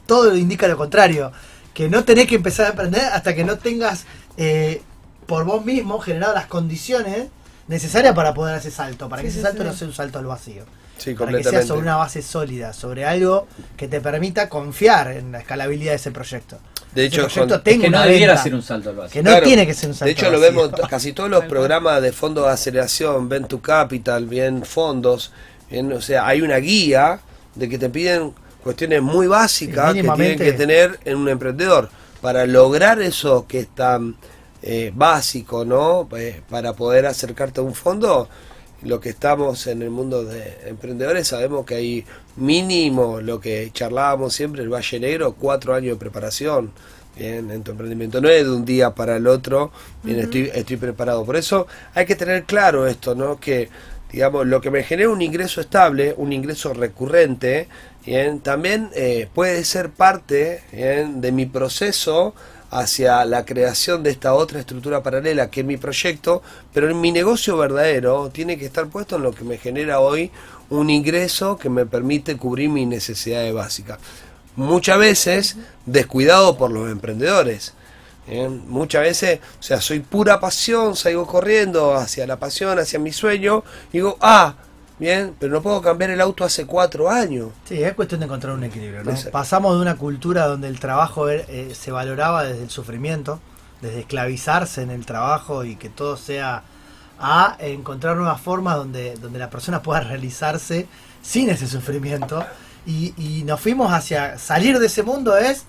todo 0.05 0.35
indica 0.35 0.67
lo 0.67 0.77
contrario. 0.77 1.31
Que 1.73 1.89
no 1.89 2.05
tenés 2.05 2.27
que 2.27 2.35
empezar 2.35 2.67
a 2.67 2.69
emprender 2.69 3.01
hasta 3.01 3.35
que 3.35 3.43
no 3.43 3.57
tengas 3.57 4.05
eh, 4.37 4.81
por 5.25 5.43
vos 5.45 5.63
mismo 5.65 5.99
generado 5.99 6.33
las 6.33 6.45
condiciones 6.47 7.27
necesarias 7.67 8.13
para 8.13 8.33
poder 8.33 8.55
hacer 8.55 8.71
salto. 8.71 9.09
Para 9.09 9.21
Sí, 9.21 9.27
que 9.27 9.31
sí, 9.33 9.39
ese 9.39 9.47
salto 9.47 9.63
sí. 9.63 9.67
no 9.69 9.73
sea 9.75 9.87
un 9.87 9.93
salto 9.93 10.19
al 10.19 10.25
vacío 10.25 10.63
Sí, 10.97 11.13
para 11.13 11.31
que 11.37 11.43
sea 11.43 11.61
sobre 11.63 11.81
una 11.81 11.97
base 11.97 12.21
sólida, 12.21 12.71
sobre 12.73 13.05
algo 13.05 13.47
que 13.75 13.87
te 13.87 13.99
permita 13.99 14.47
confiar 14.47 15.11
en 15.11 15.31
la 15.33 15.39
escalabilidad 15.39 15.91
de 15.91 15.95
ese 15.97 16.11
proyecto. 16.11 16.57
De 16.93 17.07
Ese 17.07 17.17
hecho, 17.17 17.27
con- 17.47 17.51
Es 17.65 17.77
que 17.79 17.89
no 17.89 18.01
debiera 18.03 18.33
venta, 18.33 18.43
ser 18.43 18.55
un 18.55 18.61
salto 18.63 18.91
al 18.91 18.95
vacío. 18.95 19.13
que 19.13 19.23
no 19.23 19.31
Claro. 19.31 19.45
tiene 19.45 19.67
que 19.67 19.73
ser 19.73 19.89
un 19.89 19.95
salto 19.95 20.05
De 20.05 20.11
hecho, 20.11 20.29
lo 20.31 20.39
vemos 20.39 20.69
casi 20.89 21.11
todos 21.11 21.29
los 21.29 21.43
programas 21.45 22.01
de 22.01 22.13
fondos 22.13 22.45
de 22.45 22.51
aceleración, 22.53 23.27
Venture 23.27 23.61
Capital, 23.61 24.25
bien 24.27 24.63
fondos, 24.63 25.33
bien, 25.69 25.91
o 25.91 25.99
sea, 25.99 26.25
hay 26.25 26.41
una 26.41 26.55
guía 26.57 27.19
de 27.55 27.67
que 27.67 27.77
te 27.77 27.89
piden 27.89 28.33
cuestiones 28.63 29.01
muy 29.01 29.27
básicas 29.27 29.93
que 29.93 30.01
tienen 30.03 30.37
que 30.39 30.53
tener 30.53 30.97
en 31.03 31.17
un 31.17 31.27
emprendedor 31.27 31.89
para 32.21 32.45
lograr 32.45 33.01
eso 33.01 33.45
que 33.47 33.59
es 33.59 33.67
tan 33.75 34.15
eh, 34.67 34.91
básico, 34.95 35.63
¿no? 35.63 36.09
Eh, 36.17 36.41
para 36.49 36.73
poder 36.73 37.05
acercarte 37.05 37.59
a 37.59 37.63
un 37.63 37.75
fondo, 37.75 38.27
lo 38.81 38.99
que 38.99 39.09
estamos 39.09 39.67
en 39.67 39.83
el 39.83 39.91
mundo 39.91 40.25
de 40.25 40.57
emprendedores 40.65 41.27
sabemos 41.27 41.67
que 41.67 41.75
hay 41.75 42.05
mínimo 42.35 43.21
lo 43.21 43.39
que 43.39 43.69
charlábamos 43.71 44.33
siempre, 44.33 44.63
el 44.63 44.73
Valle 44.73 44.99
Negro, 44.99 45.35
cuatro 45.39 45.75
años 45.75 45.91
de 45.91 45.99
preparación. 45.99 46.71
Bien, 47.15 47.49
en 47.51 47.63
tu 47.63 47.71
emprendimiento 47.71 48.19
no 48.19 48.27
es 48.27 48.43
de 48.43 48.51
un 48.51 48.65
día 48.65 48.95
para 48.95 49.17
el 49.17 49.27
otro, 49.27 49.71
bien, 50.01 50.19
estoy, 50.19 50.51
estoy 50.51 50.77
preparado. 50.77 51.23
Por 51.23 51.35
eso 51.35 51.67
hay 51.93 52.07
que 52.07 52.15
tener 52.15 52.45
claro 52.45 52.87
esto, 52.87 53.13
¿no? 53.13 53.39
Que, 53.39 53.69
digamos, 54.11 54.47
lo 54.47 54.59
que 54.61 54.71
me 54.71 54.83
genera 54.83 55.09
un 55.11 55.21
ingreso 55.21 55.61
estable, 55.61 56.15
un 56.17 56.33
ingreso 56.33 56.73
recurrente, 56.73 57.69
bien, 58.03 58.39
también 58.39 58.89
eh, 58.95 59.29
puede 59.33 59.63
ser 59.63 59.91
parte 59.91 60.63
bien, 60.73 61.21
de 61.21 61.31
mi 61.31 61.45
proceso 61.45 62.33
hacia 62.75 63.23
la 63.23 63.45
creación 63.45 64.03
de 64.03 64.09
esta 64.09 64.33
otra 64.33 64.59
estructura 64.59 65.01
paralela 65.01 65.49
que 65.49 65.61
es 65.61 65.65
mi 65.65 65.77
proyecto, 65.77 66.43
pero 66.73 66.89
en 66.89 66.99
mi 66.99 67.13
negocio 67.13 67.55
verdadero 67.55 68.29
tiene 68.29 68.57
que 68.57 68.65
estar 68.65 68.87
puesto 68.87 69.15
en 69.15 69.23
lo 69.23 69.31
que 69.31 69.45
me 69.45 69.57
genera 69.57 70.01
hoy 70.01 70.29
un 70.69 70.89
ingreso 70.89 71.57
que 71.57 71.69
me 71.69 71.85
permite 71.85 72.35
cubrir 72.35 72.69
mis 72.69 72.85
necesidades 72.85 73.53
básicas. 73.53 73.99
Muchas 74.57 74.99
veces 74.99 75.55
descuidado 75.85 76.57
por 76.57 76.69
los 76.69 76.91
emprendedores. 76.91 77.73
Muchas 78.67 79.03
veces, 79.03 79.39
o 79.59 79.63
sea, 79.63 79.79
soy 79.79 79.99
pura 79.99 80.39
pasión, 80.39 80.95
salgo 80.95 81.25
corriendo 81.27 81.93
hacia 81.95 82.27
la 82.27 82.39
pasión, 82.39 82.77
hacia 82.79 82.99
mi 82.99 83.13
sueño, 83.13 83.63
y 83.93 83.99
digo, 83.99 84.17
ah, 84.19 84.55
bien, 84.99 85.35
pero 85.39 85.53
no 85.53 85.61
puedo 85.61 85.81
cambiar 85.81 86.11
el 86.11 86.21
auto 86.21 86.43
hace 86.43 86.65
cuatro 86.65 87.09
años. 87.09 87.49
Sí, 87.65 87.81
es 87.81 87.93
cuestión 87.93 88.19
de 88.19 88.25
encontrar 88.25 88.53
un 88.53 88.63
equilibrio. 88.63 89.03
¿no? 89.03 89.13
Pasamos 89.31 89.75
de 89.75 89.81
una 89.81 89.95
cultura 89.95 90.47
donde 90.47 90.67
el 90.67 90.79
trabajo 90.79 91.29
eh, 91.29 91.73
se 91.73 91.91
valoraba 91.91 92.43
desde 92.43 92.63
el 92.63 92.69
sufrimiento, 92.69 93.39
desde 93.81 94.01
esclavizarse 94.01 94.81
en 94.81 94.91
el 94.91 95.05
trabajo 95.05 95.63
y 95.63 95.75
que 95.75 95.89
todo 95.89 96.17
sea 96.17 96.63
a 97.19 97.55
encontrar 97.59 98.17
nuevas 98.17 98.41
formas 98.41 98.75
donde, 98.75 99.15
donde 99.15 99.39
la 99.39 99.49
persona 99.49 99.81
pueda 99.81 100.01
realizarse 100.01 100.87
sin 101.21 101.49
ese 101.49 101.67
sufrimiento. 101.67 102.45
Y, 102.85 103.13
y 103.17 103.43
nos 103.43 103.59
fuimos 103.59 103.91
hacia 103.91 104.37
salir 104.37 104.79
de 104.79 104.87
ese 104.87 105.01
mundo 105.01 105.35
es 105.37 105.65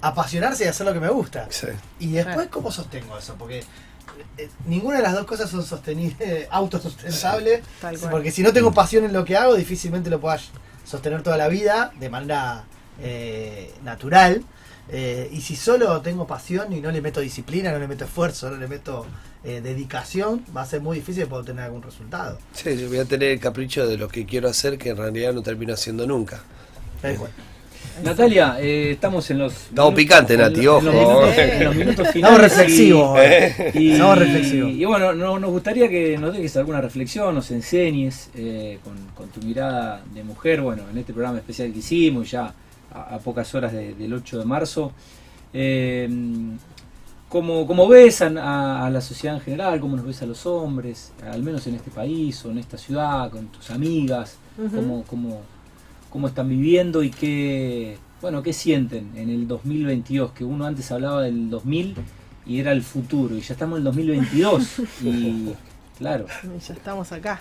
apasionarse 0.00 0.64
y 0.64 0.68
hacer 0.68 0.86
lo 0.86 0.92
que 0.92 1.00
me 1.00 1.08
gusta. 1.08 1.46
Sí. 1.50 1.68
Y 1.98 2.12
después. 2.12 2.48
¿cómo 2.48 2.70
sostengo 2.70 3.18
eso? 3.18 3.34
Porque 3.38 3.64
eh, 4.36 4.48
ninguna 4.66 4.98
de 4.98 5.02
las 5.02 5.14
dos 5.14 5.26
cosas 5.26 5.50
son 5.50 5.64
sostenibles, 5.64 6.46
autosustentables. 6.50 7.62
Porque 8.10 8.30
si 8.30 8.42
no 8.42 8.52
tengo 8.52 8.72
pasión 8.72 9.04
en 9.04 9.12
lo 9.12 9.24
que 9.24 9.36
hago, 9.36 9.54
difícilmente 9.54 10.10
lo 10.10 10.20
pueda 10.20 10.38
sostener 10.84 11.22
toda 11.22 11.36
la 11.36 11.48
vida 11.48 11.92
de 11.98 12.10
manera 12.10 12.64
eh, 13.00 13.72
natural. 13.84 14.42
Eh, 14.90 15.28
y 15.32 15.42
si 15.42 15.54
solo 15.54 16.00
tengo 16.00 16.26
pasión 16.26 16.72
y 16.72 16.80
no 16.80 16.90
le 16.90 17.02
meto 17.02 17.20
disciplina, 17.20 17.70
no 17.72 17.78
le 17.78 17.86
meto 17.86 18.04
esfuerzo, 18.04 18.50
no 18.50 18.56
le 18.56 18.66
meto 18.66 19.06
eh, 19.44 19.60
dedicación, 19.60 20.44
va 20.56 20.62
a 20.62 20.66
ser 20.66 20.80
muy 20.80 20.96
difícil 20.96 21.26
poder 21.26 21.44
tener 21.44 21.64
algún 21.64 21.82
resultado. 21.82 22.38
Sí, 22.52 22.76
yo 22.76 22.88
voy 22.88 22.98
a 22.98 23.04
tener 23.04 23.30
el 23.30 23.40
capricho 23.40 23.86
de 23.86 23.98
lo 23.98 24.08
que 24.08 24.24
quiero 24.24 24.48
hacer 24.48 24.78
que 24.78 24.90
en 24.90 24.96
realidad 24.96 25.34
no 25.34 25.42
termino 25.42 25.74
haciendo 25.74 26.06
nunca. 26.06 26.40
Tal 27.02 27.16
cual. 27.16 27.30
Natalia, 28.04 28.56
eh, 28.60 28.92
estamos 28.92 29.28
en 29.30 29.38
los. 29.38 29.52
Estamos 29.52 29.76
minutos- 29.76 29.94
picantes, 29.96 30.38
Nati, 30.38 30.62
los- 30.62 30.78
en 30.80 30.86
los 30.86 30.94
ojo. 30.94 31.08
minutos- 31.20 31.38
en 31.38 31.64
los 31.64 31.74
minutos 31.76 32.08
finales. 32.08 32.16
Estamos 32.16 32.40
reflexivos. 32.40 33.18
y- 33.74 33.78
Y, 33.78 33.92
Estamos 33.92 34.18
reflexivos. 34.18 34.70
y 34.72 34.84
bueno, 34.84 35.12
no- 35.14 35.38
nos 35.38 35.50
gustaría 35.50 35.88
que 35.88 36.16
nos 36.18 36.32
dejes 36.32 36.56
alguna 36.56 36.80
reflexión, 36.80 37.34
nos 37.34 37.50
enseñes 37.50 38.30
eh, 38.36 38.78
con, 38.84 38.94
con 39.16 39.28
tu 39.30 39.40
mirada 39.44 40.02
de 40.14 40.22
mujer, 40.22 40.60
bueno, 40.60 40.84
en 40.90 40.98
este 40.98 41.12
programa 41.12 41.38
especial 41.38 41.72
que 41.72 41.78
hicimos, 41.80 42.30
ya 42.30 42.52
a, 42.92 43.14
a 43.16 43.18
pocas 43.18 43.52
horas 43.54 43.72
de- 43.72 43.94
del 43.94 44.14
8 44.14 44.38
de 44.38 44.44
marzo. 44.44 44.92
Eh, 45.52 46.08
¿cómo, 47.28 47.66
cómo 47.66 47.88
ves 47.88 48.22
a, 48.22 48.26
a- 48.28 48.86
a 48.86 48.90
la 48.90 49.00
sociedad 49.00 49.36
en 49.36 49.42
general? 49.42 49.80
¿Cómo 49.80 49.96
nos 49.96 50.06
ves 50.06 50.22
a 50.22 50.26
los 50.26 50.46
hombres? 50.46 51.12
Al 51.30 51.42
menos 51.42 51.66
en 51.66 51.74
este 51.74 51.90
país 51.90 52.44
o 52.44 52.50
en 52.50 52.58
esta 52.58 52.78
ciudad, 52.78 53.30
con 53.30 53.46
tus 53.48 53.70
amigas. 53.70 54.36
¿Cómo, 54.56 55.04
cómo, 55.06 55.40
cómo 56.10 56.28
están 56.28 56.48
viviendo 56.48 57.02
y 57.02 57.10
qué, 57.10 57.98
bueno, 58.20 58.42
qué 58.42 58.52
sienten 58.52 59.10
en 59.16 59.30
el 59.30 59.46
2022? 59.48 60.32
Que 60.32 60.44
uno 60.44 60.64
antes 60.66 60.90
hablaba 60.92 61.22
del 61.22 61.50
2000 61.50 61.94
y 62.46 62.60
era 62.60 62.72
el 62.72 62.82
futuro, 62.82 63.36
y 63.36 63.40
ya 63.40 63.52
estamos 63.54 63.76
en 63.76 63.80
el 63.80 63.84
2022. 63.84 64.78
y 65.02 65.52
claro, 65.98 66.26
Ya 66.66 66.74
estamos 66.74 67.12
acá. 67.12 67.40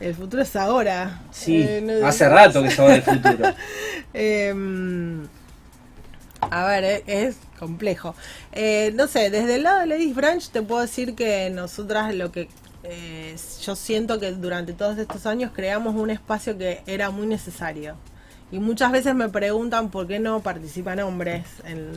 El 0.00 0.14
futuro 0.14 0.42
es 0.42 0.54
ahora. 0.56 1.22
sí, 1.30 1.56
Eh, 1.62 1.80
no- 1.82 2.06
hace 2.06 2.28
rato 2.28 2.62
que 2.62 2.70
se 2.70 2.82
va 2.82 2.90
del 2.92 3.02
futuro. 3.02 3.54
Em, 4.14 5.26
a 6.40 6.66
ver, 6.66 6.84
eh, 6.84 7.02
es 7.06 7.36
complejo. 7.58 8.14
Eh, 8.52 8.92
no 8.94 9.06
sé, 9.06 9.30
desde 9.30 9.54
el 9.56 9.62
lado 9.62 9.80
de 9.80 9.86
Ladies 9.86 10.14
Branch 10.14 10.48
te 10.50 10.60
puedo 10.62 10.82
decir 10.82 11.14
que 11.14 11.48
nosotras 11.50 12.14
lo 12.14 12.30
que 12.32 12.48
eh, 12.84 13.36
yo 13.62 13.76
siento 13.76 14.18
que 14.18 14.32
durante 14.32 14.72
todos 14.72 14.98
estos 14.98 15.26
años 15.26 15.52
creamos 15.54 15.94
un 15.94 16.10
espacio 16.10 16.56
que 16.58 16.82
era 16.86 17.10
muy 17.10 17.26
necesario. 17.26 17.96
Y 18.50 18.58
muchas 18.58 18.92
veces 18.92 19.14
me 19.14 19.28
preguntan 19.28 19.90
por 19.90 20.06
qué 20.06 20.18
no 20.18 20.40
participan 20.40 21.00
hombres. 21.00 21.44
En, 21.64 21.92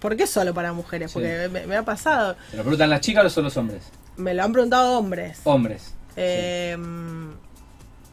por, 0.00 0.16
qué 0.16 0.26
solo 0.26 0.54
para 0.54 0.72
mujeres? 0.72 1.10
Sí. 1.10 1.14
Porque 1.14 1.48
me, 1.50 1.66
me 1.66 1.76
ha 1.76 1.84
pasado. 1.84 2.36
¿Se 2.50 2.56
lo 2.56 2.62
preguntan 2.62 2.90
las 2.90 3.00
chicas 3.00 3.24
o 3.26 3.30
son 3.30 3.44
los 3.44 3.56
hombres? 3.56 3.82
Me 4.16 4.34
lo 4.34 4.44
han 4.44 4.52
preguntado 4.52 4.98
hombres. 4.98 5.40
Hombres. 5.44 5.94
Eh, 6.16 6.76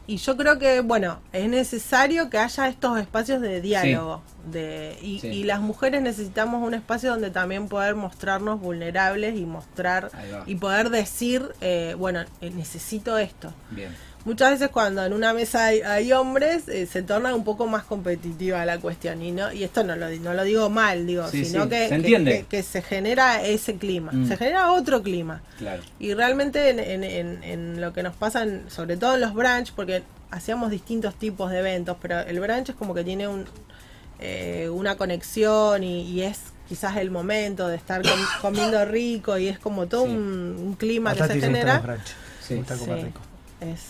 Y 0.08 0.18
yo 0.18 0.36
creo 0.36 0.58
que, 0.58 0.80
bueno, 0.80 1.18
es 1.32 1.48
necesario 1.48 2.30
que 2.30 2.38
haya 2.38 2.68
estos 2.68 2.98
espacios 3.00 3.40
de 3.40 3.60
diálogo. 3.60 4.22
De, 4.50 4.96
y, 5.02 5.18
Sí. 5.18 5.26
y 5.28 5.42
las 5.44 5.60
mujeres 5.60 6.00
necesitamos 6.02 6.62
un 6.64 6.74
espacio 6.74 7.10
donde 7.10 7.30
también 7.30 7.66
poder 7.68 7.96
mostrarnos 7.96 8.60
vulnerables 8.60 9.36
y 9.36 9.44
mostrar 9.44 10.10
y 10.46 10.54
poder 10.54 10.90
decir, 10.90 11.48
eh, 11.60 11.96
bueno, 11.98 12.20
eh, 12.40 12.50
necesito 12.50 13.18
esto. 13.18 13.52
Bien. 13.70 13.90
Muchas 14.26 14.50
veces 14.50 14.68
cuando 14.68 15.02
en 15.04 15.12
una 15.14 15.32
mesa 15.32 15.66
hay, 15.66 15.80
hay 15.80 16.12
hombres 16.12 16.68
eh, 16.68 16.84
se 16.86 17.02
torna 17.02 17.34
un 17.34 17.44
poco 17.44 17.66
más 17.66 17.84
competitiva 17.84 18.64
la 18.66 18.78
cuestión 18.78 19.22
y 19.22 19.30
no 19.32 19.50
y 19.52 19.62
esto 19.64 19.84
no 19.84 19.96
lo, 19.96 20.10
no 20.10 20.34
lo 20.34 20.42
digo 20.44 20.68
mal, 20.68 21.06
digo, 21.06 21.26
Sí, 21.28 21.44
sino 21.46 21.62
sí, 21.64 21.70
que, 21.70 21.82
se 21.84 21.88
que- 21.88 21.94
entiende. 21.94 22.38
que- 22.40 22.44
que 22.58 22.62
se 22.62 22.82
genera 22.82 23.42
ese 23.42 23.76
clima, 23.76 24.10
Mm. 24.12 24.26
se 24.28 24.36
genera 24.36 24.72
otro 24.72 25.02
clima. 25.02 25.40
Claro. 25.58 25.82
Y 25.98 26.12
realmente 26.12 26.68
en, 26.70 26.80
en- 26.80 27.04
en- 27.04 27.42
en 27.44 27.80
lo 27.80 27.92
que 27.94 28.02
nos 28.02 28.14
pasa, 28.16 28.42
en- 28.42 28.68
sobre 28.68 28.96
todo 28.98 29.14
en 29.14 29.20
los 29.22 29.32
branch, 29.32 29.72
porque 29.74 30.02
hacíamos 30.32 30.70
distintos 30.70 31.14
tipos 31.14 31.50
de 31.52 31.60
eventos, 31.60 31.96
pero 32.02 32.18
el 32.20 32.38
branch 32.40 32.70
es 32.70 32.74
como 32.74 32.92
que 32.94 33.04
tiene 33.04 33.28
un, 33.28 33.46
eh, 34.18 34.68
una 34.72 34.96
conexión 34.96 35.84
y, 35.84 36.02
y 36.02 36.22
es 36.22 36.40
quizás 36.68 36.96
el 36.96 37.12
momento 37.12 37.68
de 37.68 37.76
estar 37.76 38.02
com- 38.02 38.10
comiendo 38.42 38.84
rico 38.86 39.38
y 39.38 39.46
es 39.46 39.58
como 39.60 39.86
todo 39.86 40.04
Sí. 40.06 40.10
un, 40.10 40.56
un 40.58 40.74
clima 40.74 41.14
que 41.14 41.24
se 41.28 41.40
genera. 41.40 41.80
Sí. 42.40 42.56
rico. 42.56 43.20
Es, 43.60 43.80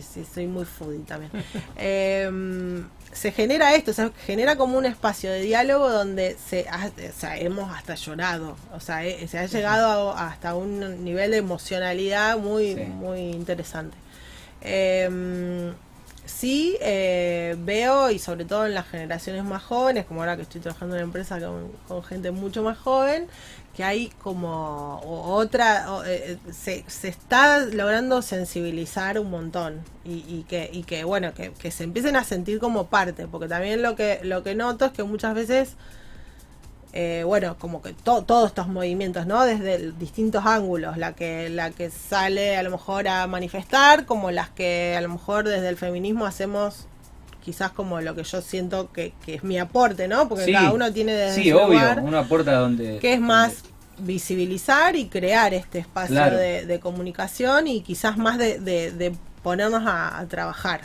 sí, 0.00 0.02
sí, 0.02 0.26
soy 0.34 0.46
muy 0.46 0.64
foodie 0.64 1.00
también. 1.00 1.30
Em, 1.76 2.88
se 3.12 3.30
genera 3.32 3.74
esto, 3.74 3.92
se 3.92 4.10
genera 4.26 4.56
como 4.56 4.78
un 4.78 4.86
espacio 4.86 5.30
de 5.30 5.42
diálogo 5.42 5.90
donde 5.90 6.36
se, 6.48 6.66
ha- 6.70 6.86
o 6.88 7.12
sea, 7.20 7.36
hemos 7.36 7.70
hasta 7.70 7.94
llorado, 7.94 8.56
o 8.74 8.80
sea, 8.80 9.04
eh, 9.04 9.28
se 9.28 9.38
ha 9.38 9.46
llegado 9.46 10.12
a- 10.12 10.28
hasta 10.28 10.54
un 10.54 11.04
nivel 11.04 11.30
de 11.32 11.36
emocionalidad 11.38 12.38
muy, 12.38 12.74
Sí. 12.74 12.80
muy 12.84 13.20
interesante. 13.20 13.96
Em, 14.62 15.74
sí 16.24 16.76
eh, 16.80 17.56
veo, 17.58 18.10
y 18.10 18.18
sobre 18.18 18.44
todo 18.44 18.64
en 18.66 18.74
las 18.74 18.86
generaciones 18.88 19.44
más 19.44 19.62
jóvenes, 19.62 20.06
como 20.06 20.20
ahora 20.20 20.36
que 20.36 20.42
estoy 20.42 20.60
trabajando 20.60 20.94
en 20.94 21.02
una 21.02 21.06
empresa 21.08 21.38
con, 21.40 21.70
con 21.88 22.02
gente 22.04 22.30
mucho 22.30 22.62
más 22.62 22.78
joven, 22.78 23.26
que 23.76 23.84
hay 23.84 24.08
como 24.22 25.00
otra, 25.04 25.92
o, 25.92 26.04
eh, 26.04 26.38
se, 26.52 26.84
se 26.88 27.08
está 27.08 27.60
logrando 27.60 28.20
sensibilizar 28.22 29.18
un 29.18 29.30
montón 29.30 29.80
y, 30.04 30.24
y 30.28 30.44
que, 30.48 30.68
y 30.72 30.82
que 30.84 31.04
bueno, 31.04 31.32
que, 31.34 31.70
se 31.70 31.84
empiecen 31.84 32.16
a 32.16 32.24
sentir 32.24 32.58
como 32.58 32.86
parte, 32.88 33.26
porque 33.28 33.48
también 33.48 33.80
lo 33.82 33.96
que, 33.96 34.20
lo 34.24 34.42
que 34.42 34.54
noto 34.54 34.84
es 34.86 34.92
que 34.92 35.04
muchas 35.04 35.34
veces 35.34 35.76
eh, 36.92 37.22
bueno, 37.24 37.56
como 37.58 37.80
que 37.82 37.94
to- 37.94 38.22
todos 38.24 38.48
estos 38.48 38.68
movimientos, 38.68 39.26
¿no? 39.26 39.44
Desde 39.44 39.92
distintos 39.92 40.44
ángulos, 40.44 40.98
la 40.98 41.14
que, 41.14 41.48
la 41.48 41.70
que 41.70 41.90
sale 41.90 42.56
a 42.56 42.62
lo 42.62 42.70
mejor 42.70 43.08
a 43.08 43.26
manifestar, 43.26 44.04
como 44.04 44.30
las 44.30 44.50
que 44.50 44.94
a 44.96 45.00
lo 45.00 45.08
mejor 45.08 45.48
desde 45.48 45.68
el 45.68 45.76
feminismo 45.78 46.26
hacemos 46.26 46.86
quizás 47.44 47.72
como 47.72 48.00
lo 48.00 48.14
que 48.14 48.22
yo 48.24 48.40
siento 48.40 48.92
que, 48.92 49.12
que 49.24 49.34
es 49.34 49.44
mi 49.44 49.58
aporte, 49.58 50.08
¿no? 50.08 50.28
Porque 50.28 50.44
Sí. 50.46 50.52
cada 50.52 50.72
uno 50.72 50.92
tiene 50.92 51.12
desde 51.12 51.42
Sí, 51.42 51.52
obvio, 51.52 51.66
lugar, 51.78 52.00
una 52.00 52.24
puerta 52.28 52.54
donde... 52.54 52.98
que 52.98 53.14
es 53.14 53.20
más 53.20 53.62
visibilizar 53.98 54.96
y 54.96 55.06
crear 55.06 55.52
este 55.54 55.78
espacio 55.80 56.14
Claro. 56.16 56.36
de, 56.36 56.66
de 56.66 56.80
comunicación 56.80 57.66
y 57.66 57.82
quizás 57.82 58.16
más 58.16 58.38
de, 58.38 58.58
de- 58.58 58.90
de 58.92 59.12
ponernos 59.42 59.82
a, 59.86 60.18
a 60.18 60.26
trabajar 60.26 60.82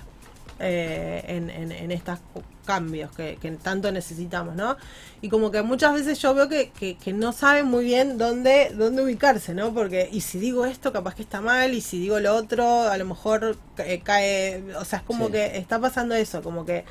eh, 0.60 1.24
en, 1.28 1.50
en, 1.50 1.72
en 1.72 1.92
estos 1.92 2.20
cambios 2.68 3.10
que, 3.16 3.38
que 3.42 3.50
tanto 3.54 3.92
necesitamos, 3.92 4.56
¿no? 4.56 4.78
Y 5.22 5.30
como 5.30 5.50
que 5.50 5.64
muchas 5.64 5.94
veces 5.96 6.20
yo 6.20 6.36
veo 6.36 6.48
que, 6.48 6.70
que, 6.70 6.96
que 6.98 7.14
no 7.14 7.32
saben 7.34 7.66
muy 7.66 7.84
bien 7.86 8.20
dónde, 8.20 8.72
dónde 8.76 9.02
ubicarse, 9.04 9.56
¿no? 9.56 9.74
Porque, 9.74 10.08
y 10.12 10.22
si 10.22 10.38
digo 10.38 10.68
esto, 10.68 10.94
capaz 10.94 11.16
que 11.16 11.24
está 11.24 11.42
mal, 11.42 11.74
y 11.74 11.82
si 11.82 11.98
digo 12.00 12.20
lo 12.20 12.36
otro, 12.36 12.84
a 12.84 12.96
lo 12.98 13.06
mejor 13.06 13.58
eh, 13.80 14.02
cae, 14.04 14.64
o 14.80 14.86
sea, 14.86 15.00
es 15.00 15.06
como 15.06 15.26
Sí. 15.28 15.32
que 15.32 15.58
está 15.58 15.80
pasando 15.80 16.14
eso, 16.14 16.44
como 16.44 16.64
que, 16.66 16.86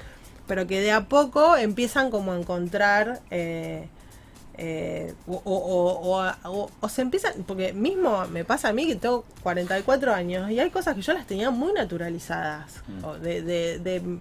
pero 0.48 0.66
que 0.66 0.80
de 0.80 0.90
a 0.90 1.04
poco 1.08 1.56
empiezan 1.56 2.10
como 2.10 2.32
a 2.32 2.38
encontrar... 2.40 3.20
Eh, 3.30 3.86
eh, 4.58 5.12
o, 5.26 5.34
o, 5.44 5.54
o, 5.54 6.18
o- 6.18 6.32
o- 6.62 6.70
o 6.80 6.88
se 6.88 7.02
empiezan, 7.02 7.44
porque 7.46 7.74
mismo 7.74 8.24
me 8.28 8.42
pasa 8.42 8.68
a 8.70 8.72
mí 8.72 8.86
que 8.86 8.96
tengo 8.96 9.22
44 9.42 10.14
años 10.14 10.50
y 10.50 10.58
hay 10.58 10.70
cosas 10.70 10.94
que 10.94 11.02
yo 11.02 11.12
las 11.12 11.26
tenía 11.26 11.50
muy 11.50 11.74
naturalizadas, 11.74 12.82
Mm. 12.88 13.04
o 13.04 13.18
de, 13.18 13.42
de- 13.42 13.78
de 13.80 14.18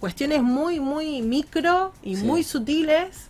cuestiones 0.00 0.42
muy, 0.42 0.80
muy 0.80 1.22
micro 1.22 1.92
y 2.02 2.16
Sí. 2.16 2.24
muy 2.24 2.42
sutiles 2.44 3.28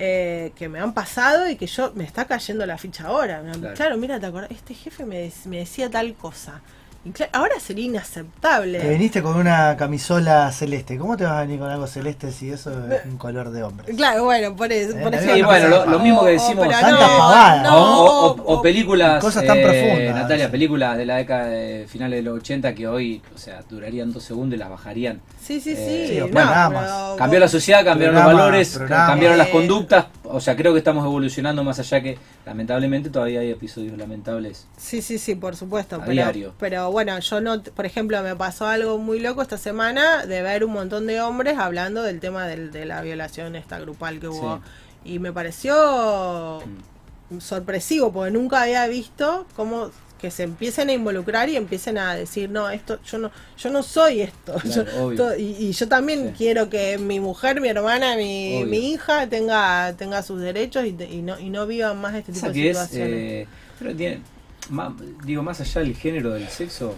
eh, 0.00 0.52
que 0.54 0.68
me 0.68 0.78
han 0.78 0.94
pasado 0.94 1.48
y 1.48 1.56
que 1.56 1.66
yo 1.66 1.92
me 1.94 2.04
está 2.04 2.24
cayendo 2.26 2.64
la 2.66 2.78
ficha 2.78 3.04
ahora. 3.08 3.42
Claro. 3.42 3.74
Claro, 3.74 3.96
mira, 3.96 4.20
te 4.20 4.26
acordás, 4.26 4.50
este 4.52 4.72
jefe 4.74 5.04
me, 5.04 5.30
me 5.46 5.58
decía 5.58 5.90
tal 5.90 6.14
cosa. 6.14 6.60
Ahora 7.32 7.58
sería 7.60 7.84
inaceptable. 7.86 8.78
Te 8.80 8.88
viniste 8.90 9.22
con 9.22 9.36
una 9.36 9.76
camisola 9.76 10.50
celeste. 10.52 10.96
¿Cómo 10.98 11.16
te 11.16 11.24
vas 11.24 11.34
a 11.34 11.40
venir 11.42 11.58
con 11.58 11.70
algo 11.70 11.86
celeste 11.86 12.32
si 12.32 12.50
eso 12.50 12.70
es 12.92 13.04
un 13.06 13.16
color 13.16 13.50
de 13.50 13.62
hombre? 13.62 13.94
Claro, 13.94 14.24
bueno, 14.24 14.54
por 14.56 14.72
eso. 14.72 14.96
Eh, 14.96 15.02
por 15.02 15.12
no 15.12 15.46
bueno, 15.46 15.86
lo- 15.86 15.98
mismo 16.00 16.24
que 16.24 16.30
decimos, 16.32 16.68
tanta 16.68 16.90
no, 16.90 16.98
pavada. 16.98 17.62
no, 17.62 17.76
o, 17.76 18.26
o- 18.26 18.42
o 18.42 18.54
o- 18.58 18.62
películas 18.62 19.20
Cosas 19.22 19.44
tan 19.46 19.58
eh, 19.58 19.62
profundas. 19.62 20.14
Natalia, 20.14 20.50
películas 20.50 20.96
de 20.96 21.06
la 21.06 21.16
década 21.16 21.46
de 21.46 21.86
finales 21.88 22.18
de 22.18 22.22
los 22.22 22.38
80 22.38 22.74
que 22.74 22.86
hoy, 22.88 23.22
o 23.34 23.38
sea, 23.38 23.62
durarían 23.68 24.12
dos 24.12 24.22
segundos 24.24 24.56
y 24.56 24.58
las 24.58 24.70
bajarían. 24.70 25.20
Sí, 25.42 25.60
sí, 25.60 25.74
sí. 25.74 25.82
Eh, 25.82 26.06
sí, 26.08 26.18
no, 26.20 26.26
programas. 26.28 26.90
Cambió 27.16 27.40
la 27.40 27.48
sociedad, 27.48 27.84
cambiaron 27.84 28.16
los 28.16 28.24
valores, 28.24 28.70
programa. 28.76 29.06
cambiaron 29.08 29.38
las 29.38 29.48
Eh. 29.48 29.52
conductas. 29.52 30.06
O 30.30 30.40
sea, 30.40 30.56
creo 30.56 30.72
que 30.72 30.78
estamos 30.78 31.04
evolucionando 31.06 31.64
más 31.64 31.78
allá 31.78 32.02
que, 32.02 32.18
lamentablemente, 32.44 33.08
todavía 33.08 33.40
hay 33.40 33.50
episodios 33.50 33.96
lamentables. 33.96 34.66
Sí, 34.76 35.00
sí, 35.00 35.16
sí, 35.18 35.34
por 35.36 35.56
supuesto. 35.56 35.96
A 35.96 36.00
pero, 36.00 36.12
diario. 36.12 36.52
pero 36.58 36.90
bueno, 36.90 36.97
yo 37.20 37.40
no, 37.40 37.62
por 37.62 37.86
ejemplo, 37.86 38.22
me 38.22 38.34
pasó 38.36 38.66
algo 38.66 38.98
muy 38.98 39.20
loco 39.20 39.42
esta 39.42 39.58
semana 39.58 40.26
de 40.26 40.42
ver 40.42 40.64
un 40.64 40.72
montón 40.72 41.06
de 41.06 41.20
hombres 41.20 41.58
hablando 41.58 42.02
del 42.02 42.20
tema 42.20 42.46
del- 42.46 42.70
de 42.70 42.84
la 42.86 43.00
violación 43.02 43.56
esta 43.56 43.78
grupal 43.78 44.20
que 44.20 44.28
hubo. 44.28 44.60
Y 45.04 45.18
me 45.18 45.32
pareció 45.32 46.60
Mm. 47.30 47.40
sorpresivo, 47.40 48.12
porque 48.12 48.30
nunca 48.30 48.62
había 48.62 48.86
visto 48.86 49.46
cómo 49.56 49.90
que 50.20 50.32
se 50.32 50.42
empiecen 50.42 50.88
a 50.88 50.92
involucrar 50.92 51.48
y 51.48 51.54
empiecen 51.56 51.96
a 51.96 52.16
decir, 52.16 52.50
no, 52.50 52.68
esto, 52.70 52.98
yo 53.04 53.18
no, 53.18 53.30
yo 53.56 53.70
no 53.70 53.84
soy 53.84 54.22
esto. 54.22 54.54
Claro, 54.62 55.12
Yo- 55.14 55.36
y, 55.36 55.54
y 55.60 55.72
yo 55.72 55.86
también 55.86 56.30
Sí. 56.30 56.34
quiero 56.38 56.68
que 56.68 56.98
mi 56.98 57.20
mujer, 57.20 57.60
mi 57.60 57.68
hermana, 57.68 58.16
mi, 58.16 58.62
hija 58.90 59.28
tenga, 59.28 59.94
tenga 59.96 60.22
sus 60.24 60.40
derechos 60.40 60.84
y, 60.86 60.92
no, 61.22 61.38
y 61.38 61.50
no 61.50 61.66
vivan 61.68 62.00
más 62.00 62.16
este 62.16 62.32
tipo 62.32 62.46
de 62.48 62.52
que 62.52 62.70
es, 62.70 62.76
situaciones. 62.78 63.14
eh, 63.16 63.46
pero 63.78 63.94
tiene, 63.94 64.20
ma- 64.70 64.94
digo, 65.24 65.42
más 65.42 65.60
allá 65.60 65.80
del 65.82 65.94
género 65.96 66.30
del 66.30 66.48
sexo, 66.48 66.94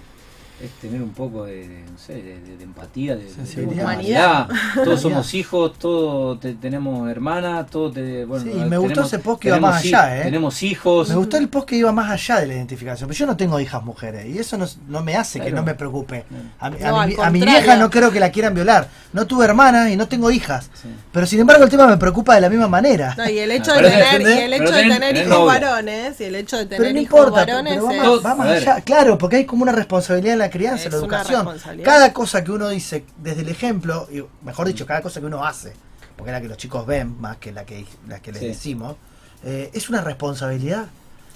es 0.62 0.70
tener 0.80 1.02
un 1.02 1.10
poco 1.10 1.44
de, 1.44 1.66
de, 1.68 1.82
no 1.90 1.98
sé, 1.98 2.14
de, 2.14 2.40
de- 2.40 2.56
de 2.58 2.64
empatía, 2.64 3.16
de, 3.16 3.26
humanidad. 3.64 4.48
Todos 4.84 5.00
somos 5.00 5.32
hijos, 5.34 5.72
todos 5.78 6.38
te- 6.40 6.54
tenemos 6.54 7.08
hermanas, 7.10 7.66
todos 7.70 7.94
te, 7.94 8.24
bueno, 8.24 8.44
Sí, 8.44 8.50
me 8.50 8.76
gustó 8.76 8.88
tenemos- 8.94 9.06
ese 9.12 9.18
post 9.20 9.40
que 9.42 9.48
iba 9.48 9.60
más 9.60 9.82
allá, 9.84 10.18
¿eh? 10.20 10.22
Tenemos 10.24 10.62
hijos. 10.62 11.08
Me 11.08 11.14
gustó 11.16 11.36
el 11.38 11.48
post 11.48 11.68
que 11.68 11.76
iba 11.76 11.92
más 11.92 12.10
allá 12.10 12.40
de 12.40 12.46
la 12.46 12.54
identificación, 12.54 13.08
pero 13.08 13.18
yo 13.18 13.26
no 13.26 13.36
tengo 13.36 13.58
hijas 13.60 13.82
mujeres 13.82 14.26
y 14.26 14.38
eso 14.38 14.58
no, 14.58 14.66
no 14.88 15.02
me 15.02 15.16
hace 15.16 15.40
que 15.40 15.50
no 15.50 15.62
me 15.62 15.74
preocupe. 15.74 16.24
A, 16.58 16.70
mi- 16.70 16.82
a 16.82 16.90
No, 16.90 17.06
mi, 17.06 17.14
a 17.22 17.30
vieja 17.30 17.76
no 17.76 17.90
creo 17.90 18.10
que 18.10 18.20
la 18.20 18.30
quieran 18.30 18.54
violar. 18.54 18.88
No 19.12 19.26
tuve 19.26 19.44
hermanas 19.46 19.90
y 19.90 19.96
no 19.96 20.06
tengo 20.08 20.30
hijas. 20.30 20.70
Sí. 20.74 20.88
Pero 21.12 21.26
sin 21.26 21.40
embargo 21.40 21.64
el 21.64 21.70
tema 21.70 21.86
me 21.86 21.96
preocupa 21.96 22.34
de 22.34 22.40
la 22.42 22.48
misma 22.50 22.68
manera. 22.68 23.14
No, 23.16 23.28
y 23.28 23.38
el 23.38 23.50
hecho 23.50 23.72
Ah, 23.72 23.76
de 23.76 23.80
pero 23.82 23.90
tener, 23.90 24.06
¿entendés? 24.14 24.36
y 24.36 24.40
el 24.42 24.52
hecho 24.52 24.72
de 24.72 24.82
tener 24.82 25.16
hijos 25.16 25.28
novia. 25.28 25.44
varones, 25.60 26.20
y 26.20 26.24
el 26.24 26.34
hecho 26.36 26.56
de 26.58 26.66
tener 26.66 26.78
Pero 26.80 26.92
no 26.94 27.00
hijos 27.00 27.18
importa, 27.20 27.40
varones 27.46 27.74
pero 27.74 27.86
más, 27.86 28.02
Todos- 28.04 28.26
va 28.26 28.34
más 28.34 28.48
allá. 28.48 28.80
Claro, 28.82 29.18
porque 29.18 29.36
hay 29.36 29.44
como 29.46 29.62
una 29.62 29.72
responsabilidad 29.72 30.34
en 30.34 30.38
la 30.38 30.49
crianza, 30.50 30.88
la 30.90 30.96
educación. 30.96 31.48
Cada 31.84 32.12
cosa 32.12 32.44
que 32.44 32.50
uno 32.52 32.68
dice 32.68 33.04
desde 33.18 33.42
el 33.42 33.48
ejemplo, 33.48 34.06
y 34.12 34.22
mejor 34.44 34.66
dicho, 34.66 34.86
cada 34.86 35.00
cosa 35.02 35.20
que 35.20 35.26
uno 35.26 35.44
hace, 35.44 35.72
porque 36.16 36.30
es 36.30 36.34
la 36.34 36.40
que 36.40 36.48
los 36.48 36.58
chicos 36.58 36.86
ven 36.86 37.18
más 37.20 37.38
que 37.38 37.52
la 37.52 37.64
que, 37.64 37.86
la 38.08 38.20
que 38.20 38.32
les 38.32 38.40
Sí. 38.40 38.48
decimos, 38.48 38.96
eh, 39.44 39.70
es 39.72 39.88
una 39.88 40.02
responsabilidad. 40.02 40.86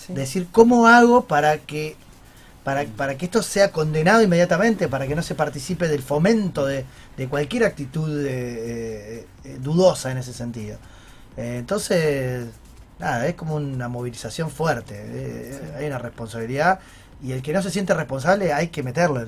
Sí. 0.05 0.13
Decir, 0.13 0.49
¿cómo 0.53 0.87
hago 0.87 1.25
para 1.25 1.59
que 1.59 1.97
para, 2.65 2.85
para 2.85 3.17
que 3.19 3.27
esto 3.27 3.43
sea 3.43 3.71
condenado 3.73 4.23
inmediatamente, 4.23 4.89
para 4.89 5.07
que 5.07 5.15
no 5.15 5.23
se 5.23 5.35
participe 5.35 5.87
del 5.87 6.03
fomento 6.03 6.65
de, 6.65 6.87
de 7.17 7.29
cualquier 7.29 7.65
actitud 7.65 8.25
eh, 8.27 9.27
eh, 9.45 9.59
dudosa 9.61 10.11
en 10.11 10.17
ese 10.19 10.33
sentido? 10.33 10.79
Eh, 11.37 11.57
entonces, 11.59 12.47
nada, 12.99 13.27
es 13.27 13.35
como 13.35 13.57
una 13.57 13.89
movilización 13.89 14.51
fuerte, 14.51 14.95
eh, 14.97 15.61
hay 15.79 15.87
una 15.87 15.99
responsabilidad 15.99 16.81
y 17.25 17.33
el 17.33 17.43
que 17.43 17.53
no 17.53 17.63
se 17.63 17.71
siente 17.71 17.95
responsable 17.95 18.53
hay 18.53 18.69
que 18.69 18.83
meterlo, 18.83 19.21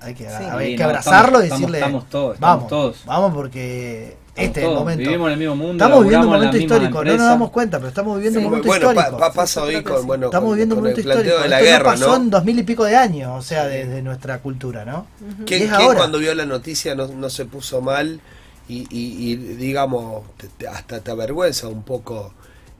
hay 0.00 0.14
que, 0.14 0.24
Sí. 0.24 0.30
hay 0.50 0.76
que 0.76 0.82
no, 0.82 0.88
abrazarlo 0.90 1.40
y 1.44 1.48
decirle, 1.48 1.78
estamos 1.78 2.08
todos, 2.10 2.34
estamos 2.34 2.56
vamos, 2.56 2.68
todos. 2.68 3.02
vamos 3.06 3.32
porque 3.34 4.16
Estamos 4.36 4.48
este 4.48 4.60
es 4.60 4.64
el 4.66 4.70
todos, 4.70 4.78
momento. 4.80 5.00
Vivimos 5.04 5.26
en 5.28 5.32
el 5.32 5.38
mismo 5.38 5.56
mundo. 5.56 5.72
Estamos 5.84 6.02
viviendo 6.04 6.26
un 6.26 6.32
momento 6.34 6.56
histórico, 6.58 7.04
no 7.04 7.10
nos 7.16 7.26
damos 7.26 7.50
cuenta, 7.50 7.78
pero 7.78 7.88
estamos 7.88 8.16
viviendo 8.16 8.40
Sí. 8.40 8.44
un 8.44 8.50
momento 8.50 8.66
bueno, 8.68 8.86
pa- 8.86 8.92
histórico. 8.94 9.18
pa- 9.18 9.32
pasa 9.32 9.62
hoy 9.62 9.82
con, 9.82 10.06
bueno, 10.06 10.26
Estamos 10.26 10.48
con- 10.48 10.54
viviendo 10.56 10.74
un 10.74 10.80
con 10.80 10.90
el 10.90 10.92
momento 10.96 11.08
planteo 11.08 11.24
histórico. 11.34 11.42
de 11.44 11.48
la 11.48 11.58
Esto 11.60 11.70
guerra, 11.70 11.84
no 11.94 12.00
pasó 12.00 12.08
¿no? 12.10 12.16
en 12.24 12.30
dos 12.30 12.44
mil 12.44 12.58
y 12.58 12.62
pico 12.64 12.84
de 12.84 12.96
años, 12.96 13.30
o 13.38 13.42
sea, 13.42 13.64
desde 13.66 14.02
nuestra 14.02 14.38
cultura, 14.40 14.84
¿no? 14.84 15.06
¿Quién, 15.46 15.60
Y 15.62 15.64
es 15.66 15.70
quién 15.70 15.80
ahora. 15.82 15.98
cuando 15.98 16.18
vio 16.18 16.34
la 16.34 16.44
noticia 16.46 16.94
no, 16.96 17.06
no 17.06 17.30
se 17.30 17.44
puso 17.44 17.80
mal 17.80 18.20
y, 18.68 18.78
y- 18.90 19.30
y, 19.32 19.36
digamos, 19.36 20.24
te- 20.36 20.48
te- 20.48 20.66
hasta 20.68 20.98
te 21.00 21.10
avergüenza 21.12 21.68
un 21.68 21.82
poco 21.84 22.34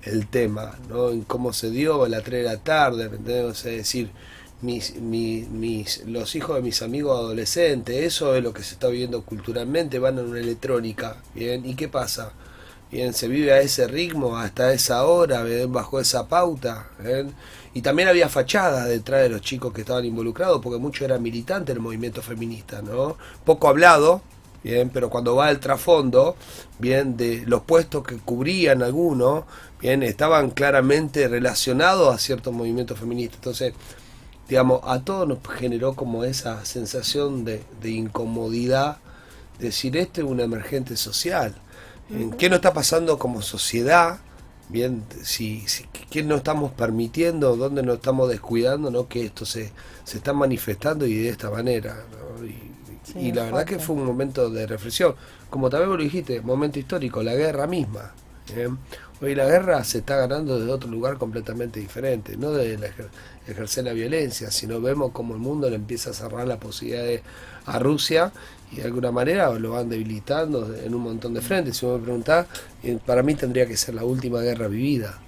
el 0.04 0.28
tema, 0.28 0.78
¿no? 0.88 1.10
En 1.10 1.22
cómo 1.22 1.52
se 1.52 1.70
dio 1.70 2.04
a 2.04 2.08
las 2.08 2.22
3 2.24 2.44
de 2.44 2.50
la 2.50 2.58
tarde, 2.58 3.08
¿me 3.08 3.16
entendés? 3.16 3.58
Es 3.66 3.76
decir, 3.76 4.10
mis, 4.60 4.96
mi- 4.96 5.42
mis, 5.50 6.04
los 6.06 6.34
hijos 6.36 6.56
de 6.56 6.62
mis 6.62 6.82
amigos 6.82 7.18
adolescentes, 7.18 7.96
eso 8.04 8.34
es 8.36 8.42
lo 8.42 8.52
que 8.52 8.62
se 8.62 8.74
está 8.74 8.88
viviendo 8.88 9.22
culturalmente, 9.24 9.98
van 9.98 10.18
en 10.18 10.26
una 10.26 10.40
electrónica, 10.40 11.22
¿bien? 11.34 11.64
¿Y 11.66 11.74
qué 11.76 11.88
pasa? 11.88 12.32
Bien, 12.90 13.12
se 13.12 13.26
vive 13.28 13.52
a 13.52 13.60
ese 13.60 13.88
ritmo, 13.88 14.36
hasta 14.36 14.72
esa 14.72 15.04
hora, 15.04 15.42
¿bien? 15.42 15.72
bajo 15.72 15.98
esa 16.00 16.28
pauta. 16.28 16.90
¿bien? 17.02 17.34
Y 17.72 17.82
también 17.82 18.08
había 18.08 18.28
fachadas 18.28 18.88
detrás 18.88 19.22
de 19.22 19.30
los 19.30 19.40
chicos 19.40 19.72
que 19.72 19.80
estaban 19.80 20.04
involucrados, 20.04 20.60
porque 20.62 20.78
mucho 20.78 21.04
era 21.04 21.18
militante 21.18 21.72
el 21.72 21.80
movimiento 21.80 22.22
feminista, 22.22 22.82
¿no? 22.82 23.16
Poco 23.44 23.68
hablado, 23.68 24.22
bien, 24.62 24.90
pero 24.90 25.10
cuando 25.10 25.34
va 25.34 25.48
al 25.48 25.58
trasfondo, 25.60 26.36
bien, 26.78 27.16
de 27.16 27.42
los 27.46 27.62
puestos 27.62 28.04
que 28.04 28.16
cubrían 28.18 28.82
algunos, 28.82 29.44
bien, 29.84 30.02
estaban 30.02 30.50
claramente 30.50 31.28
relacionados 31.28 32.14
a 32.14 32.18
ciertos 32.18 32.54
movimientos 32.54 32.98
feministas. 32.98 33.36
Entonces, 33.36 33.74
digamos, 34.48 34.80
a 34.84 35.04
todos 35.04 35.28
nos 35.28 35.38
generó 35.58 35.94
como 35.94 36.24
esa 36.24 36.64
sensación 36.64 37.44
de, 37.44 37.62
de 37.82 37.90
incomodidad, 37.90 38.96
decir, 39.58 39.96
esto 39.98 40.22
es 40.22 40.26
un 40.26 40.40
emergente 40.40 40.96
social. 40.96 41.54
¿En 42.10 42.30
¿Qué 42.32 42.48
nos 42.48 42.56
está 42.56 42.72
pasando 42.72 43.18
como 43.18 43.42
sociedad? 43.42 44.20
Bien, 44.70 45.04
si, 45.22 45.60
si 45.68 45.84
qué 46.10 46.22
no 46.22 46.36
estamos 46.36 46.72
permitiendo, 46.72 47.56
dónde 47.56 47.82
nos 47.82 47.96
estamos 47.96 48.30
descuidando, 48.30 48.90
¿no? 48.90 49.06
Que 49.06 49.26
esto 49.26 49.44
se, 49.44 49.70
se 50.04 50.16
está 50.16 50.32
manifestando 50.32 51.06
y 51.06 51.14
de 51.14 51.28
esta 51.28 51.50
manera, 51.50 52.04
¿no? 52.10 52.46
Y, 52.46 52.74
Sí, 53.04 53.18
y 53.18 53.32
la 53.32 53.44
verdad 53.44 53.66
que 53.66 53.78
fue 53.78 53.96
un 53.96 54.06
momento 54.06 54.48
de 54.48 54.66
reflexión. 54.66 55.14
Como 55.50 55.68
también 55.68 55.90
vos 55.90 55.98
lo 55.98 56.04
dijiste, 56.04 56.40
momento 56.40 56.78
histórico, 56.78 57.22
la 57.22 57.34
guerra 57.34 57.66
misma. 57.66 58.14
¿eh? 58.56 58.68
Hoy 59.22 59.34
la 59.34 59.46
guerra 59.46 59.82
se 59.84 59.98
está 59.98 60.16
ganando 60.16 60.58
desde 60.58 60.72
otro 60.72 60.90
lugar 60.90 61.16
completamente 61.18 61.80
diferente, 61.80 62.36
no 62.36 62.50
de 62.50 62.76
la 62.76 62.88
ejer- 62.88 63.08
ejercer 63.46 63.84
la 63.84 63.92
violencia, 63.92 64.50
sino 64.50 64.80
vemos 64.80 65.12
como 65.12 65.34
el 65.34 65.40
mundo 65.40 65.70
le 65.70 65.76
empieza 65.76 66.10
a 66.10 66.12
cerrar 66.12 66.46
la 66.46 66.58
posibilidad 66.58 67.04
de, 67.04 67.22
a 67.66 67.78
Rusia 67.78 68.32
y 68.72 68.76
de 68.76 68.84
alguna 68.84 69.12
manera 69.12 69.50
lo 69.58 69.70
van 69.70 69.88
debilitando 69.88 70.74
en 70.74 70.94
un 70.94 71.02
montón 71.02 71.32
de 71.32 71.40
frentes. 71.40 71.76
Si 71.76 71.86
vos 71.86 71.98
me 72.00 72.04
preguntás, 72.04 72.46
eh, 72.82 72.98
para 73.06 73.22
mí 73.22 73.34
tendría 73.34 73.66
que 73.66 73.76
ser 73.76 73.94
la 73.94 74.04
última 74.04 74.40
guerra 74.40 74.66
vivida. 74.68 75.18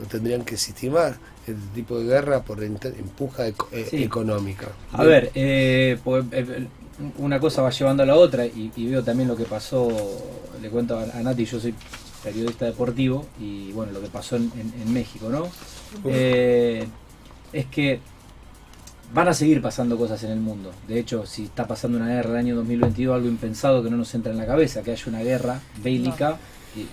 No 0.00 0.06
tendrían 0.08 0.44
que 0.44 0.54
existir 0.54 0.90
más 0.90 1.16
este 1.46 1.54
tipo 1.74 1.98
de 1.98 2.04
guerra 2.04 2.42
por 2.42 2.62
empuja 2.62 3.48
eh, 3.48 3.54
Sí. 3.88 4.02
económica. 4.02 4.68
A 4.92 5.04
ver, 5.04 5.30
eh, 5.34 5.98
pues, 6.04 6.24
eh, 6.32 6.66
una 7.18 7.40
cosa 7.40 7.62
va 7.62 7.70
llevando 7.70 8.02
a 8.02 8.06
la 8.06 8.16
otra 8.16 8.46
y, 8.46 8.70
y 8.76 8.86
veo 8.90 9.02
también 9.02 9.28
lo 9.28 9.36
que 9.36 9.44
pasó, 9.44 9.88
le 10.60 10.68
cuento 10.68 10.98
a, 10.98 11.02
a 11.04 11.22
Nati, 11.22 11.44
yo 11.44 11.58
soy 11.58 11.74
periodista 12.22 12.64
deportivo 12.66 13.26
y 13.40 13.72
bueno, 13.72 13.92
lo 13.92 14.00
que 14.00 14.08
pasó 14.08 14.36
en, 14.36 14.50
en- 14.56 14.72
en 14.82 14.92
México, 14.92 15.28
¿no? 15.28 15.48
Eh, 16.04 16.86
es 17.52 17.66
que 17.66 18.00
van 19.12 19.28
a 19.28 19.34
seguir 19.34 19.60
pasando 19.60 19.96
cosas 19.98 20.22
en 20.24 20.30
el 20.30 20.40
mundo. 20.40 20.72
De 20.88 20.98
hecho, 20.98 21.26
si 21.26 21.44
está 21.44 21.66
pasando 21.66 21.98
una 21.98 22.08
guerra 22.08 22.30
el 22.30 22.36
año 22.36 22.56
2022, 22.56 23.14
algo 23.14 23.28
impensado 23.28 23.82
que 23.82 23.90
no 23.90 23.96
nos 23.98 24.14
entra 24.14 24.32
en 24.32 24.38
la 24.38 24.46
cabeza, 24.46 24.82
que 24.82 24.92
haya 24.92 25.04
una 25.06 25.20
guerra 25.22 25.60
bélica 25.82 26.38
y, 26.74 26.86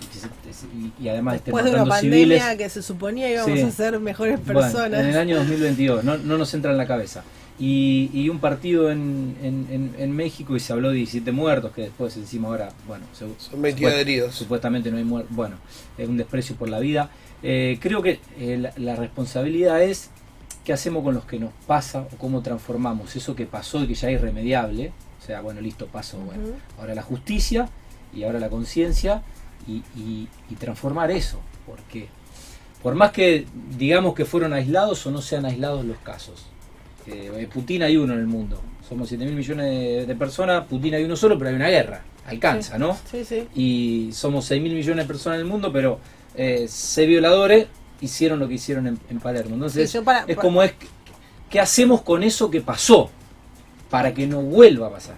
y 1.02 1.08
además 1.08 1.36
estén 1.36 1.54
Después 1.56 1.72
de 1.74 1.82
una 1.82 2.00
civiles. 2.00 2.40
pandemia 2.42 2.58
que 2.58 2.70
se 2.70 2.82
suponía 2.82 3.32
íbamos 3.32 3.58
Sí. 3.58 3.66
a 3.66 3.72
ser 3.72 4.00
mejores 4.02 4.44
Bueno, 4.46 4.60
personas. 4.60 5.00
en 5.00 5.06
el 5.08 5.18
año 5.18 5.38
2022, 5.38 6.04
no, 6.04 6.18
no 6.18 6.38
nos 6.38 6.54
entra 6.54 6.72
en 6.72 6.78
la 6.78 6.86
cabeza. 6.88 7.24
Y, 7.60 8.10
y 8.14 8.30
un 8.30 8.40
partido 8.40 8.90
en, 8.90 9.36
en, 9.42 10.12
México 10.14 10.56
y 10.56 10.62
se 10.62 10.72
habló 10.72 10.90
de 10.92 10.96
17 10.96 11.32
muertos, 11.34 11.74
que 11.74 11.82
después 11.82 12.16
encima 12.16 12.48
ahora, 12.48 12.70
bueno, 12.88 13.06
se- 13.12 13.28
Son 13.38 13.62
22 13.62 13.92
supuest- 13.92 14.00
heridos. 14.02 14.36
Supuestamente 14.36 14.90
no 14.92 14.98
hay 14.98 15.04
muertos. 15.04 15.36
Bueno, 15.36 15.58
es 15.98 16.08
un 16.08 16.16
desprecio 16.16 16.56
por 16.56 16.70
la 16.70 16.80
vida. 16.80 17.10
Eh, 17.44 17.78
creo 17.82 18.02
que 18.02 18.20
eh, 18.40 18.58
la, 18.58 18.72
la 18.78 18.96
responsabilidad 18.96 19.84
es 19.84 20.10
qué 20.64 20.72
hacemos 20.72 21.04
con 21.04 21.16
los 21.16 21.26
que 21.26 21.38
nos 21.38 21.52
pasa 21.68 22.02
o 22.14 22.18
cómo 22.18 22.42
transformamos 22.42 23.16
eso 23.18 23.36
que 23.36 23.46
pasó 23.46 23.84
y 23.84 23.88
que 23.88 23.96
ya 23.96 24.10
es 24.10 24.16
irremediable. 24.16 24.94
O 25.22 25.26
sea, 25.26 25.42
bueno, 25.42 25.60
listo, 25.60 25.88
pasó. 25.88 26.18
Bueno, 26.20 26.44
ahora 26.80 26.96
la 26.96 27.04
justicia 27.04 27.70
y 28.16 28.24
ahora 28.24 28.40
la 28.40 28.50
conciencia 28.50 29.22
y, 29.68 29.84
y- 30.00 30.30
y 30.50 30.56
transformar 30.56 31.12
eso. 31.12 31.42
Porque 31.66 32.08
por 32.82 32.96
más 32.96 33.12
que 33.12 33.46
digamos 33.78 34.16
que 34.16 34.24
fueron 34.24 34.54
aislados 34.54 35.06
o 35.06 35.12
no 35.12 35.22
sean 35.22 35.46
aislados 35.46 35.84
los 35.84 35.98
casos. 35.98 36.46
Eh, 37.08 37.48
Putin 37.54 37.84
hay 37.84 37.98
uno 37.98 38.14
en 38.14 38.20
el 38.20 38.28
mundo. 38.28 38.62
Somos 38.88 39.08
7 39.10 39.24
mil 39.26 39.36
millones 39.36 39.66
de, 39.66 40.06
de 40.06 40.16
personas, 40.16 40.66
Putin 40.66 40.96
hay 40.96 41.04
uno 41.04 41.16
solo, 41.16 41.38
pero 41.38 41.50
hay 41.50 41.56
una 41.56 41.70
guerra. 41.70 42.02
Alcanza, 42.26 42.74
Sí. 42.76 42.80
¿no? 42.80 42.98
Sí, 43.10 43.26
sí. 43.26 43.48
Y 43.56 44.10
somos 44.14 44.46
6 44.46 44.62
mil 44.62 44.74
millones 44.74 45.06
de 45.06 45.08
personas 45.08 45.38
en 45.38 45.46
el 45.46 45.52
mundo, 45.52 45.72
pero 45.72 46.00
eh, 46.36 46.68
seis 46.70 47.08
violadores 47.08 47.68
hicieron 48.02 48.40
lo 48.40 48.48
que 48.48 48.54
hicieron 48.56 48.88
en, 48.88 49.00
en 49.10 49.20
Palermo. 49.20 49.56
Entonces, 49.56 49.90
Sí, 49.90 49.98
yo 49.98 50.04
para- 50.04 50.20
es 50.20 50.26
para- 50.28 50.42
como 50.42 50.62
es, 50.64 50.74
¿qué 51.50 51.60
hacemos 51.60 52.02
con 52.02 52.24
eso 52.24 52.50
que 52.52 52.62
pasó? 52.62 53.10
Para 53.90 54.14
que 54.14 54.28
no 54.28 54.42
vuelva 54.42 54.88
a 54.88 54.92
pasar. 54.92 55.16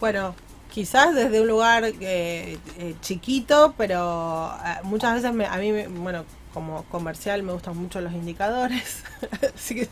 Bueno, 0.00 0.34
quizás 0.72 1.14
desde 1.14 1.40
un 1.42 1.46
lugar 1.48 1.84
eh, 1.84 2.56
eh, 2.78 2.94
chiquito, 3.02 3.74
pero 3.76 4.50
eh, 4.64 4.80
muchas 4.84 5.14
veces 5.14 5.32
me- 5.34 5.46
a 5.46 5.56
mí, 5.58 5.70
me- 5.72 5.88
bueno, 5.88 6.24
como 6.52 6.84
comercial 6.84 7.42
me 7.42 7.52
gustan 7.52 7.76
mucho 7.76 8.00
los 8.00 8.12
indicadores. 8.12 9.02
Así 9.56 9.74
que 9.74 9.88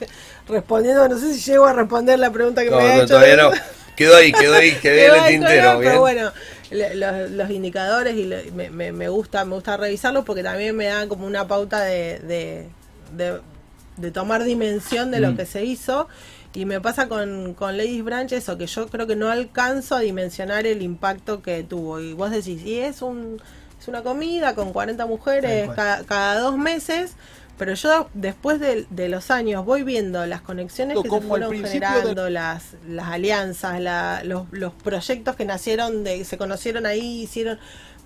respondiendo, 0.49 1.09
no 1.09 1.19
sé 1.19 1.35
si 1.35 1.41
llego 1.51 1.67
a 1.67 1.73
responder 1.73 2.19
la 2.19 2.31
pregunta 2.31 2.63
que 2.63 2.71
No, 2.71 2.79
me 2.79 2.83
ha 2.85 2.89
no, 2.97 3.03
hecho. 3.03 3.07
todavía 3.09 3.37
no. 3.37 3.51
Quedó 3.97 4.17
ahí, 4.17 4.33
quedó 4.33 4.55
ahí, 4.55 4.73
quedó 4.77 4.95
Quedó 4.97 5.15
en 5.17 5.23
el 5.25 5.29
tintero. 5.29 5.79
Pero 5.79 6.01
bueno, 6.01 6.33
le- 6.71 6.95
los, 6.95 7.31
los 7.33 7.51
indicadores 7.51 8.15
y 8.17 8.25
le- 8.25 8.51
me, 8.53 8.71
me- 8.71 8.93
me 8.93 9.11
gusta 9.11 9.45
me 9.45 9.55
gusta 9.57 9.77
revisarlos 9.77 10.25
porque 10.25 10.43
también 10.43 10.75
me 10.75 10.87
dan 10.87 11.07
como 11.07 11.27
una 11.27 11.47
pauta 11.47 11.83
de, 11.83 12.19
de, 12.21 12.67
de- 13.15 13.41
de 13.99 14.11
tomar 14.11 14.45
dimensión 14.45 15.11
de 15.11 15.21
lo 15.21 15.33
Mm. 15.33 15.37
que 15.37 15.45
se 15.45 15.65
hizo. 15.67 16.09
Y 16.55 16.65
me 16.65 16.81
pasa 16.81 17.09
con, 17.09 17.53
con 17.53 17.77
Ladies 17.77 18.03
Branch 18.03 18.33
eso, 18.33 18.57
que 18.57 18.67
yo 18.67 18.89
creo 18.89 19.07
que 19.07 19.17
no 19.17 19.29
alcanzo 19.29 19.97
a 19.97 20.01
dimensionar 20.01 20.67
el 20.67 20.81
impacto 20.81 21.43
que 21.43 21.63
tuvo. 21.63 22.01
Y 22.01 22.15
vos 22.15 22.31
decís, 22.31 22.63
y 22.65 22.79
es, 22.81 23.03
un, 23.03 23.41
una 23.91 24.03
comida 24.03 24.55
con 24.55 24.73
40 24.73 25.05
mujeres 25.07 25.69
cada, 25.75 26.05
cada 26.05 26.41
dos 26.41 26.57
meses. 26.57 27.13
Pero 27.59 27.75
yo 27.75 28.09
después 28.15 28.59
de, 28.59 28.87
de 28.89 29.11
los 29.11 29.31
años 29.31 29.67
voy 29.67 29.83
viendo 29.83 30.25
las 30.25 30.41
conexiones 30.41 30.97
que 31.03 31.09
se 31.21 31.27
fueron 31.29 31.51
generando, 31.91 32.31
las, 32.31 32.63
las 32.89 33.09
alianzas, 33.09 33.79
la- 33.81 34.23
los, 34.25 34.47
los 34.51 34.73
proyectos 34.73 35.37
que 35.37 35.45
nacieron, 35.45 36.03
de 36.03 36.25
se 36.25 36.39
conocieron 36.39 36.87
ahí, 36.87 37.23
hicieron... 37.25 37.59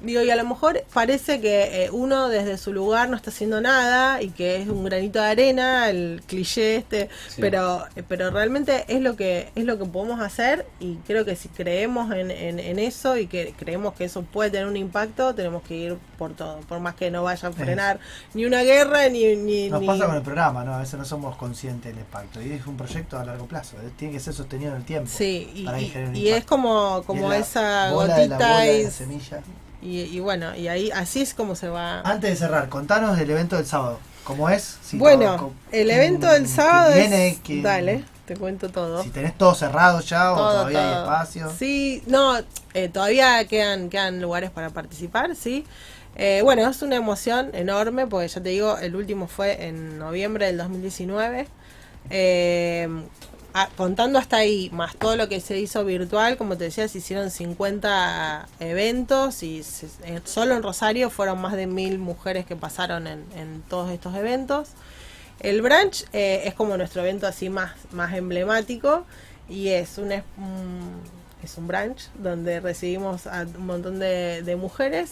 Digo, 0.05 0.23
y 0.23 0.31
a 0.31 0.37
lo 0.37 0.45
mejor 0.45 0.85
parece 0.93 1.41
que 1.41 1.85
eh, 1.85 1.91
uno 1.91 2.29
desde 2.29 2.59
su 2.59 2.73
lugar 2.73 3.09
no 3.09 3.17
está 3.17 3.31
haciendo 3.31 3.61
nada 3.61 4.23
y 4.23 4.31
que 4.31 4.57
es 4.63 4.69
un 4.69 4.85
granito 4.85 5.21
de 5.21 5.27
arena, 5.27 5.89
el 5.91 6.23
cliché 6.27 6.77
este, 6.77 7.09
Sí. 7.29 7.41
pero 7.41 7.85
eh, 7.97 8.03
pero 8.07 8.31
realmente 8.31 8.85
es 8.89 9.01
lo 9.01 9.17
que 9.17 9.51
es 9.55 9.65
lo 9.65 9.79
que 9.79 9.85
podemos 9.87 10.21
hacer 10.21 10.67
y 10.81 10.97
creo 11.07 11.25
que 11.25 11.37
si 11.37 11.49
creemos 11.49 12.13
en, 12.13 12.31
en, 12.31 12.59
en 12.59 12.79
eso 12.79 13.17
y 13.17 13.27
que 13.27 13.55
creemos 13.59 13.95
que 13.95 14.05
eso 14.05 14.23
puede 14.23 14.51
tener 14.51 14.67
un 14.67 14.77
impacto, 14.77 15.35
tenemos 15.35 15.63
que 15.63 15.75
ir 15.77 15.97
por 16.19 16.35
todo, 16.35 16.59
por 16.69 16.81
más 16.81 16.95
que 16.95 17.11
no 17.11 17.23
vaya 17.23 17.49
a 17.49 17.53
frenar 17.53 17.99
ni 18.35 18.45
una 18.45 18.63
guerra 18.63 19.09
ni... 19.09 19.35
ni, 19.37 19.69
Nos 19.69 19.81
ni- 19.81 19.87
pasa 19.87 20.07
con 20.07 20.17
el 20.17 20.23
programa, 20.23 20.65
¿no? 20.65 20.75
A 20.75 20.79
veces 20.79 20.99
no 20.99 21.05
somos 21.05 21.37
conscientes 21.37 21.93
del 21.93 22.01
impacto. 22.01 22.41
Y 22.43 22.53
es 22.53 22.67
un 22.67 22.77
proyecto 22.77 23.19
a 23.19 23.25
largo 23.25 23.47
plazo. 23.47 23.77
Tiene 23.97 24.15
que 24.15 24.21
ser 24.21 24.35
sostenido 24.35 24.71
en 24.73 24.77
el 24.79 24.85
tiempo. 24.85 25.11
Sí, 25.13 25.51
y, 25.55 25.65
para 25.65 25.81
y- 25.81 25.85
y 26.15 26.29
es 26.29 26.37
impacto. 26.37 26.47
como, 26.49 26.97
Y 26.97 27.01
es 27.01 27.07
como 27.07 27.29
la 27.29 27.37
esa 27.39 27.91
bola 27.93 28.17
de 28.17 28.29
la 28.29 28.37
gotita 28.37 28.53
bola 28.53 28.65
de 28.65 28.85
la 28.85 28.91
semilla. 28.91 29.43
Y, 29.85 30.01
y 30.01 30.19
bueno, 30.21 30.57
y 30.57 30.67
ahí 30.69 30.91
así 30.91 31.21
es 31.23 31.35
como 31.35 31.55
se 31.55 31.69
va. 31.69 32.01
Antes 32.01 32.31
de 32.31 32.37
cerrar, 32.37 32.69
contanos 32.69 33.17
del 33.19 33.31
evento 33.31 33.57
del 33.57 33.67
sábado. 33.67 33.99
¿Cómo 34.25 34.49
es? 34.49 34.79
Si 34.83 34.97
bueno, 34.97 35.37
todo- 35.37 35.53
el 35.71 35.91
evento 35.91 36.27
del 36.29 36.49
sábado 36.49 36.95
viene, 36.95 37.29
es... 37.29 37.39
quién- 37.45 37.63
Dale, 37.63 38.05
te 38.25 38.37
cuento 38.37 38.71
todo. 38.71 39.03
Si 39.03 39.11
tenés 39.11 39.37
todo 39.37 39.55
cerrado 39.55 40.01
ya 40.01 40.33
o 40.33 40.37
Todo, 40.37 40.51
todavía 40.51 40.79
hay 40.89 40.95
todo. 40.95 41.03
espacio. 41.05 41.53
Sí, 41.59 42.03
no, 42.07 42.39
eh, 42.73 42.89
todavía 42.89 43.45
quedan, 43.47 43.91
quedan 43.91 44.23
lugares 44.23 44.51
para 44.51 44.71
participar, 44.71 45.37
sí. 45.37 45.67
Eh, 46.17 46.41
bueno, 46.43 46.67
es 46.71 46.81
una 46.81 46.97
emoción 46.97 47.51
enorme 47.55 48.07
porque 48.07 48.29
ya 48.29 48.41
te 48.41 48.49
digo, 48.49 48.79
el 48.79 48.97
último 48.97 49.27
fue 49.27 49.67
en 49.67 49.99
noviembre 49.99 50.47
del 50.47 50.57
2019. 50.57 51.47
Eh, 52.11 52.89
ah, 53.55 53.69
contando 53.77 54.19
hasta 54.19 54.37
ahí, 54.39 54.69
más 54.73 54.97
todo 54.97 55.17
lo 55.17 55.29
que 55.29 55.41
se 55.41 55.59
hizo 55.59 55.85
virtual, 55.85 56.37
como 56.37 56.57
te 56.59 56.65
decía, 56.65 56.89
se 56.89 56.99
hicieron 56.99 57.31
50 57.31 58.47
eventos 58.61 59.43
y 59.43 59.63
se- 59.63 59.87
eh, 60.05 60.21
solo 60.25 60.55
en 60.57 60.63
Rosario 60.63 61.11
fueron 61.11 61.41
más 61.41 61.55
de 61.55 61.67
mil 61.67 61.99
mujeres 61.99 62.47
que 62.47 62.57
pasaron 62.57 63.07
en, 63.07 63.25
en 63.37 63.63
todos 63.69 63.91
estos 63.91 64.15
eventos. 64.17 64.71
El 65.41 65.63
brunch 65.63 66.05
eh, 66.13 66.43
es 66.47 66.55
como 66.55 66.77
nuestro 66.77 67.03
evento 67.03 67.27
así 67.27 67.49
más, 67.51 67.73
más 67.93 68.15
emblemático 68.15 69.05
y 69.49 69.69
es 69.71 69.99
un, 69.99 70.13
es 70.13 70.23
es 71.43 71.59
un 71.59 71.67
brunch 71.67 72.09
donde 72.15 72.61
recibimos 72.61 73.27
a 73.27 73.43
un 73.43 73.67
montón 73.67 73.99
de 73.99 74.57
mujeres, 74.59 75.11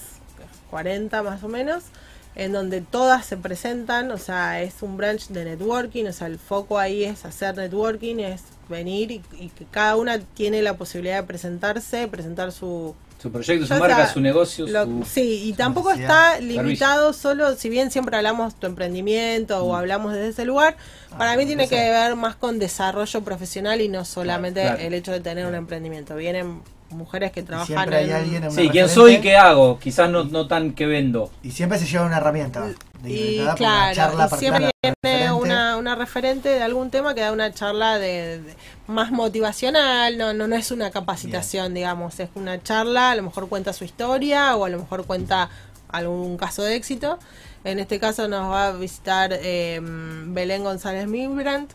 40 0.70 1.23
más 1.23 1.43
o 1.44 1.48
menos, 1.48 1.85
en 2.34 2.52
donde 2.52 2.80
todas 2.80 3.26
se 3.26 3.36
presentan, 3.36 4.10
o 4.10 4.18
sea, 4.18 4.62
es 4.62 4.74
un 4.82 4.96
brunch 4.96 5.28
de 5.28 5.44
networking, 5.44 6.06
o 6.06 6.12
sea, 6.12 6.26
el 6.28 6.38
foco 6.38 6.78
ahí 6.78 7.04
es 7.04 7.24
hacer 7.24 7.56
networking, 7.56 8.16
es 8.20 8.42
venir 8.68 9.10
y, 9.10 9.22
y 9.38 9.48
que 9.50 9.64
cada 9.70 9.96
una 9.96 10.18
tiene 10.18 10.62
la 10.62 10.76
posibilidad 10.76 11.20
de 11.20 11.26
presentarse, 11.26 12.09
presentar 12.09 12.50
su, 12.52 12.94
Su 13.20 13.30
proyecto, 13.30 13.66
su 13.66 13.74
marca, 13.74 14.10
su 14.10 14.20
negocio, 14.20 14.66
lo- 14.66 14.84
su... 14.86 15.04
sí, 15.04 15.42
y 15.44 15.50
su 15.50 15.56
tampoco 15.59 15.90
está 15.90 16.40
limitado 16.40 17.12
solo, 17.12 17.54
si 17.54 17.68
bien 17.68 17.90
siempre 17.90 18.16
hablamos 18.16 18.54
tu 18.54 18.66
emprendimiento 18.66 19.62
o 19.62 19.76
hablamos 19.76 20.14
desde 20.14 20.28
ese 20.28 20.44
lugar, 20.46 20.76
para 21.18 21.32
Ah, 21.32 21.36
mí 21.36 21.44
tiene 21.44 21.68
que 21.68 21.74
ver 21.76 22.16
más 22.16 22.34
con 22.36 22.59
desarrollo 22.59 23.20
profesional 23.22 23.82
y 23.82 23.88
no 23.88 24.06
solamente 24.06 24.62
claro. 24.62 24.78
el 24.78 24.94
hecho 24.94 25.12
de 25.12 25.20
tener 25.20 25.44
un 25.46 25.54
emprendimiento. 25.54 26.16
Vienen 26.16 26.62
mujeres 26.93 27.32
que 27.32 27.40
Y 27.40 27.43
trabajan 27.44 27.66
siempre 27.66 27.97
hay 27.97 28.05
en... 28.10 28.12
alguien 28.12 28.36
en 28.44 28.51
una 28.51 28.52
Sí, 28.52 28.69
¿quién 28.70 28.89
soy 28.89 29.14
y 29.14 29.20
qué 29.20 29.36
hago? 29.36 29.78
Quizás 29.78 30.10
no, 30.10 30.24
no 30.24 30.47
tan 30.47 30.73
que 30.73 30.86
vendo. 30.86 31.31
Y 31.43 31.51
siempre 31.52 31.78
se 31.78 31.86
lleva 31.86 32.06
una 32.06 32.19
herramienta. 32.19 32.66
de 33.02 33.10
Y 33.10 33.36
claro, 33.56 33.94
charla 33.94 34.28
y 34.31 34.36
siempre 34.36 34.70
viene 34.82 34.94
referente. 35.02 35.32
una, 35.32 35.77
una 35.77 35.94
referente 35.94 36.48
de 36.48 36.62
algún 36.62 36.90
tema 36.90 37.14
que 37.14 37.20
da 37.23 37.32
una 37.32 37.52
charla 37.52 37.98
de, 37.98 38.40
de- 38.43 38.56
más 38.86 39.10
motivacional, 39.10 40.16
no, 40.19 40.32
no, 40.32 40.47
no 40.47 40.56
es 40.56 40.70
una 40.70 40.90
capacitación, 40.90 41.74
digamos, 41.74 42.19
es 42.20 42.28
una 42.35 42.62
charla, 42.62 43.10
a 43.12 43.14
lo 43.14 43.23
mejor 43.24 43.48
cuenta 43.48 43.73
su 43.73 43.85
historia 43.85 44.55
o 44.56 44.64
a 44.64 44.69
lo 44.69 44.78
mejor 44.78 45.05
cuenta 45.06 45.48
algún 45.89 46.36
caso 46.36 46.62
de 46.62 46.74
éxito. 46.77 47.19
En 47.64 47.78
este 47.78 48.01
caso 48.01 48.27
nos 48.28 48.51
va 48.51 48.69
a 48.69 48.73
visitar 48.73 49.31
eh, 49.32 49.81
Belén 49.82 50.64
González 50.64 51.06
Milbrandt, 51.06 51.70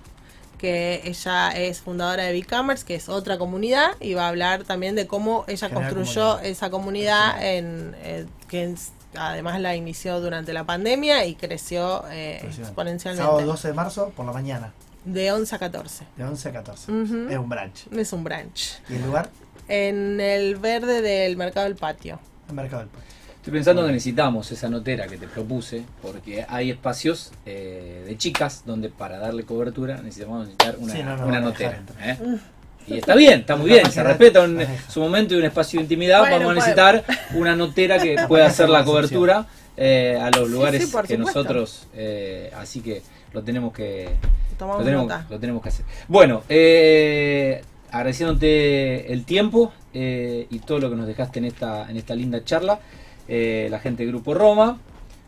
que 0.57 1.01
ella 1.05 1.51
es 1.51 1.81
fundadora 1.81 2.23
de 2.23 2.31
Becomers, 2.33 2.83
que 2.83 2.95
es 2.95 3.09
otra 3.09 3.37
comunidad, 3.37 3.91
y 3.99 4.13
va 4.13 4.25
a 4.25 4.29
hablar 4.29 4.63
también 4.63 4.95
de 4.95 5.07
cómo 5.07 5.45
ella 5.47 5.69
construyó 5.69 6.21
comunidad. 6.31 6.45
esa 6.45 6.69
comunidad, 6.69 7.45
en, 7.45 7.95
eh, 7.99 8.25
que 8.47 8.75
además 9.15 9.59
la 9.61 9.75
inició 9.75 10.19
durante 10.19 10.53
la 10.53 10.63
pandemia 10.65 11.25
y 11.25 11.35
creció 11.35 12.03
eh, 12.09 12.39
exponencialmente. 12.43 13.23
Sábado 13.25 13.45
12 13.45 13.67
de 13.69 13.73
marzo 13.73 14.09
por 14.15 14.25
la 14.25 14.33
mañana, 14.33 14.73
De 15.05 15.31
11 15.31 15.55
a 15.55 15.59
14. 15.59 16.05
de 16.15 16.23
11 16.23 16.49
a 16.49 16.51
14. 16.53 16.91
Ujú. 16.91 17.27
Es 17.29 17.37
un 17.37 17.49
brunch. 17.49 17.87
Es 17.93 18.13
un 18.13 18.23
brunch. 18.23 18.79
¿Y 18.89 18.95
el 18.95 19.03
lugar? 19.03 19.29
En 19.67 20.19
el 20.21 20.55
verde 20.57 21.01
del 21.01 21.37
mercado 21.37 21.65
del 21.65 21.75
patio. 21.75 22.19
El 22.49 22.55
mercado 22.55 22.81
del 22.81 22.89
Pueblo. 22.89 23.07
Estoy 23.47 23.59
pensando 23.59 23.85
que 23.85 23.93
necesitamos 23.93 24.51
esa 24.51 24.67
notera 24.67 25.07
que 25.07 25.15
te 25.15 25.25
propuse, 25.25 25.85
porque 26.01 26.45
hay 26.49 26.69
espacios 26.69 27.31
eh, 27.45 28.03
de 28.05 28.17
chicas 28.17 28.63
donde 28.65 28.89
para 28.89 29.19
darle 29.19 29.43
cobertura 29.43 30.01
necesitamos 30.01 30.39
necesitar 30.39 30.75
una, 30.77 30.91
Sí, 30.93 31.01
no, 31.01 31.15
no, 31.15 31.27
una 31.27 31.39
notera. 31.39 31.81
¿eh? 32.01 32.17
Y 32.87 32.97
está 32.97 33.15
bien, 33.15 33.39
está 33.39 33.55
muy 33.55 33.69
bien, 33.69 33.89
se 33.89 34.03
respeta 34.03 34.41
un- 34.41 34.59
su 34.89 34.99
momento 34.99 35.33
y 35.33 35.37
un 35.37 35.45
espacio 35.45 35.79
de 35.79 35.83
intimidad. 35.83 36.19
Bueno, 36.19 36.39
Vamos 36.39 36.51
a 36.51 36.55
necesitar 36.55 37.05
una 37.35 37.55
notera 37.55 37.99
que 37.99 38.17
pueda 38.27 38.47
hacer 38.47 38.67
la 38.67 38.83
cobertura 38.83 39.45
eh, 39.77 40.19
a 40.21 40.29
los 40.29 40.49
lugares 40.49 40.85
sí, 40.85 40.97
que 41.07 41.17
nosotros, 41.17 41.87
eh, 41.95 42.51
así 42.57 42.81
que 42.81 43.01
lo 43.31 43.43
tenemos 43.43 43.71
que, 43.71 44.09
lo 44.59 44.77
tenemos, 44.83 45.07
nota. 45.07 45.25
lo 45.29 45.39
tenemos 45.39 45.63
que 45.63 45.69
hacer. 45.69 45.85
Bueno, 46.09 46.43
eh, 46.49 47.61
agradeciéndote 47.91 49.13
el 49.13 49.23
tiempo 49.23 49.71
eh, 49.93 50.47
y 50.49 50.59
todo 50.59 50.79
lo 50.79 50.89
que 50.89 50.97
nos 50.97 51.07
dejaste 51.07 51.39
en 51.39 51.45
esta, 51.45 51.89
en 51.89 51.95
esta 51.95 52.13
linda 52.13 52.43
charla. 52.43 52.81
Eh, 53.27 53.67
la 53.69 53.79
gente 53.79 54.03
de 54.03 54.09
Grupo 54.11 54.33
Roma. 54.33 54.79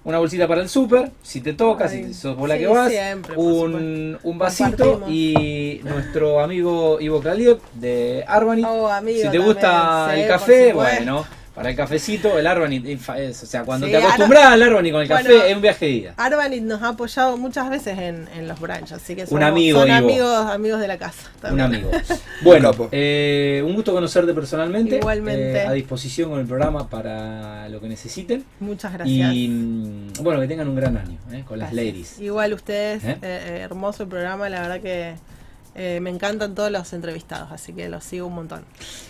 Una 0.05 0.17
bolsita 0.17 0.47
para 0.47 0.61
el 0.61 0.69
súper, 0.69 1.11
si 1.21 1.41
te 1.41 1.53
toca, 1.53 1.85
Ay, 1.85 2.05
si 2.05 2.13
sos 2.13 2.37
vos 2.37 2.47
la 2.47 2.55
sí, 2.55 2.61
que 2.61 2.67
vas. 2.67 2.89
siempre, 2.89 3.35
por 3.35 3.69
un, 3.69 4.17
un 4.23 4.37
vasito 4.37 5.03
y 5.09 5.81
nuestro 5.83 6.39
amigo 6.39 7.01
Ivo 7.01 7.19
Kraliev 7.19 7.59
de 7.73 8.23
Arbanit. 8.25 8.65
Oh, 8.65 8.87
amigo, 8.87 9.21
si 9.21 9.29
te 9.29 9.37
gusta 9.37 10.05
también, 10.07 10.19
el 10.21 10.29
por 10.31 10.39
café, 10.39 10.73
bueno, 10.73 11.25
para 11.59 11.71
el 11.71 11.75
cafecito, 11.75 12.39
el 12.39 12.47
Arbanit, 12.47 12.85
o 13.09 13.33
sea, 13.33 13.63
cuando 13.65 13.85
Sí, 13.85 13.91
te 13.91 13.97
acostumbras 13.97 14.45
al 14.45 14.63
Arbanit 14.63 14.93
con 14.93 15.01
el 15.01 15.07
Bueno, 15.09 15.23
café, 15.29 15.49
es 15.49 15.55
un 15.57 15.61
viaje 15.61 15.85
de 15.87 15.91
ida. 15.91 16.13
Arbanit 16.15 16.63
nos 16.63 16.81
ha 16.81 16.87
apoyado 16.87 17.35
muchas 17.35 17.69
veces 17.69 17.97
en, 17.99 18.29
en 18.33 18.47
los 18.47 18.61
brunch, 18.61 18.93
así 18.93 19.13
que 19.13 19.25
Un 19.29 19.43
amigo, 19.43 19.81
son 19.81 19.91
amigos, 19.91 20.45
amigos 20.49 20.79
de 20.79 20.87
la 20.87 20.97
casa. 20.97 21.29
Un 21.35 21.41
también. 21.41 21.65
amigo. 21.65 21.91
Bueno, 22.43 22.71
Un 22.77 22.87
eh, 22.93 23.61
un 23.65 23.73
gusto 23.75 23.91
conocerte 23.91 24.33
personalmente. 24.33 24.95
Igualmente. 24.95 25.63
eh, 25.63 25.67
a 25.67 25.73
disposición 25.73 26.29
con 26.29 26.39
el 26.39 26.45
programa 26.47 26.87
para 26.89 27.67
lo 27.67 27.81
que 27.81 27.89
necesiten. 27.89 28.45
Muchas 28.61 28.93
gracias. 28.93 29.33
Y 29.33 29.49
mm, 29.49 30.13
bueno, 30.21 30.39
que 30.39 30.47
tengan 30.47 30.69
un 30.69 30.77
gran 30.77 30.95
año 30.95 31.17
eh, 31.33 31.43
con 31.45 31.59
las 31.59 31.73
ladies. 31.73 32.19
Igual 32.21 32.53
ustedes, 32.53 33.03
eh, 33.03 33.17
eh, 33.21 33.59
hermoso 33.63 34.03
el 34.03 34.09
programa, 34.09 34.47
la 34.47 34.61
verdad 34.61 34.79
que 34.79 35.15
eh, 35.75 35.99
me 36.01 36.09
encantan 36.09 36.55
todos 36.55 36.71
los 36.71 36.91
entrevistados, 36.93 37.51
así 37.51 37.73
que 37.73 37.89
los 37.89 38.03
sigo 38.03 38.27
un 38.27 38.35
montón. 38.35 38.65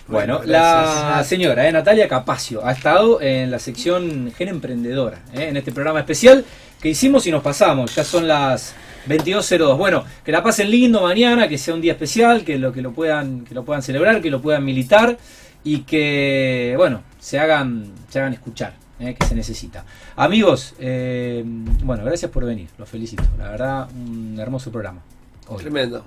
Bueno, 0.08 0.40
Bueno, 0.40 0.52
la 0.52 1.24
señora 1.26 1.68
eh, 1.68 1.72
Natalia 1.72 2.08
Capacio 2.08 2.66
ha 2.66 2.72
estado 2.72 3.22
en 3.22 3.50
la 3.50 3.60
sección 3.60 4.32
Gen 4.38 4.50
Emprendedora, 4.50 5.20
eh, 5.34 5.48
en 5.50 5.58
este 5.58 5.72
programa 5.72 6.00
especial 6.00 6.46
que 6.82 6.90
hicimos 6.90 7.26
y 7.28 7.32
nos 7.32 7.42
pasamos. 7.44 7.96
Ya 7.96 8.04
son 8.04 8.28
las 8.28 8.74
22.02. 9.08 9.78
Bueno, 9.78 10.04
que 10.24 10.32
la 10.32 10.44
pasen 10.44 10.70
lindo 10.70 11.02
mañana, 11.02 11.48
que 11.48 11.58
sea 11.58 11.74
un 11.74 11.82
día 11.82 11.94
especial, 11.94 12.44
que 12.44 12.58
lo, 12.60 12.72
que 12.72 12.82
lo, 12.82 12.92
puedan, 12.92 13.46
que 13.46 13.54
lo 13.56 13.64
puedan 13.66 13.82
celebrar, 13.82 14.22
que 14.22 14.30
lo 14.30 14.42
puedan 14.42 14.64
militar 14.64 15.18
y 15.64 15.80
que, 15.82 16.74
bueno, 16.78 17.02
se 17.20 17.40
hagan, 17.40 17.92
se 18.10 18.20
hagan 18.20 18.34
escuchar. 18.34 18.74
eh, 19.00 19.16
que 19.18 19.26
se 19.26 19.34
necesita. 19.36 19.86
Amigos, 20.16 20.76
eh, 20.80 21.42
bueno, 21.46 22.04
gracias 22.04 22.30
por 22.32 22.46
venir, 22.46 22.68
los 22.78 22.88
felicito. 22.90 23.24
La 23.38 23.50
verdad, 23.50 23.90
un 23.94 24.38
hermoso 24.40 24.72
programa. 24.72 25.02
Hoy. 25.48 25.62
Tremendo. 25.64 26.04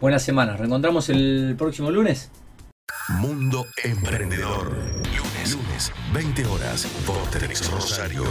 Buenas 0.00 0.22
semanas, 0.22 0.60
reencontramos 0.60 1.08
el 1.08 1.56
próximo 1.58 1.90
lunes. 1.90 2.30
Mundo 3.08 3.66
Emprendedor. 3.82 4.70
Lunes, 4.70 5.52
lunes, 5.52 5.92
20 6.12 6.46
horas, 6.46 6.86
por 7.04 7.18
Telex 7.30 7.68
Rosario. 7.68 8.22